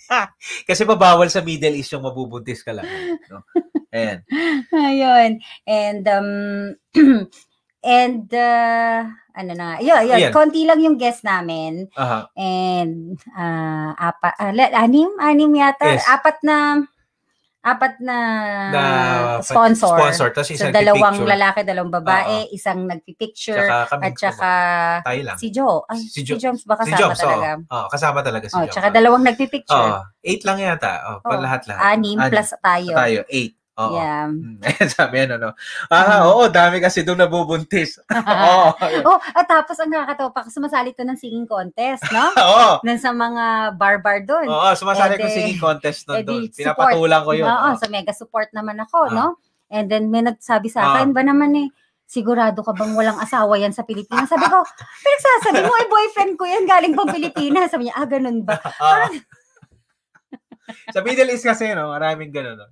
Kasi 0.70 0.82
mabawal 0.86 1.30
sa 1.30 1.44
Middle 1.46 1.78
East 1.78 1.94
yung 1.94 2.06
mabubuntis 2.06 2.66
ka 2.66 2.74
lang. 2.74 2.86
No? 3.30 3.46
Ayan. 3.94 4.26
ayun. 4.74 5.32
And, 5.66 6.04
um, 6.10 6.30
and 7.86 8.28
uh, 8.34 9.08
ano 9.40 9.52
na, 9.56 9.80
yun, 9.80 10.04
yun, 10.04 10.20
Ayan. 10.20 10.34
konti 10.36 10.68
lang 10.68 10.84
yung 10.84 11.00
guest 11.00 11.24
namin. 11.24 11.88
Aha. 11.96 12.28
And 12.36 13.16
uh, 13.32 13.92
apa, 13.96 14.36
uh, 14.36 14.54
anim, 14.76 15.10
anim 15.22 15.52
yata, 15.56 15.96
Yes. 15.96 16.06
apat 16.06 16.44
na 16.44 16.84
apat 17.60 18.00
na, 18.00 18.20
Na 18.72 18.84
sponsor. 19.44 19.92
Sponsor. 19.94 20.28
Tapos 20.32 20.48
So, 20.48 20.56
isang 20.56 20.72
dalawang 20.72 21.20
picture. 21.20 21.28
lalaki, 21.28 21.60
dalawang 21.62 21.92
babae, 21.92 22.48
isang 22.50 22.88
nagpipicture, 22.88 23.60
Tsaka 23.60 23.78
kami. 23.92 24.02
at 24.02 24.14
saka 24.16 24.52
si 25.36 25.52
Joe. 25.52 25.84
Ay, 25.86 26.00
Si 26.00 26.08
si, 26.10 26.22
Jo- 26.24 26.40
Jones 26.40 26.64
ba 26.64 26.80
Si 26.80 26.88
kasama 26.88 27.00
Jobs, 27.04 27.20
oo. 27.20 27.24
talaga? 27.28 27.50
Oo, 27.60 27.88
kasama 27.92 28.20
talaga 28.24 28.46
si 28.48 28.56
Oh, 28.56 28.64
Jobs. 28.64 28.74
tsaka 28.74 28.88
dalawang 28.90 29.24
nagpipicture. 29.28 29.76
Oo, 29.76 30.00
eight 30.24 30.48
lang 30.48 30.58
yata. 30.58 30.94
Oh, 31.20 31.20
Oo. 31.26 31.36
lahat-lahat. 31.36 31.84
Anim 32.00 32.16
plus 32.18 32.50
tayo. 32.56 32.94
Tayo, 32.96 33.20
eight. 33.28 33.59
Oo. 33.80 33.96
Yeah. 33.96 34.28
Mm, 34.28 34.60
Sabi 34.94 35.24
ano. 35.24 35.56
Ah, 35.88 36.28
oo, 36.28 36.52
dami 36.52 36.78
kasi 36.78 37.02
doon 37.02 37.24
nabubuntis. 37.24 38.04
Oo. 38.12 38.76
oh, 39.08 39.18
at 39.32 39.48
tapos 39.48 39.80
ang 39.80 39.88
nakakatawa 39.88 40.30
pa, 40.30 40.42
sumasali 40.46 40.92
to 40.92 41.08
ng 41.08 41.16
singing 41.16 41.48
contest, 41.48 42.04
no? 42.12 42.28
Oo. 42.52 42.84
Nang 42.84 43.00
sa 43.00 43.16
mga 43.16 43.46
bar-bar 43.74 44.28
doon. 44.28 44.46
Oo, 44.46 44.70
sumasali 44.76 45.16
Eh, 45.16 45.20
ko 45.20 45.26
singing 45.26 45.60
contest 45.60 46.04
nun 46.06 46.20
eh, 46.20 46.26
doon. 46.28 46.42
Pinapatulang 46.52 47.24
ko 47.24 47.32
yun. 47.32 47.48
Oo, 47.48 47.56
Oo. 47.72 47.80
so 47.80 47.88
mega 47.88 48.12
support 48.12 48.52
naman 48.52 48.76
ako, 48.78 49.08
Ah. 49.08 49.16
no? 49.16 49.26
And 49.70 49.88
then 49.88 50.12
may 50.12 50.22
nagsabi 50.22 50.68
sa 50.68 50.84
Ah. 50.84 50.90
akin, 50.94 51.16
ba 51.16 51.24
naman 51.24 51.56
eh, 51.56 51.68
sigurado 52.04 52.60
ka 52.60 52.74
bang 52.74 52.98
walang 52.98 53.22
asawa 53.22 53.56
yan 53.56 53.70
sa 53.70 53.86
Pilipinas? 53.86 54.28
Sabi 54.28 54.44
ko, 54.44 54.60
pinagsasabi 55.00 55.62
mo, 55.62 55.72
eh, 55.72 55.88
boyfriend 55.88 56.34
ko 56.36 56.44
yan, 56.44 56.66
galing 56.66 56.92
pang 56.92 57.08
Pilipinas. 57.08 57.70
Sabi 57.70 57.86
niya, 57.86 57.96
ah, 57.96 58.08
ganun 58.10 58.44
ba? 58.44 58.58
Oo. 58.60 59.14
sa 60.96 61.00
Middle 61.02 61.30
East 61.34 61.46
kasi, 61.46 61.72
no, 61.74 61.90
maraming 61.90 62.30
gano'n. 62.30 62.58
No? 62.58 62.68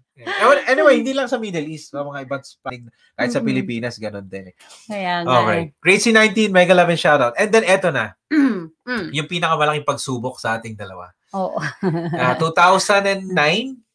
Anyway, 0.66 1.02
hindi 1.02 1.14
lang 1.14 1.30
sa 1.30 1.38
Middle 1.38 1.66
East, 1.68 1.94
sa 1.94 2.02
mga 2.02 2.26
ibang 2.26 2.44
spot, 2.44 2.78
kahit 3.18 3.32
sa. 3.34 3.42
Pilipinas, 3.42 3.98
gano'n 3.98 4.28
din. 4.28 4.52
eh. 4.52 4.56
Kaya 4.86 5.22
nga. 5.26 5.46
Okay. 5.46 5.62
Grade 5.82 6.04
C19, 6.04 6.40
mega 6.50 6.74
love 6.74 6.90
and 6.90 7.02
shoutout. 7.02 7.34
And 7.38 7.50
then, 7.50 7.66
eto 7.66 7.90
na, 7.90 8.14
eh. 8.14 8.36
Mm. 8.88 9.12
yung 9.12 9.28
pinakamalaking 9.28 9.84
pagsubok 9.84 10.40
sa 10.40 10.56
ating 10.56 10.80
dalawa. 10.80 11.12
Oo. 11.36 11.60
Ah, 12.16 12.40
2009, 12.40 13.28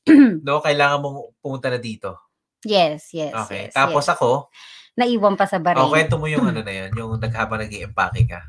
no, 0.44 0.60
kailangan 0.60 1.00
mong 1.00 1.32
pumunta 1.40 1.72
na 1.72 1.80
dito. 1.80 2.12
yes, 2.60 3.08
yes. 3.16 3.32
Okay. 3.32 3.68
yes, 3.68 3.74
Tapos 3.74 4.04
yes. 4.04 4.12
ako, 4.12 4.28
Naiwan 4.92 5.40
pa 5.40 5.48
sa 5.48 5.56
oh, 5.56 5.64
Bahrain. 5.64 5.88
kwento 5.88 6.20
mo 6.20 6.28
yung 6.28 6.44
ano 6.44 6.60
na 6.60 6.68
yan, 6.68 6.92
yung 6.92 7.16
naghabang 7.16 7.64
nag 7.64 7.72
empake 7.72 8.28
ka. 8.28 8.44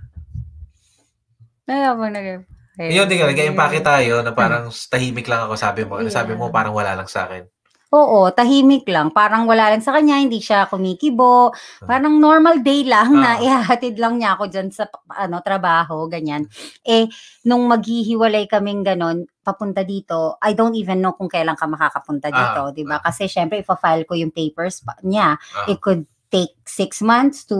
Naiwan 1.63 2.11
nag 2.11 2.43
Yun, 2.75 3.05
di 3.05 3.15
ka, 3.15 3.29
nag-empake 3.29 3.79
tayo 3.79 4.25
na 4.25 4.33
parang 4.33 4.69
tahimik 4.69 5.29
lang 5.29 5.45
ako, 5.45 5.53
sabi 5.53 5.85
mo. 5.85 6.01
Ano 6.01 6.09
sabi 6.09 6.33
mo, 6.33 6.49
Yeah. 6.49 6.55
parang 6.55 6.73
wala 6.73 6.97
lang 6.97 7.05
sa 7.05 7.29
akin. 7.29 7.45
Oo, 7.93 8.33
tahimik 8.33 8.89
lang. 8.89 9.13
Parang 9.13 9.45
wala 9.45 9.69
lang 9.69 9.77
sa 9.77 9.93
kanya, 9.93 10.17
hindi 10.17 10.41
siya 10.41 10.65
kumikibo. 10.65 11.53
Parang 11.85 12.17
normal 12.17 12.65
day 12.65 12.81
lang 12.81 13.13
na 13.13 13.37
Ah. 13.37 13.43
ihahatid 13.45 14.01
lang 14.01 14.17
niya 14.17 14.33
ako 14.33 14.49
dyan 14.49 14.73
sa 14.73 14.89
ano 15.13 15.37
trabaho, 15.45 16.09
ganyan. 16.09 16.49
Eh, 16.81 17.05
nung 17.45 17.69
maghihiwalay 17.69 18.49
kaming 18.49 18.81
ganon, 18.81 19.29
papunta 19.45 19.85
dito, 19.85 20.41
I 20.41 20.57
don't 20.57 20.73
even 20.73 21.05
know 21.05 21.13
kung 21.13 21.29
kailan 21.29 21.53
ka 21.53 21.69
makakapunta 21.69 22.33
dito, 22.33 22.61
Ah, 22.65 22.73
di 22.73 22.81
ba? 22.81 22.97
ah. 22.97 23.01
Kasi 23.05 23.29
syempre, 23.29 23.61
ipa-file 23.61 24.09
ko 24.09 24.17
yung 24.17 24.33
papers 24.33 24.81
pa- 24.81 24.97
niya. 25.05 25.37
Ah. 25.53 25.69
It 25.69 25.77
could 25.77 26.09
take 26.33 26.57
six 26.65 26.97
months 26.97 27.45
to 27.45 27.53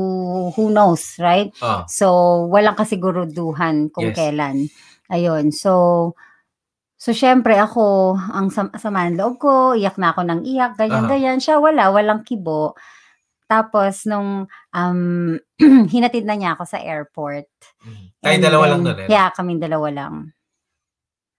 who 0.57 0.73
knows, 0.73 1.21
right? 1.21 1.53
Oh, 1.61 1.85
So, 1.85 2.07
walang 2.49 2.73
kasiguruduhan 2.73 3.93
kung 3.93 4.09
Yes. 4.09 4.17
kailan. 4.17 4.65
Ayun. 5.13 5.53
So, 5.53 5.71
so 6.97 7.13
syempre 7.13 7.53
ako, 7.55 8.17
ang 8.17 8.49
sam- 8.49 8.73
sama 8.75 9.05
ng 9.05 9.15
loob 9.15 9.37
ko, 9.37 9.53
iyak 9.73 9.95
na 9.95 10.09
ako 10.09 10.25
ng 10.25 10.41
iyak, 10.43 10.73
ganyan, 10.73 11.05
Aha. 11.05 11.11
ganyan. 11.11 11.37
Siya 11.37 11.61
wala, 11.61 11.93
walang 11.93 12.25
kibo. 12.25 12.73
Tapos, 13.45 14.09
nung 14.09 14.49
um, 14.49 14.99
hinatid 15.93 16.25
na 16.25 16.33
niya 16.33 16.57
ako 16.57 16.63
sa 16.65 16.81
airport. 16.81 17.45
mm. 17.85 18.17
And 18.25 18.41
dalawa 18.41 18.65
then- 18.65 18.71
lang 18.73 18.81
nun 18.83 18.97
eh. 18.99 19.07
Yeah, 19.07 19.29
kaming 19.29 19.61
dalawa 19.61 19.87
lang. 19.93 20.15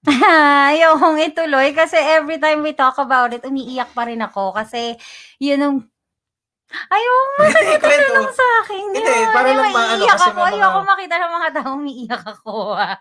Ayokong 0.69 1.17
ituloy 1.19 1.73
kasi 1.73 1.97
every 1.97 2.37
time 2.37 2.61
we 2.61 2.77
talk 2.77 3.01
about 3.01 3.33
it, 3.33 3.41
umiiyak 3.41 3.89
pa 3.91 4.05
rin 4.05 4.21
ako 4.21 4.53
kasi 4.53 4.95
yun 5.39 5.59
ang 5.59 5.77
Ayoko 6.91 7.41
Hindi, 7.55 7.77
kwento. 7.79 8.13
lang 8.13 8.31
sa 8.31 8.47
akin. 8.61 8.85
Hindi, 8.91 9.15
para 9.31 9.49
lang 9.49 9.65
maano, 9.65 9.79
maiiyak 9.97 10.11
kasi 10.13 10.29
ako. 10.29 10.37
may 10.37 10.45
mga- 10.45 10.53
Ayoko 10.55 10.81
makita 10.85 11.15
ng 11.17 11.33
mga 11.33 11.49
tao 11.53 11.69
umiiyak 11.73 12.25
ako. 12.27 12.53
ah. 12.75 12.97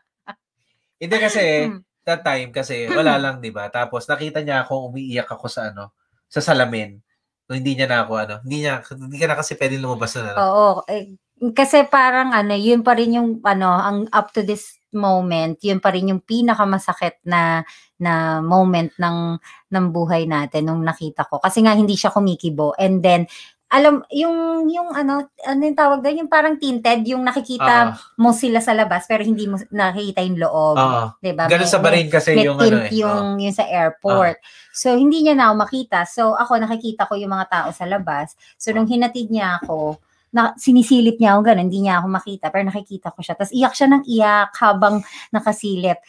Hindi 1.04 1.18
kasi, 1.20 1.68
Hmm. 1.68 1.84
that 2.08 2.24
time 2.24 2.50
kasi, 2.56 2.88
wala 2.88 3.20
lang, 3.20 3.44
di 3.44 3.52
ba? 3.52 3.68
Tapos 3.68 4.08
nakita 4.08 4.40
niya 4.40 4.64
ako, 4.64 4.92
umiiyak 4.92 5.28
ako 5.28 5.52
sa 5.52 5.72
ano, 5.72 5.92
sa 6.32 6.40
salamin. 6.40 7.00
So, 7.44 7.56
hindi 7.60 7.76
niya 7.76 7.92
na 7.92 8.08
ako, 8.08 8.14
ano, 8.24 8.36
hindi 8.48 8.64
niya, 8.64 8.80
hindi 8.96 9.20
ka 9.20 9.28
na 9.28 9.36
kasi 9.36 9.60
pwedeng 9.60 9.84
lumabas 9.84 10.16
na. 10.16 10.32
Ano. 10.32 10.38
Oo. 10.40 10.68
Eh, 10.88 11.20
kasi 11.52 11.84
parang 11.92 12.32
ano, 12.32 12.56
yun 12.56 12.88
pa 12.88 12.96
rin 12.96 13.20
yung 13.20 13.44
ano, 13.44 13.68
ang 13.76 14.08
up 14.16 14.32
to 14.32 14.48
this 14.48 14.80
moment, 14.96 15.60
yun 15.60 15.84
pa 15.84 15.92
rin 15.92 16.08
yung 16.08 16.24
pinakamasakit 16.24 17.20
na 17.28 17.68
na 18.00 18.40
moment 18.40 18.94
ng 18.96 19.36
ng 19.68 19.86
buhay 19.92 20.24
natin 20.24 20.72
nung 20.72 20.80
nakita 20.86 21.28
ko. 21.28 21.44
Kasi 21.44 21.66
nga 21.66 21.76
hindi 21.76 22.00
siya 22.00 22.16
kumikibo. 22.16 22.72
And 22.80 23.04
then 23.04 23.28
alam 23.74 24.06
yung 24.14 24.70
yung 24.70 24.94
ano 24.94 25.26
ano 25.42 25.62
yung 25.66 25.74
tawag 25.74 26.06
doon 26.06 26.22
yung 26.22 26.30
parang 26.30 26.62
tinted 26.62 27.02
yung 27.10 27.26
nakikita 27.26 27.90
Ah, 27.90 27.98
mo 28.22 28.30
sila 28.30 28.62
sa 28.62 28.70
labas 28.78 29.10
pero 29.10 29.26
hindi 29.26 29.50
mo 29.50 29.58
nakikita 29.74 30.22
yung 30.22 30.38
loob, 30.38 30.78
Oo. 30.78 31.04
'di 31.18 31.34
ba? 31.34 31.50
Ganun 31.50 31.66
May- 31.66 31.74
sa 31.74 31.82
Bahrain 31.82 32.06
kasi 32.06 32.38
may 32.38 32.46
yung 32.46 32.62
tint 32.62 32.70
ano 32.70 32.86
eh. 32.86 32.92
yung, 32.94 33.26
yung 33.42 33.56
sa 33.58 33.66
airport. 33.66 34.38
So, 34.70 34.94
hindi 34.94 35.26
niya 35.26 35.34
na 35.34 35.50
ako 35.50 35.56
makita. 35.66 36.06
So, 36.06 36.38
ako 36.38 36.62
nakikita 36.62 37.10
ko 37.10 37.18
yung 37.18 37.34
mga 37.34 37.50
tao 37.50 37.70
sa 37.74 37.90
labas. 37.90 38.38
So, 38.62 38.70
nung 38.74 38.86
hinatid 38.86 39.34
niya 39.34 39.58
ako, 39.62 39.98
na, 40.34 40.54
sinisilip 40.58 41.22
niya 41.22 41.38
ako 41.38 41.42
ganun, 41.46 41.70
hindi 41.70 41.86
niya 41.86 42.02
ako 42.02 42.08
makita, 42.10 42.50
pero 42.50 42.66
nakikita 42.66 43.14
ko 43.14 43.22
siya. 43.22 43.38
Tapos, 43.38 43.54
iyak 43.54 43.74
siya 43.78 43.88
ng 43.90 44.04
iyak 44.10 44.50
habang 44.58 45.06
nakasilip. 45.30 46.02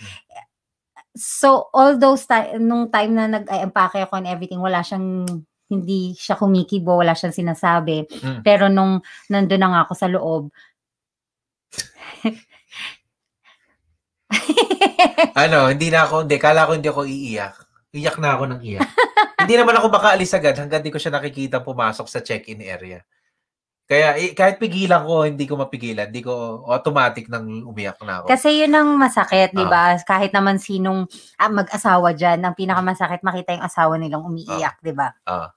So, 1.15 1.70
all 1.70 1.95
those 1.95 2.27
time, 2.27 2.59
nung 2.59 2.91
time 2.91 3.12
na 3.15 3.28
nag-empake 3.31 4.03
ako 4.03 4.19
and 4.19 4.27
everything, 4.27 4.59
wala 4.59 4.81
siyang, 4.81 5.28
hindi 5.70 6.12
siya 6.15 6.36
kumikibo, 6.36 7.01
wala 7.01 7.16
siyang 7.16 7.32
sinasabi. 7.35 8.05
Mm. 8.09 8.41
Pero 8.45 8.69
nung 8.69 9.01
nandun 9.32 9.61
na 9.61 9.69
nga 9.73 9.81
ako 9.89 9.93
sa 9.97 10.09
loob, 10.11 10.53
ano, 15.45 15.69
hindi 15.70 15.89
na 15.91 16.05
ako, 16.05 16.24
hindi, 16.24 16.36
kala 16.41 16.66
ko 16.66 16.73
hindi 16.77 16.89
ako 16.89 17.03
iiyak. 17.05 17.55
Iyak 17.95 18.19
na 18.19 18.35
ako 18.35 18.45
ng 18.51 18.61
iyak. 18.65 18.89
hindi 19.45 19.55
naman 19.55 19.77
ako 19.78 19.86
makaalis 19.93 20.35
agad 20.35 20.59
hanggang 20.59 20.82
di 20.82 20.91
ko 20.91 20.99
siya 20.99 21.15
nakikita 21.15 21.62
pumasok 21.62 22.07
sa 22.11 22.20
check-in 22.20 22.65
area. 22.65 23.05
Kaya 23.85 24.16
eh, 24.16 24.32
kahit 24.32 24.56
pigilan 24.56 25.05
ko, 25.05 25.28
hindi 25.28 25.44
ko 25.44 25.61
mapigilan. 25.61 26.09
Hindi 26.09 26.24
ko 26.24 26.65
automatic 26.73 27.28
nang 27.28 27.69
umiyak 27.69 28.01
na 28.01 28.24
ako. 28.24 28.32
Kasi 28.32 28.65
yun 28.65 28.73
ang 28.73 28.97
masakit, 28.97 29.52
di 29.52 29.61
ba? 29.69 29.93
Kahit 30.09 30.32
naman 30.32 30.56
sinong 30.56 31.05
ah, 31.36 31.52
mag-asawa 31.52 32.16
dyan, 32.16 32.40
ang 32.48 32.56
pinakamasakit 32.56 33.20
makita 33.20 33.52
yung 33.61 33.66
asawa 33.69 34.01
nilang 34.01 34.24
umiiyak, 34.24 34.81
di 34.81 34.97
ba? 34.97 35.12
Ah. 35.28 35.52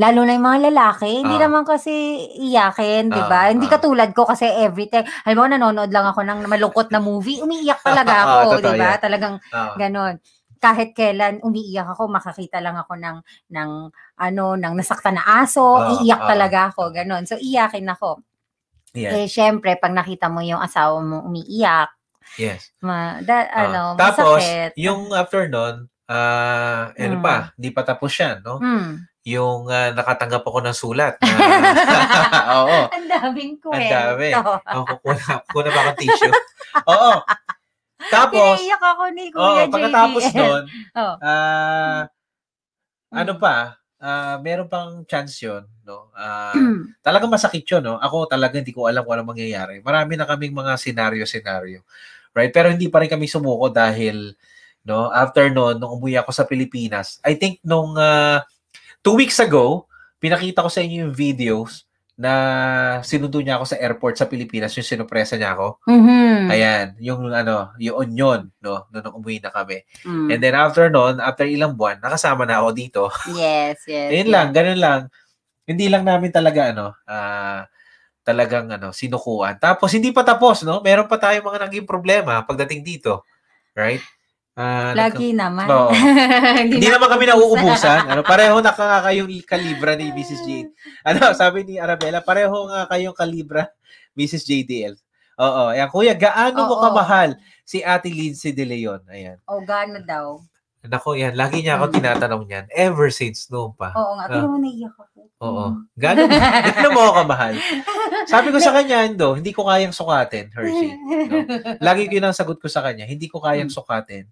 Lalo 0.00 0.24
na 0.24 0.32
yung 0.36 0.44
mga 0.48 0.60
lalaki, 0.72 1.20
hindi 1.24 1.36
Ah. 1.36 1.48
naman 1.48 1.64
kasi 1.68 1.92
iyakin, 2.36 3.12
di 3.12 3.22
ba? 3.28 3.48
Ah, 3.48 3.52
hindi 3.52 3.68
katulad 3.68 4.12
ko 4.16 4.24
kasi 4.28 4.48
every 4.48 4.88
time, 4.92 5.04
alam 5.24 5.36
mo, 5.36 5.44
nanonood 5.48 5.92
lang 5.92 6.08
ako 6.08 6.24
ng 6.24 6.48
malungkot 6.48 6.88
na 6.92 7.00
movie, 7.00 7.40
umiiyak 7.40 7.80
talaga 7.84 8.12
ako, 8.28 8.60
totoo 8.60 8.64
di 8.64 8.72
ba? 8.80 8.90
Talagang 9.00 9.34
Ah. 9.52 9.72
ganon. 9.76 10.16
Kahit 10.62 10.94
kailan 10.94 11.42
umiiyak 11.42 11.90
ako, 11.90 12.06
makakita 12.06 12.62
lang 12.62 12.78
ako 12.78 12.94
ng, 12.94 13.18
ng 13.50 13.70
ano, 14.16 14.44
ng 14.54 14.74
nasaktan 14.78 15.18
na 15.18 15.42
aso, 15.42 15.74
Ah, 15.74 15.98
iiyak 15.98 16.22
ah. 16.22 16.28
talaga 16.30 16.58
ako, 16.70 16.94
ganon. 16.94 17.26
So, 17.26 17.34
iyakin 17.34 17.90
ako. 17.90 18.22
Yeah. 18.94 19.16
Eh, 19.16 19.26
syempre, 19.26 19.74
pag 19.74 19.90
nakita 19.90 20.30
mo 20.30 20.38
yung 20.40 20.62
asawa 20.62 21.02
mo 21.02 21.26
umiiyak, 21.26 21.90
Yes. 22.38 22.70
Ma, 22.80 23.20
da, 23.20 23.44
Ah. 23.44 23.66
ano, 23.68 23.82
Tapos, 23.98 24.40
masakit. 24.40 24.72
yung 24.78 25.10
after 25.12 25.50
nun, 25.50 25.90
ah, 26.06 26.88
ano 26.94 27.16
Mm. 27.18 27.22
pa, 27.22 27.52
hindi 27.58 27.68
pa 27.68 27.82
tapos 27.82 28.08
yan, 28.14 28.40
no? 28.40 28.56
Hmm. 28.56 29.04
Yung 29.24 29.68
ah, 29.68 29.92
nakatanggap 29.92 30.40
ako 30.42 30.58
ng 30.62 30.72
sulat. 30.72 31.14
Na, 31.20 31.28
oo. 32.62 32.78
Ang 32.88 33.06
daming 33.06 33.52
Ang 33.54 33.60
kwento. 33.60 33.92
dami. 33.92 34.28
Oh, 34.72 34.84
kukuha, 34.86 35.44
kukuha 35.44 35.68
ba 35.68 35.80
akong 35.84 35.98
tissue? 36.00 36.34
Oo. 36.92 37.12
Tapos, 38.10 38.58
Pinaiyak 38.58 38.82
ako 38.82 39.02
ni 39.12 39.24
oh, 39.36 39.54
Kuya 39.54 39.64
pagkatapos 39.68 40.24
nun, 40.34 40.62
Oh. 40.96 41.14
ano 43.12 43.32
Mm. 43.36 43.40
pa, 43.40 43.56
ah, 44.00 44.36
meron 44.40 44.66
pang 44.66 45.04
chance 45.04 45.36
yun, 45.44 45.62
no? 45.84 46.08
Hmm. 46.16 46.90
talagang 47.06 47.30
masakit 47.30 47.62
yun, 47.68 47.84
no? 47.84 48.00
Ako 48.00 48.26
talaga 48.26 48.56
hindi 48.58 48.72
ko 48.72 48.88
alam 48.88 49.04
kung 49.04 49.14
ano 49.20 49.28
mangyayari. 49.28 49.84
Marami 49.84 50.16
na 50.16 50.24
kaming 50.26 50.54
mga 50.56 50.72
senaryo-senaryo. 50.80 51.84
Right? 52.32 52.48
Pero 52.48 52.72
hindi 52.72 52.88
pa 52.88 53.04
rin 53.04 53.12
kami 53.12 53.28
sumuko 53.28 53.68
dahil, 53.68 54.32
no, 54.88 55.12
after 55.12 55.52
noon, 55.52 55.76
nung 55.76 56.00
umuwi 56.00 56.16
ako 56.16 56.32
sa 56.32 56.48
Pilipinas, 56.48 57.20
I 57.22 57.36
think 57.36 57.60
nung 57.62 57.92
ah, 57.94 58.40
two 59.04 59.14
weeks 59.14 59.36
ago, 59.38 59.84
pinakita 60.16 60.64
ko 60.64 60.70
sa 60.72 60.80
inyo 60.80 61.08
yung 61.08 61.14
videos 61.14 61.84
na 62.12 62.32
sinundo 63.00 63.40
niya 63.40 63.56
ako 63.56 63.64
sa 63.72 63.80
airport 63.80 64.14
sa 64.20 64.28
Pilipinas, 64.28 64.76
yung 64.76 64.84
sinupresa 64.84 65.34
niya 65.40 65.56
ako. 65.56 65.80
Mhm. 65.88 66.52
Ayan, 66.52 66.86
yung 67.00 67.32
ano, 67.32 67.72
yung 67.80 68.12
yun, 68.12 68.40
no, 68.60 68.84
nung 68.92 69.16
umuwi 69.16 69.40
na 69.40 69.48
kami. 69.48 69.80
Mm. 70.04 70.28
And 70.28 70.40
then 70.44 70.54
after 70.54 70.92
noon, 70.92 71.18
after 71.24 71.48
ilang 71.48 71.72
buwan, 71.72 71.98
nakasama 72.04 72.44
na 72.44 72.60
ako 72.60 72.68
dito. 72.76 73.02
Yes, 73.32 73.80
yes. 73.88 74.12
Ayun 74.12 74.28
yes. 74.28 74.34
lang, 74.34 74.48
ganun 74.52 74.80
lang. 74.80 75.00
Hindi 75.64 75.88
lang 75.88 76.04
namin 76.04 76.30
talaga 76.30 76.70
ano, 76.74 76.86
ah 77.08 77.64
talagang 78.22 78.70
ano, 78.70 78.94
sinukuan. 78.94 79.58
Tapos 79.58 79.90
hindi 79.90 80.14
pa 80.14 80.22
tapos, 80.22 80.62
no? 80.62 80.78
Meron 80.78 81.10
pa 81.10 81.18
tayong 81.18 81.42
mga 81.42 81.66
naging 81.66 81.86
problema 81.86 82.38
pagdating 82.46 82.86
dito. 82.86 83.26
Right? 83.74 84.02
Ah, 84.52 84.92
Lagi 84.92 85.32
naman. 85.32 85.64
Oo. 85.64 85.88
hindi, 86.60 86.76
Hindi 86.76 86.88
naman 86.92 87.08
kami 87.08 87.24
nauubusan. 87.24 88.04
Ano, 88.04 88.20
pareho 88.20 88.60
na 88.60 88.76
ka- 88.76 89.00
kayong 89.00 89.32
kalibra 89.48 89.96
ni 89.96 90.12
Mrs. 90.12 90.44
Jade. 90.44 90.70
Ano, 91.08 91.32
sabi 91.40 91.64
ni 91.64 91.80
Arabella, 91.80 92.20
pareho 92.20 92.68
nga 92.68 92.84
kayong 92.84 93.16
kalibra 93.16 93.72
Mrs. 94.12 94.44
JDL. 94.44 94.92
Oo. 95.40 95.72
Ayan, 95.72 95.88
kuya, 95.88 96.12
gaano 96.12 96.68
mo 96.68 96.76
kamahal 96.78 97.32
si 97.64 97.80
Ate 97.80 98.12
Lindsay 98.12 98.52
De 98.52 98.68
Leon? 98.68 99.00
Ayan. 99.08 99.40
O, 99.48 99.64
gaano 99.64 100.04
daw? 100.04 100.36
Nako, 100.82 101.16
yan. 101.16 101.32
Lagi 101.32 101.62
niya 101.62 101.78
ako 101.78 101.88
Mm. 101.88 101.94
tinatanong 101.96 102.44
yan. 102.44 102.64
Ever 102.68 103.08
since 103.08 103.48
noon 103.48 103.72
pa. 103.72 103.94
Oo 103.96 104.18
nga. 104.18 104.26
Ah. 104.26 104.36
Tingnan 104.36 104.50
mo 104.50 104.58
naiyak 104.60 104.92
ako. 104.92 105.18
Oo. 105.40 105.64
Gaano, 105.96 106.28
gaano 106.68 106.88
mo 106.92 107.00
ako 107.00 107.12
kamahal? 107.24 107.54
Sabi 108.28 108.48
ko 108.52 108.58
sa 108.60 108.74
kanya, 108.76 109.06
Ando, 109.06 109.32
hindi 109.32 109.54
ko 109.56 109.64
kayang 109.64 109.94
sukatin, 109.94 110.52
Hershey. 110.52 110.90
No? 110.92 111.40
Lagi 111.80 112.04
ko 112.04 112.20
yun 112.20 112.26
ang 112.28 112.36
sagot 112.36 112.60
ko 112.60 112.68
sa 112.68 112.84
kanya. 112.84 113.08
Hindi 113.08 113.30
ko 113.32 113.40
kayang 113.40 113.72
sukatin. 113.72 114.26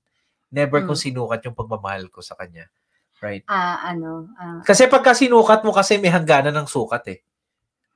Never 0.50 0.82
ko 0.82 0.92
Mm. 0.92 1.00
sinukat 1.00 1.40
yung 1.46 1.54
pagmamahal 1.54 2.10
ko 2.10 2.20
sa 2.20 2.34
kanya. 2.34 2.66
Right? 3.20 3.44
Ah, 3.46 3.84
ano? 3.86 4.32
ah, 4.34 4.60
Kasi 4.60 4.88
pagka 4.88 5.12
sinukat 5.12 5.62
mo 5.62 5.70
kasi 5.70 5.96
may 5.96 6.08
hangganan 6.08 6.52
ng 6.52 6.66
sukat 6.66 7.04
eh. 7.08 7.18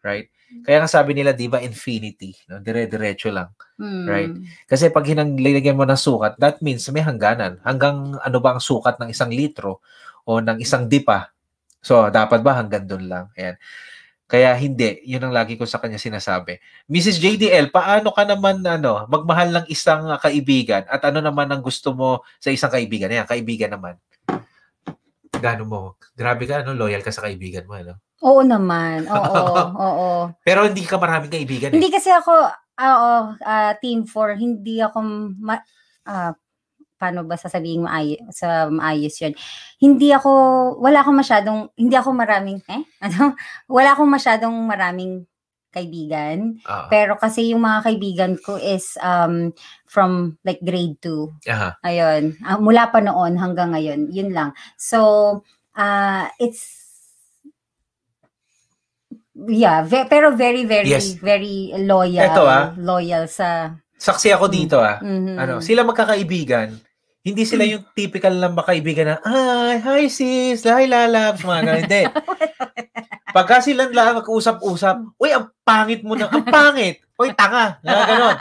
Right? 0.01 0.29
Kaya 0.63 0.85
nga 0.85 0.91
sabi 0.91 1.17
nila, 1.17 1.33
di 1.33 1.49
ba, 1.49 1.59
infinity. 1.59 2.37
No? 2.47 2.61
Dire-diretso 2.61 3.33
lang. 3.33 3.51
mm, 3.75 4.05
Right. 4.07 4.33
Kasi 4.69 4.93
pag 4.93 5.03
hinanglagyan 5.03 5.75
mo 5.75 5.83
ng 5.83 5.99
sukat, 5.99 6.37
that 6.39 6.61
means 6.61 6.85
may 6.93 7.03
hangganan. 7.03 7.59
Hanggang 7.65 8.15
ano 8.21 8.39
ba 8.39 8.55
ang 8.55 8.63
sukat 8.63 9.01
ng 9.01 9.11
isang 9.11 9.33
litro 9.33 9.81
o 10.23 10.39
ng 10.39 10.61
isang 10.61 10.87
dipa. 10.87 11.33
So, 11.81 12.07
dapat 12.09 12.41
ba 12.41 12.55
hanggang 12.55 12.85
doon 12.87 13.05
lang? 13.09 13.25
Ayan. 13.35 13.57
Kaya 14.25 14.57
hindi, 14.57 15.05
yun 15.05 15.21
ang 15.21 15.37
lagi 15.37 15.61
ko 15.61 15.69
sa 15.69 15.77
kanya 15.77 16.01
sinasabi. 16.01 16.57
Mrs. 16.89 17.21
JDL, 17.21 17.69
paano 17.69 18.09
ka 18.09 18.25
naman 18.25 18.65
ano, 18.65 19.05
magmahal 19.05 19.53
ng 19.53 19.67
isang 19.69 20.09
uh, 20.09 20.17
kaibigan 20.17 20.89
at 20.89 21.05
ano 21.05 21.21
naman 21.21 21.45
ang 21.53 21.61
gusto 21.61 21.93
mo 21.93 22.25
sa 22.41 22.49
isang 22.49 22.73
kaibigan? 22.73 23.13
Ayan, 23.13 23.29
kaibigan 23.29 23.77
naman. 23.77 24.01
Gano 25.37 25.65
mo? 25.69 25.81
Grabe 26.17 26.49
ka, 26.49 26.65
ano, 26.65 26.73
loyal 26.73 27.05
ka 27.05 27.13
sa 27.13 27.29
kaibigan 27.29 27.69
mo, 27.69 27.77
ano? 27.77 28.01
Oo 28.25 28.41
naman. 28.41 29.05
Oo, 29.05 29.37
oo. 29.93 30.09
Pero 30.41 30.65
hindi 30.65 30.89
ka 30.89 30.97
maraming 30.97 31.29
kaibigan 31.29 31.71
eh. 31.71 31.77
Hindi 31.77 31.93
kasi 31.93 32.09
ako, 32.09 32.33
oo, 32.81 33.13
ah, 33.45 33.73
team 33.77 34.09
4, 34.09 34.41
hindi 34.41 34.81
ako, 34.81 34.99
ma- 35.37 35.65
ah, 36.09 36.33
paano 37.05 37.21
ba 37.29 37.37
sasabihin 37.37 37.85
maayos, 37.85 38.25
sa 38.33 38.73
maayos 38.73 39.13
yun. 39.21 39.37
Hindi 39.77 40.09
ako, 40.09 40.33
wala 40.81 41.05
akong 41.05 41.21
masyadong, 41.21 41.69
hindi 41.77 41.93
ako 41.93 42.17
maraming, 42.17 42.65
eh? 42.65 42.81
Ano? 43.05 43.37
Wala 43.69 43.93
akong 43.93 44.09
masyadong 44.09 44.57
maraming 44.65 45.29
kaibigan. 45.69 46.57
Ah, 46.65 46.87
Pero 46.89 47.21
kasi 47.21 47.53
yung 47.53 47.61
mga 47.61 47.85
kaibigan 47.85 48.33
ko 48.41 48.57
is 48.57 48.97
um, 49.03 49.53
from 49.85 50.39
like 50.47 50.63
grade 50.65 50.97
2. 51.03 51.45
aha. 51.51 51.77
Ayun. 51.85 52.39
Ah, 52.41 52.57
mula 52.57 52.89
pa 52.89 53.05
noon 53.05 53.37
hanggang 53.37 53.75
ngayon. 53.75 54.09
Yun 54.09 54.33
lang. 54.33 54.57
So, 54.81 55.43
ah 55.75 56.33
it's 56.39 56.87
Yeah, 59.35 59.83
ve- 59.83 60.07
pero 60.07 60.31
very 60.31 60.63
very 60.63 60.87
Yes. 60.95 61.19
very 61.19 61.75
loyal, 61.75 62.23
Eto, 62.23 62.47
ah. 62.47 62.71
loyal 62.79 63.27
sa 63.27 63.75
Saksi 63.99 64.31
ako 64.31 64.47
dito 64.47 64.79
ah. 64.79 65.03
mhm. 65.03 65.35
ano, 65.35 65.55
sila 65.59 65.83
magkakaibigan, 65.83 66.71
hindi 67.25 67.49
sila 67.49 67.65
yung 67.65 67.89
typical 67.97 68.37
na 68.37 68.53
makaibigan 68.53 69.17
na, 69.17 69.19
hi, 69.25 69.81
hi 69.81 70.05
sis, 70.13 70.61
hi 70.61 70.85
lalabs, 70.85 71.41
mga 71.41 71.61
ganun. 71.65 71.81
Hindi. 71.89 72.03
Pagka 73.33 73.65
silang 73.65 73.97
lang 73.97 74.21
mag-usap-usap, 74.21 75.17
uy, 75.17 75.33
ang 75.33 75.49
pangit 75.65 76.05
mo 76.05 76.15
na, 76.21 76.29
ang 76.29 76.45
pangit. 76.45 77.01
Uy, 77.17 77.33
tanga. 77.33 77.81
Mga 77.81 78.05
ganon. 78.13 78.37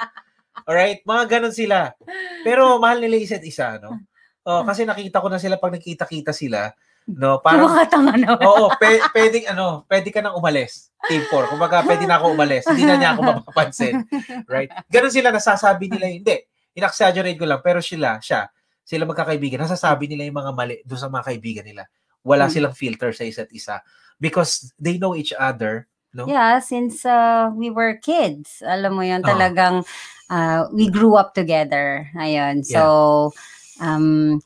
Alright? 0.67 0.99
Mga 1.07 1.23
ganon 1.31 1.55
sila. 1.55 1.95
Pero 2.43 2.75
mahal 2.77 2.99
nila 2.99 3.15
isa't 3.23 3.41
isa, 3.47 3.79
no? 3.79 4.03
Oh, 4.43 4.67
kasi 4.67 4.83
nakita 4.83 5.23
ko 5.23 5.31
na 5.31 5.39
sila 5.39 5.55
pag 5.55 5.71
nakita-kita 5.71 6.35
sila, 6.35 6.75
no? 7.07 7.39
Parang, 7.39 7.71
Kumakatanga 7.71 8.13
naman. 8.19 8.43
oo, 8.43 8.67
pe, 8.75 8.99
pwedeng, 9.15 9.47
ano, 9.55 9.87
pwede 9.87 10.11
ka 10.11 10.19
nang 10.19 10.35
umalis. 10.35 10.91
Team 11.07 11.23
4. 11.31 11.55
Kumbaga, 11.55 11.87
pwede 11.87 12.03
na 12.03 12.19
ako 12.19 12.35
umalis. 12.35 12.67
Hindi 12.67 12.83
na 12.83 12.99
niya 12.99 13.15
ako 13.15 13.21
mapapansin. 13.31 14.03
Right? 14.43 14.67
Ganon 14.91 15.15
sila, 15.15 15.31
nasasabi 15.31 15.87
nila, 15.87 16.11
hindi. 16.11 16.35
In-exaggerate 16.75 17.39
ko 17.39 17.47
lang, 17.47 17.63
pero 17.63 17.79
sila, 17.79 18.19
siya, 18.19 18.51
sila 18.83 19.07
magkakaibigan, 19.07 19.63
nasasabi 19.63 20.11
nila 20.11 20.27
yung 20.27 20.39
mga 20.43 20.51
mali 20.51 20.75
doon 20.83 21.01
sa 21.01 21.09
mga 21.11 21.25
kaibigan 21.31 21.65
nila. 21.65 21.87
Wala 22.23 22.47
Hmm. 22.47 22.53
silang 22.53 22.75
filter 22.75 23.11
sa 23.15 23.23
isa't 23.23 23.51
isa. 23.51 23.79
Because 24.19 24.71
they 24.79 24.99
know 24.99 25.15
each 25.15 25.35
other. 25.35 25.87
No? 26.13 26.29
Yeah, 26.29 26.61
since 26.61 27.03
uh, 27.09 27.49
we 27.57 27.73
were 27.73 27.97
kids, 27.97 28.61
alam 28.61 28.93
mo 28.93 29.01
yun, 29.01 29.25
Oo. 29.25 29.27
talagang 29.33 29.81
uh, 30.29 30.69
we 30.69 30.85
grew 30.87 31.17
up 31.17 31.33
together. 31.33 32.05
Ayun. 32.13 32.61
So, 32.61 33.33
um, 33.81 34.37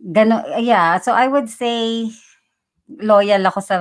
gano, 0.00 0.40
yeah, 0.56 0.96
so 0.98 1.12
I 1.12 1.28
would 1.28 1.52
say 1.52 2.08
loyal 2.88 3.44
ako 3.44 3.60
sa 3.60 3.76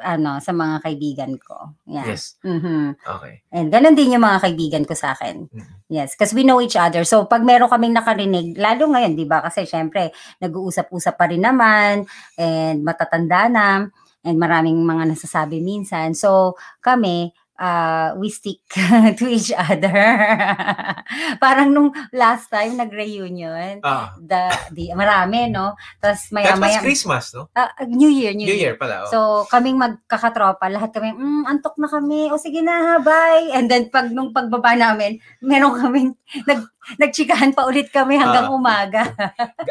ano 0.00 0.38
sa 0.42 0.52
mga 0.52 0.84
kaibigan 0.84 1.32
ko. 1.40 1.72
Yeah. 1.88 2.12
Yes. 2.12 2.36
Mhm. 2.44 3.00
Okay. 3.00 3.34
And 3.52 3.72
ganun 3.72 3.96
din 3.96 4.16
yung 4.16 4.24
mga 4.24 4.44
kaibigan 4.44 4.84
ko 4.84 4.92
sa 4.92 5.16
akin. 5.16 5.48
Mhm. 5.48 5.74
Yes, 5.88 6.18
because 6.18 6.34
we 6.34 6.42
know 6.42 6.60
each 6.60 6.76
other. 6.76 7.06
So 7.06 7.24
pag 7.24 7.46
meron 7.46 7.70
kaming 7.70 7.94
nakarinig, 7.96 8.58
lalo 8.58 8.90
ngayon, 8.92 9.14
'di 9.14 9.26
ba? 9.28 9.40
Kasi 9.40 9.64
syempre, 9.64 10.10
nag-uusap-usap 10.42 11.14
pa 11.14 11.30
rin 11.30 11.40
naman 11.40 12.04
and 12.36 12.82
matatanda 12.82 13.48
na 13.48 13.86
and 14.26 14.36
maraming 14.36 14.82
mga 14.82 15.14
nasasabi 15.14 15.62
minsan. 15.62 16.12
So 16.12 16.58
kami, 16.82 17.30
uh, 17.58 18.14
we 18.16 18.28
stick 18.28 18.60
to 19.18 19.24
each 19.26 19.52
other. 19.52 19.92
Parang 21.44 21.72
nung 21.72 21.90
last 22.12 22.48
time 22.48 22.76
nag-reunion, 22.76 23.80
Ah, 23.82 24.14
the, 24.16 24.48
the 24.72 24.84
marami, 24.92 25.50
no? 25.50 25.74
Tapos 26.00 26.28
that 26.30 26.56
was 26.56 26.60
maya-maya, 26.60 26.80
Christmas, 26.80 27.32
no? 27.34 27.48
Ah, 27.52 27.72
New 27.88 28.08
Year, 28.08 28.32
New, 28.32 28.46
New 28.48 28.56
Year. 28.56 28.72
Year 28.72 28.76
pala. 28.76 29.04
Oh. 29.04 29.10
So, 29.10 29.18
kaming 29.48 29.76
magkakatropa, 29.76 30.68
lahat 30.68 30.92
kami, 30.92 31.12
mm, 31.12 31.44
antok 31.46 31.76
na 31.76 31.88
kami, 31.88 32.28
o 32.30 32.38
sige 32.38 32.60
na, 32.62 32.74
ha, 32.76 32.94
bye. 33.00 33.52
And 33.52 33.68
then, 33.68 33.88
pag 33.88 34.12
nung 34.12 34.32
pagbaba 34.32 34.76
namin, 34.76 35.18
meron 35.40 35.76
kaming, 35.76 36.08
nag, 36.48 36.60
nagchikahan 36.98 37.50
pa 37.50 37.66
ulit 37.66 37.90
kami 37.90 38.14
hanggang 38.14 38.46
Ah. 38.46 38.54
umaga. 38.54 39.02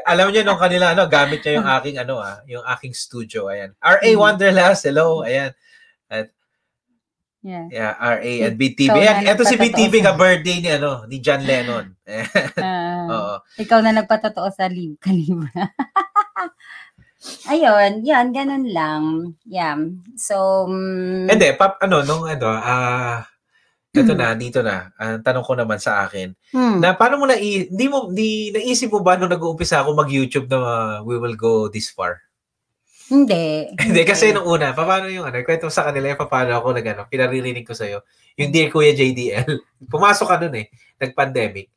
Alam 0.03 0.35
niyo 0.35 0.43
nung 0.43 0.59
kanila 0.59 0.91
ano, 0.91 1.07
gamit 1.07 1.39
niya 1.41 1.63
yung 1.63 1.69
aking 1.69 1.95
ano 1.95 2.19
ah, 2.19 2.43
yung 2.43 2.65
aking 2.75 2.91
studio. 2.91 3.47
Ayan. 3.47 3.71
RA 3.79 4.03
Mhm. 4.03 4.19
Wanderlust, 4.19 4.83
hello. 4.83 5.23
Ayan. 5.23 5.55
Yeah. 7.45 7.69
Yeah, 7.69 7.93
RA 7.93 8.33
at 8.49 8.57
BTV. 8.57 8.89
Ikaw 8.89 9.21
na 9.21 9.33
ito 9.37 9.45
si 9.45 9.53
BTV 9.53 9.93
sa- 10.01 10.05
ka 10.09 10.11
birthday 10.17 10.57
ni 10.65 10.69
ano, 10.73 11.05
ni 11.05 11.21
John 11.21 11.45
Lennon. 11.49 11.93
Ah, 12.57 13.05
Oo. 13.05 13.33
ikaw 13.61 13.85
na 13.85 13.93
nagpatotoo 13.93 14.49
sa 14.49 14.65
lib 14.65 14.97
kalibra. 15.03 15.69
Ayun, 17.45 18.01
yan, 18.01 18.33
ganun 18.33 18.65
lang. 18.69 19.03
Yeah. 19.45 19.77
So, 20.17 20.65
mm, 20.65 21.29
Hindi, 21.29 21.53
pap, 21.53 21.77
ano, 21.81 22.01
nung 22.01 22.25
ano, 22.25 22.49
ah, 22.49 23.25
ito 23.93 24.13
na, 24.13 24.33
dito 24.33 24.65
na. 24.65 24.89
Ang 24.97 25.21
tanong 25.21 25.45
ko 25.45 25.53
naman 25.53 25.77
sa 25.77 26.05
akin, 26.05 26.33
hmm, 26.53 26.81
na 26.81 26.97
paano 26.97 27.21
mo 27.21 27.25
na, 27.29 27.37
hindi 27.37 27.85
mo, 27.85 28.09
di, 28.09 28.49
naisip 28.53 28.89
mo 28.89 29.05
ba 29.05 29.17
nung 29.17 29.29
nag-uumpisa 29.31 29.81
ako 29.81 29.93
mag-YouTube 29.93 30.49
na 30.49 30.57
ah, 30.57 30.95
we 31.01 31.17
will 31.17 31.37
go 31.37 31.69
this 31.69 31.89
far? 31.89 32.24
Hindi. 33.07 33.69
Hindi, 33.77 34.01
kasi 34.03 34.33
nung 34.33 34.45
una, 34.45 34.73
paano 34.73 35.05
yung 35.09 35.29
ano, 35.29 35.37
kwento 35.45 35.69
sa 35.69 35.85
kanila 35.85 36.13
yung 36.13 36.21
paano 36.25 36.57
ako 36.57 36.73
nag, 36.73 36.87
ano, 36.89 37.01
pinaririnig 37.05 37.65
ko 37.65 37.77
sa'yo, 37.77 38.01
yung 38.35 38.49
Dear 38.49 38.69
Kuya 38.73 38.91
JDL, 38.93 39.45
pumasok 39.93 40.27
ka 40.27 40.35
nun 40.41 40.55
eh, 40.57 40.67
nag-pandemic. 40.97 41.69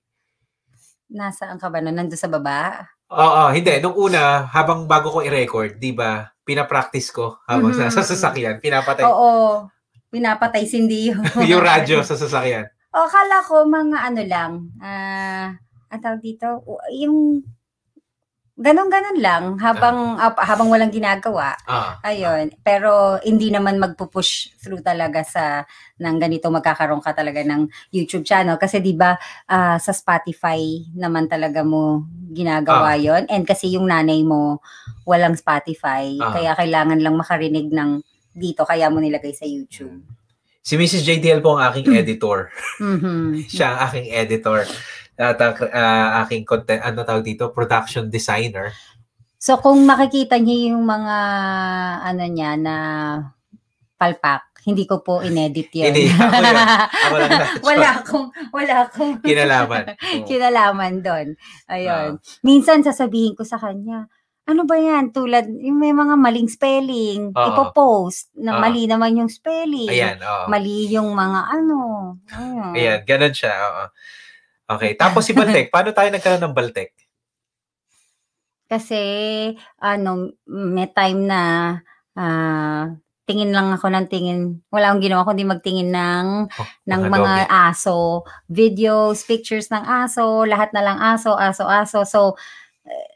Nasaan 1.09 1.57
ka 1.57 1.73
ba 1.73 1.81
nun? 1.81 1.97
Nandun 1.97 2.21
sa 2.21 2.29
baba? 2.29 2.85
Oo, 3.09 3.49
hindi. 3.49 3.73
Nung 3.81 3.97
una, 3.97 4.45
habang 4.53 4.85
bago 4.85 5.09
ko 5.09 5.25
i-record, 5.25 5.81
di 5.81 5.97
ba, 5.97 6.29
pinapractice 6.45 7.09
ko 7.09 7.41
habang 7.49 7.73
Mhm. 7.73 7.89
sa 7.89 8.05
sasakyan, 8.05 8.61
pinapatay 8.61 9.05
Oo. 9.05 9.65
Pinapatay 10.09 10.65
sindi 10.65 11.13
yun. 11.13 11.21
yung 11.49 11.61
radyo 11.65 12.01
sa 12.05 12.17
sasakyan. 12.17 12.69
O, 12.93 13.05
kala 13.05 13.45
ko 13.45 13.69
mga 13.69 13.99
ano 14.01 14.23
lang, 14.25 14.53
ah, 14.81 15.53
ang 15.89 16.01
tawag 16.01 16.21
dito, 16.21 16.65
yung, 16.97 17.45
ganon-ganon 18.59 19.19
lang, 19.23 19.43
habang, 19.63 20.19
ap- 20.19 20.43
habang 20.43 20.67
walang 20.67 20.91
ginagawa, 20.91 21.55
Ah, 21.63 21.95
ayun, 22.03 22.51
pero 22.61 23.23
hindi 23.23 23.49
naman 23.49 23.79
magpupush 23.79 24.51
through 24.59 24.83
talaga 24.83 25.23
sa, 25.23 25.63
ng 25.97 26.17
ganito 26.19 26.51
magkakaroon 26.51 26.99
ka 26.99 27.15
talaga 27.15 27.39
ng 27.41 27.71
YouTube 27.89 28.27
channel, 28.27 28.59
kasi 28.59 28.83
di 28.83 28.99
ba 28.99 29.15
ah, 29.47 29.79
sa 29.79 29.95
Spotify 29.95 30.59
naman 30.93 31.31
talaga 31.31 31.63
mo 31.63 32.03
ginagawa 32.29 32.99
yon 32.99 33.25
and 33.31 33.47
kasi 33.47 33.73
yung 33.73 33.87
nanay 33.87 34.27
mo 34.27 34.59
walang 35.07 35.39
Spotify, 35.39 36.19
Ah. 36.19 36.35
kaya 36.35 36.53
kailangan 36.53 36.99
lang 36.99 37.15
makarinig 37.15 37.71
ng 37.71 38.03
dito, 38.35 38.67
kaya 38.67 38.91
mo 38.91 38.99
nilagay 38.99 39.33
sa 39.33 39.47
YouTube. 39.47 40.03
Si 40.61 40.77
Mrs. 40.77 41.01
JDL 41.01 41.41
po 41.41 41.57
ang 41.57 41.71
aking 41.73 41.95
editor. 42.03 42.51
Mhm. 42.83 43.41
Siya 43.55 43.73
ang 43.73 43.79
aking 43.89 44.11
editor. 44.13 44.67
At 45.19 45.43
ah, 45.43 46.23
aking 46.23 46.47
content, 46.47 46.78
ano 46.81 47.03
tawag 47.03 47.27
dito, 47.27 47.51
production 47.51 48.07
designer. 48.07 48.70
So 49.39 49.59
kung 49.59 49.82
makikita 49.82 50.39
niyo 50.39 50.74
yung 50.74 50.86
mga 50.86 51.16
ano 52.07 52.24
niya 52.27 52.55
na 52.59 52.77
palpak. 53.99 54.47
Hindi 54.62 54.86
ko 54.86 55.03
po 55.03 55.24
inedit 55.24 55.74
yun. 55.74 55.90
Hindi, 55.90 56.07
ako 56.12 56.35
yun. 56.39 56.57
Ako 56.86 57.15
lang 57.19 57.31
na. 57.31 57.47
wala 57.62 57.89
akong, 57.99 58.27
wala 58.55 58.74
akong 58.86 59.12
Kinalaman. 59.27 59.85
Kinalaman 60.28 60.95
doon. 61.03 61.27
Ayun. 61.66 62.09
Ah. 62.19 62.40
Minsan 62.47 62.86
sasabihin 62.86 63.35
ko 63.35 63.43
sa 63.43 63.59
kanya, 63.59 64.07
ano 64.49 64.65
ba 64.65 64.77
yan? 64.81 65.12
Tulad, 65.12 65.49
yung 65.51 65.77
may 65.77 65.93
mga 65.93 66.15
maling 66.16 66.49
spelling, 66.49 67.32
Oo. 67.32 67.49
ipopost 67.53 68.32
na 68.39 68.57
Oo. 68.57 68.61
mali 68.61 68.85
naman 68.89 69.19
yung 69.19 69.31
spelling. 69.31 69.89
Ayan, 69.89 70.20
oo. 70.20 70.45
Mali 70.49 70.89
yung 70.89 71.12
mga 71.12 71.40
ano. 71.53 71.78
Ayun. 72.32 72.73
Ayan, 72.73 72.99
ganun 73.05 73.35
siya. 73.35 73.53
Oo. 73.53 73.85
Okay, 74.69 74.93
tapos 75.01 75.24
si 75.24 75.32
Baltek. 75.32 75.70
Paano 75.74 75.90
tayo 75.97 76.09
nagkaroon 76.12 76.45
ng 76.45 76.57
Baltek? 76.57 76.93
Kasi, 78.69 79.01
ano, 79.81 80.28
may 80.45 80.93
time 80.93 81.24
na 81.24 81.40
ah, 82.12 82.93
tingin 83.24 83.53
lang 83.53 83.73
ako 83.73 83.89
ng 83.89 84.07
tingin. 84.12 84.61
Wala 84.69 84.93
akong 84.93 85.05
ginawa 85.05 85.24
kundi 85.24 85.45
magtingin 85.45 85.93
ng 85.93 86.27
Oh, 86.61 86.69
ng 86.89 87.03
mga 87.09 87.32
doggy. 87.45 87.53
aso, 87.69 88.24
videos, 88.49 89.24
pictures 89.24 89.69
ng 89.73 89.85
aso, 89.85 90.45
lahat 90.45 90.73
na 90.77 90.85
lang 90.85 90.99
aso, 91.01 91.32
aso, 91.36 91.65
aso. 91.65 92.05
So, 92.05 92.20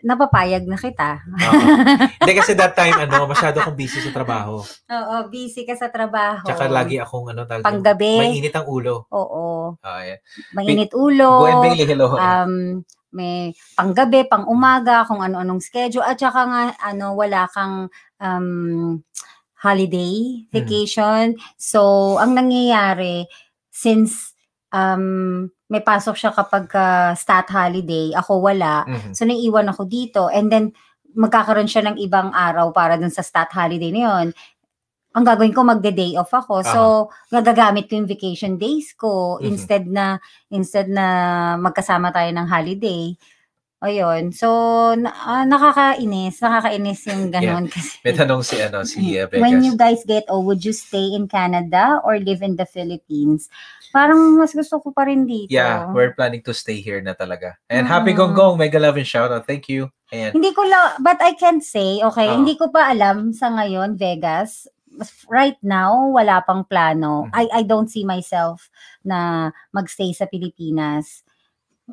napapayag 0.02 0.66
na 0.66 0.76
kita. 0.76 1.22
Hindi 2.20 2.32
kasi 2.34 2.52
that 2.58 2.74
time, 2.74 2.96
ano, 3.06 3.30
masyado 3.30 3.62
akong 3.62 3.78
busy 3.78 4.02
sa 4.02 4.10
trabaho. 4.10 4.60
Oo, 4.66 5.16
busy 5.30 5.62
ka 5.62 5.78
sa 5.78 5.88
trabaho. 5.88 6.44
Tsaka 6.44 6.66
lagi 6.68 6.98
akong, 6.98 7.30
ano, 7.30 7.46
talagang, 7.46 7.80
Panggabi. 7.80 8.14
may 8.18 8.36
init 8.38 8.54
ang 8.54 8.66
ulo. 8.66 9.06
Oo. 9.14 9.78
Ah, 9.80 10.02
ayan. 10.02 10.18
Mainit 10.52 10.92
ulo. 10.92 11.46
Buen 11.46 11.62
Bailey, 11.62 11.86
hello. 11.86 12.18
um, 12.18 12.82
may 13.12 13.52
panggabi, 13.76 14.24
pang 14.26 14.48
umaga, 14.48 15.04
kung 15.04 15.20
ano-anong 15.20 15.62
schedule. 15.62 16.04
At 16.04 16.18
saka 16.18 16.42
nga, 16.48 16.62
ano, 16.82 17.14
wala 17.14 17.46
kang 17.52 17.86
um, 18.18 18.98
holiday, 19.62 20.42
vacation. 20.50 21.38
So, 21.54 22.16
ang 22.18 22.34
nangyayari, 22.34 23.30
since 23.70 24.31
um, 24.72 25.46
may 25.68 25.80
pasok 25.80 26.16
siya 26.16 26.32
kapag 26.32 26.68
ka 26.68 27.12
stat 27.16 27.48
holiday, 27.48 28.12
ako 28.16 28.40
wala. 28.44 28.84
Mhm. 28.88 29.12
So, 29.16 29.24
naiiwan 29.24 29.68
ako 29.72 29.88
dito. 29.88 30.28
And 30.32 30.48
then, 30.48 30.72
magkakaroon 31.12 31.68
siya 31.68 31.92
ng 31.92 32.00
ibang 32.00 32.32
araw 32.32 32.72
para 32.72 32.96
dun 32.96 33.12
sa 33.12 33.20
stat 33.20 33.52
holiday 33.52 33.92
na 33.92 34.02
yun. 34.08 34.26
Ang 35.12 35.24
gagawin 35.28 35.52
ko, 35.52 35.60
magde-day 35.60 36.16
off 36.16 36.32
ako. 36.32 36.64
So, 36.64 36.80
gagagamit 37.28 37.84
ko 37.92 38.00
yung 38.00 38.08
vacation 38.08 38.56
days 38.56 38.96
ko 38.96 39.36
Mhm. 39.36 39.44
instead 39.44 39.84
na 39.84 40.16
instead 40.48 40.88
na 40.88 41.04
magkasama 41.60 42.08
tayo 42.16 42.32
ng 42.32 42.48
holiday. 42.48 43.12
Ayun. 43.82 44.30
So, 44.30 44.46
na, 44.94 45.10
ah, 45.10 45.42
nakakainis. 45.42 46.38
Nakakainis 46.38 47.02
yung 47.10 47.34
ganon 47.34 47.66
kasi. 47.66 47.98
May 48.06 48.14
tanong 48.14 48.46
si, 48.46 48.62
ano, 48.62 48.86
si 48.86 49.18
uh, 49.18 49.26
When 49.34 49.58
you 49.58 49.74
Vegas. 49.74 49.82
guys 49.82 50.00
get 50.06 50.24
old, 50.30 50.46
would 50.46 50.62
you 50.62 50.70
stay 50.70 51.10
in 51.10 51.26
Canada 51.26 51.98
or 52.06 52.22
live 52.22 52.46
in 52.46 52.54
the 52.54 52.62
Philippines? 52.64 53.50
Parang 53.90 54.38
mas 54.38 54.54
gusto 54.54 54.78
ko 54.78 54.94
pa 54.94 55.04
rin 55.04 55.26
dito. 55.26 55.50
Yeah, 55.50 55.90
we're 55.90 56.14
planning 56.14 56.46
to 56.46 56.54
stay 56.54 56.78
here 56.78 57.02
na 57.02 57.12
talaga. 57.12 57.58
And 57.68 57.84
happy 57.84 58.14
Mm. 58.14 58.18
gong 58.22 58.34
gong, 58.38 58.54
mega 58.56 58.78
love 58.78 58.96
and 58.96 59.04
shout 59.04 59.34
out. 59.34 59.44
Thank 59.50 59.66
you. 59.68 59.90
Ayan. 60.14 60.30
Hindi 60.32 60.54
ko 60.54 60.62
la, 60.62 60.96
but 61.02 61.18
I 61.18 61.34
can't 61.34 61.60
say, 61.60 62.00
okay, 62.00 62.30
Oo. 62.30 62.38
hindi 62.40 62.54
ko 62.54 62.70
pa 62.70 62.88
alam 62.88 63.34
sa 63.34 63.50
ngayon, 63.50 63.98
Vegas. 63.98 64.64
Right 65.26 65.56
now, 65.64 65.96
wala 66.12 66.44
pang 66.46 66.62
plano. 66.64 67.26
Mhm. 67.26 67.32
I, 67.34 67.44
I 67.50 67.62
don't 67.66 67.88
see 67.90 68.04
myself 68.06 68.70
na 69.02 69.50
magstay 69.74 70.12
sa 70.14 70.28
Pilipinas. 70.28 71.24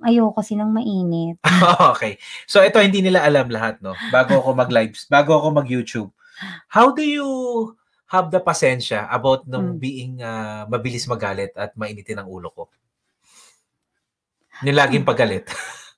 Ayoko 0.06 0.38
kasi 0.38 0.54
ng 0.54 0.70
mainit. 0.70 1.42
okay. 1.92 2.22
So 2.46 2.62
ito 2.62 2.78
hindi 2.78 3.02
nila 3.02 3.26
alam 3.26 3.50
lahat, 3.50 3.82
no? 3.82 3.98
Bago 4.14 4.38
ako 4.38 4.54
mag-lives, 4.54 5.10
bago 5.10 5.34
ako 5.36 5.48
mag-YouTube. 5.50 6.10
How 6.70 6.94
do 6.94 7.02
you 7.04 7.28
have 8.08 8.30
the 8.30 8.40
pasensya 8.40 9.10
about 9.10 9.50
nung 9.50 9.76
Hmm. 9.76 9.82
being 9.82 10.14
ah, 10.22 10.70
mabilis 10.70 11.10
magalit 11.10 11.52
at 11.58 11.74
mainitin 11.76 12.22
ang 12.22 12.30
ulo 12.30 12.54
ko? 12.54 12.64
Yung 14.64 14.78
laging 14.78 15.08
pagalit. 15.08 15.50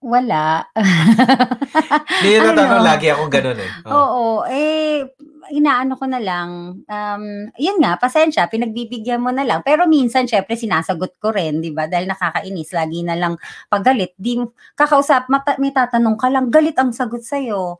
Wala. 0.00 0.64
Hindi 2.24 2.40
natanong 2.40 2.80
Ano? 2.80 2.88
lagi 2.88 3.12
akong 3.12 3.28
ganun 3.28 3.60
eh. 3.60 3.70
Oh. 3.84 3.92
Oo, 3.92 4.24
eh, 4.48 5.04
inaano 5.52 5.92
ko 6.00 6.08
na 6.08 6.16
lang. 6.16 6.80
Um, 6.88 7.24
yun 7.60 7.76
nga, 7.84 8.00
pasensya, 8.00 8.48
pinagbibigyan 8.48 9.20
mo 9.20 9.28
na 9.28 9.44
lang. 9.44 9.60
Pero 9.60 9.84
minsan, 9.84 10.24
syempre, 10.24 10.56
sinasagot 10.56 11.20
ko 11.20 11.36
rin, 11.36 11.60
di 11.60 11.68
ba? 11.76 11.84
Dahil 11.84 12.08
nakakainis, 12.08 12.72
lagi 12.72 13.04
na 13.04 13.12
lang 13.12 13.36
paggalit. 13.68 14.16
Di, 14.16 14.40
kakausap, 14.72 15.28
mata, 15.28 15.60
may 15.60 15.68
tatanong 15.68 16.16
ka 16.16 16.32
lang, 16.32 16.48
galit 16.48 16.80
ang 16.80 16.96
sagot 16.96 17.20
sa'yo. 17.20 17.76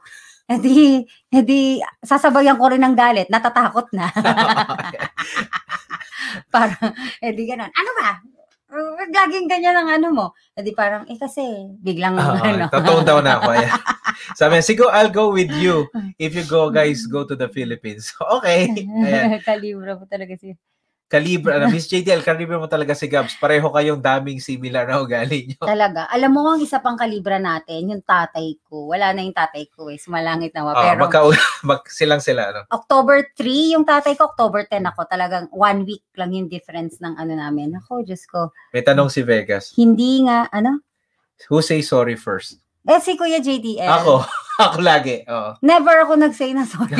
Eh 0.50 0.58
di, 0.60 1.00
eh 1.32 1.80
sasabayan 2.04 2.60
ko 2.60 2.68
rin 2.68 2.84
ng 2.84 2.92
galit, 2.98 3.32
natatakot 3.32 3.88
na. 3.96 4.12
parang, 6.54 6.92
eh 7.22 7.32
di 7.32 7.44
ganun. 7.48 7.70
Ano 7.70 7.90
ba? 8.00 8.10
Uh, 8.70 8.94
Laging 9.10 9.50
ganyan 9.50 9.74
ang 9.74 9.90
ano 9.90 10.08
mo. 10.14 10.26
Eh 10.54 10.62
di 10.62 10.70
parang, 10.70 11.02
eh 11.10 11.18
kasi, 11.18 11.42
biglang, 11.82 12.14
Ah, 12.14 12.38
ano. 12.38 12.64
Totoo 12.70 13.02
daw 13.02 13.18
na 13.18 13.42
ako. 13.42 13.50
Ayan. 13.58 13.74
Sabi 14.38 14.52
niya, 14.58 14.64
sige, 14.64 14.82
I'll 14.86 15.10
go 15.10 15.34
with 15.34 15.50
you 15.58 15.90
if 16.22 16.38
you 16.38 16.46
go, 16.46 16.70
guys, 16.70 17.02
go 17.10 17.26
to 17.26 17.34
the 17.34 17.50
Philippines. 17.50 18.14
okay. 18.38 18.70
Ayan. 18.70 19.42
Kalibra 19.42 19.98
mo 19.98 20.06
talaga 20.06 20.38
si 20.38 20.54
Kalibra, 21.10 21.58
ano, 21.58 21.66
Miss 21.74 21.90
JTL, 21.90 22.22
kalibra 22.22 22.54
mo 22.54 22.70
talaga 22.70 22.94
si 22.94 23.10
Gabs. 23.10 23.34
Pareho 23.34 23.66
kayong 23.66 23.98
daming 23.98 24.38
similar 24.38 24.86
na 24.86 25.02
ugali 25.02 25.50
nyo. 25.50 25.66
Talaga. 25.74 26.06
Alam 26.06 26.30
mo, 26.38 26.46
ang 26.46 26.62
isa 26.62 26.78
pang 26.78 26.94
kalibra 26.94 27.42
natin, 27.42 27.90
yung 27.90 28.04
tatay 28.06 28.54
ko. 28.62 28.94
Wala 28.94 29.10
na 29.10 29.26
yung 29.26 29.34
tatay 29.34 29.66
ko 29.74 29.90
eh. 29.90 29.98
Sumalangit 29.98 30.54
na. 30.54 30.70
Ah, 30.70 30.94
Pero 30.94 31.02
magka, 31.02 31.20
mag, 31.66 31.82
silang 31.90 32.22
sila, 32.22 32.54
ano? 32.54 32.60
October 32.70 33.26
3, 33.34 33.74
yung 33.74 33.82
tatay 33.82 34.14
ko, 34.14 34.30
October 34.30 34.62
10 34.70 34.86
ako. 34.86 35.00
Talagang 35.10 35.50
one 35.50 35.82
week 35.82 36.06
lang 36.14 36.30
yung 36.30 36.46
difference 36.46 37.02
ng 37.02 37.18
ano 37.18 37.34
namin. 37.34 37.74
Ako, 37.82 38.06
Diyos 38.06 38.22
ko. 38.30 38.54
May 38.70 38.86
tanong 38.86 39.10
si 39.10 39.26
Vegas. 39.26 39.74
Hindi 39.74 40.30
nga, 40.30 40.46
ano? 40.54 40.78
Who 41.50 41.58
say 41.58 41.82
sorry 41.82 42.14
first? 42.14 42.62
Eh, 42.86 43.02
si 43.02 43.18
Kuya 43.18 43.42
JDL. 43.42 43.90
Ako. 43.98 44.22
Ako 44.62 44.78
lagi. 44.78 45.26
Oo. 45.26 45.58
Never 45.58 46.06
ako 46.06 46.14
nag-say 46.22 46.54
na 46.54 46.70
sorry. 46.70 46.94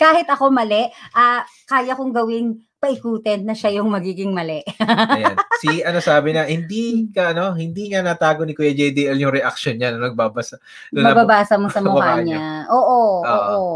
Kahit 0.00 0.26
ako 0.28 0.50
mali, 0.50 0.88
ah 1.14 1.42
kaya 1.66 1.94
kong 1.94 2.12
gawing 2.12 2.62
paikutin 2.82 3.46
na 3.46 3.54
siya 3.54 3.78
yung 3.78 3.94
magiging 3.94 4.34
mali. 4.34 4.58
Ayan. 4.82 5.38
Si 5.62 5.78
ano 5.86 6.02
sabi 6.02 6.34
na, 6.34 6.50
hindi 6.50 7.06
ka 7.14 7.30
ano, 7.30 7.54
hindi 7.54 7.94
nga 7.94 8.02
natago 8.02 8.42
ni 8.42 8.58
Kuya 8.58 8.74
JDL 8.74 9.22
yung 9.22 9.30
reaction 9.30 9.78
niya 9.78 9.94
nung 9.94 10.02
nagbabasa. 10.10 10.58
Nung 10.90 11.06
Mababasa 11.06 11.54
mo 11.62 11.70
sa 11.70 11.78
mukha 11.86 12.18
Mukha 12.18 12.26
niya. 12.26 12.66
Oo, 12.74 13.22
Oo. 13.22 13.50
oo. 13.54 13.70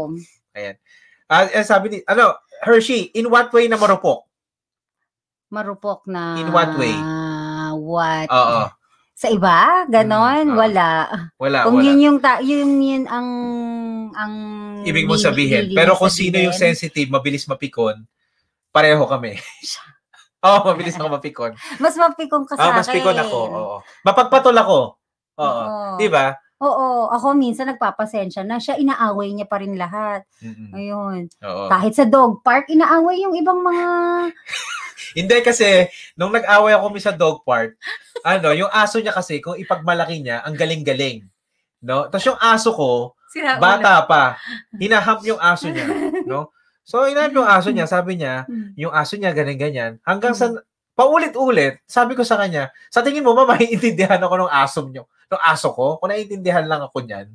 Ah, 1.27 1.43
eh, 1.47 1.63
sabi 1.63 1.91
ni, 1.91 1.97
ano, 2.07 2.35
Hershey, 2.63 3.11
in 3.15 3.27
what 3.31 3.51
way 3.51 3.67
na 3.67 3.75
marupok? 3.75 4.27
Marupok 5.51 6.07
na... 6.07 6.39
In 6.39 6.51
what 6.51 6.71
way? 6.75 6.95
What? 7.75 8.27
Oo. 8.31 8.63
Sa 9.17 9.33
iba? 9.33 9.81
Ganon? 9.89 10.45
Mm, 10.45 10.53
oo. 10.53 10.59
Wala. 10.61 10.87
Wala, 11.41 11.59
Kung 11.65 11.81
wala. 11.81 11.85
yun 11.89 11.97
yung, 11.97 12.17
ta- 12.21 12.37
yun, 12.37 12.69
yun 12.77 13.03
ang, 13.09 13.27
ang... 14.13 14.33
Ibig 14.85 15.09
mo 15.09 15.17
sabihin. 15.17 15.73
Pero 15.73 15.97
kung 15.97 16.05
sabihin. 16.07 16.29
sino 16.29 16.45
yung 16.45 16.53
sensitive, 16.55 17.09
mabilis 17.09 17.49
mapikon, 17.49 18.05
pareho 18.69 19.01
kami. 19.09 19.41
Oo, 20.45 20.69
mabilis 20.69 20.93
ako 20.93 21.09
mapikon. 21.09 21.57
Mas 21.81 21.97
mapikong 21.97 22.45
ka 22.45 22.53
sa 22.53 22.61
Ah, 22.61 22.77
mas 22.77 22.85
akin. 22.85 23.01
pikon 23.01 23.17
ako. 23.17 23.39
Oo. 23.49 23.75
Mapagpatol 24.05 24.53
ako. 24.53 24.79
Oo. 25.41 25.63
Oo. 25.65 25.97
Di 25.97 26.13
ba? 26.13 26.37
Oo. 26.61 27.09
Ako 27.09 27.33
minsan 27.33 27.73
nagpapasensya 27.73 28.45
na 28.45 28.61
siya, 28.61 28.77
inaaway 28.77 29.33
niya 29.33 29.49
pa 29.49 29.57
rin 29.57 29.73
lahat. 29.73 30.29
Mm-mm. 30.45 30.77
Ayun. 30.77 31.25
Oo. 31.41 31.65
Kahit 31.73 31.97
sa 31.97 32.05
dog 32.05 32.45
park, 32.45 32.69
inaaway 32.69 33.17
yung 33.17 33.33
ibang 33.33 33.65
mga... 33.65 33.85
Hindi 35.17 35.41
kasi, 35.41 35.89
nung 36.13 36.29
nag-away 36.29 36.73
ako 36.73 36.83
kami 36.87 37.01
sa 37.01 37.13
dog 37.13 37.41
park, 37.41 37.73
ano, 38.27 38.51
yung 38.51 38.67
aso 38.67 38.99
niya 38.99 39.15
kasi, 39.15 39.39
kung 39.39 39.55
ipagmalaki 39.55 40.19
niya, 40.19 40.43
ang 40.43 40.59
galing-galing. 40.59 41.23
No? 41.79 42.11
Tapos 42.11 42.27
yung 42.27 42.39
aso 42.43 42.75
ko, 42.75 43.15
Sira 43.31 43.55
bata 43.55 44.03
pa, 44.03 44.35
hinaham 44.75 45.23
yung 45.23 45.39
aso 45.39 45.71
niya. 45.71 45.87
No? 46.27 46.51
So, 46.83 47.07
hinaham 47.07 47.31
yung 47.31 47.47
aso 47.47 47.71
niya, 47.71 47.87
sabi 47.87 48.19
niya, 48.19 48.43
Hmm. 48.47 48.75
yung 48.75 48.91
aso 48.91 49.15
niya 49.15 49.31
ganyan-ganyan. 49.31 49.99
Hanggang 50.03 50.35
sa, 50.35 50.51
paulit-ulit, 50.97 51.79
sabi 51.85 52.17
ko 52.17 52.25
sa 52.25 52.41
kanya, 52.41 52.73
sa 52.89 53.05
tingin 53.05 53.21
mo, 53.23 53.31
ma, 53.37 53.45
maiintindihan 53.47 54.19
ako 54.19 54.43
ng 54.43 54.51
aso 54.51 54.79
niyo. 54.89 55.05
Ng 55.29 55.41
aso 55.43 55.71
ko? 55.75 56.01
Kung 56.01 56.09
naiintindihan 56.09 56.65
lang 56.65 56.81
ako 56.83 57.05
niyan. 57.05 57.27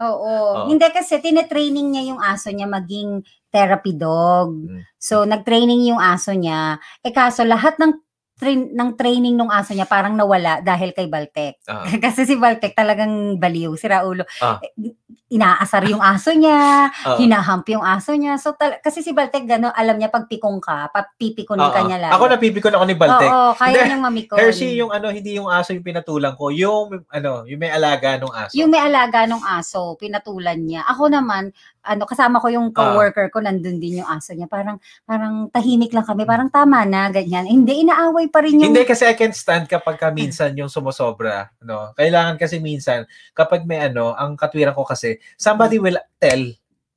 Oo. 0.00 0.16
Oo. 0.16 0.60
Hindi 0.68 0.86
kasi 0.92 1.20
tinetraining 1.20 1.88
niya 1.92 2.02
yung 2.14 2.20
aso 2.20 2.52
niya 2.52 2.68
maging 2.68 3.24
therapy 3.48 3.96
dog. 3.96 4.52
Mm. 4.52 4.84
So 5.00 5.24
nag-training 5.24 5.88
yung 5.88 6.00
aso 6.00 6.36
niya. 6.36 6.76
Eh 7.00 7.12
kaso 7.12 7.44
lahat 7.48 7.80
ng 7.80 7.96
train 8.36 8.68
ng 8.76 8.90
training 9.00 9.32
ng 9.32 9.48
aso 9.48 9.72
niya 9.72 9.88
parang 9.88 10.12
nawala 10.12 10.60
dahil 10.60 10.92
kay 10.92 11.08
Baltek. 11.08 11.56
Ah. 11.64 11.88
kasi 12.04 12.28
si 12.28 12.36
Baltek 12.36 12.76
talagang 12.76 13.40
baliw, 13.40 13.72
si 13.80 13.88
Raulo. 13.88 14.28
Ah. 14.44 14.60
Eh, 14.60 14.92
Inaasar 15.26 15.82
yung 15.90 15.98
aso 15.98 16.30
niya, 16.30 16.86
Oo. 16.86 17.18
hinahamp 17.24 17.66
yung 17.66 17.82
aso 17.82 18.14
niya. 18.14 18.38
So 18.38 18.54
tal- 18.54 18.78
kasi 18.78 19.02
si 19.02 19.10
Baltek 19.10 19.42
gano, 19.42 19.74
alam 19.74 19.98
niya 19.98 20.06
pag 20.06 20.30
pikong 20.30 20.62
ka, 20.62 20.86
papipikunin 20.94 21.66
ka 21.66 21.82
Oo. 21.82 21.86
niya 21.90 21.98
lang. 21.98 22.12
Ako 22.14 22.30
napipikon 22.30 22.70
ako 22.78 22.84
ni 22.86 22.94
Baltek. 22.94 23.26
Oo, 23.26 23.50
kaya 23.58 23.74
Hindi. 23.74 23.88
niyang 23.90 24.04
mamikon. 24.06 24.38
Hershey, 24.38 24.78
yung 24.78 24.94
ano, 24.94 25.10
hindi 25.10 25.34
yung 25.34 25.50
aso 25.50 25.74
yung 25.74 25.82
pinatulang 25.82 26.38
ko, 26.38 26.54
yung 26.54 27.10
ano, 27.10 27.42
yung 27.42 27.58
may 27.58 27.74
alaga 27.74 28.22
nung 28.22 28.30
aso. 28.30 28.54
Yung 28.54 28.70
may 28.70 28.78
alaga 28.78 29.26
ng 29.26 29.42
aso, 29.42 29.98
pinatulan 29.98 30.62
niya. 30.62 30.86
Ako 30.86 31.10
naman, 31.10 31.50
ano 31.86 32.02
kasama 32.04 32.42
ko 32.42 32.50
yung 32.50 32.74
coworker 32.74 33.30
ko 33.30 33.38
nandun 33.38 33.78
din 33.78 34.02
yung 34.02 34.10
aso 34.10 34.34
niya. 34.34 34.50
Parang 34.50 34.82
parang 35.06 35.46
tahimik 35.54 35.94
lang 35.94 36.02
kami. 36.02 36.26
Parang 36.26 36.50
tama 36.50 36.82
na 36.82 37.08
ganyan. 37.08 37.46
Hindi 37.46 37.86
inaaway 37.86 38.26
pa 38.28 38.42
rin 38.42 38.58
yung 38.58 38.74
Hindi 38.74 38.82
kasi 38.82 39.06
I 39.06 39.14
can 39.14 39.30
stand 39.30 39.70
kapag 39.70 40.02
ka 40.02 40.10
minsan 40.10 40.58
yung 40.58 40.68
sumosobra, 40.68 41.54
no. 41.62 41.94
Kailangan 41.94 42.36
kasi 42.36 42.58
minsan 42.58 43.06
kapag 43.32 43.62
may 43.62 43.86
ano, 43.86 44.12
ang 44.18 44.34
katwiran 44.34 44.74
ko 44.74 44.82
kasi 44.82 45.22
somebody 45.38 45.78
will 45.78 45.96
tell 46.18 46.42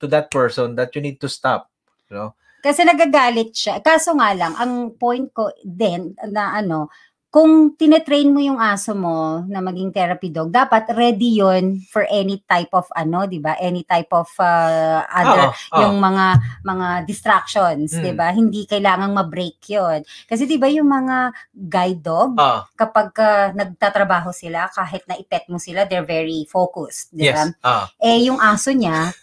to 0.02 0.06
that 0.10 0.34
person 0.34 0.74
that 0.74 0.90
you 0.98 1.02
need 1.06 1.22
to 1.22 1.30
stop, 1.30 1.70
know. 2.10 2.34
Kasi 2.60 2.84
nagagalit 2.84 3.56
siya. 3.56 3.80
Kaso 3.80 4.12
nga 4.20 4.36
lang, 4.36 4.52
ang 4.60 4.92
point 5.00 5.32
ko 5.32 5.48
din 5.64 6.12
na 6.28 6.60
ano, 6.60 6.92
kung 7.30 7.78
tinetrain 7.78 8.34
mo 8.34 8.42
yung 8.42 8.58
aso 8.58 8.98
mo 8.98 9.46
na 9.46 9.62
maging 9.62 9.94
therapy 9.94 10.34
dog, 10.34 10.50
dapat 10.50 10.90
ready 10.98 11.38
yon 11.38 11.78
for 11.86 12.02
any 12.10 12.42
type 12.44 12.74
of 12.74 12.90
ano, 12.98 13.30
'di 13.30 13.38
ba? 13.38 13.54
Any 13.62 13.86
type 13.86 14.10
of 14.10 14.26
uh, 14.42 15.06
other 15.06 15.46
Oo, 15.46 15.54
oo. 15.54 15.80
yung 15.86 16.02
mga 16.02 16.26
mga 16.66 16.88
distractions, 17.06 17.94
Mm. 17.94 18.02
'di 18.02 18.14
ba? 18.18 18.28
Hindi 18.34 18.66
kailangang 18.66 19.14
ma-break 19.14 19.62
'yon. 19.70 20.02
Kasi 20.26 20.50
'di 20.50 20.58
ba 20.58 20.74
yung 20.74 20.90
mga 20.90 21.30
guide 21.54 22.02
dog, 22.02 22.34
Ah, 22.34 22.66
kapag 22.74 23.14
uh, 23.22 23.54
nagtatrabaho 23.54 24.34
sila, 24.34 24.66
kahit 24.74 25.06
na 25.06 25.14
ipet 25.14 25.46
mo 25.54 25.62
sila, 25.62 25.86
they're 25.86 26.02
very 26.02 26.50
focused, 26.50 27.14
'di 27.14 27.30
ba? 27.30 27.46
yes. 27.46 27.62
Ah. 27.62 27.86
Eh 28.02 28.26
yung 28.26 28.42
aso 28.42 28.74
niya, 28.74 29.14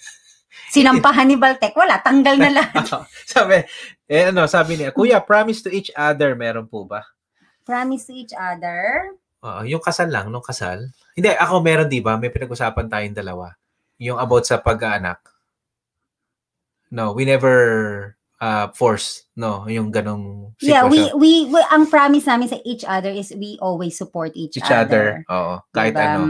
sinampahan 0.70 1.26
ni 1.26 1.34
Baltek, 1.34 1.74
wala, 1.74 1.98
tanggal 1.98 2.38
na 2.38 2.50
lahat. 2.62 2.86
sabi, 3.26 3.66
eh 4.06 4.30
ano, 4.30 4.46
sabi 4.46 4.78
niya, 4.78 4.94
Kuya, 4.94 5.18
promise 5.18 5.58
to 5.58 5.74
each 5.74 5.90
other, 5.98 6.38
meron 6.38 6.70
po 6.70 6.86
ba? 6.86 7.02
Promise 7.66 8.06
to 8.06 8.14
each 8.14 8.34
other. 8.38 9.10
Oo, 9.42 9.66
yung 9.66 9.82
kasal 9.82 10.06
lang, 10.06 10.30
nung 10.30 10.46
kasal. 10.46 10.86
Hindi, 11.18 11.34
ako 11.34 11.58
meron, 11.58 11.90
di 11.90 11.98
ba? 11.98 12.14
May 12.14 12.30
pinag-usapan 12.30 12.86
tayong 12.86 13.18
dalawa. 13.18 13.58
Yung 13.98 14.22
about 14.22 14.46
sa 14.46 14.62
pag-aanak. 14.62 15.18
No, 16.94 17.10
we 17.10 17.26
never 17.26 18.14
uh, 18.38 18.70
force, 18.70 19.25
no, 19.36 19.68
yung 19.68 19.92
ganong 19.92 20.56
Yeah, 20.58 20.88
we, 20.88 21.04
sitwasyon. 21.12 21.20
we, 21.20 21.30
we, 21.52 21.60
ang 21.68 21.84
promise 21.86 22.24
namin 22.24 22.48
sa 22.48 22.56
each 22.64 22.80
other 22.82 23.12
is 23.12 23.28
we 23.36 23.60
always 23.60 23.92
support 23.92 24.32
each, 24.32 24.56
each 24.56 24.72
other. 24.72 25.20
other. 25.22 25.28
Oo, 25.28 25.54
kahit 25.70 25.92
Diba? 25.92 26.16
ano. 26.16 26.20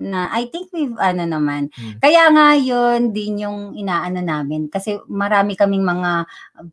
Na, 0.00 0.32
I 0.32 0.48
think 0.48 0.72
we've, 0.72 0.96
ano 0.96 1.28
naman. 1.28 1.68
Hmm. 1.76 2.00
Kaya 2.00 2.32
nga 2.32 2.56
yun 2.56 3.12
din 3.12 3.44
yung 3.44 3.76
inaano 3.76 4.24
namin. 4.24 4.66
Kasi 4.66 4.96
marami 5.06 5.54
kaming 5.54 5.84
mga 5.84 6.24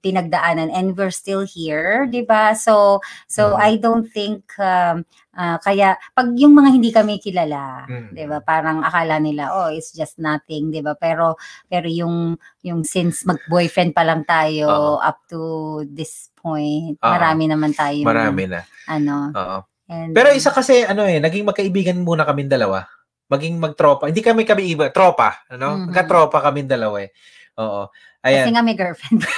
pinagdaanan 0.01 0.71
and 0.71 0.95
we're 0.95 1.11
still 1.11 1.43
here, 1.43 2.07
di 2.07 2.23
ba? 2.23 2.55
So, 2.55 3.03
so 3.27 3.53
Mhm. 3.53 3.59
I 3.61 3.71
don't 3.77 4.07
think, 4.07 4.47
um, 4.57 5.03
ah, 5.35 5.59
kaya, 5.59 5.99
pag 6.15 6.33
yung 6.39 6.55
mga 6.55 6.69
hindi 6.71 6.89
kami 6.89 7.19
kilala, 7.19 7.83
Mm. 7.85 8.15
di 8.15 8.25
ba? 8.25 8.39
Parang 8.39 8.79
akala 8.81 9.19
nila, 9.19 9.51
oh, 9.51 9.69
it's 9.69 9.91
just 9.91 10.15
nothing, 10.17 10.71
di 10.71 10.79
ba? 10.79 10.95
Pero, 10.95 11.35
pero 11.67 11.85
yung, 11.91 12.39
yung 12.63 12.87
since 12.87 13.27
mag-boyfriend 13.27 13.91
pa 13.91 14.07
lang 14.07 14.23
tayo 14.23 14.65
Oo. 14.71 14.93
up 15.03 15.19
to 15.27 15.41
this 15.84 16.30
point, 16.34 16.95
Oo. 16.98 17.07
marami 17.07 17.44
naman 17.48 17.72
tayo. 17.73 18.02
Marami 18.03 18.44
na. 18.48 18.61
Ano. 18.85 19.31
Oo. 19.34 19.57
And, 19.88 20.11
Pero 20.11 20.35
isa 20.35 20.52
kasi, 20.52 20.84
ano 20.84 21.07
eh, 21.07 21.18
naging 21.18 21.48
magkaibigan 21.48 22.03
muna 22.03 22.27
kaming 22.27 22.52
dalawa. 22.52 22.84
Maging 23.27 23.56
magtropa. 23.56 24.07
Hindi 24.07 24.19
kami 24.19 24.44
kami 24.44 24.76
iba, 24.76 24.91
tropa. 24.91 25.44
Ano? 25.48 25.76
Mhm. 25.80 25.91
Magkatropa 25.91 26.39
kaming 26.44 26.68
dalawa 26.68 27.03
eh. 27.03 27.11
Oo. 27.60 27.88
Kasi 28.19 28.48
Ayan. 28.48 28.52
nga 28.52 28.64
may 28.64 28.76
girlfriend. 28.76 29.23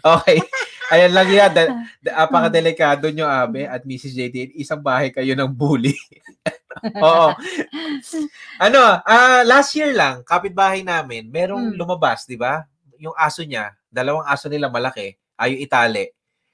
Okay. 0.00 0.40
Ayan 0.88 1.12
lang 1.12 1.28
yan. 1.28 1.50
Da, 1.52 1.62
da, 2.00 2.10
apaka-delikado 2.24 3.12
nyo, 3.12 3.28
Abe 3.28 3.68
at 3.68 3.84
Mrs. 3.84 4.16
JD. 4.16 4.56
Isang 4.56 4.80
bahay 4.80 5.12
kayo 5.12 5.36
ng 5.36 5.52
bully. 5.52 5.92
Oo. 7.04 7.36
Ano, 8.56 8.80
ah 9.04 9.44
last 9.44 9.76
year 9.76 9.92
lang, 9.92 10.24
kapitbahay 10.24 10.80
namin, 10.80 11.28
merong 11.28 11.72
Mm. 11.72 11.76
lumabas, 11.76 12.24
di 12.24 12.40
ba? 12.40 12.64
Yung 12.96 13.12
aso 13.12 13.44
niya, 13.44 13.76
dalawang 13.92 14.24
aso 14.24 14.48
nila 14.48 14.72
malaki, 14.72 15.20
ayo 15.40 15.56
itali. 15.56 16.04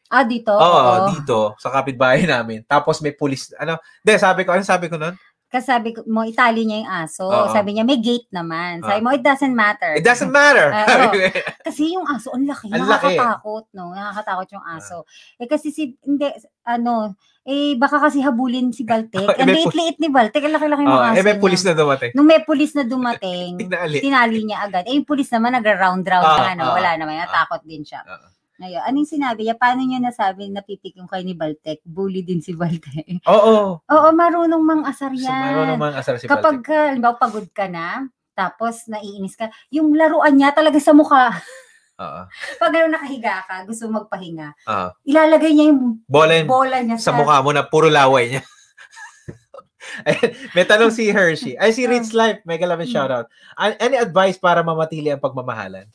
ah, 0.07 0.23
dito? 0.23 0.55
Oo, 0.55 1.11
dito, 1.11 1.39
sa 1.59 1.69
kapitbahay 1.69 2.23
namin. 2.25 2.63
Tapos 2.63 3.03
may 3.03 3.11
pulis, 3.11 3.51
ano, 3.57 3.75
de, 4.01 4.15
sabi 4.17 4.47
ko, 4.47 4.55
ano 4.55 4.63
sabi 4.63 4.87
ko 4.87 4.95
nun? 4.95 5.19
Kasi 5.47 5.67
sabi 5.69 5.91
ko, 5.91 6.03
mo, 6.07 6.23
itali 6.23 6.63
niya 6.63 6.83
yung 6.83 6.93
aso. 6.93 7.23
Oo. 7.25 7.51
Sabi 7.51 7.75
niya, 7.75 7.83
may 7.83 7.99
gate 7.99 8.27
naman. 8.31 8.83
Sabi 8.83 8.99
Ah. 8.99 9.05
mo, 9.05 9.11
it 9.11 9.23
doesn't 9.23 9.51
matter. 9.53 9.95
It 9.95 10.03
doesn't 10.03 10.31
matter. 10.31 10.71
Ah, 10.71 11.07
oo. 11.07 11.15
Kasi 11.67 11.91
yung 11.93 12.03
aso, 12.05 12.31
ang 12.31 12.47
laki. 12.47 12.67
Ang 12.69 12.83
laki. 12.83 13.15
nakakatakot, 13.15 13.65
no? 13.73 13.91
Nakakatakot 13.91 14.49
yung 14.53 14.67
aso. 14.69 15.07
Eh 15.39 15.47
kasi 15.47 15.71
si, 15.71 15.95
hindi, 16.03 16.27
ano, 16.63 17.15
eh 17.43 17.75
baka 17.75 17.99
kasi 18.01 18.19
habulin 18.21 18.71
si 18.71 18.83
Baltek. 18.83 19.23
Eh, 19.39 19.39
Ang 19.39 19.55
liit-liit 19.55 19.99
ni 19.99 20.11
Baltek. 20.11 20.43
Ang 20.45 20.55
laki-laki 20.55 20.83
ng 20.83 20.91
Oo, 20.91 21.03
aso 21.05 21.15
eh, 21.15 21.25
may 21.25 21.39
pulis 21.39 21.63
na 21.63 21.73
dumating. 21.73 22.11
Nung 22.13 22.27
may 22.27 22.43
pulis 22.43 22.73
na 22.75 22.83
dumating, 22.85 23.51
Tinali. 23.63 23.99
tinali 24.03 24.41
niya 24.43 24.67
agad. 24.67 24.83
Eh, 24.87 24.95
yung 24.95 25.07
pulis 25.07 25.31
naman, 25.31 25.55
nagra-round-round 25.55 26.27
Ah, 26.27 26.39
na, 26.43 26.51
ano, 26.55 26.63
ah, 26.65 26.75
wala 26.75 26.91
naman, 26.95 27.23
natakot 27.23 27.63
din 27.63 27.83
siya. 27.83 28.03
Oo. 28.03 28.35
Ngayon, 28.57 28.83
anong 28.83 29.05
sinabi 29.07 29.45
niya? 29.45 29.55
Paano 29.55 29.85
niya 29.85 30.01
nasabi 30.01 30.49
napipik 30.49 30.97
yung 30.97 31.05
kay 31.07 31.21
ni 31.21 31.37
Baltek? 31.37 31.85
Bully 31.85 32.25
din 32.25 32.41
si 32.41 32.57
Baltek. 32.57 33.21
Oo. 33.29 33.79
Oo, 33.79 34.09
marunong 34.11 34.63
mang 34.65 34.83
asar 34.83 35.13
So, 35.13 35.21
yan. 35.23 35.37
mayroon 35.37 35.69
naman 35.77 35.93
asar 35.93 36.17
si 36.17 36.25
Kapag, 36.25 36.65
Baltic. 36.65 36.73
uh, 36.73 36.89
halimbawa, 36.89 37.15
pagod 37.17 37.47
ka 37.53 37.69
na, 37.69 38.09
tapos 38.33 38.89
naiinis 38.89 39.37
ka, 39.37 39.53
yung 39.69 39.93
laruan 39.93 40.33
niya 40.33 40.53
talaga 40.53 40.81
sa 40.81 40.97
mukha. 40.97 41.37
Oo. 41.97 42.21
Pag 42.61 42.73
ano, 42.73 42.97
nakahiga 42.97 43.45
ka, 43.45 43.65
gusto 43.65 43.89
magpahinga, 43.89 44.49
Oo. 44.65 44.89
ilalagay 45.05 45.53
niya 45.53 45.67
yung 45.69 46.01
Bola 46.05 46.41
bola 46.43 46.81
niya 46.81 46.97
sa 46.97 47.13
mukha 47.13 47.41
mo 47.41 47.53
na 47.53 47.61
puro 47.61 47.89
laway 47.89 48.33
niya. 48.33 48.43
May 50.53 50.65
tanong 50.65 50.91
si 50.91 51.09
Hershey. 51.09 51.57
Ay, 51.57 51.71
si 51.71 51.85
Rich 51.85 52.11
Life. 52.13 52.41
Mega 52.43 52.65
love 52.65 52.81
and 52.81 52.89
Hmm. 52.89 52.97
shoutout. 52.97 53.27
An- 53.55 53.79
Any 53.79 53.97
advice 53.97 54.37
para 54.37 54.61
mamatili 54.61 55.09
ang 55.09 55.23
pagmamahalan? 55.23 55.87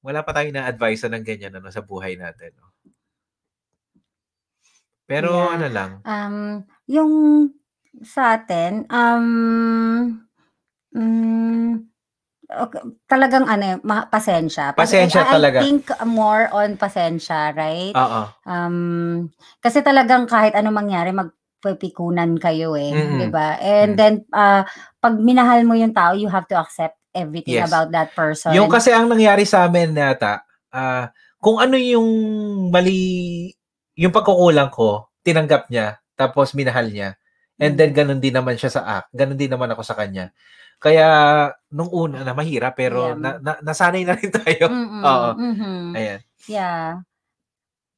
Wala 0.00 0.24
pa 0.24 0.32
tayong 0.32 0.56
na-advise 0.56 1.04
ng 1.08 1.24
ganyan 1.24 1.56
ano, 1.60 1.68
sa 1.68 1.84
buhay 1.84 2.16
natin. 2.16 2.56
No? 2.56 2.72
Pero 5.10 5.28
Yeah. 5.34 5.54
ano 5.58 5.66
lang. 5.68 5.90
Um, 6.06 6.36
yung 6.86 7.12
sa 8.06 8.38
atin, 8.38 8.86
um, 8.86 9.26
mm, 10.94 11.70
okay, 12.48 12.82
talagang 13.10 13.44
ano, 13.50 13.82
ma- 13.82 14.06
pasensya. 14.06 14.70
Pas- 14.72 14.86
Pasensya 14.86 15.26
I, 15.26 15.34
talaga. 15.34 15.58
I 15.58 15.62
think 15.66 15.90
more 16.06 16.46
on 16.54 16.78
pasensya, 16.78 17.50
right? 17.58 17.92
Oo. 17.98 18.22
Um, 18.46 19.28
kasi 19.58 19.82
talagang 19.82 20.30
kahit 20.30 20.54
anong 20.54 20.78
mangyari, 20.86 21.10
magpipikunan 21.10 22.38
kayo 22.38 22.78
eh, 22.78 22.94
Mm-mm. 22.94 23.18
'di 23.18 23.28
ba? 23.34 23.58
And 23.58 23.94
Mm. 23.94 23.98
then 23.98 24.14
uh, 24.30 24.62
pag 25.02 25.14
minahal 25.18 25.66
mo 25.66 25.74
yung 25.74 25.92
tao, 25.92 26.14
you 26.14 26.30
have 26.30 26.46
to 26.48 26.56
accept 26.56 26.96
everything 27.12 27.58
Yes. 27.58 27.68
about 27.68 27.90
that 27.90 28.14
person. 28.14 28.54
Yung 28.54 28.70
kasi 28.70 28.90
ang 28.90 29.10
nangyari 29.10 29.42
sa 29.44 29.66
amin 29.66 29.90
nata, 29.92 30.42
ah, 30.70 31.10
kung 31.40 31.58
ano 31.58 31.74
yung 31.74 32.06
mali, 32.68 33.50
yung 33.96 34.12
pagkukulang 34.12 34.70
ko, 34.70 35.08
tinanggap 35.20 35.68
niya, 35.68 35.98
tapos 36.14 36.52
minahal 36.54 36.88
niya. 36.88 37.16
And 37.60 37.76
Mm. 37.76 37.78
then 37.78 37.90
ganun 37.92 38.20
din 38.20 38.32
naman 38.32 38.56
siya 38.56 38.72
sa 38.72 38.82
act. 39.00 39.12
Ganun 39.12 39.36
din 39.36 39.50
naman 39.52 39.68
ako 39.68 39.82
sa 39.84 39.92
kanya. 39.92 40.32
Kaya 40.80 41.04
nung 41.68 41.92
una 41.92 42.24
na 42.24 42.32
mahirap 42.32 42.72
pero 42.72 43.12
Yeah. 43.12 43.20
na, 43.20 43.30
na, 43.36 43.52
nasanay 43.60 44.00
na 44.08 44.16
rin 44.16 44.32
tayo. 44.40 44.64
Mm-mm, 44.72 45.02
Oo. 45.04 45.28
mhm. 45.36 45.92
Ayan. 45.92 46.20
Yeah. 46.48 47.04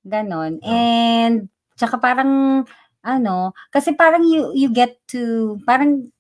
Ganon. 0.03 0.59
Oh. 0.59 0.67
And 0.67 1.47
tsaka 1.79 2.03
parang 2.03 2.65
ano, 3.03 3.37
kasi 3.71 3.95
parang 3.95 4.27
you 4.27 4.51
you 4.55 4.69
get 4.71 4.99
to 5.11 5.55
parang 5.63 6.11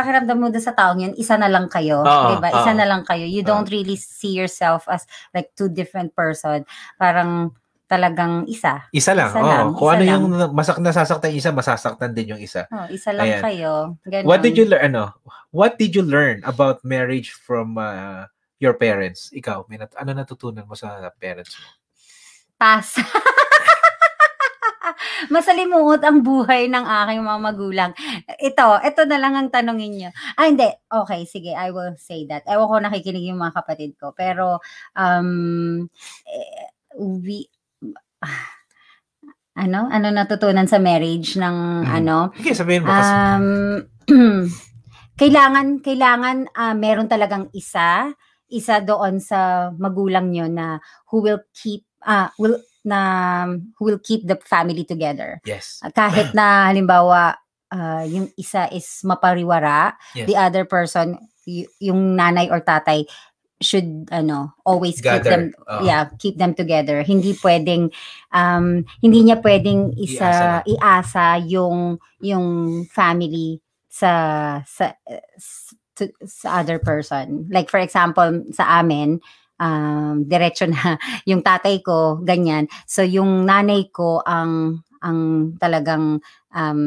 pakiramdam 0.00 0.40
mo 0.40 0.48
doon 0.48 0.64
sa 0.64 0.72
taong 0.72 1.04
yun, 1.04 1.12
isa 1.14 1.36
na 1.36 1.52
lang 1.52 1.68
kayo, 1.68 2.00
Oo, 2.00 2.24
'di 2.32 2.36
ba? 2.40 2.48
Isa 2.48 2.72
oo. 2.72 2.78
na 2.80 2.88
lang 2.88 3.04
kayo. 3.04 3.28
You 3.28 3.44
don't 3.44 3.68
really 3.68 4.00
see 4.00 4.32
yourself 4.32 4.88
as 4.88 5.04
like 5.36 5.52
two 5.52 5.68
different 5.68 6.16
person. 6.16 6.64
Parang 6.96 7.52
talagang 7.84 8.46
isa. 8.46 8.86
Isa 8.94 9.12
lang. 9.12 9.34
Isa 9.34 9.42
oo. 9.42 9.50
lang, 9.50 9.66
Kung 9.74 9.90
isa 9.90 9.94
ano 9.98 10.02
lang. 10.02 10.12
yung 10.14 10.24
masak 10.54 10.78
nasasaktan 10.78 11.34
isa, 11.34 11.50
masasaktan 11.50 12.14
din 12.14 12.32
yung 12.32 12.40
isa. 12.40 12.70
Oh, 12.70 12.86
isa 12.86 13.10
lang 13.10 13.26
Ayan. 13.26 13.42
kayo. 13.42 13.72
Ganon. 14.06 14.26
What 14.30 14.40
did 14.40 14.54
you 14.54 14.64
learn 14.64 14.94
ano? 14.94 15.10
What 15.50 15.74
did 15.74 15.98
you 15.98 16.06
learn 16.06 16.38
about 16.46 16.86
marriage 16.86 17.34
from 17.34 17.74
uh, 17.74 18.30
your 18.62 18.78
parents? 18.78 19.34
Ikaw, 19.34 19.66
may 19.66 19.82
nat- 19.82 19.98
ano 19.98 20.14
natutunan 20.14 20.70
mo 20.70 20.78
sa 20.78 21.10
parents 21.18 21.58
mo? 21.58 21.66
Pass. 22.54 22.94
Masalimuot 25.34 26.00
ang 26.04 26.20
buhay 26.20 26.68
ng 26.68 26.84
aking 26.84 27.22
mga 27.22 27.40
magulang. 27.40 27.90
Ito, 28.36 28.80
ito 28.80 29.02
na 29.08 29.18
lang 29.18 29.34
ang 29.36 29.48
tanongin 29.48 29.92
niyo. 29.96 30.10
Ah, 30.36 30.46
hindi. 30.46 30.68
Okay, 30.86 31.24
sige, 31.24 31.52
I 31.52 31.72
will 31.72 31.96
say 31.96 32.24
that. 32.28 32.44
Ewan 32.44 32.68
ko 32.68 32.76
nakikinig 32.80 33.28
yung 33.28 33.40
mga 33.40 33.56
kapatid 33.56 33.96
ko. 33.96 34.12
Pero, 34.12 34.60
um, 34.94 35.84
eh, 36.26 36.68
we, 36.96 37.48
ano? 39.60 39.90
Ano 39.90 40.06
natutunan 40.08 40.64
sa 40.64 40.78
marriage 40.78 41.36
ng 41.36 41.56
Mhm. 41.84 41.90
ano? 41.90 42.16
Okay, 42.32 42.54
sabihin 42.54 42.84
mo. 42.84 42.92
kasi, 42.92 43.12
Um, 43.12 43.46
kailangan, 45.20 45.84
kailangan 45.84 46.36
ah, 46.54 46.72
meron 46.72 47.06
talagang 47.06 47.48
isa, 47.52 48.12
isa 48.50 48.80
doon 48.82 49.20
sa 49.22 49.70
magulang 49.76 50.32
nyo 50.32 50.48
na 50.50 50.80
who 51.12 51.20
will 51.22 51.40
keep, 51.52 51.84
ah, 52.02 52.32
will, 52.40 52.56
na, 52.84 53.46
who 53.78 53.84
will 53.84 53.98
keep 54.00 54.26
the 54.26 54.36
family 54.44 54.84
together. 54.84 55.40
yes. 55.44 55.80
Ah, 55.82 55.90
Kahit 55.90 56.32
na, 56.32 56.68
halimbawa, 56.72 57.36
ah, 57.70 58.04
yung 58.04 58.32
isa 58.36 58.68
is 58.72 58.86
mapariwara, 59.04 59.94
Yes. 60.14 60.26
the 60.26 60.36
other 60.36 60.64
person, 60.64 61.18
y- 61.44 61.68
yung 61.78 62.16
nanay 62.16 62.48
or 62.50 62.60
tatay, 62.60 63.04
should 63.60 64.08
ano 64.08 64.56
always 64.64 65.04
keep 65.04 65.20
Gather. 65.20 65.30
them 65.36 65.44
Oo. 65.68 65.84
yeah 65.84 66.08
keep 66.16 66.40
them 66.40 66.56
together 66.56 67.04
hindi 67.04 67.36
pwedeng 67.44 67.92
um 68.32 68.88
hindi 69.04 69.20
niya 69.20 69.36
pwedeng 69.44 69.92
isa 70.00 70.64
iasa, 70.64 71.44
yung 71.44 72.00
yung 72.24 72.48
family 72.88 73.60
sa 73.92 74.64
sa 74.64 74.96
s- 75.36 75.76
to- 75.92 76.08
sa 76.24 76.64
other 76.64 76.80
person 76.80 77.44
like 77.52 77.68
for 77.68 77.76
example 77.76 78.32
sa 78.48 78.80
amin 78.80 79.20
um 79.60 80.24
diretso 80.24 80.64
na 80.66 80.96
yung 81.28 81.44
tatay 81.44 81.84
ko 81.84 82.18
ganyan. 82.24 82.66
So 82.88 83.04
yung 83.04 83.44
nanay 83.44 83.92
ko 83.92 84.24
ang 84.24 84.82
ang 85.04 85.52
talagang 85.60 86.20
um 86.52 86.80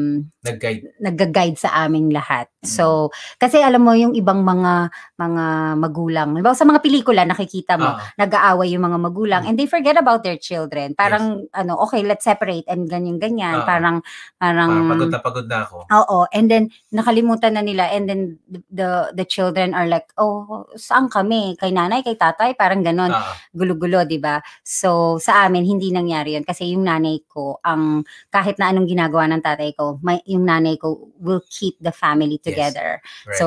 Nag-guide. 0.44 0.84
nag-guide 1.00 1.56
sa 1.56 1.72
aming 1.88 2.12
lahat. 2.12 2.52
Mm. 2.60 2.68
So, 2.68 3.08
kasi 3.40 3.64
alam 3.64 3.80
mo 3.80 3.96
yung 3.96 4.12
ibang 4.12 4.44
mga 4.44 4.92
mga 5.16 5.44
magulang, 5.80 6.36
halimbawa 6.36 6.52
sa 6.52 6.68
mga 6.68 6.84
pelikula 6.84 7.24
nakikita 7.24 7.80
mo, 7.80 7.96
Oo. 7.96 8.00
nag-aaway 8.20 8.68
yung 8.76 8.84
mga 8.84 8.98
magulang 9.00 9.42
Mm. 9.44 9.48
and 9.48 9.56
they 9.56 9.64
forget 9.64 9.96
about 9.96 10.20
their 10.20 10.36
children. 10.36 10.92
Parang 10.92 11.48
ano, 11.56 11.80
okay, 11.80 12.04
let's 12.04 12.28
separate 12.28 12.68
and 12.68 12.84
ganyan 12.88 13.16
ganyan. 13.16 13.64
Oo. 13.64 13.66
Parang 13.66 14.04
parang 14.36 14.70
Parang 14.84 14.90
pagod 14.92 15.10
na 15.12 15.20
pagod 15.24 15.46
na 15.48 15.58
ako. 15.64 15.76
Oo, 15.88 16.18
and 16.32 16.46
then 16.52 16.68
nakalimutan 16.92 17.56
na 17.56 17.64
nila 17.64 17.88
and 17.88 18.04
then 18.04 18.36
the 18.44 18.60
the, 18.68 18.90
the 19.16 19.26
children 19.26 19.72
are 19.72 19.88
like, 19.88 20.12
"Oh, 20.20 20.68
saan 20.76 21.08
kami? 21.08 21.56
Kay 21.56 21.72
nanay, 21.72 22.04
kay 22.04 22.16
tatay?" 22.20 22.52
Parang 22.52 22.84
ganon 22.84 23.12
Oo. 23.12 23.32
gulo-gulo, 23.56 24.04
'di 24.04 24.20
ba? 24.20 24.44
So 24.60 25.16
sa 25.16 25.48
amin 25.48 25.64
hindi 25.64 25.88
nangyari 25.88 26.36
'yon 26.36 26.44
kasi 26.44 26.72
yung 26.76 26.84
nanay 26.84 27.24
ko 27.28 27.56
ang 27.64 28.04
kahit 28.28 28.60
na 28.60 28.68
anong 28.72 28.88
ginagawa 28.90 29.24
ng 29.30 29.42
tatay 29.44 29.72
ko, 29.72 29.96
may 30.04 30.20
yung 30.34 30.44
nanay 30.44 30.74
ko 30.76 31.14
will 31.22 31.40
keep 31.46 31.78
the 31.78 31.94
family 31.94 32.36
Yes. 32.42 32.46
together. 32.50 32.98
Right. 33.26 33.38
So 33.38 33.46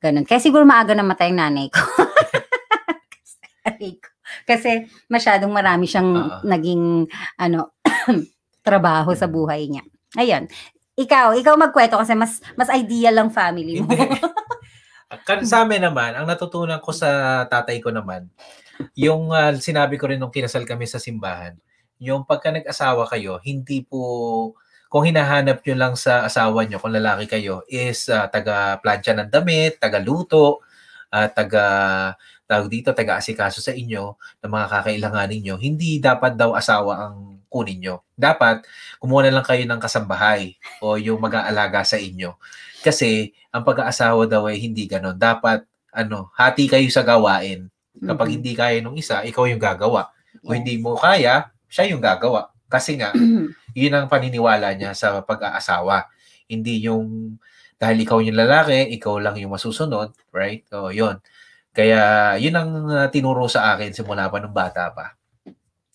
ganun. 0.00 0.24
Kaya 0.24 0.40
siguro 0.40 0.64
maaga 0.64 0.96
namatay 0.96 1.30
yung 1.32 1.40
nanay 1.40 1.68
ko. 1.68 1.80
Ko. 1.80 2.02
kasi 4.50 4.88
masyadong 5.08 5.52
marami 5.52 5.84
siyang 5.88 6.10
Oo. 6.10 6.40
naging 6.44 7.08
ano 7.36 7.72
trabaho 8.66 9.12
sa 9.12 9.28
Mm. 9.28 9.32
buhay 9.32 9.62
niya. 9.68 9.84
Ayun. 10.16 10.44
Ikaw, 10.94 11.34
ikaw 11.36 11.58
magkwento 11.58 11.98
kasi 11.98 12.14
mas 12.14 12.38
mas 12.54 12.70
ideal 12.70 13.18
ang 13.18 13.30
family 13.34 13.82
mo. 13.82 13.90
Sa 15.46 15.62
amin 15.62 15.78
naman, 15.78 16.10
ang 16.16 16.26
natutunan 16.26 16.82
ko 16.82 16.90
sa 16.90 17.44
tatay 17.46 17.78
ko 17.78 17.94
naman, 17.94 18.26
yung 18.98 19.30
ah, 19.30 19.54
sinabi 19.54 19.94
ko 19.94 20.10
rin 20.10 20.18
nung 20.18 20.32
kinasal 20.34 20.66
kami 20.66 20.90
sa 20.90 20.98
simbahan, 20.98 21.54
yung 22.02 22.26
pagka 22.26 22.50
nag-asawa 22.50 23.06
kayo, 23.06 23.38
hindi 23.46 23.86
po, 23.86 24.54
kung 24.94 25.02
hinahanap 25.10 25.58
nyo 25.66 25.74
lang 25.74 25.94
sa 25.98 26.22
asawa 26.22 26.62
nyo, 26.70 26.78
kung 26.78 26.94
lalaki 26.94 27.26
kayo, 27.26 27.66
is 27.66 28.06
ah, 28.14 28.30
taga-plancha 28.30 29.10
ng 29.18 29.26
damit, 29.26 29.82
taga-luto, 29.82 30.62
ah, 31.10 31.26
taga 31.26 31.66
tawag 32.46 32.70
dito, 32.70 32.94
taga-asikaso 32.94 33.58
sa 33.58 33.74
inyo 33.74 34.14
ng 34.44 34.50
mga 34.52 34.66
kakailanganin 34.70 35.40
nyo, 35.42 35.56
hindi 35.58 35.98
dapat 35.98 36.38
daw 36.38 36.54
asawa 36.54 37.10
ang 37.10 37.42
kunin 37.50 37.82
nyo. 37.82 37.96
Dapat, 38.14 38.62
kumuha 39.02 39.26
na 39.26 39.40
lang 39.40 39.46
kayo 39.46 39.66
ng 39.66 39.80
kasambahay 39.82 40.54
o 40.84 40.94
yung 41.00 41.18
mag-aalaga 41.18 41.82
sa 41.82 41.98
inyo. 41.98 42.38
Kasi, 42.86 43.34
ang 43.50 43.66
pag-aasawa 43.66 44.30
daw 44.30 44.46
ay 44.46 44.62
hindi 44.62 44.86
ganon. 44.86 45.18
Dapat, 45.18 45.66
ano, 45.90 46.30
hati 46.38 46.70
kayo 46.70 46.86
sa 46.92 47.02
gawain. 47.02 47.66
Kapag 47.98 48.28
Mhm. 48.30 48.34
hindi 48.38 48.52
kaya 48.54 48.78
nung 48.84 48.94
isa, 48.98 49.26
ikaw 49.26 49.50
yung 49.50 49.58
gagawa. 49.62 50.14
Kung 50.46 50.54
Yes. 50.54 50.60
hindi 50.62 50.74
mo 50.78 50.94
kaya, 50.94 51.50
siya 51.66 51.90
yung 51.90 52.02
gagawa. 52.04 52.53
Kasi 52.68 52.98
nga, 52.98 53.14
yun 53.78 53.94
ang 53.94 54.06
paniniwala 54.10 54.74
niya 54.74 54.92
sa 54.96 55.20
pag-aasawa. 55.22 56.08
Hindi 56.48 56.84
yung, 56.84 57.36
dahil 57.76 57.96
ikaw 58.04 58.18
yung 58.22 58.38
lalaki, 58.38 58.94
ikaw 58.96 59.18
lang 59.20 59.36
yung 59.40 59.54
masusunod, 59.54 60.14
right? 60.30 60.64
So, 60.68 60.90
yun. 60.92 61.18
Kaya, 61.74 62.34
yun 62.38 62.54
ang 62.54 62.70
uh, 62.86 63.06
tinuro 63.10 63.50
sa 63.50 63.74
akin 63.74 63.90
simula 63.90 64.30
pa 64.30 64.38
nung 64.38 64.54
bata 64.54 64.94
pa. 64.94 65.18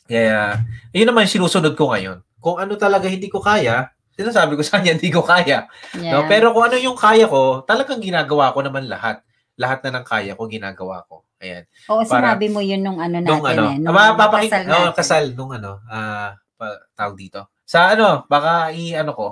Kaya, 0.09 0.59
yun 0.91 1.07
naman 1.07 1.29
yung 1.29 1.33
sinusunod 1.39 1.77
ko 1.77 1.93
ngayon. 1.95 2.19
Kung 2.41 2.57
ano 2.59 2.75
talaga 2.75 3.07
hindi 3.07 3.31
ko 3.31 3.39
kaya, 3.39 3.87
sinasabi 4.19 4.59
ko 4.59 4.63
sa 4.65 4.79
kanya, 4.79 4.91
hindi 4.99 5.07
ko 5.13 5.23
kaya. 5.23 5.71
Yeah. 5.95 6.19
No? 6.19 6.27
Pero 6.27 6.51
kung 6.51 6.67
ano 6.67 6.75
yung 6.75 6.99
kaya 6.99 7.29
ko, 7.29 7.63
talagang 7.63 8.03
ginagawa 8.03 8.51
ko 8.51 8.59
naman 8.59 8.91
lahat. 8.91 9.23
Lahat 9.59 9.79
na 9.83 9.99
ng 9.99 10.05
kaya 10.07 10.35
ko, 10.35 10.47
ginagawa 10.51 11.07
ko. 11.07 11.23
Ayan. 11.39 11.63
Oo, 11.87 12.03
para- 12.03 12.35
sinabi 12.35 12.51
mo 12.51 12.59
yun 12.59 12.83
nung 12.83 12.99
ano 12.99 13.23
natin 13.23 13.31
Nung 13.31 13.45
ano, 13.47 13.63
eh. 13.71 13.75
Nung 13.79 13.95
papakit, 13.95 14.51
kasal 14.51 14.63
oh, 14.67 14.71
natin. 14.75 14.95
kasal, 14.99 15.23
nung 15.31 15.51
ano, 15.55 15.71
ah, 15.87 16.35
pa, 16.59 16.75
tawag 16.93 17.15
dito. 17.15 17.47
Sa 17.63 17.95
ano, 17.95 18.27
baka 18.27 18.75
i, 18.75 18.91
ano 18.91 19.15
ko, 19.15 19.27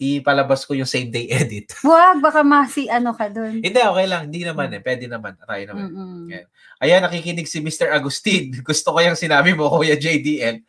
ipalabas 0.00 0.64
ko 0.64 0.72
yung 0.72 0.88
same 0.88 1.12
day 1.12 1.28
edit. 1.36 1.76
Wag, 1.84 2.24
baka 2.24 2.40
masi 2.40 2.88
ano 2.88 3.12
ka 3.12 3.28
doon. 3.28 3.60
Hindi, 3.60 3.76
okay 3.76 4.06
lang. 4.08 4.32
Hindi 4.32 4.48
naman 4.48 4.72
eh. 4.72 4.80
Pwede 4.80 5.04
naman. 5.04 5.36
Try 5.36 5.68
naman. 5.68 5.86
Yeah. 6.24 6.48
Ayan, 6.80 7.04
nakikinig 7.04 7.44
si 7.44 7.60
Mr. 7.60 7.92
Agustin. 7.92 8.56
Gusto 8.64 8.96
ko 8.96 8.98
yung 8.98 9.20
sinabi 9.20 9.52
mo, 9.52 9.68
Kuya 9.68 10.00
JDL. 10.00 10.64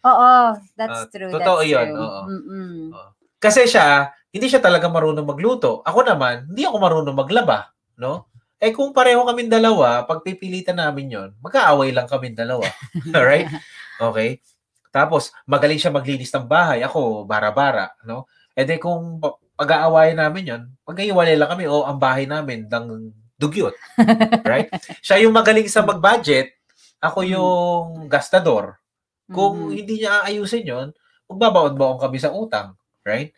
Oo, 0.00 0.32
that's 0.76 1.04
Ah, 1.04 1.08
true. 1.08 1.32
totoo 1.32 1.60
that's 1.60 1.72
yun, 1.72 1.88
true. 1.88 2.00
oo. 2.00 2.20
Kasi 3.40 3.64
siya, 3.64 4.12
hindi 4.28 4.48
siya 4.48 4.60
talaga 4.60 4.88
marunong 4.88 5.24
magluto. 5.24 5.80
Ako 5.84 6.04
naman, 6.04 6.44
hindi 6.48 6.64
ako 6.64 6.76
marunong 6.76 7.16
maglaba. 7.16 7.72
No? 7.96 8.28
Eh 8.60 8.72
kung 8.72 8.92
pareho 8.92 9.24
kaming 9.24 9.48
dalawa, 9.48 10.04
pagpipilitan 10.04 10.76
namin 10.76 11.08
yon 11.08 11.28
magkaaway 11.40 11.96
lang 11.96 12.04
kaming 12.04 12.36
dalawa. 12.36 12.68
Alright? 13.16 13.48
Okay? 13.96 14.40
Tapos, 14.90 15.30
magaling 15.46 15.78
siya 15.78 15.94
maglinis 15.94 16.34
ng 16.34 16.46
bahay. 16.46 16.82
Ako, 16.82 17.22
bara-bara. 17.24 17.94
No? 18.02 18.26
E 18.52 18.66
de 18.66 18.76
kung 18.76 19.22
pa- 19.22 19.38
pag-aawayan 19.54 20.18
namin 20.18 20.44
yon 20.46 20.62
magkaiwalay 20.82 21.36
lang 21.38 21.52
kami 21.52 21.68
o 21.70 21.84
ang 21.86 22.00
bahay 22.00 22.26
namin 22.26 22.66
ng 22.66 23.12
dugyot. 23.38 23.72
Right? 24.42 24.68
siya 25.06 25.22
yung 25.22 25.32
magaling 25.32 25.70
sa 25.70 25.86
mag-budget. 25.86 26.58
Ako 27.00 27.24
yung 27.24 28.08
gastador. 28.10 28.76
Kung 29.30 29.70
Mhm. 29.70 29.72
hindi 29.72 29.94
niya 30.02 30.26
aayusin 30.26 30.66
yon 30.66 30.88
magbabaon-baon 31.30 32.02
kami 32.02 32.18
sa 32.18 32.34
utang. 32.34 32.74
Right? 33.06 33.30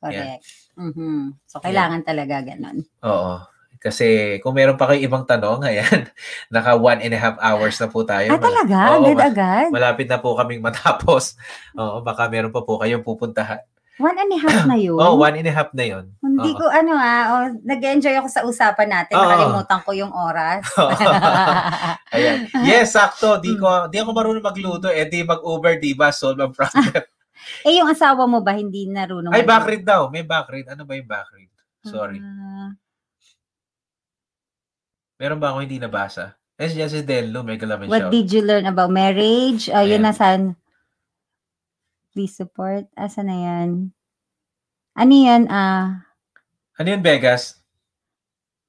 Correct. 0.00 0.42
Mhm. 0.74 1.38
So, 1.46 1.60
kailangan 1.62 2.02
talaga 2.02 2.40
ganun. 2.42 2.82
Oo. 3.04 3.38
Kasi 3.80 4.06
kung 4.38 4.52
meron 4.52 4.76
pa 4.76 4.84
kayo 4.86 5.00
ibang 5.00 5.24
tanong, 5.24 5.64
ayan, 5.64 6.04
naka 6.52 6.76
one 6.76 7.00
and 7.00 7.10
a 7.10 7.18
half 7.18 7.40
hours 7.40 7.74
na 7.74 7.88
po 7.88 8.04
tayo. 8.04 8.28
Ah, 8.28 8.36
talaga? 8.36 8.76
Oo, 8.92 9.00
ma- 9.00 9.08
Agad-agad? 9.10 9.68
Malapit 9.72 10.04
na 10.04 10.20
po 10.20 10.36
kaming 10.36 10.60
matapos. 10.68 11.32
Oo, 11.72 11.98
baka 12.00 12.28
meron 12.28 12.52
pa 12.52 12.60
po 12.60 12.76
kayong 12.76 13.00
pupuntahan. 13.00 13.64
One 13.96 14.16
and 14.16 14.32
a 14.32 14.38
half 14.38 14.64
na 14.64 14.76
yun? 14.80 14.96
Oh, 14.96 15.16
one 15.16 15.32
and 15.34 15.44
a 15.44 15.52
half 15.52 15.72
na 15.72 15.84
yun. 15.86 16.08
Hindi 16.20 16.52
Oo. 16.52 16.56
ko 16.56 16.64
ano 16.66 16.92
ah, 16.92 17.24
oh, 17.30 17.44
nag-enjoy 17.58 18.16
ako 18.16 18.28
sa 18.28 18.44
usapan 18.44 18.88
natin. 18.90 19.12
Oo. 19.12 19.24
Nakalimutan 19.24 19.80
ko 19.80 19.90
yung 19.92 20.12
oras. 20.12 20.60
Ayan. 22.14 22.48
Yes, 22.62 22.92
sakto. 22.92 23.36
Di 23.38 23.56
ko 23.56 23.88
di 23.88 23.96
ako 23.96 24.10
marunong 24.10 24.40
magluto. 24.42 24.88
Eh, 24.88 25.04
di 25.04 25.20
mag-Uber, 25.20 25.76
di 25.76 25.92
ba? 25.92 26.08
Solve 26.10 26.40
ang 26.40 26.52
problem. 26.52 27.00
eh, 27.62 27.76
yung 27.76 27.88
asawa 27.88 28.24
mo 28.24 28.40
ba 28.40 28.52
hindi 28.52 28.84
narunong? 28.86 29.32
Ay, 29.32 29.40
backread 29.42 29.84
daw. 29.84 30.08
May 30.08 30.22
backread. 30.22 30.68
Ano 30.68 30.84
ba 30.84 30.92
yung 30.94 31.08
backread? 31.08 31.48
Sorry. 31.82 32.20
Ah, 32.20 32.72
Meron 35.20 35.36
ba 35.36 35.52
ako 35.52 35.60
hindi 35.60 35.76
nabasa? 35.76 36.32
Eh, 36.56 36.68
yes, 36.70 36.92
si 36.92 37.04
Dello. 37.04 37.44
May 37.44 37.56
galaman 37.56 37.88
what 37.88 38.08
did 38.08 38.32
you 38.32 38.40
learn 38.40 38.64
about 38.64 38.88
marriage? 38.88 39.68
Uh, 39.68 39.84
yun 39.84 40.00
Ayan. 40.00 40.04
nasan? 40.08 40.40
Please 42.10 42.32
support. 42.32 42.88
Asa 42.96 43.20
na 43.20 43.36
yan? 43.36 43.92
Ano 44.92 45.12
yan? 45.12 45.44
Ah, 45.46 46.08
Ano 46.74 46.88
yun, 46.88 47.04
Vegas? 47.04 47.60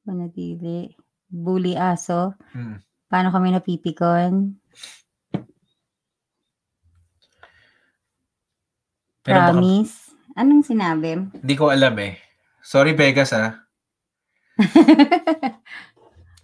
manatili. 0.03 0.91
Bully 1.25 1.79
aso. 1.79 2.35
Hmm. 2.51 2.83
Paano 3.07 3.31
kami 3.31 3.55
napipikon? 3.55 4.59
Meron 9.23 9.39
ba 9.39 9.47
ka- 9.47 9.53
Promise. 9.53 9.95
Anong 10.33 10.63
sinabi? 10.63 11.09
Hindi 11.31 11.55
ko 11.55 11.69
alam 11.69 11.95
eh. 12.01 12.19
Sorry, 12.59 12.91
Vegas, 12.91 13.31
ah. 13.31 13.55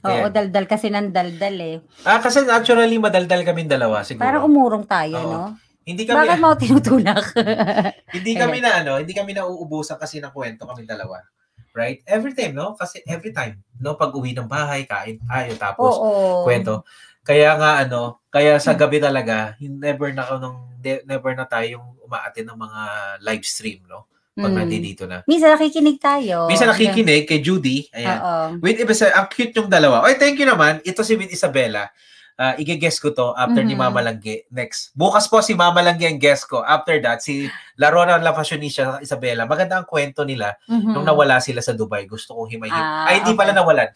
Oo, 0.08 0.28
Ayan. 0.28 0.32
daldal 0.32 0.66
kasi 0.66 0.88
ng 0.88 1.12
daldal 1.12 1.58
eh. 1.60 1.78
Ah, 2.08 2.24
kasi 2.24 2.48
naturally 2.48 2.96
madaldal 2.96 3.44
kaming 3.44 3.68
dalawa 3.68 4.08
siguro. 4.08 4.24
Parang 4.24 4.48
umurong 4.48 4.88
tayo, 4.88 5.16
Oo. 5.20 5.32
no? 5.32 5.46
hindi 5.88 6.04
kami 6.04 6.28
Bakit 6.28 6.40
mo 6.44 6.48
ako 6.52 6.58
tinutulak? 6.60 7.24
hindi 8.20 8.32
kami 8.36 8.60
na 8.60 8.84
ano, 8.84 9.00
hindi 9.00 9.16
kami 9.16 9.32
nauubusan 9.32 9.96
kasi 9.96 10.20
ng 10.20 10.36
kwento 10.36 10.68
kaming 10.68 10.84
dalawa. 10.84 11.24
Right? 11.72 12.04
Every 12.04 12.36
time, 12.36 12.60
no? 12.60 12.76
Kasi 12.76 13.00
every 13.08 13.32
time, 13.32 13.64
no, 13.80 13.96
pag 13.96 14.12
uwi 14.12 14.36
ng 14.36 14.50
bahay, 14.52 14.84
kain 14.84 15.24
tayo 15.24 15.52
tapos 15.56 15.96
Oo. 15.96 16.44
kwento. 16.44 16.84
Kaya 17.24 17.56
nga 17.56 17.88
ano, 17.88 18.20
kaya 18.28 18.60
sa 18.60 18.76
gabi 18.76 19.00
talaga, 19.00 19.56
never 19.64 20.12
na 20.12 20.28
nung 20.36 20.76
never 20.84 21.32
na 21.36 21.48
tayong 21.48 21.96
umaatin 22.04 22.48
ng 22.52 22.60
mga 22.60 22.82
live 23.24 23.46
stream, 23.48 23.80
no? 23.88 24.12
Pag 24.38 24.54
Mm. 24.54 24.60
nandito 24.62 25.04
na. 25.10 25.26
Minsan 25.26 25.50
nakikinig 25.50 25.98
tayo. 25.98 26.46
Minsan 26.46 26.70
nakikinig 26.70 27.26
kay 27.26 27.42
Judy, 27.42 27.90
ayan. 27.90 28.18
Oo. 28.22 28.36
With 28.62 28.78
Isabella, 28.78 29.18
ang 29.18 29.28
cute 29.28 29.54
yung 29.58 29.66
dalawa. 29.66 30.06
Oy, 30.06 30.14
thank 30.14 30.38
you 30.38 30.46
naman. 30.46 30.78
Ito 30.86 31.02
si 31.02 31.18
with 31.18 31.34
Isabella. 31.34 31.90
Uh, 32.38 32.54
i-guess 32.62 33.02
ko 33.02 33.10
to 33.10 33.34
after 33.34 33.66
ni 33.66 33.74
Mhm. 33.74 33.82
Mama 33.82 33.98
Langge. 34.00 34.46
Next. 34.54 34.94
Bukas 34.94 35.26
po 35.26 35.42
si 35.42 35.58
Mama 35.58 35.82
Langge 35.82 36.06
ang 36.06 36.22
guest 36.22 36.46
ko. 36.46 36.62
After 36.62 36.94
that, 37.02 37.18
si 37.18 37.50
Larona 37.76 38.22
La 38.22 38.30
Fashionista 38.30 39.02
Isabella. 39.02 39.50
Maganda 39.50 39.82
ang 39.82 39.90
kwento 39.90 40.22
nila 40.22 40.54
Mhm. 40.70 40.94
nung 40.94 41.02
nawala 41.02 41.42
sila 41.42 41.66
sa 41.66 41.74
Dubai. 41.74 42.06
Gusto 42.06 42.38
kong 42.38 42.54
himay 42.54 42.70
Ah, 42.70 43.10
Ay, 43.10 43.26
hindi 43.26 43.34
okay. 43.34 43.42
pala 43.42 43.58
nawalan. 43.58 43.90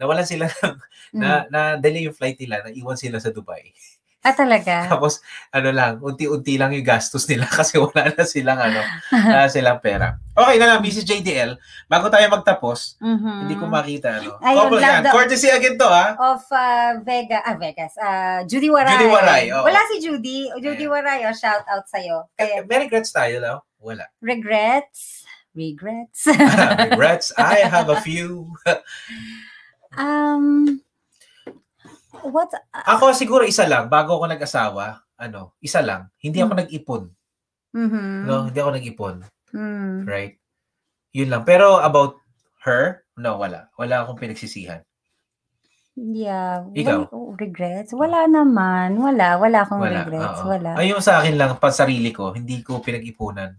nawalan 0.00 0.24
sila 0.24 0.48
ng, 0.48 0.74
Mm. 1.14 1.20
na, 1.20 1.28
na 1.46 1.60
delay 1.76 2.08
yung 2.08 2.16
flight 2.16 2.40
nila, 2.40 2.64
naiwan 2.64 2.96
sila 2.96 3.20
sa 3.20 3.28
Dubai. 3.28 3.70
Ah, 4.22 4.30
talaga? 4.32 4.86
Tapos, 4.92 5.18
ano 5.50 5.74
lang, 5.74 5.98
unti-unti 5.98 6.54
lang 6.54 6.70
yung 6.70 6.86
gastos 6.86 7.26
nila 7.26 7.42
kasi 7.58 7.74
wala 7.74 8.06
na 8.08 8.22
silang, 8.22 8.54
ano, 8.54 8.78
wala 9.10 9.38
na 9.44 9.50
silang 9.50 9.82
pera. 9.82 10.14
Okay 10.32 10.56
na 10.56 10.66
lang, 10.70 10.78
Mrs. 10.80 11.02
JDL, 11.04 11.58
bago 11.84 12.06
tayo 12.06 12.24
magtapos, 12.30 13.02
Mhm. 13.02 13.32
hindi 13.42 13.54
ko 13.58 13.66
makita, 13.66 14.22
ano. 14.22 14.38
Ayun, 14.38 14.58
Couple 14.70 14.78
yan. 14.80 15.02
the- 15.02 15.10
Courtesy 15.10 15.48
again 15.50 15.74
to, 15.74 15.84
ha? 15.84 16.14
of 16.16 16.40
uh, 16.48 17.02
Vega, 17.02 17.42
ah, 17.42 17.58
Vegas, 17.58 17.98
ah, 17.98 18.40
Judy 18.46 18.70
Waray. 18.70 18.94
Judy 18.94 19.08
Waray, 19.10 19.44
oo. 19.50 19.66
Wala 19.66 19.80
si 19.90 19.98
Judy. 19.98 20.48
Judy 20.56 20.86
Ayan. 20.86 20.94
Waray, 20.94 21.20
oh, 21.26 21.34
shout 21.34 21.66
out 21.66 21.84
sa'yo. 21.84 22.30
Kaya, 22.32 22.62
May 22.64 22.86
regrets 22.86 23.10
tayo, 23.10 23.42
daw? 23.42 23.56
Wala. 23.82 24.06
regrets? 24.22 25.26
Regrets? 25.52 26.30
regrets? 26.88 27.28
I 27.36 27.66
have 27.66 27.90
a 27.92 28.00
few. 28.00 28.54
um, 29.98 30.80
what? 32.26 32.50
Ako 32.70 33.10
siguro 33.12 33.42
isa 33.42 33.64
lang, 33.64 33.86
bago 33.86 34.16
ako 34.16 34.28
nag-asawa, 34.28 34.84
ano, 35.16 35.54
isa 35.58 35.80
lang, 35.80 36.10
hindi 36.18 36.38
ako 36.38 36.52
Hmm. 36.52 36.60
nag-ipon. 36.62 37.02
Mhm. 37.72 38.04
No, 38.26 38.46
hindi 38.46 38.58
ako 38.58 38.70
nag-ipon. 38.72 39.14
Mm. 39.52 40.04
Right? 40.04 40.36
Yun 41.12 41.28
lang. 41.28 41.42
Pero 41.44 41.76
about 41.76 42.16
her, 42.64 43.04
no, 43.16 43.36
wala. 43.36 43.68
Wala 43.76 44.04
akong 44.04 44.16
pinagsisihan. 44.16 44.80
Yeah. 45.92 46.64
Ikaw? 46.72 46.98
Wala- 47.04 47.12
oh, 47.12 47.36
regrets? 47.36 47.92
Wala 47.92 48.24
naman. 48.24 48.96
Wala. 48.96 49.36
Wala 49.36 49.58
akong 49.60 49.84
Wala. 49.84 50.04
regrets. 50.04 50.40
oo. 50.40 50.48
Wala. 50.48 50.72
Ay, 50.80 50.88
yung 50.88 51.04
sa 51.04 51.20
akin 51.20 51.36
lang, 51.36 51.60
pa 51.60 51.68
sarili 51.68 52.08
ko, 52.10 52.32
hindi 52.32 52.64
ko 52.64 52.80
pinag-ipunan. 52.80 53.52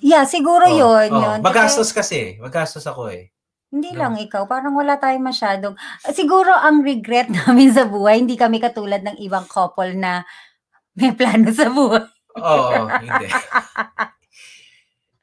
Yeah, 0.00 0.24
siguro 0.24 0.64
Oo, 0.64 0.76
yun. 0.76 1.08
oo. 1.12 1.20
yun. 1.20 1.38
Kasi 1.40 1.44
Magastos 1.44 1.90
kasi. 1.92 2.40
Magastos 2.40 2.84
ako 2.84 3.12
eh. 3.12 3.32
Hindi 3.68 3.90
No. 3.92 4.06
lang 4.06 4.14
ikaw. 4.16 4.46
Parang 4.46 4.72
wala 4.72 4.96
tayong 4.96 5.26
masyadong... 5.26 5.74
Siguro 6.10 6.54
ang 6.54 6.80
regret 6.80 7.26
namin 7.44 7.70
sa 7.70 7.84
buhay, 7.84 8.22
hindi 8.22 8.38
kami 8.38 8.58
katulad 8.58 9.02
ng 9.02 9.18
ibang 9.20 9.44
couple 9.46 9.92
na 9.92 10.22
may 10.94 11.12
plano 11.12 11.50
sa 11.52 11.68
buhay. 11.68 12.04
Oo, 12.36 12.86
hindi. 12.88 13.26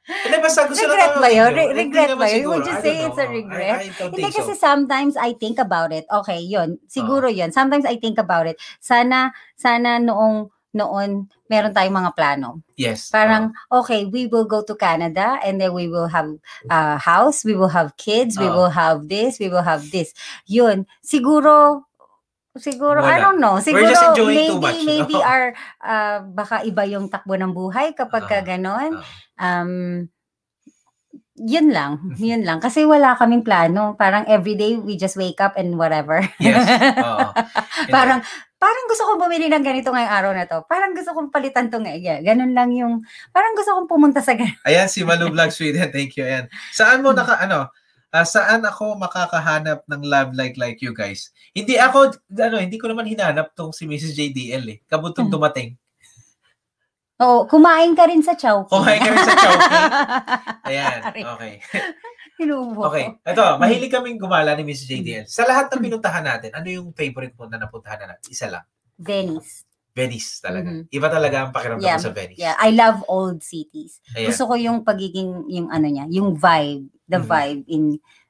Hindi, 0.04 0.36
basta 0.36 0.68
gusto 0.68 0.84
Regret 0.84 1.16
lang 1.16 1.22
ba 1.24 1.28
yun? 1.32 1.50
Re- 1.56 1.72
regret 1.72 2.12
ba 2.20 2.28
yun? 2.28 2.44
Would 2.52 2.68
you 2.68 2.76
say 2.84 3.08
it's 3.08 3.16
a 3.16 3.24
regret? 3.24 3.80
I, 3.80 3.88
I 3.88 3.92
don't 3.96 4.12
Hindi 4.12 4.28
think 4.28 4.36
kasi 4.36 4.52
so. 4.52 4.60
sometimes 4.60 5.16
I 5.16 5.32
think 5.32 5.56
about 5.56 5.96
it. 5.96 6.04
Okay, 6.12 6.44
yun. 6.44 6.76
Siguro 6.92 7.32
yun. 7.32 7.56
Sometimes 7.56 7.88
I 7.88 7.96
think 7.96 8.20
about 8.20 8.44
it. 8.44 8.60
Sana, 8.84 9.32
sana 9.56 9.96
noong 9.96 10.52
noon 10.74 11.30
meron 11.48 11.70
tayong 11.70 11.94
mga 11.94 12.12
plano. 12.16 12.64
Yes. 12.74 13.12
Parang, 13.12 13.52
okay, 13.70 14.08
we 14.08 14.26
will 14.26 14.48
go 14.48 14.64
to 14.64 14.74
Canada 14.74 15.38
and 15.44 15.60
then 15.60 15.72
we 15.76 15.86
will 15.86 16.08
have 16.08 16.28
a 16.72 16.98
house, 16.98 17.44
we 17.44 17.54
will 17.54 17.70
have 17.70 17.94
kids, 17.94 18.34
we 18.40 18.48
Oo. 18.48 18.66
will 18.66 18.72
have 18.72 19.06
this, 19.06 19.38
we 19.38 19.46
will 19.46 19.64
have 19.64 19.86
this. 19.92 20.10
Yun. 20.48 20.88
Siguro, 21.04 21.84
siguro, 22.56 23.04
I 23.04 23.20
Wala. 23.20 23.22
don't 23.22 23.40
know. 23.40 23.56
Siguro, 23.60 23.86
just 23.86 24.02
enjoying 24.02 24.34
maybe, 24.34 24.50
too 24.50 24.60
much, 24.60 24.80
no? 24.80 24.88
maybe 24.88 25.16
our, 25.30 25.46
uh, 25.84 26.18
baka 26.32 26.64
iba 26.64 26.82
yung 26.88 27.06
takbo 27.12 27.36
ng 27.36 27.52
buhay 27.52 27.92
kapag 27.94 28.24
ka 28.26 28.38
Oo. 28.40 28.46
ganon. 28.48 28.90
Oo. 28.98 29.04
Um, 29.38 29.72
yun 31.34 31.74
lang, 31.74 32.14
yun 32.14 32.46
lang. 32.46 32.62
Kasi 32.62 32.86
wala 32.86 33.18
kaming 33.18 33.42
plano. 33.42 33.98
Parang 33.98 34.22
everyday 34.30 34.78
we 34.78 34.94
just 34.94 35.18
wake 35.18 35.42
up 35.42 35.58
and 35.58 35.74
whatever. 35.74 36.22
Yes. 36.38 36.62
Hindi. 37.84 37.90
parang, 37.90 38.22
parang 38.64 38.88
gusto 38.88 39.04
kong 39.04 39.20
bumili 39.20 39.52
ng 39.52 39.60
ganito 39.60 39.92
ngayong 39.92 40.14
araw 40.16 40.32
na 40.32 40.48
to. 40.48 40.64
Parang 40.64 40.96
gusto 40.96 41.12
kong 41.12 41.28
palitan 41.28 41.68
to 41.68 41.84
ngayon. 41.84 42.24
Ganun 42.24 42.56
lang 42.56 42.72
yung, 42.72 43.04
parang 43.28 43.52
gusto 43.52 43.76
kong 43.76 43.88
pumunta 43.92 44.24
sa 44.24 44.32
ganun. 44.32 44.56
Ayan, 44.64 44.88
si 44.88 45.04
Malu 45.04 45.28
Vlog 45.28 45.52
Sweden. 45.52 45.92
Thank 45.92 46.16
you. 46.16 46.24
Ayan. 46.24 46.48
Saan 46.72 47.04
mo 47.04 47.12
naka, 47.12 47.36
ano, 47.44 47.68
ah, 48.08 48.24
saan 48.24 48.64
ako 48.64 48.96
makakahanap 48.96 49.84
ng 49.84 50.02
love 50.08 50.32
like 50.32 50.56
like 50.56 50.80
you 50.80 50.96
guys? 50.96 51.28
Hindi 51.52 51.76
ako, 51.76 52.16
ano, 52.32 52.56
hindi 52.56 52.80
ko 52.80 52.88
naman 52.88 53.04
hinanap 53.04 53.52
tong 53.52 53.76
si 53.76 53.84
Mrs. 53.84 54.16
JDL 54.16 54.64
eh. 54.72 54.78
Kabutong 54.88 55.28
Hmm. 55.28 55.36
dumating. 55.36 55.76
Oo, 57.20 57.44
kumain 57.46 57.92
ka 57.94 58.08
rin 58.08 58.24
sa 58.24 58.32
Chowking. 58.34 58.72
Kumain 58.72 58.98
ka 58.98 59.10
rin 59.12 59.22
sa 59.22 59.34
Chowking? 59.38 59.82
Ayan, 60.72 60.98
okay. 61.12 61.52
Hinubo 62.34 62.90
Okay, 62.90 63.14
ito, 63.22 63.44
mahilig 63.56 63.88
kaming 63.88 64.18
gumala 64.18 64.58
ni 64.58 64.66
Mrs. 64.66 64.86
JDL. 64.86 65.24
Sa 65.26 65.46
lahat 65.46 65.70
ng 65.70 65.82
pinuntahan 65.82 66.24
natin, 66.24 66.50
ano 66.50 66.66
yung 66.66 66.90
favorite 66.90 67.38
mo 67.38 67.46
na 67.46 67.62
napuntahan 67.62 68.02
na 68.02 68.06
natin? 68.12 68.26
Isa 68.26 68.50
lang. 68.50 68.66
Venice. 68.98 69.62
Venice 69.94 70.42
talaga. 70.42 70.66
Mhm. 70.66 70.90
Iba 70.90 71.06
talaga 71.06 71.36
ang 71.46 71.50
pakiramdam 71.54 71.86
Yeah, 71.86 72.02
sa 72.02 72.10
Venice. 72.10 72.38
Yeah, 72.38 72.58
I 72.58 72.74
love 72.74 73.06
old 73.06 73.38
cities. 73.40 74.02
Ayan. 74.12 74.34
Gusto 74.34 74.50
ko 74.50 74.54
yung 74.58 74.82
pagiging, 74.82 75.46
yung 75.46 75.70
ano 75.70 75.86
niya, 75.86 76.10
yung 76.10 76.34
vibe, 76.34 76.90
the 77.06 77.22
Mhm. 77.22 77.28
vibe 77.30 77.62
in 77.68 77.84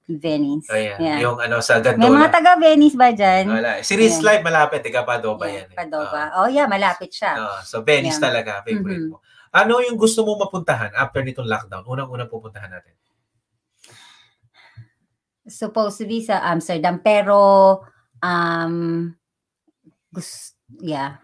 Venice. 0.05 0.69
Ayan. 0.69 1.01
Yeah. 1.01 1.19
Yung 1.25 1.41
ano 1.41 1.65
sa 1.65 1.81
May 1.81 1.97
mga 1.97 1.97
Gandola. 1.97 2.29
taga-Venice 2.29 2.97
ba 3.01 3.09
dyan? 3.09 3.45
Wala. 3.49 3.81
Si 3.81 3.97
Ayan. 3.97 4.21
Live 4.21 4.45
malapit, 4.45 4.85
tiga 4.85 5.01
Padova 5.01 5.49
Yeah, 5.49 5.65
yan. 5.65 5.69
eh. 5.73 5.77
Padova. 5.81 6.23
oh 6.37 6.49
yeah, 6.53 6.69
malapit 6.69 7.09
siya. 7.09 7.33
Oo, 7.41 7.57
so 7.65 7.81
Venice 7.81 8.21
Yeah. 8.21 8.25
talaga, 8.29 8.61
favorite 8.61 9.01
Mhm. 9.01 9.17
mo. 9.17 9.25
Ano 9.49 9.81
yung 9.81 9.97
gusto 9.97 10.21
mo 10.21 10.37
mapuntahan 10.37 10.93
after 10.93 11.25
nitong 11.25 11.49
lockdown? 11.49 11.89
Unang-unang 11.89 12.29
pupuntahan 12.29 12.69
natin. 12.69 12.93
Supposed 15.47 16.01
to 16.01 16.05
be 16.05 16.21
sa 16.21 16.41
Amsterdam 16.43 16.99
pero 16.99 17.81
um 18.21 19.13
gus 20.09 20.55
yeah 20.81 21.21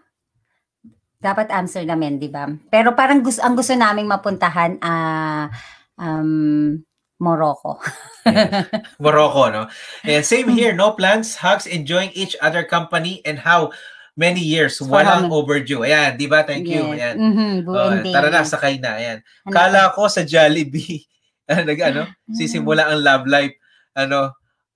dapat 1.17 1.53
Amsterdam 1.53 2.01
yan, 2.01 2.17
di 2.17 2.33
ba? 2.33 2.49
Pero 2.73 2.97
parang 2.97 3.21
gusto, 3.21 3.45
ang 3.45 3.53
gusto 3.53 3.77
naming 3.77 4.09
mapuntahan 4.09 4.81
ah 4.81 5.53
um, 6.01 6.81
Morocco. 7.21 7.77
Morocco, 8.97 9.53
no? 9.53 9.63
And 10.01 10.25
same 10.25 10.49
here, 10.49 10.73
no 10.73 10.97
plans, 10.97 11.37
hugs, 11.37 11.69
enjoying 11.69 12.09
each 12.17 12.33
other 12.41 12.65
company, 12.65 13.21
and 13.21 13.37
how 13.37 13.69
many 14.17 14.41
years, 14.41 14.81
walang 14.81 15.29
Parang- 15.29 15.29
overview. 15.29 15.85
Ayan, 15.85 16.17
di 16.17 16.25
ba? 16.25 16.41
Thank 16.41 16.65
you. 16.65 16.89
Yes. 16.89 16.97
Ayan. 16.97 17.15
Mhm, 17.21 17.53
Oh, 17.69 17.77
buong 17.77 18.01
day. 18.01 18.13
tara 18.17 18.33
na, 18.33 18.41
sakay 18.41 18.81
na. 18.81 18.97
Ayan. 18.97 19.17
Ano 19.45 19.53
Kala 19.53 19.93
ko 19.93 20.09
sa 20.09 20.25
Jollibee, 20.25 21.05
nag, 21.69 21.79
ano, 21.85 22.09
Mm. 22.25 22.33
sisimula 22.33 22.89
ang 22.89 22.97
love 22.97 23.29
life. 23.29 23.53
Ano, 23.91 24.31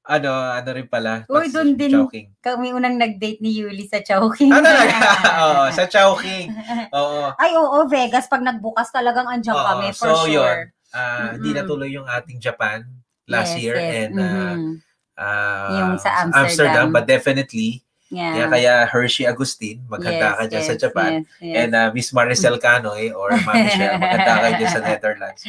ano, 0.05 0.29
ano 0.31 0.69
rin 0.69 0.87
pala. 0.91 1.23
Uy, 1.31 1.47
dun 1.49 1.79
din. 1.79 1.95
Chowking. 1.95 2.27
Kami 2.43 2.75
unang 2.75 2.99
nag-date 2.99 3.39
ni 3.39 3.55
Yuli 3.55 3.87
sa 3.87 4.03
Chowking. 4.03 4.51
Ah, 4.51 4.61
talaga? 4.61 4.95
Oo, 5.47 5.63
sa 5.71 5.83
Chowking. 5.87 6.47
Oo. 6.99 7.31
Ay, 7.39 7.55
oo, 7.55 7.87
Vegas. 7.87 8.27
Pag 8.27 8.43
nagbukas 8.43 8.91
talagang 8.91 9.25
andyan 9.25 9.55
Oo, 9.55 9.65
kami, 9.65 9.87
for 9.95 10.11
so 10.11 10.27
sure. 10.27 10.29
yun. 10.29 10.57
Ah, 10.91 11.35
Hindi 11.35 11.51
Mm-mm. 11.51 11.59
natuloy 11.63 11.89
yung 11.91 12.07
ating 12.07 12.39
Japan 12.39 12.83
last 13.25 13.55
Yes, 13.57 13.61
year 13.61 13.75
yes. 13.79 13.91
and 14.05 14.13
uh, 14.15 14.27
Mhm. 14.55 14.71
ah, 15.17 15.71
Yung 15.79 15.91
sa 15.97 16.09
Amsterdam. 16.23 16.91
but 16.91 17.07
definitely 17.07 17.81
yeah. 18.10 18.34
kaya, 18.34 18.45
kaya 18.49 18.73
Hershey 18.88 19.26
Agustin 19.26 19.82
maghanda 19.86 20.36
ka 20.36 20.44
dyan 20.45 20.64
sa 20.64 20.76
Japan 20.76 21.11
Yes, 21.11 21.41
yes. 21.41 21.56
and 21.60 21.72
uh, 21.73 21.90
Miss 21.91 22.10
Maricel 22.11 22.57
Canoy 22.57 23.10
or 23.10 23.32
Ma'am 23.32 23.56
Michelle 23.64 23.98
maghanda 24.03 24.34
ka 24.40 24.49
dyan 24.56 24.69
sa 24.69 24.82
Netherlands 24.82 25.41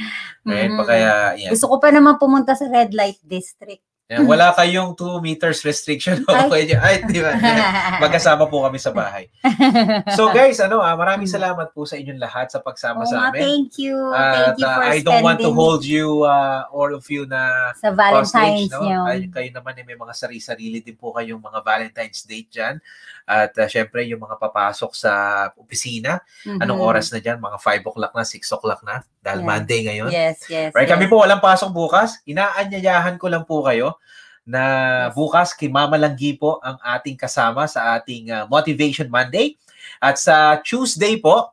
right 0.45 0.69
Mhm. 0.69 0.79
pa 0.79 0.85
kaya 0.85 1.13
yan. 1.37 1.51
Gusto 1.51 1.67
ko 1.67 1.77
pa 1.77 1.91
naman 1.91 2.17
pumunta 2.17 2.55
sa 2.55 2.67
Red 2.67 2.93
Light 2.93 3.19
District. 3.21 3.83
Yan, 4.07 4.23
wala 4.23 4.55
kayong 4.55 4.95
2 4.95 5.19
meters 5.19 5.67
restriction 5.67 6.23
Ay. 6.31 6.39
okay 6.47 6.63
dyan. 6.71 6.79
ay 6.79 6.95
di 7.11 7.19
ba 7.19 7.35
magkasama 8.07 8.47
po 8.47 8.63
kami 8.63 8.79
sa 8.79 8.95
bahay 8.95 9.27
so 10.15 10.31
guys 10.37 10.63
ano 10.63 10.79
ah, 10.79 10.95
maraming 10.95 11.27
salamat 11.27 11.75
po 11.75 11.83
sa 11.83 11.99
inyong 11.99 12.23
lahat 12.23 12.47
sa 12.47 12.63
pagsama 12.63 13.03
Oo 13.03 13.11
sa 13.11 13.35
amin 13.35 13.43
thank 13.43 13.83
you. 13.83 13.99
At, 14.15 14.55
thank 14.55 14.63
you 14.63 14.69
uh, 14.71 14.75
for 14.79 14.83
I 14.87 15.03
don't 15.03 15.27
want 15.27 15.43
to 15.43 15.51
hold 15.51 15.83
you 15.83 16.23
uh, 16.23 16.71
all 16.71 16.95
of 16.95 17.03
you 17.11 17.27
na 17.27 17.75
sa 17.75 17.91
Valentine's 17.91 18.71
hostage, 18.71 18.95
no? 18.95 19.11
Ay, 19.11 19.27
kayo 19.27 19.51
naman 19.51 19.75
eh, 19.81 19.85
may 19.85 19.99
mga 19.99 20.15
sarili-sarili 20.15 20.79
din 20.85 20.95
po 20.95 21.11
kayong 21.11 21.41
mga 21.41 21.61
Valentine's 21.67 22.23
date 22.23 22.51
dyan. 22.53 22.75
At 23.27 23.59
uh, 23.59 23.67
syempre, 23.67 24.07
yung 24.07 24.23
mga 24.23 24.39
papasok 24.39 24.95
sa 24.95 25.13
opisina, 25.59 26.23
anong 26.47 26.79
Mhm. 26.79 26.89
oras 26.95 27.11
na 27.11 27.19
dyan? 27.19 27.43
Mga 27.43 27.59
5 27.59 27.83
o'clock 27.83 28.15
na, 28.15 28.23
6 28.23 28.47
o'clock 28.55 28.81
na, 28.87 29.03
dahil 29.19 29.43
Yeah. 29.43 29.51
Monday 29.51 29.81
ngayon. 29.83 30.11
Yes, 30.15 30.47
yes. 30.47 30.71
Right, 30.71 30.87
yes. 30.87 30.95
kami 30.95 31.11
po 31.11 31.27
walang 31.27 31.43
pasok 31.43 31.75
bukas. 31.75 32.23
Inaanyayahan 32.23 33.19
ko 33.19 33.27
lang 33.27 33.43
po 33.43 33.67
kayo 33.67 33.99
na 34.47 34.63
Yes. 35.11 35.19
bukas 35.19 35.49
kay 35.59 35.67
Mama 35.67 35.99
Langgi 35.99 36.39
po 36.39 36.63
ang 36.63 36.79
ating 36.79 37.19
kasama 37.19 37.67
sa 37.67 37.99
ating 37.99 38.31
uh, 38.31 38.47
Motivation 38.47 39.11
Monday. 39.11 39.59
At 39.99 40.23
sa 40.23 40.63
Tuesday 40.63 41.19
po, 41.19 41.51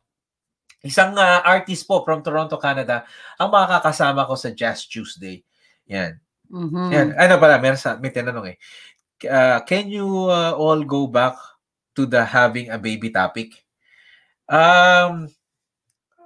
isang 0.85 1.17
uh, 1.17 1.41
artist 1.41 1.89
po 1.89 2.05
from 2.05 2.21
Toronto, 2.21 2.61
Canada, 2.61 3.01
ang 3.41 3.49
makakasama 3.49 4.29
ko 4.29 4.37
sa 4.37 4.53
Jazz 4.53 4.85
Tuesday. 4.85 5.41
Yan. 5.89 6.21
Mhm. 6.53 6.85
Yan. 6.93 7.07
Ano 7.17 7.41
pala, 7.41 7.57
meron 7.57 7.81
sa, 7.81 7.97
may 7.97 8.13
tinanong 8.13 8.53
eh. 8.53 8.57
Uh, 9.25 9.57
can 9.65 9.87
you 9.89 10.29
uh, 10.29 10.53
all 10.53 10.83
go 10.83 11.07
back 11.09 11.33
to 11.95 12.05
the 12.05 12.25
having 12.25 12.69
a 12.69 12.77
baby 12.77 13.09
topic? 13.09 13.63
Um, 14.49 15.29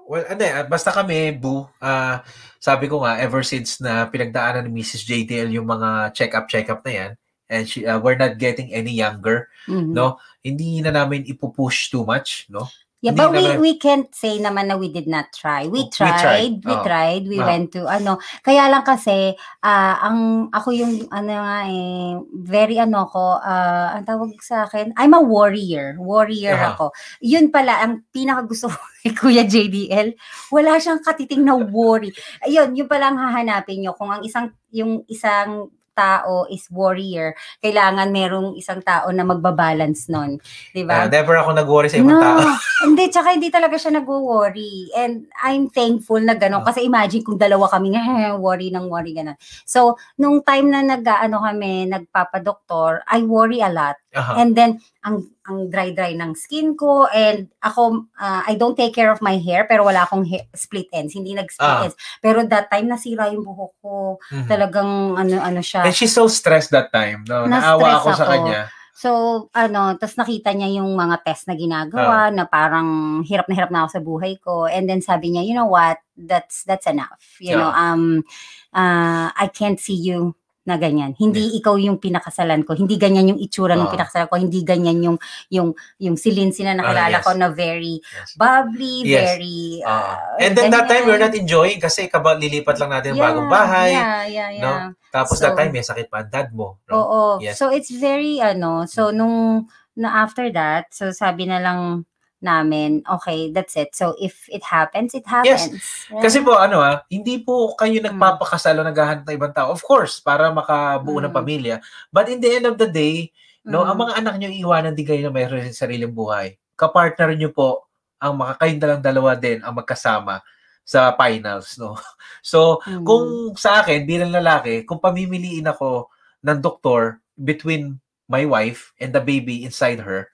well, 0.08 0.26
ano 0.28 0.42
eh, 0.42 0.64
basta 0.66 0.90
kami, 0.90 1.36
Boo, 1.36 1.68
ah, 1.80 2.24
sabi 2.58 2.88
ko 2.90 3.04
nga, 3.04 3.20
ever 3.20 3.44
since 3.44 3.78
na 3.84 4.08
pinagdaanan 4.10 4.66
ni 4.68 4.82
Mrs. 4.82 5.04
JTL 5.06 5.52
yung 5.54 5.68
mga 5.68 6.12
check-up, 6.16 6.48
check-up 6.50 6.82
na 6.88 6.92
yan, 6.92 7.12
and 7.48 7.64
she, 7.70 7.86
uh, 7.86 8.00
we're 8.00 8.18
not 8.20 8.40
getting 8.40 8.74
any 8.74 8.92
younger, 8.96 9.48
Mhm. 9.70 9.94
no? 9.94 10.18
hindi 10.48 10.80
na 10.80 10.96
namin 10.96 11.28
ipupush 11.28 11.92
too 11.92 12.08
much, 12.08 12.48
no? 12.48 12.72
Yeah, 12.98 13.14
Hindi 13.14 13.22
but 13.22 13.30
we 13.30 13.42
naman- 13.46 13.62
we 13.62 13.72
can't 13.78 14.10
say 14.10 14.42
naman 14.42 14.68
na 14.68 14.76
we 14.76 14.90
did 14.90 15.06
not 15.06 15.30
try. 15.30 15.70
We 15.70 15.86
We 15.86 15.94
tried, 15.94 16.18
tried. 16.18 16.54
we 16.66 16.74
Oo. 16.74 16.82
tried, 16.82 17.24
we 17.30 17.38
Oo. 17.38 17.46
went 17.46 17.70
to 17.78 17.86
ano. 17.86 18.18
Kaya 18.42 18.74
lang 18.74 18.82
kasi 18.82 19.38
ah 19.62 20.02
ang 20.02 20.50
ako 20.50 20.74
yung 20.74 21.06
ano 21.14 21.30
nga 21.30 21.70
eh 21.70 22.18
very 22.34 22.82
ano 22.82 23.06
ko 23.06 23.38
ah 23.38 23.94
ang 23.94 24.02
tawag 24.02 24.34
sa 24.42 24.66
akin, 24.66 24.98
I'm 24.98 25.14
a 25.14 25.22
warrior. 25.22 25.94
Warrior 26.02 26.58
Aha. 26.58 26.74
ako. 26.74 26.90
Yun 27.22 27.54
pala 27.54 27.86
ang 27.86 28.02
pinaka 28.10 28.50
gusto 28.50 28.66
ko 28.66 28.82
kay 29.06 29.14
Kuya 29.14 29.46
JDL. 29.46 30.18
Wala 30.50 30.82
siyang 30.82 31.06
katiting 31.06 31.46
na 31.46 31.54
worry. 31.54 32.10
Ayun, 32.42 32.74
yun 32.74 32.90
pala 32.90 33.14
ang 33.14 33.22
hahanapin 33.22 33.86
nyo 33.86 33.94
kung 33.94 34.10
ang 34.10 34.26
isang 34.26 34.50
yung 34.74 35.06
isang 35.06 35.70
tao 35.98 36.46
is 36.54 36.70
warrior, 36.70 37.34
kailangan 37.58 38.14
merong 38.14 38.54
isang 38.54 38.86
tao 38.86 39.10
na 39.10 39.26
magbabalance 39.26 40.14
nun. 40.14 40.38
'Di 40.70 40.86
ba? 40.86 41.10
never 41.10 41.34
ako 41.42 41.50
nag-worry 41.58 41.90
sa 41.90 41.98
ibang 41.98 42.14
no, 42.14 42.22
tao. 42.22 42.40
hindi, 42.86 43.10
tsaka 43.10 43.34
hindi 43.34 43.50
talaga 43.50 43.74
siya 43.74 43.98
nag-worry. 43.98 44.94
And 44.94 45.26
I'm 45.42 45.74
thankful 45.74 46.22
na 46.22 46.38
gano'n. 46.38 46.62
Ah. 46.62 46.68
Kasi 46.70 46.86
imagine 46.86 47.26
kung 47.26 47.42
dalawa 47.42 47.66
kami, 47.72 47.98
worry 48.46 48.70
ng 48.70 48.86
worry, 48.86 49.18
gano'n. 49.18 49.38
So, 49.66 49.98
nung 50.22 50.46
time 50.46 50.70
na 50.70 50.86
nag-ano 50.86 51.42
kami, 51.42 51.90
nagpapadoktor, 51.90 53.02
I 53.10 53.26
worry 53.26 53.66
a 53.66 53.72
lot. 53.74 53.98
Aha. 54.18 54.42
And 54.42 54.58
then, 54.58 54.82
ang 55.06 55.30
ang 55.48 55.70
dry-dry 55.72 56.18
ng 56.18 56.34
skin 56.36 56.76
ko 56.76 57.06
and 57.08 57.48
ako, 57.64 58.10
ah, 58.18 58.44
I 58.44 58.58
don't 58.58 58.76
take 58.76 58.92
care 58.92 59.14
of 59.14 59.22
my 59.22 59.38
hair 59.38 59.64
pero 59.64 59.86
wala 59.86 60.04
akong 60.04 60.26
hair- 60.28 60.50
split 60.52 60.90
ends. 60.92 61.14
Hindi 61.14 61.38
nag-split 61.38 61.78
Ah. 61.78 61.86
ends. 61.88 61.96
Pero 62.20 62.42
that 62.50 62.68
time, 62.68 62.90
nasira 62.92 63.30
yung 63.32 63.46
buhok 63.46 63.74
ko. 63.80 64.18
Mhm. 64.34 64.48
Talagang 64.50 64.92
ano-ano 65.16 65.62
siya. 65.62 65.86
And 65.86 65.96
she's 65.96 66.12
so 66.12 66.28
stressed 66.28 66.74
that 66.74 66.92
time. 66.92 67.24
No? 67.30 67.46
Naawa 67.48 68.02
ako 68.04 68.10
sa 68.12 68.26
ako. 68.28 68.32
kanya. 68.34 68.62
So, 68.98 69.10
ano, 69.54 69.94
tapos 69.94 70.18
nakita 70.18 70.58
niya 70.58 70.82
yung 70.82 70.98
mga 70.98 71.22
test 71.22 71.46
na 71.46 71.54
ginagawa 71.54 72.34
na 72.34 72.50
parang 72.50 73.22
hirap 73.22 73.46
na 73.46 73.54
hirap 73.54 73.70
na 73.70 73.86
ako 73.86 73.90
sa 73.94 74.02
buhay 74.02 74.34
ko. 74.42 74.66
And 74.66 74.90
then 74.90 75.06
sabi 75.06 75.30
niya, 75.30 75.46
you 75.46 75.54
know 75.54 75.70
what, 75.70 76.02
that's 76.18 76.66
that's 76.66 76.90
enough. 76.90 77.38
You 77.38 77.62
know, 77.62 77.70
um, 77.70 78.26
uh, 78.74 79.30
I 79.30 79.54
can't 79.54 79.78
see 79.78 79.94
you 79.94 80.34
na 80.68 80.76
ganyan. 80.76 81.16
Hindi 81.16 81.56
ikaw 81.56 81.80
yung 81.80 81.96
pinakasalan 81.98 82.68
ko. 82.68 82.76
Hindi 82.76 83.00
ganyan 83.00 83.32
yung 83.32 83.40
itsura 83.40 83.80
ng 83.80 83.88
Ah. 83.88 83.94
pinakasalan 83.96 84.28
ko. 84.28 84.36
Hindi 84.36 84.60
ganyan 84.68 85.00
yung 85.00 85.18
yung 85.48 85.72
yung 85.98 86.20
si 86.20 86.36
Lindsay 86.36 86.68
na 86.68 86.76
Ah, 86.76 86.84
nakilala 86.84 87.18
yes. 87.18 87.26
ko 87.26 87.32
na 87.34 87.48
very 87.48 87.96
Yes. 88.04 88.30
bubbly, 88.36 88.96
Yes. 89.08 89.16
very 89.24 89.80
Ah. 89.82 90.36
uh, 90.36 90.44
And 90.44 90.52
then 90.54 90.68
that 90.70 90.92
time, 90.92 91.08
we're 91.08 91.16
ganyan. 91.16 91.32
not 91.32 91.42
enjoying 91.42 91.80
kasi 91.80 92.12
kaba 92.12 92.36
lilipat 92.36 92.76
lang 92.78 92.92
natin 92.92 93.16
Yeah, 93.16 93.24
bagong 93.24 93.48
bahay. 93.48 93.96
Yeah, 93.96 94.22
yeah, 94.28 94.50
yeah. 94.52 94.62
no? 94.62 94.72
Tapos 95.08 95.40
So- 95.40 95.48
that 95.48 95.56
time, 95.56 95.72
may 95.72 95.82
sakit 95.82 96.12
pa 96.12 96.22
ang 96.22 96.30
dad 96.30 96.52
mo. 96.52 96.84
No? 96.86 96.94
Oo. 96.94 97.22
Yes. 97.40 97.56
So 97.56 97.72
it's 97.72 97.90
very 97.90 98.44
ano, 98.44 98.84
so 98.84 99.16
nung 99.16 99.66
na 99.96 100.22
after 100.22 100.52
that, 100.52 100.92
so 100.92 101.10
sabi 101.10 101.48
na 101.48 101.58
lang 101.58 102.04
namin, 102.40 103.02
okay, 103.10 103.50
that's 103.50 103.74
it. 103.74 103.98
So 103.98 104.14
if 104.22 104.46
it 104.54 104.62
happens, 104.62 105.18
it 105.18 105.26
happens. 105.26 105.74
Right? 106.10 106.22
Kasi 106.22 106.46
po, 106.46 106.54
ano 106.54 106.82
ah, 106.82 107.02
hindi 107.10 107.42
po 107.42 107.74
kayo 107.74 107.98
Mm. 107.98 108.14
nagpapakasalo 108.14 108.86
naghahanap 108.86 109.26
ng 109.26 109.38
ibang 109.38 109.54
tao. 109.56 109.74
Of 109.74 109.82
course, 109.82 110.22
para 110.22 110.54
makabuo 110.54 111.18
ng 111.18 111.34
Mm. 111.34 111.38
pamilya. 111.38 111.76
But 112.14 112.30
in 112.30 112.38
the 112.38 112.52
end 112.62 112.66
of 112.70 112.78
the 112.78 112.86
day, 112.90 113.34
no, 113.66 113.82
Mm. 113.82 113.90
ang 113.90 113.98
mga 114.06 114.14
anak 114.22 114.34
nyo 114.38 114.50
iiwanan 114.54 114.94
din 114.94 115.08
kayo 115.10 115.22
na 115.26 115.34
mayroon 115.34 115.66
rin 115.66 115.74
sariling 115.74 116.14
buhay. 116.14 116.56
Kapartner 116.78 117.34
nyo 117.34 117.50
po, 117.50 117.90
ang 118.22 118.38
kayong 118.58 118.82
dalang 118.82 119.02
dalawa 119.02 119.34
din 119.38 119.62
ang 119.66 119.74
magkasama 119.78 120.42
sa 120.88 121.14
finals, 121.18 121.76
no? 121.82 121.98
So, 122.46 122.80
Mm. 122.86 123.04
kung 123.04 123.26
sa 123.58 123.82
akin, 123.82 124.06
bilang 124.08 124.32
lalaki, 124.32 124.86
kung 124.86 125.02
pamimiliin 125.02 125.68
ako 125.68 126.08
ng 126.46 126.62
doktor 126.62 127.20
between 127.36 127.98
my 128.30 128.46
wife 128.46 128.94
and 129.02 129.12
the 129.12 129.20
baby 129.20 129.66
inside 129.68 130.00
her, 130.06 130.30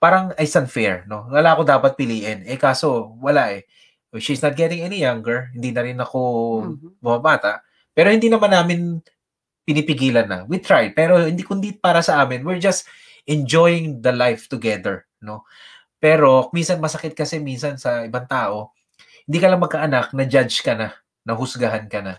parang 0.00 0.32
it's 0.36 0.56
unfair, 0.56 1.04
no? 1.08 1.28
Wala 1.32 1.56
ako 1.56 1.62
dapat 1.66 1.92
piliin. 1.96 2.44
Eh, 2.46 2.58
kaso, 2.60 3.16
wala 3.20 3.56
eh. 3.56 3.64
She's 4.16 4.40
not 4.40 4.56
getting 4.56 4.80
any 4.80 5.04
younger. 5.04 5.52
Hindi 5.52 5.70
na 5.76 5.82
rin 5.84 5.98
ako 6.00 6.20
Mhm. 6.64 7.00
bumabata. 7.04 7.60
Pero 7.92 8.08
hindi 8.12 8.28
naman 8.32 8.52
namin 8.52 8.80
pinipigilan 9.66 10.26
na. 10.28 10.38
We 10.48 10.60
tried. 10.62 10.94
Pero 10.96 11.20
hindi 11.26 11.42
kundi 11.44 11.74
para 11.76 12.00
sa 12.04 12.22
amin. 12.24 12.44
We're 12.46 12.62
just 12.62 12.86
enjoying 13.26 14.00
the 14.04 14.14
life 14.14 14.46
together, 14.48 15.04
no? 15.20 15.44
Pero 15.98 16.48
minsan 16.54 16.78
masakit 16.80 17.16
kasi 17.16 17.40
minsan 17.42 17.76
sa 17.80 18.04
ibang 18.06 18.28
tao, 18.28 18.72
hindi 19.26 19.38
ka 19.42 19.48
lang 19.50 19.62
magkaanak, 19.64 20.14
na 20.14 20.24
judge 20.28 20.62
ka 20.62 20.76
na, 20.78 20.94
nahusgahan 21.26 21.88
ka 21.90 22.00
na. 22.04 22.14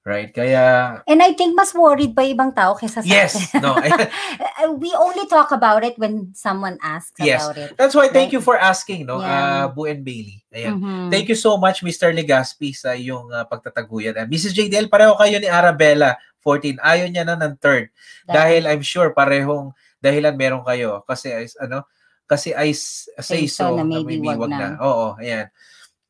Right? 0.00 0.32
Kaya, 0.32 1.04
And 1.04 1.20
I 1.20 1.36
think 1.36 1.52
mas 1.52 1.76
worried 1.76 2.16
pa 2.16 2.24
ibang 2.24 2.56
tao 2.56 2.72
kaysa 2.72 3.04
sa 3.04 3.06
yes, 3.06 3.36
atin. 3.52 3.60
no. 3.60 3.76
We 4.80 4.96
only 4.96 5.28
talk 5.28 5.52
about 5.52 5.84
it 5.84 6.00
when 6.00 6.32
someone 6.32 6.80
asks 6.80 7.20
Yes. 7.20 7.44
about 7.44 7.60
it. 7.60 7.70
That's 7.76 7.92
why 7.92 8.08
thank 8.08 8.32
you 8.32 8.40
for 8.40 8.56
asking, 8.56 9.04
no? 9.04 9.20
Yeah. 9.20 9.28
Uh, 9.28 9.76
Bu 9.76 9.84
and 9.84 10.00
Bailey. 10.00 10.40
Ayan. 10.56 10.80
Mhm. 10.80 11.04
Thank 11.12 11.28
you 11.28 11.36
so 11.36 11.60
much, 11.60 11.84
Mr. 11.84 12.08
Legaspi, 12.16 12.72
sa 12.72 12.96
iyong 12.96 13.28
uh, 13.28 13.44
pagtataguyan. 13.44 14.16
And 14.16 14.28
Mrs. 14.32 14.56
JDL, 14.56 14.88
pareho 14.88 15.20
kayo 15.20 15.36
ni 15.36 15.52
Arabella, 15.52 16.16
14. 16.40 16.80
Ayaw 16.80 17.06
niya 17.12 17.28
na 17.28 17.36
ng 17.36 17.60
third. 17.60 17.92
Dahil 18.24 18.64
I'm 18.64 18.80
sure 18.80 19.12
parehong 19.12 19.76
dahilan 20.00 20.32
meron 20.32 20.64
kayo. 20.64 21.04
Kasi, 21.04 21.28
is- 21.44 21.60
ano, 21.60 21.84
kasi 22.24 22.56
I 22.56 22.72
say, 22.72 23.20
Say 23.20 23.52
so 23.52 23.68
so, 23.68 23.76
na 23.76 23.84
na 23.84 24.00
maybe 24.00 24.16
maybe 24.16 24.32
wag 24.32 24.40
wag 24.40 24.48
na. 24.48 24.58
na. 24.64 24.68
Oo, 24.80 25.20
ayan. 25.20 25.52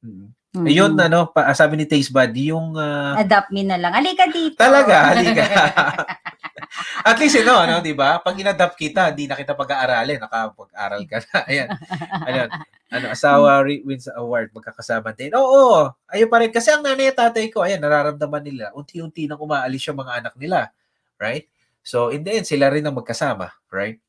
Mm. 0.07 0.31
Mhm. 0.51 0.67
Ayun, 0.67 0.93
ano, 0.99 1.31
pa, 1.31 1.47
sabi 1.55 1.79
ni 1.79 1.87
Taste 1.87 2.11
Bud, 2.11 2.35
yung 2.35 2.75
uh, 2.75 3.15
Adopt 3.15 3.55
me 3.55 3.63
na 3.63 3.79
lang. 3.79 3.95
Halika 3.95 4.27
dito. 4.27 4.59
Talaga, 4.59 5.15
halika. 5.15 5.47
At 7.09 7.17
least, 7.23 7.39
know, 7.47 7.55
ano, 7.55 7.79
di 7.79 7.95
ba? 7.95 8.19
Pag 8.19 8.35
inadapt 8.35 8.75
kita, 8.75 9.15
hindi 9.15 9.31
na 9.31 9.39
kita 9.39 9.55
pag-aaralin. 9.55 10.19
Nakapag-aral 10.19 11.03
ka 11.07 11.23
na. 11.23 11.39
Ayan. 11.47 11.69
Ano, 12.27 12.41
ano, 12.91 13.07
asawa 13.15 13.63
re- 13.63 13.83
wins 13.87 14.11
award, 14.11 14.51
magkakasama 14.51 15.15
din. 15.15 15.31
Oo, 15.39 15.87
ayun 16.11 16.27
pa 16.27 16.43
rin. 16.43 16.51
Kasi 16.51 16.75
ang 16.75 16.83
nanay 16.83 17.15
at 17.15 17.19
tatay 17.31 17.47
ko, 17.55 17.63
ayan, 17.63 17.79
nararamdaman 17.79 18.43
nila, 18.43 18.65
unti-unti 18.75 19.31
nang 19.31 19.39
umaalis 19.39 19.87
yung 19.87 20.03
mga 20.03 20.19
anak 20.19 20.35
nila. 20.35 20.75
Right? 21.15 21.47
So, 21.87 22.11
in 22.11 22.27
the 22.27 22.43
end, 22.43 22.47
sila 22.51 22.75
rin 22.75 22.83
ang 22.83 22.99
magkasama. 22.99 23.55
Right? 23.71 24.03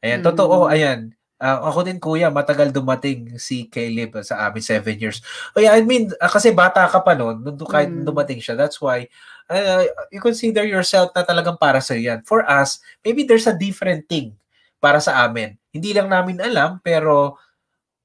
Ayan, 0.00 0.24
Mm. 0.24 0.26
totoo, 0.32 0.64
ayan. 0.64 1.12
Ah, 1.34 1.58
ako 1.66 1.82
din 1.82 1.98
kuya, 1.98 2.30
matagal 2.30 2.70
dumating 2.70 3.34
si 3.36 3.66
Caleb 3.66 4.22
sa 4.22 4.46
amin, 4.46 4.62
seven 4.62 4.94
years. 4.96 5.18
Oh, 5.52 5.60
yeah, 5.60 5.74
I 5.74 5.82
mean, 5.82 6.08
ah, 6.22 6.30
kasi 6.30 6.54
bata 6.54 6.86
ka 6.86 7.02
pa 7.02 7.12
noon, 7.12 7.42
nung 7.42 7.58
kahit 7.58 7.90
Mm. 7.90 8.06
dumating 8.06 8.38
siya. 8.38 8.54
That's 8.54 8.78
why, 8.78 9.10
uh, 9.46 9.82
you 10.08 10.22
consider 10.22 10.62
yourself 10.62 11.10
na 11.10 11.26
talagang 11.26 11.58
para 11.58 11.82
sa 11.82 11.98
yan. 11.98 12.22
For 12.22 12.46
us, 12.46 12.78
maybe 13.02 13.26
there's 13.26 13.50
a 13.50 13.52
different 13.52 14.06
thing 14.06 14.38
para 14.78 15.02
sa 15.02 15.26
amin. 15.26 15.58
Hindi 15.68 15.90
lang 15.90 16.06
namin 16.06 16.38
alam, 16.38 16.78
pero 16.78 17.34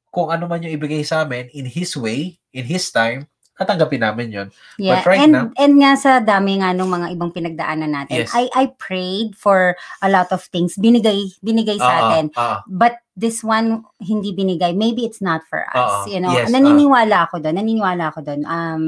kung 0.09 0.33
ano 0.33 0.49
man 0.49 0.65
yung 0.65 0.73
ibigay 0.73 1.05
sa 1.05 1.21
amin, 1.21 1.53
in 1.53 1.69
His 1.69 1.93
way, 1.93 2.33
in 2.49 2.65
His 2.65 2.89
time, 2.89 3.29
tatanggapin 3.53 3.99
namin 3.99 4.27
yon. 4.31 4.47
Yeah, 4.79 5.03
But 5.03 5.05
right 5.05 5.19
and 5.19 5.31
now- 5.35 5.51
and 5.53 5.73
nga 5.77 5.91
sa 5.93 6.11
dami 6.17 6.63
nga 6.63 6.71
nung 6.71 6.89
mga 6.89 7.11
ibang 7.11 7.29
pinagdaanan 7.29 7.91
natin. 7.91 8.23
Yes. 8.23 8.31
I 8.31 8.47
I 8.55 8.71
prayed 8.79 9.35
for 9.35 9.75
a 9.99 10.07
lot 10.07 10.31
of 10.31 10.47
things. 10.47 10.79
Binigay 10.79 11.35
binigay 11.43 11.75
sa 11.75 11.91
Ah, 11.91 11.99
atin. 12.07 12.25
ah, 12.39 12.63
But 12.65 13.03
this 13.19 13.43
one 13.43 13.83
hindi 13.99 14.31
binigay. 14.31 14.71
Maybe 14.71 15.03
it's 15.03 15.19
not 15.19 15.43
for 15.51 15.67
us, 15.75 16.07
you 16.07 16.23
know. 16.23 16.31
Yes, 16.31 16.47
ah. 16.47 16.55
naniniwala 16.55 17.27
ako 17.27 17.43
doon. 17.43 17.59
Naniniwala 17.59 18.03
ako 18.15 18.19
doon. 18.23 18.41
Um 18.47 18.83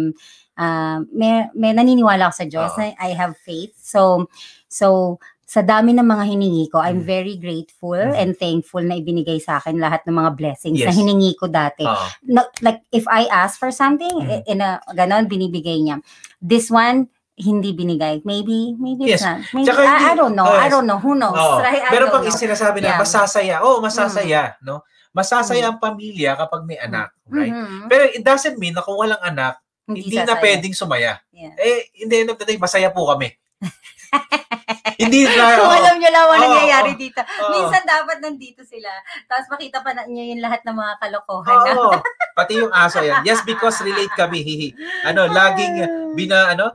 uh, 0.55 1.03
may, 1.11 1.51
may 1.51 1.75
naniniwala 1.75 2.31
ako 2.31 2.35
sa 2.39 2.47
Diyos. 2.47 2.71
Na 2.79 2.95
I 2.95 3.11
have 3.11 3.35
faith. 3.43 3.75
So 3.75 4.31
so 4.71 5.19
sa 5.43 5.59
dami 5.59 5.91
ng 5.91 6.07
mga 6.07 6.31
hiningi 6.31 6.71
ko, 6.71 6.79
I'm 6.79 7.03
Mm. 7.03 7.11
very 7.11 7.35
grateful 7.35 7.99
Mhm. 7.99 8.15
and 8.15 8.31
thankful 8.39 8.79
na 8.79 8.95
ibinigay 8.95 9.35
sa 9.35 9.59
akin 9.59 9.83
lahat 9.83 10.07
ng 10.07 10.15
mga 10.15 10.31
blessings 10.39 10.79
na 10.79 10.95
Yes. 10.95 10.95
hiningi 10.95 11.35
ko 11.35 11.51
dati 11.51 11.83
ah. 11.83 12.07
no, 12.23 12.47
like 12.63 12.79
if 12.95 13.03
I 13.11 13.27
ask 13.27 13.59
for 13.59 13.67
something 13.67 14.15
Mhm. 14.15 14.47
in 14.47 14.63
a 14.63 14.79
ganon 14.95 15.27
binibigay 15.27 15.83
niya. 15.83 15.99
This 16.39 16.71
one 16.71 17.11
hindi 17.33 17.71
binigay. 17.71 18.21
Maybe 18.21 18.75
maybe 18.75 19.07
Yes. 19.07 19.19
it's 19.19 19.25
not. 19.25 19.39
Maybe, 19.51 19.65
Tsaka 19.65 19.81
I, 19.81 19.87
hindi- 19.87 20.05
I 20.05 20.13
don't 20.15 20.35
know. 20.35 20.45
oh, 20.45 20.53
I 20.53 20.59
yes. 20.61 20.71
don't 20.71 20.85
know. 20.85 20.99
Who 20.99 21.11
knows? 21.13 21.33
Oo. 21.33 21.57
Right? 21.57 21.81
I 21.81 21.89
Pero 21.89 22.03
pag 22.07 22.21
know. 22.21 22.33
sinasabi 22.33 22.77
na 22.79 22.87
Yeah. 22.87 22.97
Mm. 22.97 23.03
masasaya, 23.03 23.55
oh, 23.61 23.77
masasaya, 23.79 24.41
no? 24.61 24.83
Masasaya 25.11 25.67
ang 25.67 25.75
pamilya 25.75 26.35
kapag 26.35 26.63
may 26.63 26.77
anak, 26.77 27.11
right? 27.27 27.51
Mhm. 27.51 27.87
Pero 27.87 28.03
it 28.07 28.21
doesn't 28.21 28.55
mean 28.55 28.71
na 28.71 28.79
kung 28.79 28.95
walang 28.95 29.19
anak, 29.19 29.59
hindi, 29.83 30.07
na 30.13 30.23
sasaya. 30.23 30.39
pwedeng 30.39 30.71
sumaya. 30.73 31.13
Yeah. 31.31 31.51
Eh, 31.57 31.79
in 31.97 32.07
the 32.07 32.17
end 32.17 32.29
of 32.29 32.37
the 32.37 32.45
day, 32.45 32.55
masaya 32.55 32.87
po 32.87 33.03
kami. 33.05 33.27
hindi 35.01 35.25
na, 35.25 35.45
Kung 35.57 35.67
oo. 35.67 35.73
alam 35.73 35.95
niyo 35.97 36.09
lang 36.09 36.25
ang 36.25 36.41
nangyayari 36.41 36.91
oo. 36.93 36.99
dito. 36.99 37.19
Oo. 37.19 37.51
Minsan 37.51 37.83
dapat 37.83 38.17
nandito 38.19 38.61
sila. 38.63 38.87
Tapos 39.25 39.49
makita 39.49 39.81
pa 39.81 39.91
na 39.91 40.05
niyo 40.05 40.31
yung 40.31 40.39
lahat 40.39 40.61
ng 40.63 40.75
mga 40.75 40.93
kalokohan. 40.97 41.57
na- 41.57 41.75
Oo. 41.75 41.91
Pati 42.31 42.51
yung 42.55 42.71
aso 42.71 43.01
yan. 43.01 43.19
Yes, 43.23 43.41
because 43.41 43.81
relate 43.81 44.13
kami. 44.13 44.39
Hihi. 44.47 44.69
Ano, 45.03 45.27
laging 45.27 45.75
bina, 46.13 46.55
ano? 46.55 46.71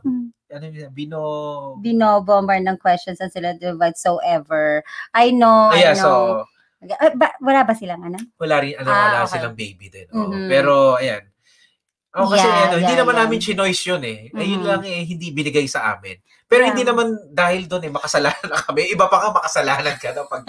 Ano 0.47 0.71
yun? 0.71 0.91
Bino... 0.95 1.19
Binobombar 1.83 2.63
ng 2.63 2.79
questions 2.79 3.19
and 3.19 3.35
sila 3.35 3.55
whatsoever. 3.75 4.83
I 5.11 5.35
know, 5.35 5.75
Ayan, 5.75 5.95
I 5.95 5.99
so, 5.99 6.07
know. 6.07 6.25
Eh, 6.87 7.13
ba- 7.19 7.35
wala 7.43 7.67
ba 7.67 7.75
silang 7.75 8.05
ano? 8.05 8.19
wala 8.39 8.63
rin, 8.63 8.79
ano, 8.79 8.87
Ah, 8.87 9.03
wala 9.11 9.19
okay. 9.27 9.33
silang 9.35 9.57
baby 9.59 9.87
din. 9.91 10.07
Oo. 10.15 10.31
Mhm. 10.31 10.47
Pero, 10.47 10.73
ayan. 10.95 11.25
Oh, 12.17 12.31
kasi 12.31 12.47
Yeah, 12.47 12.63
ano, 12.65 12.75
hindi 12.79 12.95
yeah, 12.95 13.01
naman 13.03 13.13
yeah. 13.13 13.23
namin 13.27 13.39
chinoice 13.43 13.83
yun 13.85 14.03
eh. 14.07 14.19
Ayun 14.33 14.61
Mhm. 14.63 14.69
lang 14.71 14.83
eh, 14.87 15.03
hindi 15.05 15.27
binigay 15.35 15.67
sa 15.67 15.93
amin. 15.93 16.17
Pero 16.47 16.63
hindi 16.63 16.81
Yeah. 16.81 16.95
naman 16.95 17.07
dahil 17.29 17.67
doon 17.67 17.85
eh, 17.85 17.93
makasalanan 17.93 18.47
na 18.55 18.63
kami. 18.63 18.89
Iba 18.89 19.05
pa 19.05 19.19
ka 19.19 19.27
makasalanan 19.35 19.97
ka 19.99 20.15
na 20.15 20.23
pag 20.25 20.47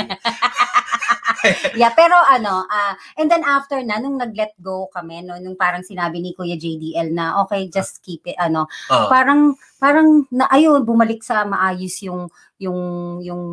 yeah, 1.81 1.91
pero 1.91 2.13
ano, 2.13 2.65
ah, 2.65 2.93
and 3.15 3.27
then 3.29 3.43
after 3.43 3.79
na, 3.81 3.97
nung 3.97 4.17
nag-let 4.17 4.53
go 4.59 4.87
kami, 4.89 5.21
no, 5.21 5.37
nung 5.37 5.55
parang 5.55 5.81
sinabi 5.81 6.19
ni 6.19 6.33
Kuya 6.33 6.55
JDL 6.55 7.13
na, 7.13 7.41
okay, 7.43 7.67
just 7.67 8.01
keep 8.01 8.25
it, 8.25 8.35
ano, 8.37 8.65
Oo. 8.89 9.07
parang, 9.07 9.53
parang, 9.77 10.25
na, 10.29 10.47
ayun, 10.49 10.81
bumalik 10.83 11.21
sa 11.21 11.45
maayos 11.45 12.01
yung, 12.01 12.27
yung, 12.57 12.79
yung, 13.21 13.43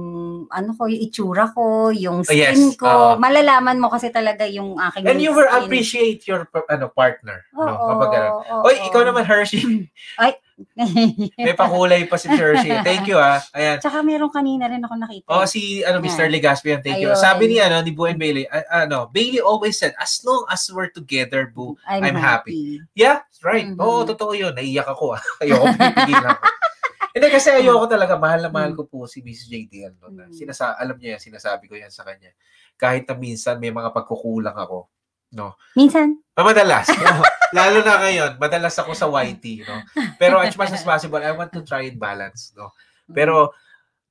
ano 0.48 0.70
ko, 0.72 0.88
yung 0.88 1.02
itsura 1.04 1.52
ko, 1.52 1.92
yung 1.92 2.24
Oh, 2.24 2.32
yes, 2.32 2.56
skin 2.56 2.80
ko. 2.80 2.88
oo. 2.88 3.10
Malalaman 3.20 3.76
mo 3.76 3.92
kasi 3.92 4.08
talaga 4.08 4.48
yung 4.48 4.80
aking 4.80 5.04
And 5.04 5.20
you 5.20 5.36
will 5.36 5.44
skin. 5.44 5.60
appreciate 5.68 6.20
your 6.24 6.48
ano 6.72 6.88
partner. 6.88 7.44
Oo, 7.52 7.68
no? 7.68 7.76
Kapag 7.76 8.10
oo, 8.32 8.64
Oy, 8.64 8.76
ikaw 8.88 9.04
naman, 9.04 9.28
Hershey. 9.28 9.92
May 11.36 11.54
pakulay 11.58 12.06
pa 12.06 12.14
si 12.14 12.26
Hershey. 12.26 12.70
Thank 12.82 13.06
you, 13.06 13.18
ah. 13.18 13.42
Ayan. 13.50 13.78
Tsaka 13.78 14.00
meron 14.00 14.30
kanina 14.30 14.66
rin 14.66 14.78
ako 14.80 14.94
nakita. 14.96 15.26
Oh, 15.26 15.44
si 15.44 15.82
ano 15.82 15.98
Mr. 15.98 16.26
Legaspian, 16.26 16.78
thank 16.78 16.98
you. 16.98 17.10
Ayun. 17.10 17.18
Sabi 17.18 17.50
ni 17.50 17.58
ano 17.58 17.78
ni 17.78 17.90
Boo 17.90 18.06
and 18.06 18.16
Bailey, 18.16 18.46
ah, 18.46 18.86
ano, 18.86 19.06
Bailey 19.08 19.38
always 19.38 19.74
said, 19.74 19.94
as 19.98 20.22
long 20.22 20.46
as 20.46 20.62
we're 20.68 20.90
together, 20.90 21.46
Boo, 21.46 21.74
I'm, 21.84 22.04
I'm 22.04 22.18
happy. 22.18 22.78
Yeah, 22.94 23.22
right. 23.40 23.66
Mhm. 23.66 23.78
Oo, 23.78 24.02
totoo 24.04 24.32
yun. 24.32 24.54
Naiyak 24.54 24.86
ako. 24.86 25.14
ah. 25.14 25.22
Ayoko 25.42 25.66
pipigilan 25.74 26.34
ko. 26.34 26.46
Hindi 27.14 27.26
kasi 27.30 27.46
ayoko 27.46 27.86
talaga. 27.86 28.18
Mahal 28.18 28.42
na 28.42 28.50
mahal 28.50 28.74
ko 28.74 28.90
po 28.90 29.06
si 29.06 29.22
Mrs. 29.22 29.46
JDL. 29.46 29.94
No? 30.02 30.10
Na 30.10 30.26
Mm. 30.26 30.34
Sinasa 30.34 30.74
alam 30.74 30.98
niya 30.98 31.14
yan, 31.14 31.22
sinasabi 31.22 31.70
ko 31.70 31.78
yan 31.78 31.90
sa 31.90 32.02
kanya. 32.02 32.34
Kahit 32.74 33.06
na 33.06 33.14
minsan 33.14 33.54
may 33.62 33.70
mga 33.70 33.94
pagkukulang 33.94 34.58
ako. 34.58 34.90
Minsan, 35.74 36.22
Ah, 36.34 36.42
Madalas. 36.42 36.86
no? 36.98 37.22
Lalo 37.54 37.78
na 37.86 38.02
ngayon, 38.02 38.30
madalas 38.38 38.74
ako 38.74 38.90
sa 38.90 39.06
YT. 39.06 39.62
No? 39.62 39.78
Pero 40.18 40.42
as 40.42 40.58
much 40.58 40.74
as 40.74 40.82
possible, 40.82 41.22
I 41.22 41.30
want 41.30 41.54
to 41.54 41.62
try 41.62 41.86
and 41.86 41.94
balance. 41.94 42.50
No? 42.54 42.74
Pero 43.06 43.54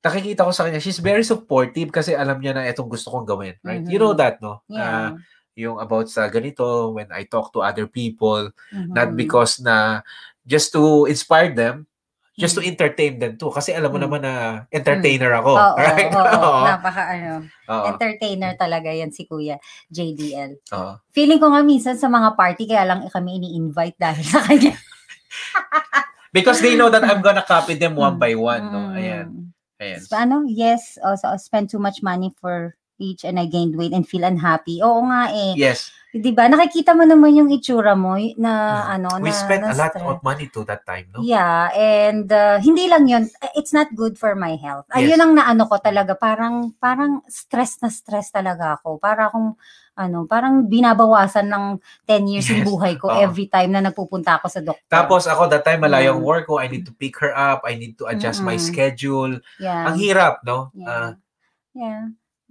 nakikita 0.00 0.44
ko 0.44 0.52
sa 0.52 0.64
kanya, 0.64 0.80
she's 0.80 1.00
very 1.00 1.20
supportive 1.20 1.92
kasi 1.92 2.16
alam 2.16 2.40
niya 2.40 2.56
na 2.56 2.64
itong 2.64 2.88
gusto 2.88 3.12
kong 3.12 3.28
gawin. 3.28 3.56
Right? 3.60 3.84
You 3.84 4.00
know 4.00 4.12
Mhm. 4.12 4.20
that, 4.20 4.36
no? 4.40 4.64
Ah, 4.68 4.72
yeah. 4.72 5.08
yung 5.54 5.78
about 5.78 6.10
sa 6.10 6.26
ganito, 6.26 6.90
when 6.90 7.06
I 7.14 7.30
talk 7.30 7.54
to 7.54 7.62
other 7.62 7.86
people, 7.86 8.50
Mhm. 8.74 8.90
not 8.90 9.14
because 9.14 9.62
na 9.62 10.02
just 10.42 10.74
to 10.74 11.06
inspire 11.06 11.54
them, 11.54 11.86
just 12.34 12.58
to 12.58 12.62
Mm. 12.62 12.70
entertain 12.74 13.14
them 13.16 13.38
too. 13.38 13.50
Kasi 13.50 13.70
alam 13.70 13.94
mo 13.94 13.98
Mm. 13.98 14.04
naman 14.06 14.20
na 14.26 14.34
entertainer 14.68 15.30
ako. 15.38 15.52
Oo, 15.54 15.74
right? 15.82 16.10
oo, 16.10 16.18
oo. 16.18 16.42
Oo. 16.42 16.66
napaka 16.66 17.02
ano, 17.14 17.46
Oo. 17.70 17.84
entertainer 17.94 18.58
talaga 18.58 18.90
yan 18.90 19.14
si 19.14 19.22
Kuya 19.24 19.56
JDL. 19.86 20.58
Oo. 20.74 20.98
Feeling 21.14 21.38
ko 21.38 21.54
nga 21.54 21.62
minsan 21.62 21.94
sa 21.94 22.10
mga 22.10 22.34
party 22.34 22.66
kaya 22.66 22.84
lang 22.84 23.06
kami 23.06 23.38
ini-invite 23.38 23.96
dahil 23.96 24.24
sa 24.26 24.42
kanya. 24.42 24.74
Because 26.34 26.58
they 26.58 26.74
know 26.74 26.90
that 26.90 27.06
I'm 27.06 27.22
gonna 27.22 27.46
copy 27.46 27.78
them 27.78 27.94
one 27.94 28.18
by 28.18 28.34
one. 28.34 28.66
No? 28.66 28.90
Ayan. 28.90 29.54
Ayan. 29.78 30.02
So, 30.02 30.18
ano, 30.18 30.42
yes, 30.42 30.98
also 30.98 31.30
I 31.30 31.38
spend 31.38 31.70
too 31.70 31.78
much 31.78 32.02
money 32.02 32.34
for 32.34 32.74
each 32.98 33.22
and 33.22 33.38
I 33.38 33.46
gained 33.46 33.78
weight 33.78 33.94
and 33.94 34.02
feel 34.02 34.26
unhappy. 34.26 34.82
Oo 34.82 35.06
nga 35.06 35.30
eh. 35.30 35.54
Yes. 35.54 35.94
'Di 36.14 36.30
ba? 36.30 36.46
Nakikita 36.46 36.94
mo 36.94 37.02
naman 37.02 37.34
yung 37.34 37.50
itsura 37.50 37.98
mo 37.98 38.14
na 38.38 38.86
ano 38.86 39.18
We 39.18 39.34
na 39.34 39.34
spent 39.34 39.66
a 39.66 39.74
na 39.74 39.74
lot 39.74 39.90
stress. 39.90 40.06
of 40.06 40.22
money 40.22 40.46
to 40.54 40.62
that 40.62 40.86
time, 40.86 41.10
no? 41.10 41.26
Yeah, 41.26 41.74
and 41.74 42.30
uh, 42.30 42.62
hindi 42.62 42.86
lang 42.86 43.10
'yun. 43.10 43.26
It's 43.58 43.74
not 43.74 43.90
good 43.98 44.14
for 44.14 44.38
my 44.38 44.54
health. 44.54 44.86
Ayun 44.94 45.18
Yes. 45.18 45.22
ang 45.22 45.32
naano 45.34 45.66
ko 45.66 45.74
talaga, 45.82 46.14
parang 46.14 46.70
parang 46.78 47.18
stress 47.26 47.82
na 47.82 47.90
stress 47.90 48.30
talaga 48.30 48.78
ako. 48.78 49.02
Para 49.02 49.26
akong 49.26 49.58
ano, 49.94 50.26
parang 50.26 50.66
binabawasan 50.66 51.46
ng 51.50 51.64
10 52.06 52.26
years 52.26 52.46
Yes. 52.46 52.62
yung 52.62 52.66
buhay 52.66 52.94
ko 52.98 53.10
Oo. 53.10 53.18
every 53.18 53.46
time 53.46 53.70
na 53.74 53.82
nagpupunta 53.82 54.38
ako 54.38 54.46
sa 54.50 54.58
doktor. 54.62 54.90
Tapos 54.90 55.22
ako 55.26 55.46
that 55.50 55.62
time 55.62 55.82
malayo 55.82 56.14
ang 56.14 56.22
Mm. 56.22 56.26
work 56.30 56.44
ko, 56.50 56.58
I 56.58 56.66
need 56.66 56.82
to 56.86 56.94
pick 56.94 57.14
her 57.22 57.30
up, 57.30 57.62
I 57.62 57.74
need 57.78 57.94
to 57.98 58.10
adjust 58.10 58.42
my 58.42 58.54
Mm-mm. 58.58 58.62
schedule. 58.70 59.38
yeah. 59.58 59.86
Ang 59.86 59.98
hirap, 59.98 60.42
no? 60.42 60.70
Yeah. 60.74 60.90
Ah, 60.90 61.10
yeah. 61.74 62.02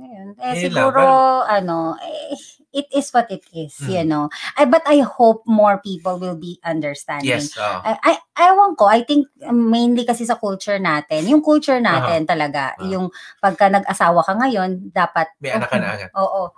Ayun. 0.03 0.27
Eh, 0.35 0.43
lang, 0.43 0.59
siguro, 0.59 1.03
ano, 1.41 1.95
eh, 1.97 2.35
it 2.73 2.89
is 2.91 3.07
what 3.09 3.29
it 3.29 3.45
is, 3.53 3.71
Mm. 3.79 3.87
you 3.87 4.03
know. 4.03 4.27
I, 4.53 4.65
but 4.65 4.83
I 4.83 4.99
hope 4.99 5.47
more 5.47 5.79
people 5.79 6.19
will 6.19 6.35
be 6.35 6.59
understanding. 6.61 7.29
yes. 7.29 7.55
oo. 7.55 7.79
I, 7.79 7.95
I, 8.03 8.13
ewan 8.43 8.75
ko, 8.75 8.89
I 8.89 9.07
think 9.07 9.31
um, 9.41 9.69
mainly 9.69 10.03
kasi 10.03 10.25
sa 10.25 10.35
culture 10.35 10.75
natin, 10.75 11.23
yung 11.25 11.39
culture 11.39 11.79
natin 11.79 12.27
talaga, 12.27 12.75
Ah. 12.75 12.83
yung 12.83 13.07
pagka 13.39 13.71
nag-asawa 13.71 14.19
ka 14.21 14.33
ngayon, 14.35 14.91
dapat, 14.91 15.31
May 15.39 15.55
anak 15.55 15.69
ka 15.69 15.77
na 15.79 15.87
agad. 15.95 16.09
Oo. 16.19 16.51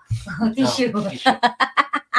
tissue. 0.56 0.90
Oh, 0.90 1.06
tissue. 1.06 1.38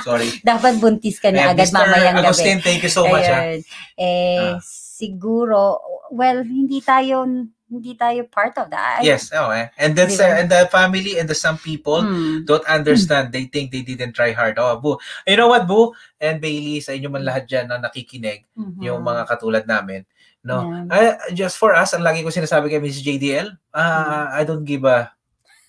Sorry. 0.04 0.28
dapat 0.46 0.76
buntis 0.78 1.18
ka 1.18 1.32
na 1.32 1.50
Ayan, 1.50 1.52
agad 1.56 1.66
Mr. 1.66 1.76
mamayang 1.80 2.16
gabi. 2.16 2.26
Agustin, 2.28 2.58
thank 2.60 2.84
you 2.84 2.92
so 2.92 3.02
much. 3.08 3.26
ah. 3.26 3.42
Ayun. 3.42 3.60
Eh, 3.96 4.54
Ah. 4.54 4.60
siguro, 4.62 5.80
well, 6.12 6.40
hindi 6.40 6.78
tayo, 6.80 7.24
hindi 7.66 7.98
tayo 7.98 8.22
part 8.30 8.54
of 8.62 8.70
that. 8.70 9.02
Yes, 9.02 9.34
oh, 9.34 9.50
eh. 9.50 9.74
And 9.74 9.98
sa 10.06 10.38
and 10.38 10.46
the 10.46 10.70
family 10.70 11.18
and 11.18 11.26
the 11.26 11.34
some 11.34 11.58
people 11.58 11.98
Hmm. 11.98 12.46
don't 12.46 12.62
understand. 12.70 13.34
They 13.34 13.50
think 13.50 13.74
they 13.74 13.82
didn't 13.82 14.14
try 14.14 14.30
hard. 14.30 14.54
Oh, 14.62 14.78
Boo. 14.78 15.02
You 15.26 15.34
know 15.34 15.50
what, 15.50 15.66
Boo? 15.66 15.90
And 16.22 16.38
Bailey, 16.38 16.78
sa 16.78 16.94
inyo 16.94 17.10
man 17.10 17.26
lahat 17.26 17.50
dyan 17.50 17.66
na 17.66 17.82
nakikinig, 17.82 18.46
Mhm. 18.54 18.78
yung 18.86 19.02
mga 19.02 19.26
katulad 19.26 19.64
namin, 19.66 20.06
no? 20.46 20.62
Yeah. 20.62 20.86
Ah, 20.94 21.14
just 21.34 21.58
for 21.58 21.74
us, 21.74 21.90
ang 21.90 22.06
lagi 22.06 22.22
ko 22.22 22.30
sinasabi 22.30 22.70
kay 22.70 22.78
Miss 22.78 23.02
JDL, 23.02 23.50
ah, 23.74 24.30
I 24.30 24.46
don't 24.46 24.62
give 24.64 24.86
a 24.86 25.15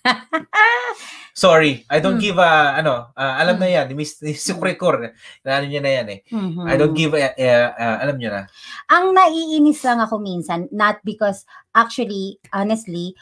Sorry, 1.38 1.86
I 1.86 2.02
don't 2.02 2.18
Mm. 2.18 2.24
give 2.24 2.38
a 2.42 2.74
ano, 2.74 3.14
ah, 3.14 3.38
alam 3.38 3.62
na 3.62 3.66
Mm. 3.70 3.74
yan, 3.78 3.86
Miss 3.94 4.18
na 5.44 5.62
ano 5.62 5.66
niya 5.70 5.82
na 5.82 5.92
yan 5.94 6.08
eh. 6.10 6.20
Mhm. 6.34 6.66
I 6.66 6.74
don't 6.74 6.96
give 6.98 7.14
a, 7.14 7.30
a- 7.38 7.72
a- 7.78 7.98
alam 8.02 8.18
niyo 8.18 8.30
na. 8.34 8.50
ang 8.90 9.14
naiinis 9.14 9.84
lang 9.86 10.02
ako 10.02 10.18
minsan, 10.18 10.66
not 10.74 10.98
because, 11.06 11.46
actually, 11.78 12.42
honestly, 12.50 13.14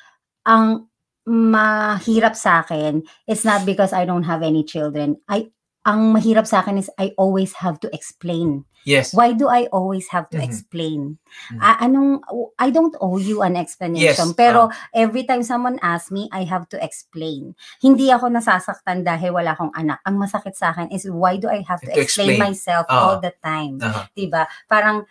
ang 0.49 0.89
mahirap 1.27 2.39
sa 2.39 2.63
akin, 2.63 3.03
it's 3.27 3.45
not 3.45 3.67
because 3.67 3.93
I 3.93 4.07
don't 4.07 4.25
have 4.25 4.47
any 4.47 4.63
children. 4.63 5.19
I, 5.29 5.51
ang 5.85 6.15
mahirap 6.15 6.47
sa 6.47 6.63
akin 6.63 6.79
is 6.79 6.89
I 6.97 7.13
always 7.19 7.53
have 7.61 7.83
to 7.83 7.91
explain. 7.93 8.65
Yes. 8.87 9.11
Why 9.11 9.35
do 9.35 9.51
I 9.51 9.67
always 9.75 10.07
have 10.15 10.31
to 10.31 10.39
Mhm. 10.39 10.47
explain? 10.47 11.01
Mhm. 11.51 11.59
Ah, 11.59 11.77
anong, 11.83 12.23
I 12.57 12.71
don't 12.71 12.95
owe 13.03 13.19
you 13.19 13.43
an 13.43 13.59
explanation. 13.59 14.31
Yes, 14.31 14.39
Pero 14.39 14.71
every 14.95 15.27
time 15.27 15.43
someone 15.43 15.83
asks 15.83 16.15
me, 16.15 16.31
I 16.31 16.47
have 16.47 16.71
to 16.71 16.79
explain. 16.79 17.59
Hindi 17.83 18.15
ako 18.15 18.31
nasasaktan 18.31 19.03
dahil 19.03 19.35
wala 19.35 19.59
akong 19.59 19.75
anak. 19.75 19.99
Ang 20.07 20.23
masakit 20.23 20.55
sa 20.55 20.71
akin 20.71 20.87
is 20.95 21.03
why 21.11 21.35
do 21.35 21.51
I 21.51 21.67
have 21.67 21.83
to, 21.83 21.91
To 21.91 21.99
explain, 21.99 22.39
explain. 22.39 22.47
myself 22.47 22.87
Ah. 22.87 22.95
all 23.03 23.17
the 23.19 23.35
time? 23.43 23.83
Aha. 23.83 24.07
'di 24.15 24.31
ba? 24.31 24.47
Parang 24.71 25.03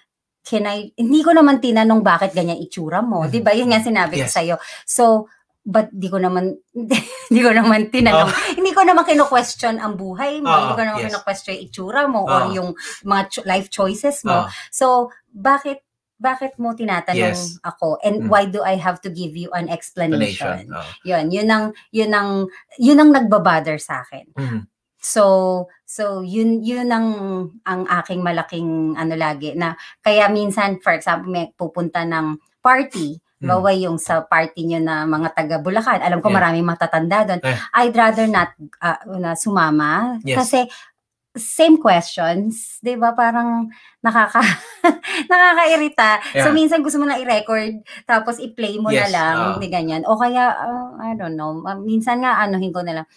can 0.46 0.64
I 0.70 0.94
hindi 0.96 1.26
ko 1.26 1.34
naman 1.34 1.58
tinanong 1.60 2.06
bakit 2.06 2.32
ganyan 2.32 2.62
itsura 2.62 3.02
mo, 3.04 3.26
Mhm. 3.26 3.30
'di 3.34 3.40
ba? 3.44 3.52
Yun 3.52 3.76
nga 3.76 3.82
sinabi 3.84 4.22
ko 4.22 4.30
Yes. 4.30 4.34
sa 4.34 4.42
So 4.88 5.28
but 5.66 5.90
di 5.90 6.08
ko 6.08 6.22
naman 6.22 6.54
hindi 7.28 7.42
ko 7.42 7.50
naman 7.50 7.90
tinanong 7.90 8.30
hindi 8.54 8.70
ko 8.70 8.86
naman 8.86 9.02
kino-question 9.02 9.82
ang 9.82 9.98
buhay 9.98 10.38
mo 10.40 10.48
Ah, 10.48 10.58
hindi 10.62 10.74
ko 10.74 10.84
naman 10.86 11.00
yes. 11.02 11.06
kino-question 11.10 11.52
yung 11.52 11.66
itsura 11.66 12.02
mo 12.06 12.22
Ah. 12.24 12.30
or 12.30 12.44
yung 12.54 12.70
mga 13.02 13.22
cho- 13.28 13.46
life 13.46 13.68
choices 13.68 14.22
mo 14.22 14.46
Ah. 14.46 14.50
so 14.70 15.10
bakit 15.28 15.82
bakit 16.16 16.56
mo 16.56 16.72
tinatanong 16.72 17.34
Yes. 17.36 17.60
ako 17.60 18.00
and 18.00 18.24
Mm. 18.24 18.30
why 18.30 18.46
do 18.46 18.62
I 18.62 18.78
have 18.78 19.04
to 19.04 19.10
give 19.10 19.34
you 19.34 19.52
an 19.52 19.68
explanation 19.68 20.64
Explanation. 20.64 20.72
Oh. 20.72 20.86
yun 21.04 21.26
yun 21.28 21.50
ang 21.50 21.66
yun 21.92 22.12
ang 22.12 22.30
yun 22.78 23.02
ang 23.02 23.10
nagbabother 23.12 23.76
sa 23.76 24.00
akin 24.02 24.30
Mhm. 24.32 24.62
So, 25.06 25.68
so 25.86 26.26
yun 26.26 26.66
yun 26.66 26.90
ang 26.90 27.08
ang 27.62 27.86
aking 27.86 28.26
malaking 28.26 28.98
ano 28.98 29.14
lagi 29.14 29.54
na 29.54 29.78
kaya 30.02 30.26
minsan 30.30 30.82
for 30.82 30.98
example 30.98 31.30
may 31.30 31.54
pupunta 31.54 32.02
ng 32.02 32.42
party 32.58 33.22
Mm. 33.36 33.52
bawa 33.52 33.70
yung 33.76 34.00
sa 34.00 34.24
party 34.24 34.64
nyo 34.64 34.80
na 34.80 35.04
mga 35.04 35.36
taga 35.36 35.56
Bulacan 35.60 36.00
alam 36.00 36.24
ko 36.24 36.32
Yeah. 36.32 36.38
maraming 36.40 36.64
matatanda 36.64 37.28
doon 37.28 37.42
Eh. 37.44 37.58
I'd 37.84 37.92
rather 37.92 38.26
not 38.26 38.56
ah, 38.80 39.04
na 39.12 39.36
sumama 39.36 40.16
Yes. 40.24 40.40
kasi 40.40 40.72
same 41.36 41.76
questions 41.76 42.80
'di 42.80 42.96
ba 42.96 43.12
parang 43.12 43.68
nakaka 44.00 44.40
nakakairita 45.32 46.24
so 46.42 46.48
Yeah. 46.48 46.56
minsan 46.56 46.80
gusto 46.80 46.96
mo 46.96 47.06
na 47.06 47.20
i-record 47.20 47.84
tapos 48.08 48.40
i-play 48.40 48.80
mo 48.80 48.88
na 48.88 49.04
Yes, 49.04 49.12
lang 49.12 49.36
ah. 49.36 49.48
hindi 49.56 49.68
ganyan 49.68 50.08
o 50.08 50.16
kaya 50.16 50.56
ah, 50.56 50.96
I 51.04 51.20
don't 51.20 51.36
know 51.36 51.60
minsan 51.84 52.24
nga 52.24 52.40
anuhin 52.40 52.72
ko 52.72 52.88
na 52.88 53.04
lang 53.04 53.08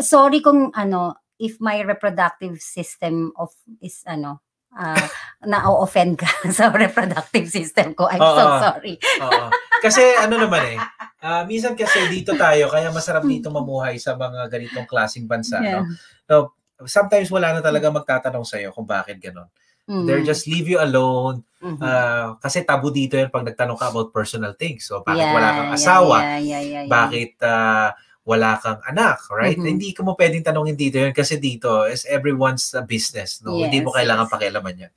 sorry 0.00 0.40
kung 0.40 0.72
ano 0.72 1.20
if 1.36 1.60
my 1.60 1.84
reproductive 1.84 2.56
system 2.58 3.28
of 3.36 3.52
is 3.84 4.00
ano 4.08 4.40
ah, 4.76 5.06
na-offend 5.42 6.20
ka 6.20 6.28
sa 6.56 6.68
reproductive 6.68 7.48
system 7.48 7.96
ko 7.96 8.06
I'm 8.06 8.20
so 8.20 8.44
Oo. 8.44 8.58
sorry 8.60 8.94
Oo. 9.24 9.48
Kasi 9.80 10.02
ano 10.16 10.40
naman 10.40 10.62
eh, 10.76 10.78
ah, 11.20 11.44
minsan 11.44 11.76
kasi 11.76 12.08
dito 12.08 12.32
tayo, 12.36 12.68
kaya 12.72 12.88
masarap 12.92 13.24
dito 13.24 13.52
mamuhay 13.52 14.00
sa 14.00 14.16
mga 14.16 14.48
ganitong 14.48 14.88
klaseng 14.88 15.28
bansa. 15.28 15.60
Yeah. 15.60 15.84
No? 16.28 16.56
Sometimes 16.84 17.28
wala 17.32 17.56
na 17.56 17.60
talaga 17.64 17.88
magtatanong 17.88 18.44
sa'yo 18.44 18.72
kung 18.72 18.84
bakit 18.88 19.16
ganon. 19.20 19.48
Mm. 19.86 20.04
They're 20.04 20.26
just 20.26 20.50
leave 20.50 20.66
you 20.66 20.82
alone. 20.82 21.46
Mhm. 21.56 21.80
ah, 21.80 22.36
kasi 22.36 22.62
tabu 22.68 22.92
dito 22.92 23.16
yan 23.16 23.32
pag 23.32 23.42
nagtanong 23.42 23.80
ka 23.80 23.88
about 23.88 24.12
personal 24.12 24.52
things. 24.54 24.84
So, 24.86 25.00
bakit 25.00 25.24
Yeah, 25.24 25.32
wala 25.34 25.48
kang 25.56 25.70
yeah, 25.72 25.78
asawa? 25.80 26.16
yeah, 26.20 26.22
yeah, 26.22 26.42
yeah, 26.42 26.82
yeah. 26.84 26.90
Bakit 26.92 27.32
ah, 27.42 27.88
wala 28.26 28.58
kang 28.58 28.82
anak, 28.82 29.22
right? 29.30 29.54
Mhm. 29.54 29.78
Hindi 29.78 29.94
ko 29.94 30.02
mo 30.02 30.18
pwedeng 30.18 30.42
tanongin 30.42 30.74
dito 30.74 30.98
yun 30.98 31.14
kasi 31.14 31.38
dito 31.38 31.86
is 31.86 32.02
everyone's 32.10 32.74
business, 32.90 33.38
no? 33.38 33.54
Hindi 33.54 33.86
mo 33.86 33.94
Yes, 33.94 34.02
kailangan 34.02 34.26
yes. 34.26 34.32
pakialaman 34.34 34.74
yan. 34.82 34.92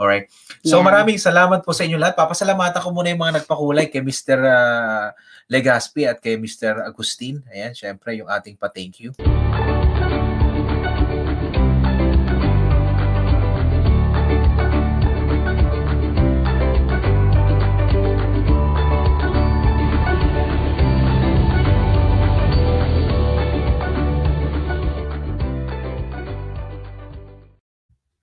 Alright? 0.00 0.26
So 0.64 0.80
Yeah. 0.80 0.88
maraming 0.88 1.20
salamat 1.20 1.60
po 1.60 1.76
sa 1.76 1.84
inyo 1.84 2.00
lahat. 2.00 2.16
Papasalamatan 2.16 2.80
ko 2.80 2.88
muna 2.88 3.12
yung 3.12 3.20
mga 3.20 3.44
nagpakulay 3.44 3.92
kay 3.92 4.00
Mr. 4.00 4.40
uh, 4.48 5.12
Legaspi 5.52 6.08
at 6.08 6.24
kay 6.24 6.40
Mr. 6.40 6.88
Agustin. 6.88 7.44
Ayan, 7.52 7.76
syempre 7.76 8.16
yung 8.16 8.32
ating 8.32 8.56
pa-thank 8.56 8.96
you. 8.96 9.12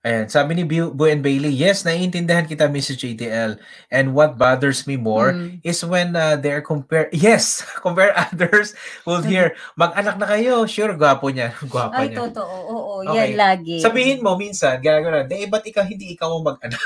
Ayan, 0.08 0.24
sabi 0.24 0.56
ni 0.56 0.64
Bu 0.64 1.04
and 1.04 1.20
Bailey, 1.20 1.52
yes, 1.52 1.84
naiintindihan 1.84 2.48
kita, 2.48 2.64
Mrs. 2.64 2.96
JTL. 2.96 3.60
And 3.92 4.16
what 4.16 4.40
bothers 4.40 4.88
me 4.88 4.96
more 4.96 5.36
Mm. 5.36 5.60
is 5.60 5.84
when 5.84 6.16
uh, 6.16 6.32
they're 6.32 6.64
compare, 6.64 7.12
yes, 7.28 7.60
compare 7.84 8.16
others 8.16 8.72
will 9.04 9.20
hear, 9.20 9.52
mag-anak 9.76 10.16
na 10.16 10.24
kayo, 10.24 10.64
sure, 10.64 10.96
gwapo 10.96 11.28
niya, 11.28 11.52
gwapa 11.68 12.00
Ay, 12.00 12.08
niya. 12.08 12.24
totoo. 12.24 12.56
Oo, 12.72 12.92
Okay. 13.04 13.36
yan 13.36 13.36
lagi. 13.36 13.76
Sabihin 13.78 14.24
mo, 14.24 14.32
minsan, 14.34 14.80
gano'n, 14.80 15.28
eh, 15.28 15.44
ba't 15.44 15.62
ikaw, 15.62 15.84
hindi 15.84 16.16
ikaw 16.16 16.32
mag-anak? 16.40 16.80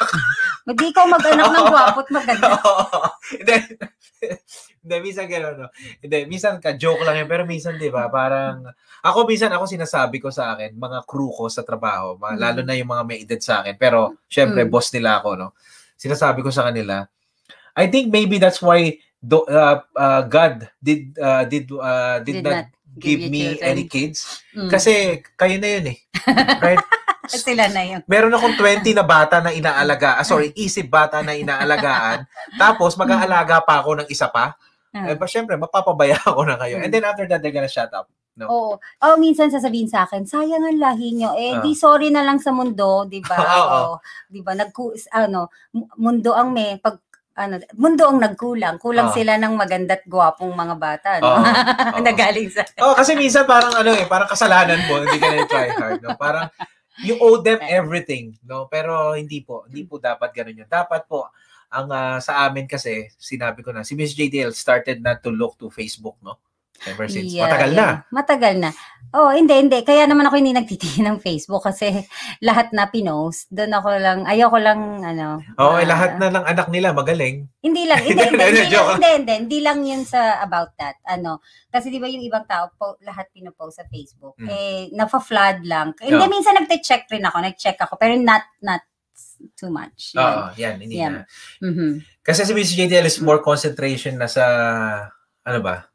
Hindi 0.66 0.85
ikaw 0.90 1.07
mag-anak 1.07 1.47
ng 1.47 1.66
gwapo't 1.73 2.09
maganda. 2.11 2.59
Hindi, 3.31 3.55
hindi, 4.82 4.96
minsan 5.00 5.30
gano'n, 5.30 5.56
no? 5.56 5.68
Hindi, 6.02 6.18
minsan 6.26 6.59
ka, 6.59 6.74
joke 6.74 7.06
lang 7.06 7.22
yan, 7.22 7.28
pero 7.30 7.46
minsan, 7.46 7.78
di 7.78 7.86
ba, 7.86 8.10
parang, 8.10 8.66
ako 9.00 9.24
minsan, 9.24 9.48
ako 9.48 9.64
sinasabi 9.64 10.18
ko 10.18 10.28
sa 10.28 10.52
akin, 10.52 10.74
mga 10.74 11.06
crew 11.06 11.30
ko 11.30 11.46
sa 11.46 11.62
trabaho, 11.62 12.18
mga, 12.18 12.34
Mm. 12.34 12.42
lalo 12.42 12.60
na 12.66 12.74
yung 12.74 12.90
mga 12.90 13.04
may 13.06 13.18
edad 13.22 13.38
sa 13.38 13.62
akin, 13.62 13.78
pero, 13.78 14.18
syempre, 14.26 14.66
Mm. 14.66 14.70
boss 14.70 14.90
nila 14.90 15.22
ako, 15.22 15.38
no? 15.38 15.48
Sinasabi 15.94 16.42
ko 16.42 16.50
sa 16.50 16.66
kanila, 16.66 17.06
I 17.72 17.86
think 17.86 18.10
maybe 18.10 18.36
that's 18.36 18.59
why 18.59 18.90
do, 19.16 19.46
uh, 19.46 19.80
uh, 19.94 20.22
God 20.26 20.66
did 20.76 21.14
uh, 21.16 21.46
did 21.46 21.70
uh, 21.70 22.18
did, 22.20 22.42
Did 22.42 22.44
not, 22.44 22.52
not 22.52 22.68
give 22.98 23.22
you 23.22 23.30
me 23.30 23.42
children. 23.54 23.64
any 23.64 23.84
kids 23.86 24.18
Mm. 24.52 24.68
kasi 24.68 24.92
kayo 25.32 25.56
na 25.56 25.68
yun 25.78 25.86
eh. 25.94 25.98
Right? 26.60 26.82
Sila 27.32 27.70
na 27.70 27.80
yun. 27.80 28.02
Meron 28.04 28.34
akong 28.34 28.59
20 28.59 28.92
na 28.92 29.06
bata 29.06 29.38
na 29.38 29.54
inaalaga, 29.54 30.18
ah, 30.18 30.26
sorry, 30.26 30.50
isip 30.59 30.90
bata 30.90 31.22
na 31.22 31.32
inaalagaan, 31.32 32.26
tapos 32.59 32.92
mag-aalaga 32.92 33.62
pa 33.62 33.78
ako 33.80 34.02
ng 34.02 34.09
isa 34.10 34.26
pa. 34.26 34.59
Eh, 34.93 35.12
Ah. 35.12 35.16
pa, 35.16 35.24
syempre, 35.24 35.56
mapapabaya 35.56 36.20
ako 36.20 36.44
na 36.44 36.60
kayo. 36.60 36.77
And 36.77 36.93
then 36.93 37.02
after 37.02 37.24
that, 37.24 37.40
they're 37.40 37.55
gonna 37.55 37.70
shut 37.70 37.89
up. 37.97 38.12
No? 38.32 38.48
Oo. 38.48 38.73
Oh, 38.81 39.16
minsan 39.16 39.52
sasabihin 39.52 39.89
sa 39.89 40.05
akin, 40.05 40.24
sayang 40.24 40.64
ang 40.64 40.81
lahi 40.81 41.12
nyo. 41.12 41.36
Eh, 41.36 41.56
Ah. 41.56 41.60
di 41.60 41.77
sorry 41.77 42.09
na 42.09 42.24
lang 42.24 42.40
sa 42.40 42.48
mundo, 42.48 43.05
di 43.05 43.20
ba? 43.20 43.36
Oo. 43.60 44.01
Di 44.28 44.40
ba? 44.40 44.52
Nagku 44.52 44.93
ano, 45.12 45.52
mu- 45.73 45.89
mundo 45.97 46.32
ang 46.32 46.48
may 46.48 46.77
pag 46.77 46.97
ano, 47.32 47.56
mundo 47.81 48.05
ang 48.05 48.20
nagkulang. 48.20 48.77
Kulang 48.77 49.09
Oo. 49.09 49.16
sila 49.16 49.40
ng 49.40 49.56
maganda't 49.56 50.05
gwapong 50.05 50.52
mga 50.52 50.74
bata, 50.77 51.09
no? 51.20 51.28
Oo. 51.28 51.40
Oo. 51.40 51.98
Nagaling 52.05 52.52
sa 52.52 52.60
Oh, 52.85 52.93
kasi 52.93 53.16
minsan 53.16 53.48
parang 53.48 53.73
ano 53.73 53.97
eh, 53.97 54.05
parang 54.05 54.28
kasalanan 54.28 54.81
mo, 54.85 55.01
hindi 55.01 55.16
ka 55.16 55.28
na 55.32 55.48
try 55.48 55.69
hard, 55.73 56.01
no? 56.05 56.12
Parang 56.16 56.52
you 57.01 57.16
owe 57.20 57.40
them 57.40 57.56
everything, 57.64 58.36
no? 58.44 58.69
Pero 58.69 59.16
hindi 59.16 59.40
po, 59.40 59.64
hindi 59.64 59.85
po 59.85 59.97
dapat 59.97 60.28
ganun 60.32 60.60
yun. 60.60 60.69
Dapat 60.69 61.09
po 61.09 61.32
ang 61.73 61.89
ah, 61.89 62.20
sa 62.20 62.44
amin 62.44 62.69
kasi 62.69 63.09
sinabi 63.16 63.65
ko 63.65 63.73
na 63.73 63.82
si 63.82 63.97
Miss 63.97 64.12
JDL 64.12 64.53
started 64.53 65.01
not 65.01 65.24
to 65.24 65.32
look 65.32 65.57
to 65.57 65.73
Facebook, 65.73 66.20
no? 66.20 66.36
Ever 66.82 67.07
since. 67.07 67.31
Yeah, 67.31 67.47
Matagal 67.47 67.70
na. 67.70 67.78
yeah. 67.78 67.94
Matagal 68.11 68.55
na. 68.59 68.70
Oh, 69.15 69.31
hindi, 69.31 69.55
hindi. 69.55 69.78
Kaya 69.86 70.03
naman 70.03 70.27
ako 70.27 70.35
hindi 70.35 70.51
nagtitingin 70.51 71.07
ng 71.07 71.19
Facebook 71.23 71.62
kasi 71.62 71.94
lahat 72.43 72.74
na 72.74 72.90
pinost. 72.90 73.47
Doon 73.55 73.70
ako 73.70 73.89
lang, 74.03 74.19
ayoko 74.27 74.59
lang, 74.59 74.99
ano. 74.99 75.39
Oo, 75.62 75.78
eh, 75.78 75.86
ah, 75.86 75.94
lahat 75.94 76.19
na 76.19 76.35
ng 76.35 76.43
anak 76.43 76.66
nila 76.74 76.90
magaling. 76.90 77.47
Hindi 77.62 77.86
lang, 77.86 78.03
hindi, 78.09 78.19
Hindi, 78.19 78.35
hindi, 78.35 78.43
hindi, 78.43 78.62
hindi, 78.66 78.82
hindi, 78.82 79.11
hindi, 79.15 79.35
hindi 79.47 79.59
lang 79.62 79.78
yun 79.86 80.03
sa 80.03 80.43
about 80.43 80.74
that. 80.74 80.99
Ano, 81.07 81.39
kasi 81.70 81.86
di 81.86 82.03
ba 82.03 82.11
yung 82.11 82.24
ibang 82.27 82.51
tao, 82.51 82.74
po, 82.74 82.99
lahat 83.07 83.31
pinopost 83.31 83.78
sa 83.78 83.86
Facebook, 83.86 84.35
Mm. 84.43 84.49
eh, 84.51 84.82
nafa-flood 84.90 85.62
lang. 85.62 85.94
Hindi, 86.03 86.19
Yeah. 86.19 86.32
minsan 86.35 86.59
nagte-check 86.59 87.07
rin 87.15 87.23
ako, 87.23 87.47
nag-check 87.47 87.78
ako, 87.78 87.94
pero 87.94 88.19
not, 88.19 88.43
not 88.59 88.82
too 89.55 89.70
much. 89.70 90.14
Oo, 90.14 90.55
yan, 90.55 90.78
hindi 90.78 90.98
Yan. 90.98 91.12
na. 91.12 91.22
Mhm. 91.60 92.02
Kasi 92.22 92.47
si 92.47 92.52
Miss 92.55 92.70
JDL 92.70 93.06
is 93.06 93.18
more 93.18 93.43
concentration 93.43 94.14
na 94.16 94.30
sa, 94.30 94.44
ano 95.43 95.59
ba? 95.60 95.86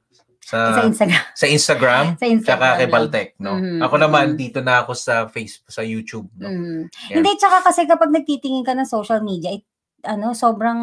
Sa, 0.48 0.80
sa 0.80 0.84
Instagram. 0.88 1.24
sa 1.36 1.46
Instagram, 1.46 2.06
Sa 2.24 2.28
Instagram. 2.28 2.40
tsaka 2.40 2.80
kay. 2.80 2.88
Baltec, 2.88 3.28
no? 3.44 3.60
Mhm, 3.60 3.84
Ako 3.84 3.96
naman, 4.00 4.26
mhm. 4.32 4.38
dito 4.40 4.60
na 4.64 4.80
ako 4.80 4.96
sa 4.96 5.28
Facebook, 5.28 5.68
sa 5.68 5.84
YouTube, 5.84 6.28
no? 6.40 6.48
Mhm. 6.48 6.82
Yan. 7.12 7.16
Hindi, 7.20 7.32
tsaka 7.36 7.68
kasi 7.68 7.84
kapag 7.84 8.16
nagtitingin 8.16 8.64
ka 8.64 8.72
ng 8.72 8.88
social 8.88 9.20
media, 9.20 9.52
it, 9.52 9.68
ano, 10.06 10.32
sobrang, 10.32 10.78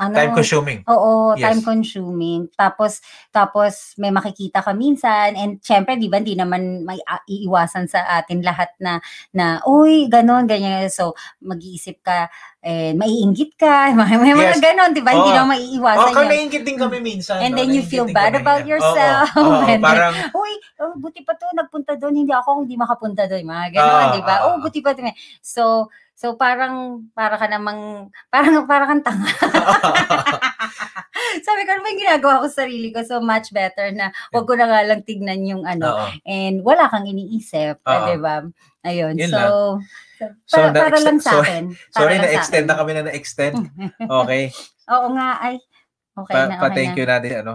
ano, 0.00 0.14
Time 0.16 0.32
consuming. 0.32 0.78
Oo, 0.88 1.36
Yes. 1.36 1.44
time 1.44 1.60
consuming. 1.60 2.48
Tapos 2.56 3.04
tapos 3.28 3.92
may 4.00 4.08
makikita 4.08 4.64
ka 4.64 4.72
minsan 4.72 5.36
and 5.36 5.60
syempre 5.60 5.94
'di 5.94 6.08
ba 6.08 6.18
hindi 6.18 6.32
naman 6.32 6.80
may 6.82 6.96
a- 7.04 7.20
iiwasan 7.28 7.84
sa 7.86 8.02
atin 8.16 8.40
lahat 8.40 8.72
na 8.80 9.04
na 9.30 9.60
uy, 9.68 10.08
ganon 10.08 10.48
ganyan. 10.48 10.88
So 10.88 11.12
mag-iisip 11.44 12.00
ka 12.00 12.32
eh 12.64 12.96
maiinggit 12.96 13.60
ka, 13.60 13.92
may, 13.98 14.16
may 14.16 14.32
mga 14.32 14.56
Yes. 14.56 14.64
ganon, 14.64 14.90
'di 14.96 15.02
ba? 15.04 15.12
Hindi 15.12 15.30
naman 15.30 15.44
Oh, 15.44 15.52
maiiwasan 15.60 16.10
kami 16.10 16.24
yun. 16.24 16.30
naiingit 16.32 16.62
din 16.64 16.78
kami 16.80 16.96
minsan. 17.04 17.36
And 17.44 17.52
no? 17.52 17.60
then 17.60 17.68
you 17.70 17.84
feel 17.84 18.08
bad 18.08 18.32
kami 18.32 18.40
about 18.40 18.64
niya. 18.64 18.80
yourself. 18.80 19.28
Oo, 19.36 19.44
oo, 19.44 19.60
And 19.68 19.84
then, 19.84 19.84
parang, 19.84 20.14
Uy, 20.32 20.52
oh, 20.80 20.96
buti 20.96 21.20
pa 21.20 21.36
to 21.36 21.44
nagpunta 21.52 22.00
doon, 22.00 22.16
hindi 22.16 22.32
ako 22.32 22.64
hindi 22.64 22.80
makapunta 22.80 23.28
doon, 23.28 23.44
mga 23.44 23.66
ganon, 23.76 23.92
Ah, 24.00 24.10
'di 24.10 24.20
ba? 24.24 24.34
ah, 24.40 24.46
oh, 24.48 24.54
ah. 24.56 24.60
buti 24.64 24.80
pa 24.80 24.96
to. 24.96 25.04
So 25.44 25.92
So 26.14 26.34
parang 26.34 27.06
para 27.10 27.34
ka 27.34 27.46
namang 27.46 28.08
parang 28.30 28.64
parang 28.64 28.88
kang 28.94 29.04
tanga. 29.04 29.28
Sabi 31.46 31.66
ko, 31.66 31.74
ano 31.74 31.82
ba 31.82 31.90
yung 31.90 32.02
ginagawa 32.02 32.42
ko 32.42 32.46
sa 32.46 32.62
sarili 32.62 32.90
ko? 32.90 33.02
So 33.02 33.18
much 33.18 33.50
better 33.50 33.90
na 33.90 34.10
wag 34.30 34.46
ko 34.46 34.54
na 34.54 34.66
nga 34.66 34.80
lang 34.86 35.02
tignan 35.02 35.42
yung 35.42 35.62
ano. 35.66 35.90
oo. 35.90 36.06
And 36.24 36.62
wala 36.62 36.86
kang 36.86 37.04
iniisip, 37.04 37.82
Oo. 37.82 38.06
di 38.06 38.16
ba? 38.18 38.46
Ayun. 38.82 39.18
Yun 39.18 39.30
so, 39.30 39.36
lang. 39.36 39.50
so, 40.14 40.24
So, 40.46 40.56
para, 40.56 40.70
para 40.72 40.96
na-extend- 40.96 41.04
lang 41.04 41.18
sa 41.20 41.32
akin. 41.42 41.64
Para 41.90 41.94
Sorry, 41.98 42.14
lang 42.14 42.24
na-extend 42.24 42.66
na 42.70 42.76
kami 42.78 42.90
na 42.94 43.02
na-extend. 43.04 43.56
Okay. 44.22 44.42
Oo 44.88 45.08
nga, 45.12 45.28
ay. 45.42 45.54
Okay 46.14 46.32
Pa, 46.32 46.46
na, 46.46 46.54
okay 46.62 46.70
thank 46.72 46.92
na. 46.94 46.96
you 46.96 47.06
natin, 47.06 47.32
ano. 47.42 47.52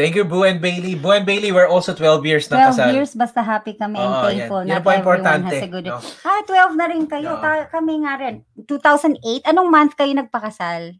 Thank 0.00 0.16
you, 0.16 0.24
Boo 0.24 0.48
and 0.48 0.64
Bailey. 0.64 0.96
Boo 0.96 1.12
and 1.12 1.28
Bailey, 1.28 1.52
we're 1.52 1.68
also 1.68 1.92
12 1.92 2.24
years 2.24 2.48
na 2.48 2.72
12 2.72 2.72
kasal. 2.72 2.88
years, 2.96 3.12
basta 3.12 3.44
happy 3.44 3.76
kami 3.76 4.00
and 4.00 4.08
Oo, 4.08 4.16
yan. 4.16 4.24
thankful. 4.24 4.62
Yan 4.64 4.80
Not 4.80 4.84
po 4.84 4.90
importante. 4.96 5.52
has 5.52 5.60
a 5.60 5.68
good... 5.68 5.84
no? 5.84 6.00
Ah, 6.24 6.40
12 6.48 6.80
na 6.80 6.86
rin 6.88 7.04
kayo. 7.04 7.36
Oo. 7.36 7.44
Ta- 7.44 7.68
kami 7.68 8.00
nga 8.00 8.16
rin. 8.16 8.40
2008. 8.64 9.44
Anong 9.44 9.68
month 9.68 9.92
kayo 9.94 10.16
nagpakasal? 10.16 10.96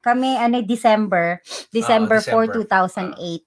Kami, 0.00 0.32
ano, 0.36 0.64
December. 0.64 1.44
December, 1.68 2.18
December. 2.24 2.48
4, 2.48 3.14
2008. 3.14 3.44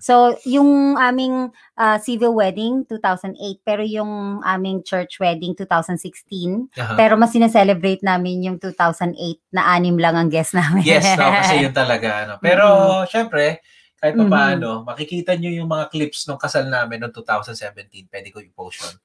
So, 0.00 0.36
yung 0.44 0.96
aming 0.96 1.48
ah, 1.76 1.96
civil 1.96 2.36
wedding, 2.36 2.84
2008. 2.84 3.64
Pero 3.64 3.80
yung 3.80 4.44
aming 4.44 4.84
church 4.84 5.16
wedding, 5.20 5.56
2016. 5.56 6.68
Aha. 6.76 6.94
Pero 6.96 7.16
mas 7.16 7.32
sineselebrate 7.32 8.04
namin 8.04 8.44
yung 8.44 8.56
2008 8.60 9.16
na 9.52 9.72
anim 9.72 9.96
lang 9.96 10.16
ang 10.16 10.28
guest 10.28 10.52
namin. 10.52 10.84
Yes, 10.84 11.04
no, 11.16 11.28
kasi 11.32 11.64
yun 11.64 11.72
talaga. 11.84 12.28
Ano. 12.28 12.34
Pero, 12.44 12.66
syempre, 13.08 13.64
kahit 13.96 14.12
pa 14.20 14.24
Mhm. 14.28 14.32
paano, 14.32 14.68
makikita 14.84 15.32
nyo 15.36 15.48
yung 15.48 15.68
mga 15.72 15.88
clips 15.88 16.28
nung 16.28 16.36
kasal 16.36 16.68
namin 16.68 17.00
noong 17.00 17.16
2017. 17.16 18.12
Pwede 18.12 18.28
ko 18.28 18.44
i-post 18.44 18.84
yun. 18.84 18.96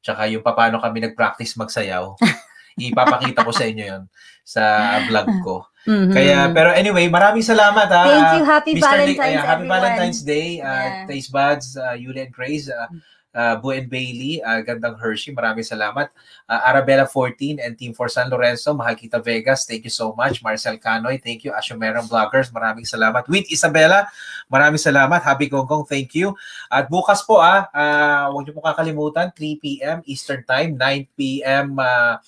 Tsaka 0.00 0.24
yung 0.32 0.40
paano 0.40 0.80
kami 0.80 1.04
nag-practice 1.04 1.60
magsayaw. 1.60 2.16
Ipapakita 2.78 3.42
ko 3.42 3.50
sa 3.52 3.66
inyo 3.66 3.84
yun 3.84 4.02
sa 4.46 4.62
vlog 5.04 5.28
ko. 5.42 5.66
Mhm. 5.88 6.12
Kaya, 6.12 6.38
pero 6.52 6.68
anyway, 6.76 7.08
maraming 7.08 7.40
salamat 7.40 7.88
ha. 7.88 8.04
Thank 8.04 8.32
you. 8.36 8.44
Happy 8.44 8.72
Mr. 8.76 8.84
Valentine's, 8.84 9.24
ayan, 9.24 9.40
Happy 9.40 9.52
everyone. 9.64 9.72
Valentine's 9.72 10.20
Day. 10.20 10.60
Uh, 10.60 10.68
Yeah. 10.68 11.06
Taste 11.08 11.32
Buds, 11.32 11.66
uh, 11.80 11.96
Yuli 11.96 12.28
and 12.28 12.32
Grace, 12.32 12.68
uh, 12.68 12.92
uh, 13.32 13.54
Boo 13.56 13.72
and 13.72 13.88
Bailey, 13.88 14.44
uh, 14.44 14.60
Gandang 14.60 15.00
Hershey, 15.00 15.32
maraming 15.32 15.64
salamat. 15.64 16.12
Uh, 16.44 16.60
Arabella 16.60 17.08
14 17.08 17.56
and 17.56 17.72
Team 17.72 17.96
for 17.96 18.12
San 18.12 18.28
Lorenzo, 18.28 18.76
Mahal 18.76 19.00
Kita 19.00 19.16
Vegas, 19.22 19.64
thank 19.64 19.80
you 19.80 19.92
so 19.92 20.12
much. 20.12 20.44
Marcel 20.44 20.76
Canoy, 20.76 21.16
thank 21.22 21.40
you. 21.40 21.56
Asyomerong 21.56 22.04
Vloggers, 22.04 22.52
maraming 22.52 22.84
salamat. 22.84 23.24
With 23.24 23.48
Isabella, 23.48 24.12
maraming 24.52 24.80
salamat. 24.80 25.24
Happy 25.24 25.48
Gonggong, 25.48 25.88
thank 25.88 26.12
you. 26.12 26.36
At 26.68 26.92
bukas 26.92 27.24
po, 27.24 27.40
ah, 27.40 27.64
uh, 27.72 28.28
huwag 28.28 28.44
niyo 28.44 28.52
po 28.52 28.60
kakalimutan, 28.60 29.32
3 29.32 29.56
p.m. 29.56 30.04
Eastern 30.04 30.44
Time, 30.44 30.76
9 30.76 31.16
p.m. 31.16 31.80
Uh, 31.80 32.20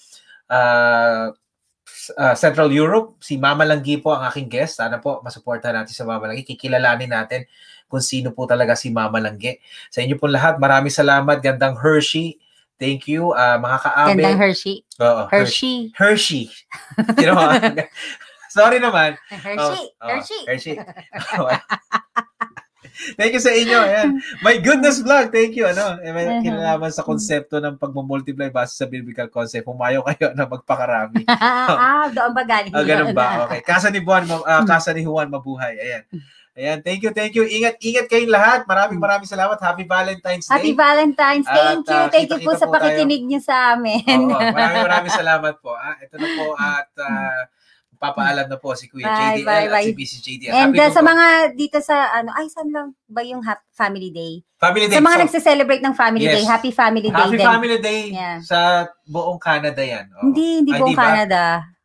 uh, 0.49 1.35
uh, 2.17 2.35
Central 2.35 2.71
Europe, 2.73 3.19
si 3.23 3.37
Mama 3.37 3.63
Langgi 3.67 4.01
po 4.01 4.15
ang 4.15 4.27
aking 4.27 4.49
guest. 4.51 4.79
Sana 4.79 4.99
po 4.99 5.23
masuportahan 5.23 5.83
natin 5.83 5.95
sa 5.95 6.05
Mama 6.07 6.31
Langgi. 6.31 6.47
Kikilalanin 6.47 7.11
natin 7.11 7.47
kung 7.91 8.03
sino 8.03 8.31
po 8.31 8.47
talaga 8.47 8.79
si 8.79 8.91
Mama 8.91 9.19
Langgi. 9.19 9.59
Sa 9.91 10.03
inyo 10.03 10.17
po 10.19 10.31
lahat, 10.31 10.57
maraming 10.57 10.95
salamat. 10.95 11.43
Gandang 11.43 11.79
Hershey. 11.79 12.39
Thank 12.81 13.13
you, 13.13 13.37
uh, 13.37 13.61
mga 13.61 13.79
kaabe. 13.85 14.23
Gandang 14.25 14.41
Hershey. 14.41 14.77
Oo, 15.05 15.29
Hershey. 15.29 15.93
Hershey. 15.93 16.49
you 17.21 17.29
know, 17.29 17.37
sorry 18.57 18.81
naman. 18.81 19.21
Hershey. 19.29 19.85
Oh, 20.01 20.01
oh, 20.01 20.09
Hershey. 20.09 20.41
Hershey. 20.49 20.77
Thank 23.15 23.33
you 23.33 23.41
sa 23.41 23.51
inyo. 23.51 23.79
Ayan. 23.79 24.09
My 24.39 24.57
goodness 24.57 24.99
vlog. 24.99 25.29
Thank 25.29 25.55
you. 25.55 25.65
Ano, 25.65 25.97
eh, 25.99 26.11
may 26.11 26.27
Uh-huh. 26.27 26.43
kinalaman 26.43 26.89
sa 26.89 27.01
konsepto 27.01 27.57
ng 27.57 27.75
pagmumultiply 27.75 28.49
base 28.49 28.75
sa 28.75 28.85
biblical 28.85 29.27
concept. 29.27 29.65
Humayo 29.65 30.05
kayo 30.05 30.33
na 30.33 30.45
magpakarami. 30.45 31.25
ah, 31.31 32.07
doon 32.07 32.31
ba 32.31 32.43
galing? 32.43 32.71
Ah, 32.71 32.83
ganun 32.83 33.11
ba? 33.11 33.45
Okay. 33.45 33.61
Kasa 33.61 33.89
ni 33.89 33.99
Juan, 33.99 34.25
ma- 34.25 34.43
ah, 34.43 34.63
kasa 34.63 34.91
ni 34.91 35.03
Juan 35.03 35.27
mabuhay. 35.27 35.75
Ayan. 35.75 36.05
Ayan, 36.53 36.79
thank 36.81 37.01
you, 37.01 37.09
thank 37.11 37.33
you. 37.33 37.43
Ingat, 37.43 37.79
ingat 37.79 38.05
kayong 38.05 38.29
lahat. 38.29 38.61
Maraming 38.65 38.99
maraming 38.99 39.25
salamat. 39.25 39.57
Happy 39.57 39.83
Valentine's 39.83 40.45
Day. 40.45 40.53
Happy 40.53 40.73
Valentine's. 40.75 41.47
At, 41.47 41.57
Thank 41.57 41.85
you. 41.87 41.95
ah, 41.97 42.09
Thank 42.09 42.29
you 42.29 42.39
po 42.39 42.53
kita-kita 42.53 42.59
sa 42.59 42.67
po 42.67 42.71
tayo. 42.71 42.75
pakikinig 42.77 43.23
niyo 43.25 43.41
sa 43.41 43.57
amin. 43.73 44.03
Oo, 44.27 44.35
maraming 44.51 44.85
maraming 44.85 45.15
salamat 45.21 45.55
po. 45.57 45.73
Ah, 45.73 45.97
ito 45.97 46.15
na 46.15 46.29
po 46.29 46.47
at 46.53 46.91
ah, 47.01 47.43
papaalam 48.01 48.49
na 48.49 48.57
po 48.57 48.73
si 48.73 48.89
Kuya 48.89 49.05
Bye, 49.05 49.21
JDL 49.37 49.45
bye, 49.45 49.61
at 49.61 49.71
bye. 49.71 49.85
si 49.85 49.93
BC 49.93 50.13
JDL. 50.19 50.51
And 50.51 50.73
Happy 50.73 50.81
uh, 50.81 50.89
sa 50.89 50.99
po. 50.99 51.07
mga 51.07 51.27
dito 51.53 51.79
sa 51.79 51.97
ano, 52.11 52.33
ay 52.33 52.47
saan 52.49 52.69
lang 52.69 52.87
ba 53.07 53.21
yung 53.21 53.45
hap- 53.45 53.69
family 53.71 54.09
day? 54.09 54.41
Family 54.57 54.89
Day. 54.89 54.97
Sa 54.97 55.03
mga 55.03 55.17
So, 55.17 55.23
nagse-celebrate 55.23 55.81
ng 55.81 55.95
family 55.95 56.25
Yes. 56.25 56.35
day, 56.35 56.45
happy 56.45 56.71
family 56.71 57.07
day 57.07 57.13
Happy 57.15 57.37
din. 57.37 57.45
Family 57.47 57.79
Day 57.79 58.01
Yeah. 58.11 58.41
sa 58.41 58.59
buong 59.05 59.37
Canada 59.37 59.79
yan. 59.79 60.09
Oo. 60.11 60.23
Hindi, 60.27 60.47
hindi 60.59 60.73
Ay, 60.73 60.81
buong 60.81 60.91
di 60.91 60.97
ba? 60.97 61.05
Canada. 61.07 61.41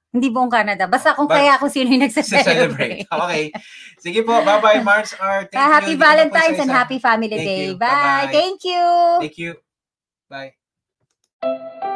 Hindi 0.10 0.28
buong 0.30 0.48
Canada. 0.50 0.84
Basta 0.86 1.12
kung 1.12 1.28
Ba- 1.28 1.36
kaya 1.36 1.60
kung 1.60 1.68
sino 1.68 1.88
yung 1.88 2.00
nagse-celebrate. 2.02 3.04
Okay. 3.16 3.52
Sige 3.98 4.24
po. 4.24 4.40
Bye-bye, 4.40 4.80
Mars 4.82 5.12
R. 5.14 5.44
Thank 5.46 5.56
Ah, 5.56 5.68
you. 5.68 5.74
happy 5.74 5.94
na 5.94 5.98
po 5.98 6.04
Valentine's 6.06 6.60
and 6.60 6.72
happy 6.72 6.98
family 6.98 7.28
Thank 7.30 7.44
day. 7.46 7.64
you. 7.66 7.76
Bye. 7.76 7.92
Bye-bye. 7.92 8.32
Thank 8.32 8.60
you. 8.64 8.84
Thank 9.20 9.38
you. 9.38 9.52
Bye. 10.26 11.95